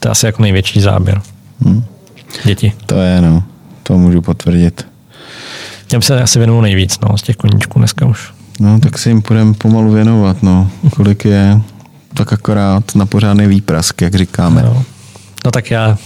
To 0.00 0.08
je 0.08 0.10
asi 0.10 0.26
jako 0.26 0.42
největší 0.42 0.80
záběr. 0.80 1.20
Hmm. 1.64 1.84
Děti. 2.44 2.72
To 2.86 2.94
je, 2.94 3.20
no. 3.20 3.42
To 3.82 3.98
můžu 3.98 4.22
potvrdit. 4.22 4.86
Těm 5.86 6.02
se 6.02 6.22
asi 6.22 6.38
věnuju 6.38 6.60
nejvíc, 6.60 6.98
no, 7.00 7.18
z 7.18 7.22
těch 7.22 7.36
koníčků 7.36 7.78
dneska 7.78 8.06
už. 8.06 8.30
No, 8.60 8.80
tak 8.80 8.98
si 8.98 9.08
jim 9.08 9.22
půjdeme 9.22 9.54
pomalu 9.54 9.92
věnovat, 9.92 10.42
no. 10.42 10.70
Kolik 10.96 11.24
je, 11.24 11.60
tak 12.14 12.32
akorát 12.32 12.94
na 12.94 13.06
pořádný 13.06 13.46
výprask, 13.46 14.00
jak 14.00 14.14
říkáme. 14.14 14.62
No. 14.62 14.84
no 15.44 15.50
tak 15.50 15.70
já, 15.70 15.98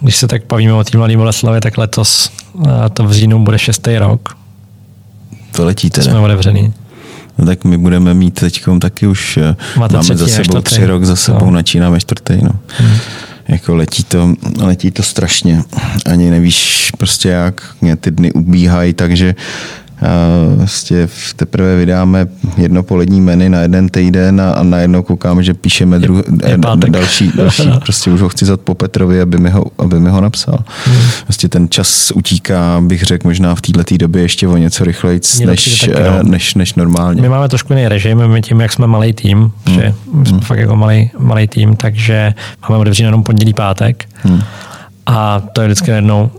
když 0.00 0.16
se 0.16 0.28
tak 0.28 0.42
bavíme 0.46 0.72
o 0.72 0.84
té 0.84 0.98
mladé 0.98 1.16
Boleslavě, 1.16 1.60
tak 1.60 1.78
letos 1.78 2.30
to 2.92 3.04
v 3.04 3.12
říjnu 3.12 3.44
bude 3.44 3.58
šestý 3.58 3.98
rok. 3.98 4.36
To 5.52 5.64
letí 5.64 5.90
teda. 5.90 6.10
Jsme 6.10 6.18
otevřený. 6.18 6.74
No 7.38 7.46
tak 7.46 7.64
my 7.64 7.78
budeme 7.78 8.14
mít 8.14 8.34
teď 8.34 8.64
taky 8.80 9.06
už, 9.06 9.36
eh, 9.36 9.56
Máte 9.76 9.96
máme 9.96 10.16
za 10.16 10.26
sebou 10.26 10.60
tři 10.60 10.86
rok 10.86 11.04
za 11.04 11.16
sebou, 11.16 11.46
no. 11.46 11.50
načínáme 11.50 12.00
čtvrtý. 12.00 12.38
No. 12.42 12.50
Hmm 12.78 12.98
jako 13.48 13.74
letí 13.74 14.04
to, 14.04 14.34
letí 14.60 14.90
to 14.90 15.02
strašně. 15.02 15.62
Ani 16.06 16.30
nevíš 16.30 16.90
prostě 16.98 17.28
jak, 17.28 17.76
mě 17.80 17.96
ty 17.96 18.10
dny 18.10 18.32
ubíhají, 18.32 18.94
takže 18.94 19.34
vlastně 20.56 21.08
teprve 21.36 21.76
vydáme 21.76 22.26
jedno 22.56 22.82
polední 22.82 23.20
menu 23.20 23.48
na 23.48 23.60
jeden 23.60 23.88
týden 23.88 24.40
a, 24.40 24.50
a 24.50 24.62
najednou 24.62 25.02
koukám, 25.02 25.42
že 25.42 25.54
píšeme 25.54 25.98
dru, 25.98 26.16
je, 26.16 26.50
je 26.50 26.58
další, 26.88 27.32
další 27.34 27.70
prostě 27.84 28.10
už 28.10 28.20
ho 28.20 28.28
chci 28.28 28.44
zat 28.44 28.60
po 28.60 28.74
Petrovi, 28.74 29.20
aby 29.20 29.38
mi 29.38 29.50
ho, 29.50 29.64
aby 29.78 30.00
mi 30.00 30.10
ho 30.10 30.20
napsal. 30.20 30.58
Hmm. 30.84 30.96
Vlastně 31.28 31.48
ten 31.48 31.68
čas 31.68 32.12
utíká, 32.14 32.80
bych 32.80 33.02
řekl, 33.02 33.28
možná 33.28 33.54
v 33.54 33.60
této 33.60 33.96
době 33.96 34.22
ještě 34.22 34.48
o 34.48 34.56
něco 34.56 34.84
rychleji, 34.84 35.20
než, 35.46 35.80
taky, 35.80 35.92
no. 35.92 36.22
než, 36.22 36.54
než, 36.54 36.74
normálně. 36.74 37.22
My 37.22 37.28
máme 37.28 37.48
trošku 37.48 37.72
jiný 37.72 37.88
režim, 37.88 38.26
my 38.26 38.42
tím, 38.42 38.60
jak 38.60 38.72
jsme 38.72 38.86
malý 38.86 39.12
tým, 39.12 39.38
hmm. 39.38 39.74
že 39.74 39.94
jsme 40.24 40.30
hmm. 40.30 40.40
fakt 40.40 40.58
jako 40.58 40.76
malý, 40.76 41.10
malý 41.18 41.48
tým, 41.48 41.76
takže 41.76 42.34
máme 42.68 42.80
otevřený 42.80 43.06
jenom 43.06 43.22
pondělí, 43.22 43.54
pátek. 43.54 44.04
Hmm. 44.22 44.42
A 45.06 45.40
to 45.52 45.60
je 45.60 45.68
vždycky 45.68 45.90
jednou 45.90 46.30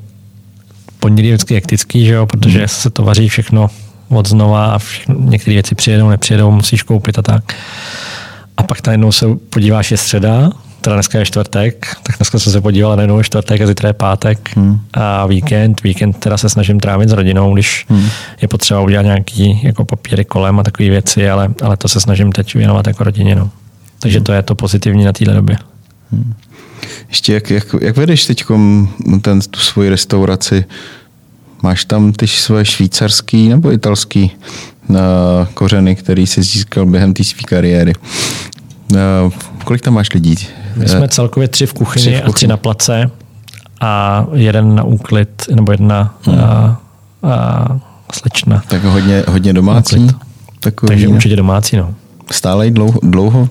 pondělí 1.00 1.28
je 1.28 1.36
vždycky 1.36 1.54
hektický, 1.54 2.06
že 2.06 2.14
jo, 2.14 2.26
protože 2.26 2.60
hmm. 2.60 2.68
se 2.68 2.90
to 2.90 3.04
vaří 3.04 3.30
všechno 3.30 3.70
od 4.10 4.28
znova 4.28 4.66
a 4.76 4.80
některé 5.08 5.54
věci 5.54 5.76
přijedou, 5.76 6.10
nepřijedou, 6.10 6.52
musíš 6.52 6.84
koupit 6.84 7.20
a 7.20 7.22
tak. 7.22 7.54
A 8.58 8.64
pak 8.64 8.88
najednou 8.88 9.12
se 9.12 9.26
podíváš, 9.50 9.92
je 9.92 9.98
středa, 9.98 10.52
teda 10.82 10.96
dneska 10.96 11.20
je 11.20 11.26
čtvrtek, 11.26 11.96
tak 12.04 12.18
dneska 12.18 12.40
jsem 12.40 12.54
se 12.54 12.62
podíval, 12.62 12.96
najednou 12.96 13.18
je 13.18 13.24
čtvrtek 13.24 13.62
a 13.62 13.68
zítra 13.68 13.90
je 13.90 13.94
pátek 13.94 14.58
hmm. 14.58 14.80
a 14.94 15.26
víkend. 15.26 15.84
Víkend 15.84 16.14
teda 16.14 16.38
se 16.38 16.50
snažím 16.50 16.80
trávit 16.80 17.10
s 17.10 17.14
rodinou, 17.14 17.54
když 17.54 17.86
hmm. 17.90 18.10
je 18.42 18.48
potřeba 18.48 18.82
udělat 18.82 19.04
nějaký 19.04 19.60
jako 19.64 19.86
papíry 19.86 20.26
kolem 20.26 20.60
a 20.60 20.64
takové 20.64 20.90
věci, 20.90 21.30
ale, 21.30 21.50
ale 21.62 21.78
to 21.78 21.88
se 21.88 22.00
snažím 22.00 22.32
teď 22.32 22.54
věnovat 22.54 22.88
jako 22.88 23.04
rodině. 23.04 23.36
No. 23.36 23.50
Takže 24.00 24.18
hmm. 24.18 24.26
to 24.26 24.34
je 24.34 24.42
to 24.42 24.56
pozitivní 24.56 25.04
na 25.04 25.14
téhle 25.14 25.34
době. 25.34 25.58
Hmm. 26.12 26.34
Ještě 27.10 27.34
jak, 27.34 27.50
jak, 27.50 27.76
jak 27.82 27.98
vedeš 27.98 28.26
teď 28.26 28.44
ten, 29.22 29.42
tu 29.42 29.60
svoji 29.60 29.90
restauraci? 29.90 30.66
Máš 31.64 31.86
tam 31.86 32.14
ty 32.14 32.28
svoje 32.28 32.66
švýcarský 32.66 33.50
nebo 33.50 33.72
italský 33.72 34.32
eh, 34.90 34.96
kořeny, 35.54 35.96
který 35.96 36.28
jsi 36.28 36.44
získal 36.44 36.86
během 36.86 37.14
té 37.14 37.24
své 37.24 37.42
kariéry. 37.42 37.94
Eh, 38.96 38.98
kolik 39.64 39.82
tam 39.82 39.94
máš 39.94 40.14
lidí? 40.14 40.36
My 40.76 40.90
jsme 40.90 41.08
celkově 41.08 41.48
tři 41.48 41.66
v 41.66 41.74
kuchyni, 41.74 42.06
tři 42.06 42.12
v 42.12 42.14
kuchyni. 42.14 42.30
a 42.30 42.34
tři 42.34 42.48
na 42.48 42.58
place 42.58 43.12
a 43.82 44.26
jeden 44.34 44.76
na 44.76 44.84
úklid, 44.84 45.44
nebo 45.56 45.72
jedna 45.72 46.16
hmm. 46.24 46.40
a, 46.40 46.82
a 47.24 47.80
slečna. 48.14 48.64
Tak 48.68 48.84
hodně, 48.84 49.24
hodně 49.28 49.54
domácí? 49.54 50.08
Takový, 50.60 50.88
Takže 50.88 51.08
určitě 51.08 51.36
domácí, 51.36 51.78
no. 51.78 51.94
Stále 52.32 52.70
dlouho, 52.72 53.00
dlouho? 53.04 53.50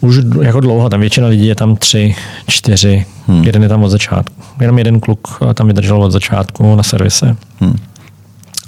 Už 0.00 0.16
jako 0.42 0.60
dlouho, 0.60 0.88
tam 0.88 1.00
většina 1.00 1.26
lidí 1.26 1.46
je 1.46 1.54
tam 1.54 1.76
tři, 1.76 2.14
čtyři, 2.48 3.06
hmm. 3.26 3.44
jeden 3.44 3.62
je 3.62 3.68
tam 3.68 3.82
od 3.82 3.88
začátku. 3.88 4.42
Jenom 4.60 4.78
jeden 4.78 5.00
kluk 5.00 5.38
tam 5.54 5.66
vydržel 5.66 6.02
od 6.02 6.10
začátku 6.10 6.76
na 6.76 6.82
servise. 6.82 7.36
Hmm. 7.60 7.76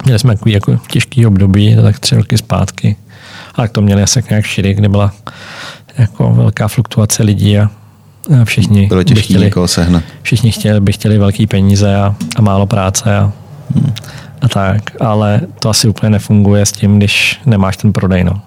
Měli 0.04 0.18
jsme 0.18 0.34
takový 0.34 0.52
jako 0.52 0.80
těžký 0.90 1.26
období, 1.26 1.76
tak 1.82 1.98
tři 1.98 2.16
roky 2.16 2.38
zpátky. 2.38 2.96
Ale 3.54 3.68
to 3.68 3.80
měli 3.80 4.02
asi 4.02 4.24
nějak 4.30 4.44
šíry, 4.44 4.74
kde 4.74 4.88
byla 4.88 5.12
jako 5.98 6.34
velká 6.34 6.68
fluktuace 6.68 7.22
lidí 7.22 7.58
a 7.58 7.70
všichni 8.44 8.86
Bylo 8.86 9.02
těžké 9.02 9.22
chtěli, 9.22 9.44
někoho 9.44 9.68
sehnat. 9.68 10.02
Všichni 10.22 10.52
chtěli, 10.52 10.80
by 10.80 10.92
chtěli 10.92 11.18
velké 11.18 11.46
peníze 11.46 11.96
a, 11.96 12.14
a 12.36 12.42
málo 12.42 12.66
práce 12.66 13.16
a, 13.16 13.32
hmm. 13.74 13.92
a 14.40 14.48
tak, 14.48 14.82
ale 15.00 15.40
to 15.60 15.68
asi 15.68 15.88
úplně 15.88 16.10
nefunguje 16.10 16.66
s 16.66 16.72
tím, 16.72 16.96
když 16.96 17.40
nemáš 17.46 17.76
ten 17.76 17.92
prodej. 17.92 18.24
No. 18.24 18.40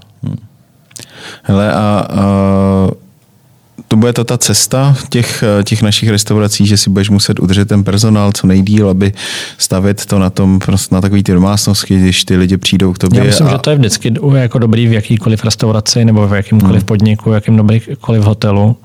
Hele, 1.44 1.74
a, 1.74 2.08
a 2.10 2.24
to 3.88 3.98
bude 3.98 4.14
to 4.14 4.24
ta 4.24 4.38
cesta 4.38 4.96
těch, 5.10 5.44
těch 5.64 5.82
našich 5.82 6.10
restaurací, 6.10 6.68
že 6.68 6.78
si 6.78 6.90
budeš 6.90 7.10
muset 7.10 7.40
udržet 7.40 7.68
ten 7.68 7.84
personál 7.84 8.32
co 8.32 8.48
nejdíl, 8.48 8.90
aby 8.90 9.14
stavět 9.58 10.06
to 10.06 10.20
na 10.20 10.30
tom, 10.30 10.60
prostě 10.60 10.96
na 10.96 11.02
takový 11.02 11.24
ty 11.24 11.34
domácnosti, 11.34 12.00
když 12.00 12.26
ty 12.26 12.38
lidi 12.38 12.58
přijdou 12.58 12.94
k 12.94 12.98
tobě. 12.98 13.20
Já 13.20 13.26
myslím, 13.26 13.48
a... 13.48 13.52
že 13.52 13.58
to 13.58 13.70
je 13.70 13.76
vždycky 13.76 14.14
jako 14.36 14.60
dobrý 14.60 14.88
v 14.88 14.94
jakýkoliv 14.94 15.44
restauraci 15.44 16.06
nebo 16.06 16.28
v 16.28 16.34
jakýmkoliv 16.34 16.82
hmm. 16.82 16.86
podniku, 16.86 17.32
v 17.32 17.34
jakýmkoliv 17.34 18.24
hotelu. 18.24 18.78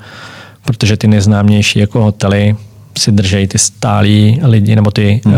protože 0.66 0.96
ty 0.96 1.06
nejznámější 1.08 1.78
jako 1.78 2.02
hotely 2.02 2.56
si 2.98 3.12
držejí 3.12 3.46
ty 3.46 3.58
stálí 3.58 4.40
lidi 4.42 4.76
nebo 4.76 4.90
ty, 4.90 5.20
hmm. 5.24 5.34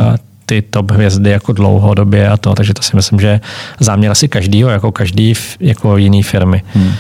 Ty 0.49 0.62
top 0.62 0.91
hvězdy 0.91 1.31
jako 1.31 1.53
dlouhodobě 1.53 2.29
a 2.29 2.37
to, 2.37 2.55
takže 2.55 2.75
to 2.75 2.83
si 2.83 2.97
myslím, 2.97 3.20
že 3.20 3.41
záměr 3.81 4.11
asi 4.11 4.29
každýho, 4.29 4.70
jako 4.70 4.93
každý 4.93 5.35
jako 5.61 5.97
jiný 5.97 6.23
firmy. 6.23 6.62
Hmm. 6.75 6.93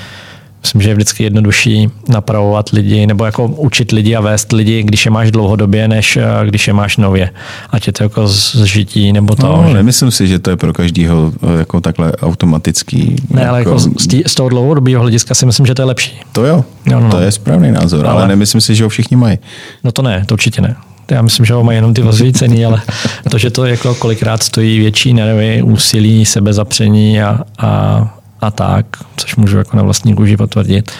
Myslím, 0.62 0.82
že 0.82 0.90
je 0.90 0.94
vždycky 0.94 1.24
jednodušší 1.24 1.88
napravovat 2.08 2.68
lidi 2.70 3.06
nebo 3.06 3.24
jako 3.24 3.46
učit 3.46 3.92
lidi 3.92 4.16
a 4.16 4.20
vést 4.20 4.52
lidi, 4.52 4.82
když 4.82 5.04
je 5.04 5.10
máš 5.10 5.30
dlouhodobě, 5.30 5.88
než 5.88 6.16
eh, 6.16 6.24
když 6.44 6.66
je 6.66 6.72
máš 6.72 6.96
nově. 6.96 7.30
Ať 7.70 7.86
je 7.86 7.92
to 7.92 8.02
jako 8.02 8.28
zžití 8.28 9.12
nebo 9.12 9.34
to. 9.36 9.46
No, 9.46 9.64
že... 9.68 9.74
nemyslím 9.74 10.10
si, 10.10 10.28
že 10.28 10.38
to 10.38 10.50
je 10.50 10.56
pro 10.56 10.72
každýho 10.72 11.32
eh, 11.42 11.58
jako 11.58 11.80
takhle 11.80 12.12
automatický. 12.12 13.16
Ne, 13.30 13.40
jako... 13.40 13.50
ale 13.50 13.58
jako 13.58 13.78
z, 13.78 14.06
tí, 14.06 14.22
z 14.26 14.34
toho 14.34 14.48
dlouhodobého 14.48 15.02
hlediska 15.02 15.34
si 15.34 15.46
myslím, 15.46 15.66
že 15.66 15.74
to 15.74 15.82
je 15.82 15.86
lepší. 15.86 16.20
To 16.32 16.44
jo, 16.44 16.64
no, 16.86 17.00
no, 17.00 17.10
to 17.10 17.16
no. 17.16 17.22
je 17.22 17.32
správný 17.32 17.72
názor, 17.72 18.06
ale... 18.06 18.14
ale 18.14 18.28
nemyslím 18.28 18.60
si, 18.60 18.74
že 18.74 18.84
ho 18.84 18.90
všichni 18.90 19.16
mají. 19.16 19.38
No 19.84 19.92
to 19.92 20.02
ne, 20.02 20.24
to 20.26 20.34
určitě 20.34 20.62
ne. 20.62 20.76
Já 21.10 21.22
myslím, 21.22 21.46
že 21.46 21.54
ho 21.54 21.64
mají 21.64 21.76
jenom 21.76 21.94
ty 21.94 22.02
vozový 22.02 22.32
ceny, 22.32 22.64
ale 22.64 22.82
to, 23.30 23.38
že 23.38 23.50
to 23.50 23.64
jako 23.64 23.94
kolikrát 23.94 24.42
stojí 24.42 24.78
větší 24.78 25.14
nervy, 25.14 25.62
úsilí, 25.62 26.26
sebezapření 26.26 27.22
a, 27.22 27.40
a 27.58 28.18
a 28.40 28.50
tak, 28.50 28.86
což 29.16 29.36
můžu 29.36 29.58
jako 29.58 29.76
na 29.76 29.82
vlastní 29.82 30.14
kůži 30.14 30.36
potvrdit, 30.36 30.92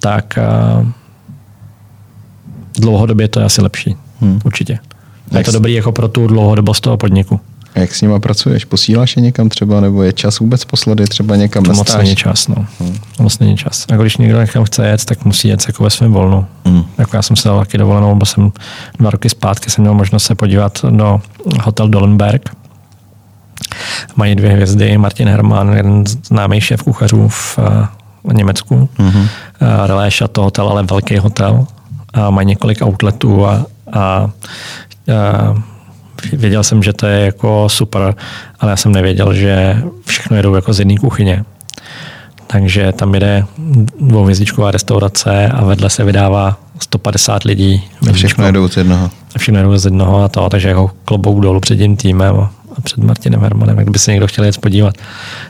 tak 0.00 0.38
uh, 0.78 0.86
dlouhodobě 2.78 3.28
to 3.28 3.40
je 3.40 3.46
asi 3.46 3.62
lepší. 3.62 3.96
Hmm. 4.20 4.40
Určitě. 4.44 4.78
A 5.32 5.38
je 5.38 5.44
to 5.44 5.52
dobrý 5.52 5.74
jako 5.74 5.92
pro 5.92 6.08
tu 6.08 6.26
dlouhodobost 6.26 6.80
toho 6.80 6.96
podniku. 6.96 7.40
A 7.74 7.78
jak 7.78 7.94
s 7.94 8.02
nima 8.02 8.20
pracuješ? 8.20 8.64
Posíláš 8.64 9.16
je 9.16 9.22
někam 9.22 9.48
třeba, 9.48 9.80
nebo 9.80 10.02
je 10.02 10.12
čas 10.12 10.38
vůbec 10.38 10.64
poslat 10.64 11.00
je 11.00 11.06
třeba 11.06 11.36
někam 11.36 11.64
to 11.64 11.72
moc 11.72 11.96
není 11.96 12.16
čas, 12.16 12.48
no. 12.48 12.66
Hmm. 12.80 12.98
To 13.16 13.22
moc 13.22 13.38
není 13.38 13.56
čas. 13.56 13.86
Jako 13.90 14.02
když 14.02 14.16
někdo 14.16 14.40
někam 14.40 14.64
chce 14.64 14.86
jet, 14.86 15.04
tak 15.04 15.24
musí 15.24 15.48
jet 15.48 15.64
jako 15.66 15.82
ve 15.84 15.90
svém 15.90 16.12
volnu. 16.12 16.46
Hmm. 16.64 16.84
Jako 16.98 17.16
já 17.16 17.22
jsem 17.22 17.36
se 17.36 17.48
dal 17.48 17.58
taky 17.58 17.78
dovolenou, 17.78 18.14
bo 18.14 18.26
jsem 18.26 18.52
dva 18.98 19.10
roky 19.10 19.28
zpátky 19.28 19.70
jsem 19.70 19.82
měl 19.82 19.94
možnost 19.94 20.24
se 20.24 20.34
podívat 20.34 20.84
do 20.90 21.20
hotel 21.62 21.88
Dolenberg, 21.88 22.50
Mají 24.16 24.34
dvě 24.34 24.50
hvězdy, 24.50 24.98
Martin 24.98 25.28
Hermann, 25.28 25.72
jeden 25.72 26.06
známý 26.06 26.60
šéf 26.60 26.82
kuchařů 26.82 27.28
v, 27.28 27.58
eh, 27.58 27.86
Německu. 28.32 28.88
Mm-hmm. 28.98 29.28
Relé 29.86 30.10
to 30.32 30.42
hotel, 30.42 30.68
ale 30.68 30.82
velký 30.82 31.18
hotel. 31.18 31.66
A 32.14 32.30
mají 32.30 32.46
několik 32.46 32.82
outletů 32.82 33.46
a, 33.46 33.66
a, 33.92 34.00
a 34.00 34.30
věděl 36.32 36.64
jsem, 36.64 36.82
že 36.82 36.92
to 36.92 37.06
je 37.06 37.24
jako 37.24 37.68
super, 37.68 38.14
ale 38.60 38.70
já 38.72 38.76
jsem 38.76 38.92
nevěděl, 38.92 39.34
že 39.34 39.82
všechno 40.06 40.36
jedou 40.36 40.54
jako 40.54 40.72
z 40.72 40.78
jedné 40.78 40.96
kuchyně. 40.96 41.44
Takže 42.46 42.92
tam 42.92 43.14
jede 43.14 43.44
dvouhvězdičková 44.00 44.70
restaurace 44.70 45.48
a 45.48 45.64
vedle 45.64 45.90
se 45.90 46.04
vydává 46.04 46.58
150 46.80 47.44
lidí. 47.44 47.84
A 48.10 48.12
všechno 48.12 48.46
jedou 48.46 48.68
z 48.68 48.76
jednoho. 48.76 49.10
A 49.34 49.38
všechno 49.38 49.58
jedou 49.58 49.76
z 49.76 49.84
jednoho 49.84 50.22
a 50.22 50.28
to, 50.28 50.48
takže 50.48 50.68
jako 50.68 50.90
klobouk 51.04 51.40
dolů 51.40 51.60
před 51.60 51.76
tím 51.76 51.96
týmem 51.96 52.36
a 52.76 52.80
před 52.82 52.98
Martinem 52.98 53.40
Hermanem, 53.40 53.76
kdyby 53.76 53.98
se 53.98 54.10
někdo 54.10 54.26
chtěl 54.26 54.44
jet 54.44 54.58
podívat. 54.58 54.94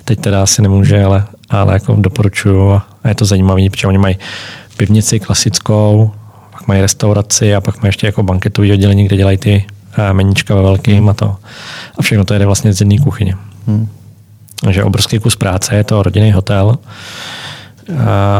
Teď 0.04 0.20
teda 0.20 0.42
asi 0.42 0.62
nemůže, 0.62 1.04
ale, 1.04 1.24
ale 1.50 1.72
jako 1.72 1.96
doporučuju 1.98 2.70
a 3.04 3.08
je 3.08 3.14
to 3.14 3.24
zajímavé, 3.24 3.70
protože 3.70 3.86
oni 3.86 3.98
mají 3.98 4.18
pivnici 4.76 5.20
klasickou, 5.20 6.10
pak 6.50 6.68
mají 6.68 6.80
restauraci 6.80 7.54
a 7.54 7.60
pak 7.60 7.82
mají 7.82 7.88
ještě 7.88 8.06
jako 8.06 8.22
banketový 8.22 8.72
oddělení, 8.72 9.06
kde 9.06 9.16
dělají 9.16 9.38
ty 9.38 9.64
meníčka 10.12 10.54
ve 10.54 10.62
velkým 10.62 11.08
a 11.08 11.14
to. 11.14 11.36
A 11.98 12.02
všechno 12.02 12.24
to 12.24 12.38
jde 12.38 12.46
vlastně 12.46 12.72
z 12.72 12.80
jedné 12.80 12.98
kuchyně. 12.98 13.36
Hmm. 13.66 13.88
Takže 14.60 14.84
obrovský 14.84 15.18
kus 15.18 15.36
práce, 15.36 15.76
je 15.76 15.84
to 15.84 16.02
rodinný 16.02 16.32
hotel 16.32 16.78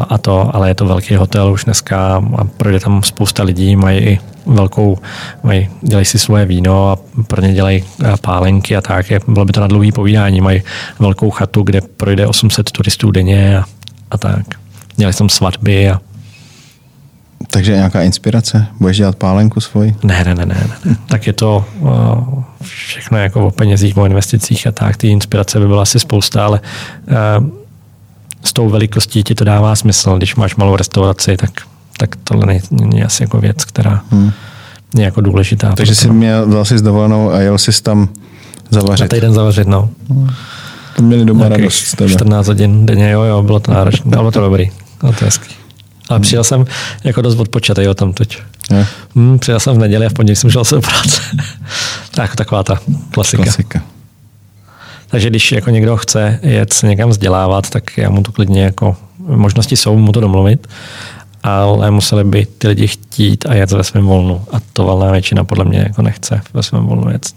a 0.09 0.19
to, 0.19 0.57
ale 0.57 0.69
je 0.69 0.75
to 0.75 0.87
velký 0.87 1.15
hotel 1.15 1.53
už 1.53 1.65
dneska 1.65 2.23
a 2.37 2.45
projde 2.57 2.81
tam 2.81 3.03
spousta 3.03 3.43
lidí, 3.43 3.77
mají 3.77 3.99
i 3.99 4.19
velkou, 4.47 4.99
mají, 5.43 5.69
dělají 5.83 6.05
si 6.05 6.19
svoje 6.19 6.47
víno 6.47 6.91
a 6.91 6.99
pro 7.27 7.43
ně 7.43 7.53
dělají 7.53 7.85
pálenky 8.21 8.77
a 8.77 8.81
tak. 8.81 9.11
Je, 9.11 9.21
bylo 9.29 9.45
by 9.45 9.53
to 9.53 9.61
na 9.61 9.67
dlouhý 9.67 9.93
povídání. 9.93 10.41
Mají 10.41 10.63
velkou 10.99 11.31
chatu, 11.31 11.63
kde 11.63 11.81
projde 11.81 12.27
800 12.27 12.71
turistů 12.71 13.11
denně 13.11 13.59
a, 13.59 13.65
a 14.11 14.19
tak. 14.19 14.47
Dělají 14.97 15.15
tam 15.15 15.29
svatby 15.29 15.91
a 15.91 16.01
takže 17.51 17.73
nějaká 17.73 18.03
inspirace? 18.03 18.67
Budeš 18.81 18.97
dělat 18.97 19.17
pálenku 19.17 19.61
svoji? 19.61 19.97
Ne, 20.03 20.25
ne, 20.25 20.35
ne, 20.35 20.47
ne. 20.47 20.67
ne. 20.85 20.97
tak 21.07 21.27
je 21.27 21.33
to 21.33 21.65
uh, 21.81 22.43
všechno 22.63 23.19
jako 23.19 23.47
o 23.47 23.51
penězích, 23.51 23.97
o 23.97 24.07
investicích 24.07 24.67
a 24.67 24.73
tak. 24.73 24.97
Ty 24.97 25.09
inspirace 25.09 25.61
by 25.61 25.67
byla 25.67 25.83
asi 25.83 25.99
spousta, 25.99 26.45
ale 26.45 26.61
uh, 27.41 27.47
s 28.45 28.53
tou 28.53 28.69
velikostí 28.69 29.23
ti 29.23 29.35
to 29.35 29.45
dává 29.45 29.77
smysl. 29.77 30.17
Když 30.17 30.37
máš 30.37 30.57
malou 30.57 30.77
restauraci, 30.77 31.37
tak, 31.37 31.51
tak 31.97 32.17
tohle 32.25 32.61
není, 32.71 33.05
asi 33.05 33.23
jako 33.23 33.41
věc, 33.41 33.65
která 33.65 34.03
hmm. 34.11 34.33
je 34.97 35.05
jako 35.05 35.21
důležitá. 35.21 35.73
Takže 35.73 35.95
jsi 35.95 36.11
měl, 36.11 36.47
dal 36.47 36.65
jsi 36.65 36.79
s 36.79 36.83
dovolenou 36.83 37.31
a 37.31 37.41
jel 37.41 37.59
jsi 37.59 37.83
tam 37.83 38.09
zavařit. 38.71 39.03
Na 39.03 39.09
týden 39.09 39.33
zavařit, 39.33 39.69
no. 39.69 39.89
Hmm. 40.11 40.31
To 40.97 41.03
měli 41.03 41.25
doma 41.25 41.49
radost 41.49 41.75
z 41.75 41.97
tebe. 41.97 42.11
14 42.11 42.47
hodin 42.47 42.87
denně, 42.87 43.11
jo, 43.11 43.23
jo, 43.23 43.43
bylo 43.43 43.61
to 43.61 43.73
náročné, 43.73 44.11
bylo 44.11 44.31
to 44.31 44.41
dobrý, 44.41 44.71
bylo 45.01 45.13
to 45.13 45.25
hezký. 45.25 45.62
Ale 46.13 46.19
hmm. 46.19 46.23
přijel 46.23 46.45
jsem 46.45 46.65
jako 47.05 47.23
dost 47.23 47.39
odpočatý 47.39 47.89
o 47.89 47.95
tam 47.95 48.13
teď. 48.13 48.39
Hmm, 49.15 49.39
přijel 49.39 49.61
jsem 49.61 49.75
v 49.75 49.79
neděli 49.79 50.07
a 50.07 50.09
v 50.09 50.13
pondělí 50.13 50.37
jsem 50.37 50.51
šel 50.51 50.65
se 50.65 50.75
do 50.75 50.81
práce. 50.81 51.23
tak, 52.11 52.37
taková 52.37 52.63
ta 52.63 52.81
klasika. 53.11 53.43
klasika. 53.43 53.83
Takže 55.09 55.31
když 55.31 55.53
jako 55.53 55.71
někdo 55.71 55.97
chce 55.97 56.41
jet 56.43 56.73
se 56.73 56.87
někam 56.87 57.11
vzdělávat, 57.11 57.71
tak 57.71 57.99
já 57.99 58.11
mu 58.11 58.23
to 58.23 58.33
klidně 58.33 58.63
jako 58.63 58.97
možnosti 59.19 59.77
jsou 59.77 59.99
mu 59.99 60.13
to 60.13 60.21
domluvit, 60.21 60.67
ale 61.43 61.91
museli 61.91 62.25
by 62.25 62.47
ty 62.59 62.69
lidi 62.69 62.87
chtít 62.87 63.47
a 63.47 63.55
jet 63.55 63.71
ve 63.71 63.85
svém 63.85 64.07
volnu. 64.07 64.45
A 64.53 64.57
to 64.73 64.85
valná 64.85 65.13
většina 65.13 65.45
podle 65.45 65.65
mě 65.65 65.79
jako 65.79 66.03
nechce 66.03 66.41
ve 66.55 66.63
svém 66.63 66.87
volnu 66.87 67.11
jet. 67.11 67.33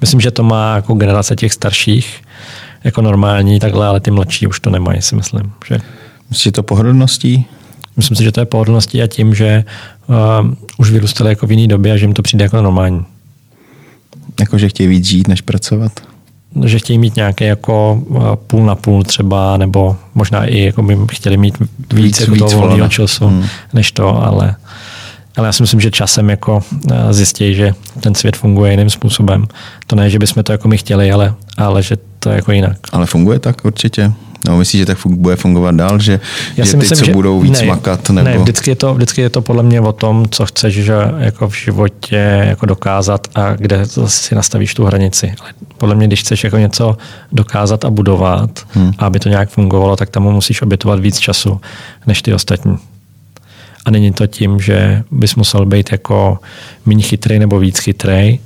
Myslím, 0.00 0.20
že 0.20 0.30
to 0.30 0.42
má 0.42 0.74
jako 0.74 0.94
generace 0.94 1.36
těch 1.36 1.52
starších 1.52 2.22
jako 2.84 3.02
normální 3.02 3.60
takhle, 3.60 3.86
ale 3.86 4.00
ty 4.00 4.10
mladší 4.10 4.46
už 4.46 4.60
to 4.60 4.70
nemají, 4.70 5.02
si 5.02 5.16
myslím. 5.16 5.52
Že... 5.68 5.80
Myslíš 6.30 6.52
to 6.52 6.62
pohodlností? 6.62 7.46
Myslím 7.96 8.16
si, 8.16 8.24
že 8.24 8.32
to 8.32 8.40
je 8.40 8.46
pohodlností 8.46 9.02
a 9.02 9.06
tím, 9.06 9.34
že 9.34 9.64
uh, 10.06 10.16
už 10.78 10.90
vyrůstali 10.90 11.30
jako 11.30 11.46
v 11.46 11.50
jiné 11.50 11.66
době 11.66 11.92
a 11.92 11.96
že 11.96 12.04
jim 12.04 12.14
to 12.14 12.22
přijde 12.22 12.44
jako 12.44 12.62
normální. 12.62 13.04
Jako, 14.40 14.58
že 14.58 14.68
chtějí 14.68 14.88
víc 14.88 15.04
žít, 15.04 15.28
než 15.28 15.40
pracovat? 15.40 15.92
že 16.64 16.78
chtějí 16.78 16.98
mít 16.98 17.16
nějaké 17.16 17.44
jako 17.44 18.02
eh, 18.16 18.20
půl 18.46 18.66
na 18.66 18.74
půl 18.74 19.04
třeba, 19.04 19.56
nebo 19.56 19.96
možná 20.14 20.44
i 20.44 20.58
jako 20.58 20.82
by 20.82 20.96
chtěli 21.12 21.36
mít 21.36 21.58
víc, 21.58 22.04
víc 22.04 22.20
jako 22.20 22.36
toho 22.36 22.60
volného 22.60 22.88
času, 22.88 23.26
hmm. 23.26 23.44
než 23.72 23.92
to, 23.92 24.24
ale, 24.24 24.56
ale 25.36 25.48
já 25.48 25.52
si 25.52 25.62
myslím, 25.62 25.80
že 25.80 25.90
časem 25.90 26.30
jako 26.30 26.62
eh, 26.90 27.12
zjistí, 27.12 27.54
že 27.54 27.74
ten 28.00 28.14
svět 28.14 28.36
funguje 28.36 28.70
jiným 28.70 28.90
způsobem. 28.90 29.46
To 29.86 29.96
ne, 29.96 30.10
že 30.10 30.18
bychom 30.18 30.42
to 30.42 30.52
jako 30.52 30.68
my 30.68 30.78
chtěli, 30.78 31.12
ale, 31.12 31.34
ale 31.56 31.82
že 31.82 31.96
to 32.18 32.30
je 32.30 32.36
jako 32.36 32.52
jinak. 32.52 32.76
Ale 32.92 33.06
funguje 33.06 33.38
tak 33.38 33.64
určitě? 33.64 34.12
No, 34.48 34.56
myslíš, 34.56 34.78
že 34.80 34.86
tak 34.86 34.98
bude 35.06 35.36
fungovat 35.36 35.74
dál, 35.74 35.98
že, 35.98 36.20
Já 36.56 36.64
že 36.64 36.70
si 36.70 36.76
myslím, 36.76 36.96
ty, 36.96 36.98
co 36.98 37.04
že 37.04 37.12
budou 37.12 37.40
víc 37.40 37.60
ne, 37.60 37.66
makat? 37.66 38.10
Nebo... 38.10 38.28
Ne, 38.28 38.38
vždycky 38.38 38.70
je, 38.70 38.76
to, 38.76 38.94
vždycky 38.94 39.20
je 39.20 39.30
to 39.30 39.42
podle 39.42 39.62
mě 39.62 39.80
o 39.80 39.92
tom, 39.92 40.26
co 40.30 40.46
chceš 40.46 40.74
že 40.74 40.94
jako 41.18 41.48
v 41.48 41.56
životě 41.56 42.44
jako 42.48 42.66
dokázat 42.66 43.26
a 43.34 43.52
kde 43.52 43.86
si 44.06 44.34
nastavíš 44.34 44.74
tu 44.74 44.84
hranici. 44.84 45.34
Ale 45.40 45.50
podle 45.78 45.94
mě, 45.94 46.06
když 46.06 46.20
chceš 46.20 46.44
jako 46.44 46.58
něco 46.58 46.96
dokázat 47.32 47.84
a 47.84 47.90
budovat, 47.90 48.50
hmm. 48.70 48.92
a 48.98 49.06
aby 49.06 49.18
to 49.18 49.28
nějak 49.28 49.48
fungovalo, 49.48 49.96
tak 49.96 50.10
tam 50.10 50.22
musíš 50.22 50.62
obětovat 50.62 51.00
víc 51.00 51.18
času 51.18 51.60
než 52.06 52.22
ty 52.22 52.34
ostatní. 52.34 52.78
A 53.84 53.90
není 53.90 54.12
to 54.12 54.26
tím, 54.26 54.60
že 54.60 55.02
bys 55.10 55.34
musel 55.34 55.66
být 55.66 55.92
jako 55.92 56.38
méně 56.86 57.02
chytrý 57.02 57.38
nebo 57.38 57.58
víc 57.58 57.78
chytrý, 57.78 58.38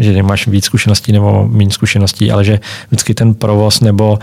že 0.00 0.22
máš 0.22 0.46
víc 0.46 0.64
zkušeností 0.64 1.12
nebo 1.12 1.48
méně 1.48 1.70
zkušeností, 1.70 2.30
ale 2.30 2.44
že 2.44 2.60
vždycky 2.88 3.14
ten 3.14 3.34
provoz 3.34 3.80
nebo 3.80 4.18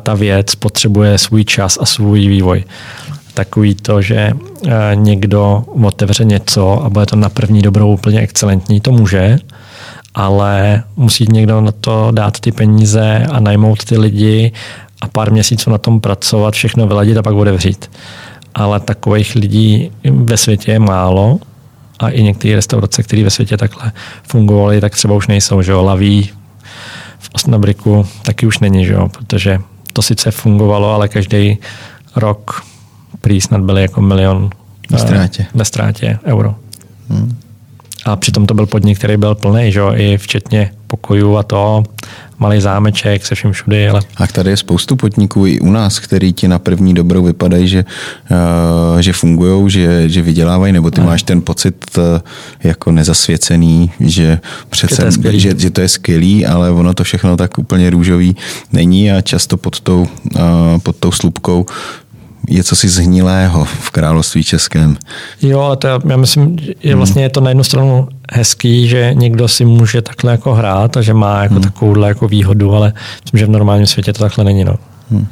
ta 0.00 0.14
věc 0.14 0.54
potřebuje 0.54 1.18
svůj 1.18 1.44
čas 1.44 1.78
a 1.80 1.86
svůj 1.86 2.28
vývoj. 2.28 2.64
Takový 3.34 3.74
to, 3.74 4.02
že 4.02 4.32
někdo 4.94 5.64
otevře 5.82 6.24
něco 6.24 6.84
a 6.84 6.90
bude 6.90 7.06
to 7.06 7.16
na 7.16 7.28
první 7.28 7.62
dobrou 7.62 7.92
úplně 7.92 8.20
excelentní, 8.20 8.80
to 8.80 8.92
může, 8.92 9.38
ale 10.14 10.82
musí 10.96 11.26
někdo 11.32 11.60
na 11.60 11.72
to 11.72 12.08
dát 12.10 12.40
ty 12.40 12.52
peníze 12.52 13.26
a 13.30 13.40
najmout 13.40 13.84
ty 13.84 13.98
lidi 13.98 14.52
a 15.00 15.08
pár 15.08 15.32
měsíců 15.32 15.70
na 15.70 15.78
tom 15.78 16.00
pracovat, 16.00 16.54
všechno 16.54 16.86
vyladit 16.86 17.16
a 17.16 17.22
pak 17.22 17.34
otevřít. 17.34 17.90
Ale 18.54 18.80
takových 18.80 19.34
lidí 19.34 19.90
ve 20.10 20.36
světě 20.36 20.72
je 20.72 20.78
málo 20.78 21.38
a 22.00 22.08
i 22.08 22.22
některé 22.22 22.54
restaurace, 22.54 23.02
které 23.02 23.24
ve 23.24 23.30
světě 23.30 23.56
takhle 23.56 23.92
fungovaly, 24.22 24.80
tak 24.80 24.92
třeba 24.92 25.14
už 25.14 25.26
nejsou, 25.26 25.62
že 25.62 25.72
jo, 25.72 25.84
laví 25.84 26.30
v 27.18 27.30
Osnabriku 27.32 28.06
taky 28.22 28.46
už 28.46 28.58
není, 28.58 28.86
že 28.86 28.92
jo, 28.92 29.08
protože 29.08 29.58
to 29.92 30.02
sice 30.02 30.30
fungovalo, 30.30 30.94
ale 30.94 31.08
každý 31.08 31.58
rok 32.16 32.62
prý 33.20 33.40
snad 33.40 33.60
byly 33.60 33.82
jako 33.82 34.00
milion 34.00 34.50
ve 34.90 34.98
ztrátě, 34.98 35.46
ve 35.54 35.64
ztrátě 35.64 36.18
euro. 36.24 36.54
Hmm. 37.08 37.36
A 38.04 38.16
přitom 38.16 38.46
to 38.46 38.54
byl 38.54 38.66
podnik, 38.66 38.98
který 38.98 39.16
byl 39.16 39.34
plný, 39.34 39.72
že? 39.72 39.80
i 39.94 40.18
včetně 40.18 40.70
pokojů 40.86 41.36
a 41.36 41.42
to, 41.42 41.84
malý 42.38 42.60
zámeček 42.60 43.26
se 43.26 43.34
vším 43.34 43.52
všudy. 43.52 43.88
Ale... 43.88 44.00
A 44.16 44.26
tady 44.26 44.50
je 44.50 44.56
spoustu 44.56 44.96
podniků 44.96 45.46
i 45.46 45.60
u 45.60 45.70
nás, 45.70 45.98
který 45.98 46.32
ti 46.32 46.48
na 46.48 46.58
první 46.58 46.94
dobrou 46.94 47.24
vypadají, 47.24 47.68
že, 47.68 47.84
uh, 48.30 49.00
že 49.00 49.12
fungují, 49.12 49.70
že, 49.70 50.08
že 50.08 50.22
vydělávají, 50.22 50.72
nebo 50.72 50.90
ty 50.90 51.00
ne. 51.00 51.06
máš 51.06 51.22
ten 51.22 51.42
pocit 51.42 51.98
uh, 51.98 52.04
jako 52.64 52.92
nezasvěcený, 52.92 53.90
že 54.00 54.40
přece, 54.70 55.10
že 55.10 55.18
to, 55.18 55.32
že, 55.32 55.54
že 55.58 55.70
to 55.70 55.80
je 55.80 55.88
skvělý, 55.88 56.46
ale 56.46 56.70
ono 56.70 56.94
to 56.94 57.04
všechno 57.04 57.36
tak 57.36 57.58
úplně 57.58 57.90
růžový 57.90 58.36
není 58.72 59.12
a 59.12 59.20
často 59.20 59.56
pod 59.56 59.80
tou, 59.80 60.00
uh, 60.34 60.40
pod 60.82 60.96
tou 60.96 61.12
slupkou 61.12 61.66
je 62.48 62.64
co 62.64 62.76
si 62.76 62.88
zhnilého 62.88 63.64
v 63.64 63.90
království 63.90 64.44
českém. 64.44 64.96
Jo, 65.42 65.60
ale 65.60 65.76
to 65.76 65.86
já, 65.86 65.98
já 66.08 66.16
myslím, 66.16 66.56
že 66.80 66.94
vlastně 66.94 67.22
je 67.22 67.28
to 67.28 67.40
na 67.40 67.50
jednu 67.50 67.64
stranu 67.64 68.08
hezký, 68.32 68.88
že 68.88 69.10
někdo 69.14 69.48
si 69.48 69.64
může 69.64 70.02
takhle 70.02 70.32
jako 70.32 70.54
hrát 70.54 70.96
a 70.96 71.02
že 71.02 71.14
má 71.14 71.42
jako 71.42 71.54
hmm. 71.54 71.62
takovouhle 71.62 72.08
jako 72.08 72.28
výhodu, 72.28 72.74
ale 72.74 72.92
myslím, 73.24 73.38
že 73.38 73.46
v 73.46 73.50
normálním 73.50 73.86
světě 73.86 74.12
to 74.12 74.18
takhle 74.18 74.44
není. 74.44 74.64
No. 74.64 74.74
Hmm. 75.10 75.26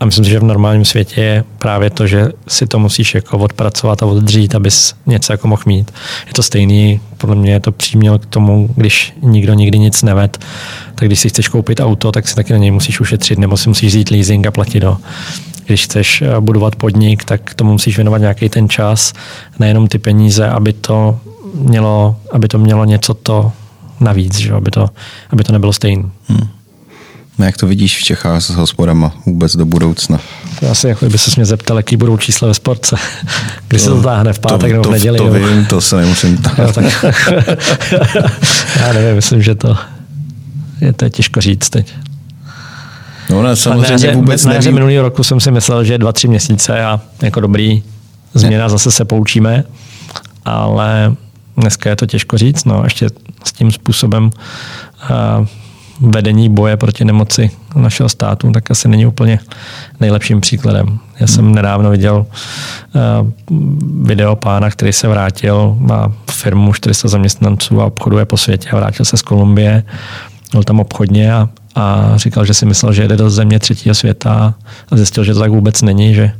A 0.00 0.04
myslím 0.04 0.24
si, 0.24 0.30
že 0.30 0.40
v 0.40 0.44
normálním 0.44 0.84
světě 0.84 1.20
je 1.20 1.44
právě 1.58 1.90
to, 1.90 2.06
že 2.06 2.28
si 2.48 2.66
to 2.66 2.78
musíš 2.78 3.14
jako 3.14 3.38
odpracovat 3.38 4.02
a 4.02 4.06
oddřít, 4.06 4.54
abys 4.54 4.94
něco 5.06 5.32
jako 5.32 5.48
mohl 5.48 5.62
mít. 5.66 5.90
Je 6.26 6.32
to 6.32 6.42
stejný, 6.42 7.00
podle 7.16 7.36
mě 7.36 7.52
je 7.52 7.60
to 7.60 7.72
příměl 7.72 8.18
k 8.18 8.26
tomu, 8.26 8.68
když 8.76 9.14
nikdo 9.22 9.54
nikdy 9.54 9.78
nic 9.78 10.02
neved, 10.02 10.38
tak 10.94 11.08
když 11.08 11.20
si 11.20 11.28
chceš 11.28 11.48
koupit 11.48 11.80
auto, 11.80 12.12
tak 12.12 12.28
si 12.28 12.34
taky 12.34 12.52
na 12.52 12.58
něj 12.58 12.70
musíš 12.70 13.00
ušetřit, 13.00 13.38
nebo 13.38 13.56
si 13.56 13.68
musíš 13.68 13.88
vzít 13.88 14.10
leasing 14.10 14.46
a 14.46 14.50
platit 14.50 14.84
ho 14.84 14.98
když 15.70 15.84
chceš 15.84 16.22
eh, 16.22 16.40
budovat 16.40 16.76
podnik, 16.76 17.24
tak 17.24 17.54
tomu 17.54 17.72
musíš 17.72 17.96
věnovat 17.96 18.18
nějaký 18.18 18.48
ten 18.48 18.68
čas, 18.68 19.12
nejenom 19.58 19.88
ty 19.88 19.98
peníze, 19.98 20.48
aby 20.48 20.72
to 20.72 21.20
mělo, 21.54 22.16
aby 22.32 22.48
to 22.48 22.58
mělo 22.58 22.84
něco 22.84 23.14
to 23.14 23.52
navíc, 24.00 24.38
že? 24.38 24.52
Aby, 24.52 24.70
to, 24.70 24.90
aby 25.30 25.44
to 25.44 25.52
nebylo 25.52 25.72
stejné. 25.72 26.04
Hmm. 26.28 26.48
No 27.38 27.44
jak 27.46 27.56
to 27.56 27.66
vidíš 27.66 27.98
v 27.98 28.02
Čechách 28.02 28.42
s 28.42 28.50
hospodama 28.50 29.12
vůbec 29.26 29.56
do 29.56 29.64
budoucna? 29.64 30.20
To 30.60 30.70
asi 30.70 30.88
jako 30.88 31.08
by 31.08 31.18
se 31.18 31.30
mě 31.36 31.44
zeptal, 31.44 31.76
jaký 31.76 31.96
budou 31.96 32.16
čísla 32.16 32.48
ve 32.48 32.54
sportce. 32.54 32.96
Kdy 33.68 33.78
to, 33.78 33.84
se 33.84 33.90
to 33.90 34.02
táhne 34.02 34.32
v 34.32 34.38
pátek 34.38 34.70
to, 34.70 34.76
nebo 34.76 34.88
v 34.88 34.92
neděli? 34.92 35.18
To, 35.18 35.24
to 35.24 35.32
vím, 35.32 35.66
to 35.66 35.80
se 35.80 35.96
nemusím 35.96 36.38
jo, 36.58 36.72
tak, 36.72 36.84
Já 38.80 38.92
nevím, 38.92 39.14
myslím, 39.14 39.42
že 39.42 39.54
to 39.54 39.76
je 40.80 40.92
to 40.92 41.04
je 41.04 41.10
těžko 41.10 41.40
říct 41.40 41.70
teď. 41.70 41.94
No 43.30 43.42
ne, 43.42 43.56
samozřejmě 43.56 44.06
na 44.06 44.12
vůbec 44.12 44.44
na 44.44 44.52
jaře 44.54 44.72
minulý 44.72 44.98
roku 44.98 45.24
jsem 45.24 45.40
si 45.40 45.50
myslel, 45.50 45.84
že 45.84 45.98
dva, 45.98 46.12
tři 46.12 46.28
měsíce 46.28 46.84
a 46.84 47.00
jako 47.22 47.40
dobrý 47.40 47.82
změna, 48.34 48.64
ne. 48.64 48.70
zase 48.70 48.90
se 48.90 49.04
poučíme, 49.04 49.64
ale 50.44 51.14
dneska 51.56 51.90
je 51.90 51.96
to 51.96 52.06
těžko 52.06 52.38
říct, 52.38 52.64
no, 52.64 52.80
ještě 52.84 53.06
s 53.44 53.52
tím 53.52 53.72
způsobem 53.72 54.30
uh, 55.10 55.46
vedení 56.00 56.48
boje 56.48 56.76
proti 56.76 57.04
nemoci 57.04 57.50
našeho 57.76 58.08
státu, 58.08 58.52
tak 58.52 58.70
asi 58.70 58.88
není 58.88 59.06
úplně 59.06 59.38
nejlepším 60.00 60.40
příkladem. 60.40 60.98
Já 61.20 61.26
jsem 61.26 61.44
hmm. 61.44 61.54
nedávno 61.54 61.90
viděl 61.90 62.26
uh, 62.94 63.56
video 64.06 64.36
pána, 64.36 64.70
který 64.70 64.92
se 64.92 65.08
vrátil, 65.08 65.76
má 65.78 66.12
firmu 66.30 66.72
400 66.72 67.08
zaměstnanců 67.08 67.80
a 67.80 67.84
obchoduje 67.84 68.24
po 68.24 68.36
světě 68.36 68.70
a 68.70 68.76
vrátil 68.76 69.04
se 69.04 69.16
z 69.16 69.22
Kolumbie. 69.22 69.82
Byl 70.52 70.62
tam 70.62 70.80
obchodně 70.80 71.32
a 71.32 71.48
a 71.74 72.12
říkal, 72.16 72.44
že 72.44 72.54
si 72.54 72.66
myslel, 72.66 72.92
že 72.92 73.02
jede 73.02 73.16
do 73.16 73.30
země 73.30 73.58
třetího 73.58 73.94
světa 73.94 74.54
a 74.90 74.96
zjistil, 74.96 75.24
že 75.24 75.34
to 75.34 75.40
tak 75.40 75.50
vůbec 75.50 75.82
není, 75.82 76.14
že, 76.14 76.32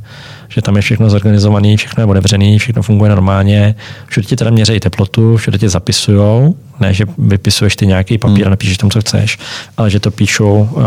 že 0.49 0.61
tam 0.61 0.75
je 0.75 0.81
všechno 0.81 1.09
zorganizované, 1.09 1.77
všechno 1.77 2.01
je 2.01 2.05
otevřené, 2.05 2.57
všechno 2.57 2.81
funguje 2.81 3.09
normálně. 3.09 3.75
Všude 4.07 4.27
ti 4.27 4.35
teda 4.35 4.51
měřejí 4.51 4.79
teplotu, 4.79 5.37
všude 5.37 5.57
tě 5.57 5.69
zapisujou, 5.69 6.55
ne, 6.79 6.93
že 6.93 7.05
vypisuješ 7.17 7.75
ty 7.75 7.87
nějaký 7.87 8.17
papír 8.17 8.37
hmm. 8.37 8.47
a 8.47 8.49
napíšeš 8.49 8.77
tam, 8.77 8.89
co 8.89 9.01
chceš, 9.01 9.37
ale 9.77 9.89
že 9.89 9.99
to 9.99 10.11
píšou 10.11 10.69
uh, 10.71 10.83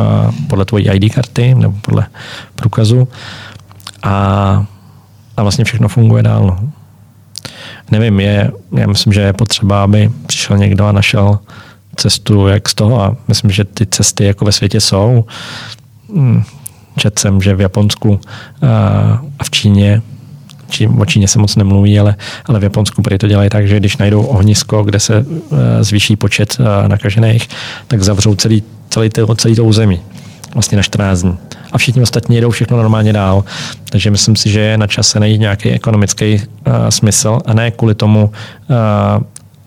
podle 0.48 0.64
tvojí 0.64 0.88
ID 0.88 1.14
karty 1.14 1.54
nebo 1.54 1.74
podle 1.80 2.06
průkazu 2.54 3.08
a, 4.02 4.66
a 5.36 5.42
vlastně 5.42 5.64
všechno 5.64 5.88
funguje 5.88 6.22
dál. 6.22 6.46
No. 6.46 6.70
Nevím, 7.90 8.20
je, 8.20 8.50
já 8.76 8.86
myslím, 8.86 9.12
že 9.12 9.20
je 9.20 9.32
potřeba, 9.32 9.82
aby 9.82 10.10
přišel 10.26 10.58
někdo 10.58 10.86
a 10.86 10.92
našel 10.92 11.38
cestu, 11.96 12.46
jak 12.46 12.68
z 12.68 12.74
toho 12.74 13.02
a 13.02 13.16
myslím, 13.28 13.50
že 13.50 13.64
ty 13.64 13.86
cesty 13.86 14.24
jako 14.24 14.44
ve 14.44 14.52
světě 14.52 14.80
jsou. 14.80 15.24
Hmm, 16.14 16.42
četl 16.96 17.20
jsem, 17.20 17.40
že 17.40 17.54
v 17.54 17.60
Japonsku 17.60 18.20
a 19.38 19.44
v 19.44 19.50
Číně 19.50 20.02
či, 20.74 20.88
o 20.88 21.04
Číně 21.04 21.28
se 21.28 21.38
moc 21.38 21.56
nemluví, 21.56 21.98
ale, 21.98 22.14
ale 22.44 22.60
v 22.60 22.62
Japonsku 22.62 23.02
prý 23.02 23.18
to 23.18 23.28
dělají 23.28 23.50
tak, 23.50 23.68
že 23.68 23.76
když 23.76 23.96
najdou 23.96 24.22
ohnisko, 24.22 24.82
kde 24.82 25.00
se 25.00 25.20
uh, 25.20 25.58
zvýší 25.80 26.16
počet 26.16 26.56
uh, 26.60 26.88
nakažených, 26.88 27.48
tak 27.86 28.02
zavřou 28.02 28.34
celý, 28.34 28.62
celý, 28.90 29.10
to, 29.10 29.34
celý 29.34 29.54
to 29.54 29.64
území 29.64 30.00
vlastně 30.54 30.76
na 30.76 30.82
14 30.82 31.22
dní. 31.22 31.38
A 31.72 31.78
všichni 31.78 32.02
ostatní 32.02 32.36
jedou 32.36 32.50
všechno 32.50 32.76
normálně 32.76 33.12
dál. 33.12 33.44
Takže 33.90 34.10
myslím 34.10 34.36
si, 34.36 34.50
že 34.50 34.60
je 34.60 34.78
na 34.78 34.86
čase 34.86 35.20
najít 35.20 35.40
nějaký 35.40 35.70
ekonomický 35.70 36.34
uh, 36.34 36.72
smysl 36.88 37.38
a 37.46 37.54
ne 37.54 37.70
kvůli 37.70 37.94
tomu 37.94 38.24
uh, 38.24 38.76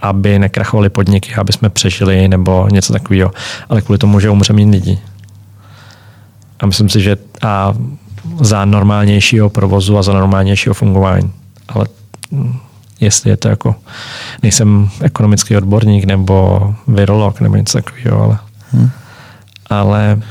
aby 0.01 0.39
nekrachovaly 0.39 0.89
podniky, 0.89 1.35
aby 1.35 1.53
jsme 1.53 1.69
přežili 1.69 2.27
nebo 2.27 2.67
něco 2.71 2.93
takového, 2.93 3.31
ale 3.69 3.81
kvůli 3.81 3.97
tomu, 3.97 4.19
že 4.19 4.29
umře 4.29 4.53
méně 4.53 4.71
lidí. 4.71 4.99
A 6.59 6.65
myslím 6.65 6.89
si, 6.89 7.01
že 7.01 7.17
a 7.41 7.73
za 8.39 8.65
normálnějšího 8.65 9.49
provozu 9.49 9.97
a 9.97 10.03
za 10.03 10.13
normálnějšího 10.13 10.73
fungování. 10.73 11.31
Ale 11.67 11.85
jestli 12.99 13.29
je 13.29 13.37
to 13.37 13.47
jako, 13.47 13.75
nejsem 14.43 14.89
ekonomický 15.01 15.57
odborník 15.57 16.05
nebo 16.05 16.75
virolog 16.87 17.41
nebo 17.41 17.55
něco 17.55 17.77
takového, 17.77 18.23
ale, 18.23 18.37
hmm. 18.71 18.89
ale 19.69 20.21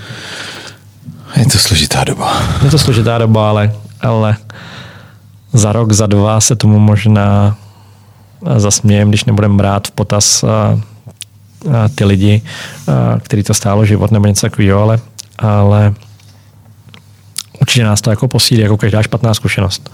je 1.37 1.47
to 1.47 1.59
složitá 1.59 2.05
doba. 2.05 2.43
Je 2.65 2.71
to 2.71 2.79
složitá 2.79 3.19
doba, 3.19 3.49
ale, 3.49 3.73
ale 4.01 4.37
za 5.53 5.73
rok, 5.73 5.93
za 5.93 6.07
dva 6.07 6.41
se 6.41 6.57
tomu 6.57 6.79
možná 6.79 7.57
zasmějem, 8.57 9.09
když 9.09 9.25
nebudeme 9.25 9.55
brát 9.55 9.89
v 9.89 9.91
potaz 9.91 10.45
ty 11.95 12.05
lidi, 12.05 12.43
který 13.23 13.43
to 13.43 13.55
stálo 13.55 13.87
život 13.87 14.11
nebo 14.11 14.27
něco 14.27 14.47
takového, 14.47 14.83
ale, 14.83 14.99
ale 15.39 15.95
určitě 17.61 17.85
nás 17.85 18.01
to 18.01 18.11
jako 18.11 18.29
posílí, 18.29 18.63
jako 18.63 18.77
každá 18.77 19.03
špatná 19.03 19.35
zkušenost. 19.35 19.91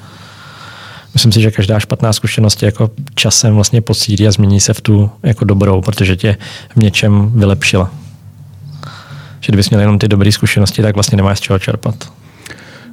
Myslím 1.14 1.32
si, 1.32 1.40
že 1.40 1.50
každá 1.50 1.80
špatná 1.80 2.12
zkušenost 2.12 2.62
je 2.62 2.66
jako 2.66 2.90
časem 3.14 3.54
vlastně 3.54 3.80
posílí 3.80 4.28
a 4.28 4.30
změní 4.30 4.60
se 4.60 4.74
v 4.74 4.80
tu 4.80 5.10
jako 5.22 5.44
dobrou, 5.44 5.80
protože 5.82 6.16
tě 6.16 6.36
v 6.76 6.76
něčem 6.76 7.30
vylepšila. 7.34 7.90
Že 9.40 9.46
kdybys 9.48 9.70
měl 9.70 9.80
jenom 9.80 9.98
ty 9.98 10.08
dobré 10.08 10.32
zkušenosti, 10.32 10.82
tak 10.82 10.94
vlastně 10.94 11.16
nemáš 11.16 11.38
z 11.38 11.40
čeho 11.40 11.58
čerpat. 11.58 12.12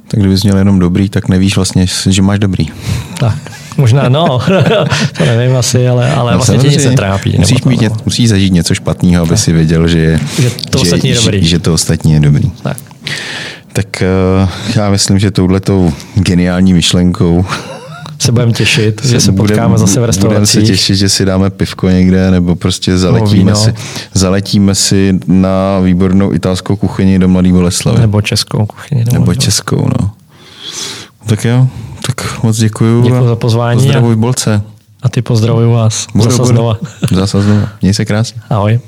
Tak 0.08 0.20
kdybys 0.20 0.42
měl 0.42 0.56
jenom 0.56 0.78
dobrý, 0.78 1.08
tak 1.08 1.28
nevíš 1.28 1.56
vlastně, 1.56 1.86
že 2.06 2.22
máš 2.22 2.38
dobrý. 2.38 2.66
Tak. 3.18 3.59
Možná 3.76 4.08
no, 4.08 4.40
to 5.18 5.24
nevím 5.24 5.56
asi, 5.56 5.88
ale, 5.88 6.12
ale 6.12 6.32
no, 6.32 6.38
vlastně 6.38 6.58
tě 6.58 6.68
nic 6.68 6.84
netrápí. 6.84 7.34
Musíš, 7.38 7.62
mít, 7.62 7.80
ně, 7.80 7.90
musíš 8.04 8.28
zažít 8.28 8.52
něco 8.52 8.74
špatného, 8.74 9.24
aby 9.24 9.36
si 9.36 9.52
věděl, 9.52 9.88
že, 9.88 10.18
že 10.42 10.50
to 10.70 10.78
že, 10.78 10.82
ostatní 10.82 11.10
je 11.10 11.16
dobrý. 11.16 11.42
Že, 11.42 11.48
že 11.48 11.58
to 11.58 11.74
ostatní 11.74 12.12
je 12.12 12.20
dobrý. 12.20 12.50
Tak. 12.62 12.76
Tak 13.72 13.86
uh, 14.42 14.48
já 14.76 14.90
myslím, 14.90 15.18
že 15.18 15.30
touhletou 15.30 15.92
geniální 16.14 16.72
myšlenkou 16.72 17.44
se 18.18 18.32
budeme 18.32 18.52
těšit, 18.52 19.04
že 19.04 19.20
se 19.20 19.32
potkáme 19.32 19.68
budem, 19.68 19.78
zase 19.78 20.00
v 20.00 20.04
restauraci. 20.04 20.28
Budeme 20.28 20.46
se 20.46 20.62
těšit, 20.62 20.96
že 20.96 21.08
si 21.08 21.24
dáme 21.24 21.50
pivko 21.50 21.88
někde, 21.88 22.30
nebo 22.30 22.56
prostě 22.56 22.98
zaletíme, 22.98 23.54
si, 23.54 23.74
zaletíme 24.14 24.74
si 24.74 25.18
na 25.26 25.80
výbornou 25.80 26.32
italskou 26.32 26.76
kuchyni 26.76 27.18
do 27.18 27.28
Mladý 27.28 27.52
Boleslavy. 27.52 28.00
Nebo 28.00 28.20
českou 28.22 28.66
kuchyni. 28.66 29.04
Nebo 29.12 29.34
českou, 29.34 29.88
no. 30.00 30.10
Tak 31.26 31.44
jo, 31.44 31.68
tak 32.06 32.42
moc 32.42 32.56
děkuju. 32.56 33.02
Děkuji 33.02 33.28
za 33.28 33.36
pozvání. 33.36 33.80
Pozdravuj 33.80 34.16
bolce. 34.16 34.62
A 35.02 35.08
ty 35.08 35.22
pozdravuju 35.22 35.72
vás. 35.72 36.06
Budu, 36.14 36.24
zase 36.30 36.42
budu. 36.42 36.48
znova. 36.54 36.76
Zase 37.12 37.42
znova. 37.42 37.68
Měj 37.82 37.94
se 37.94 38.04
krásně. 38.04 38.42
Ahoj. 38.50 38.80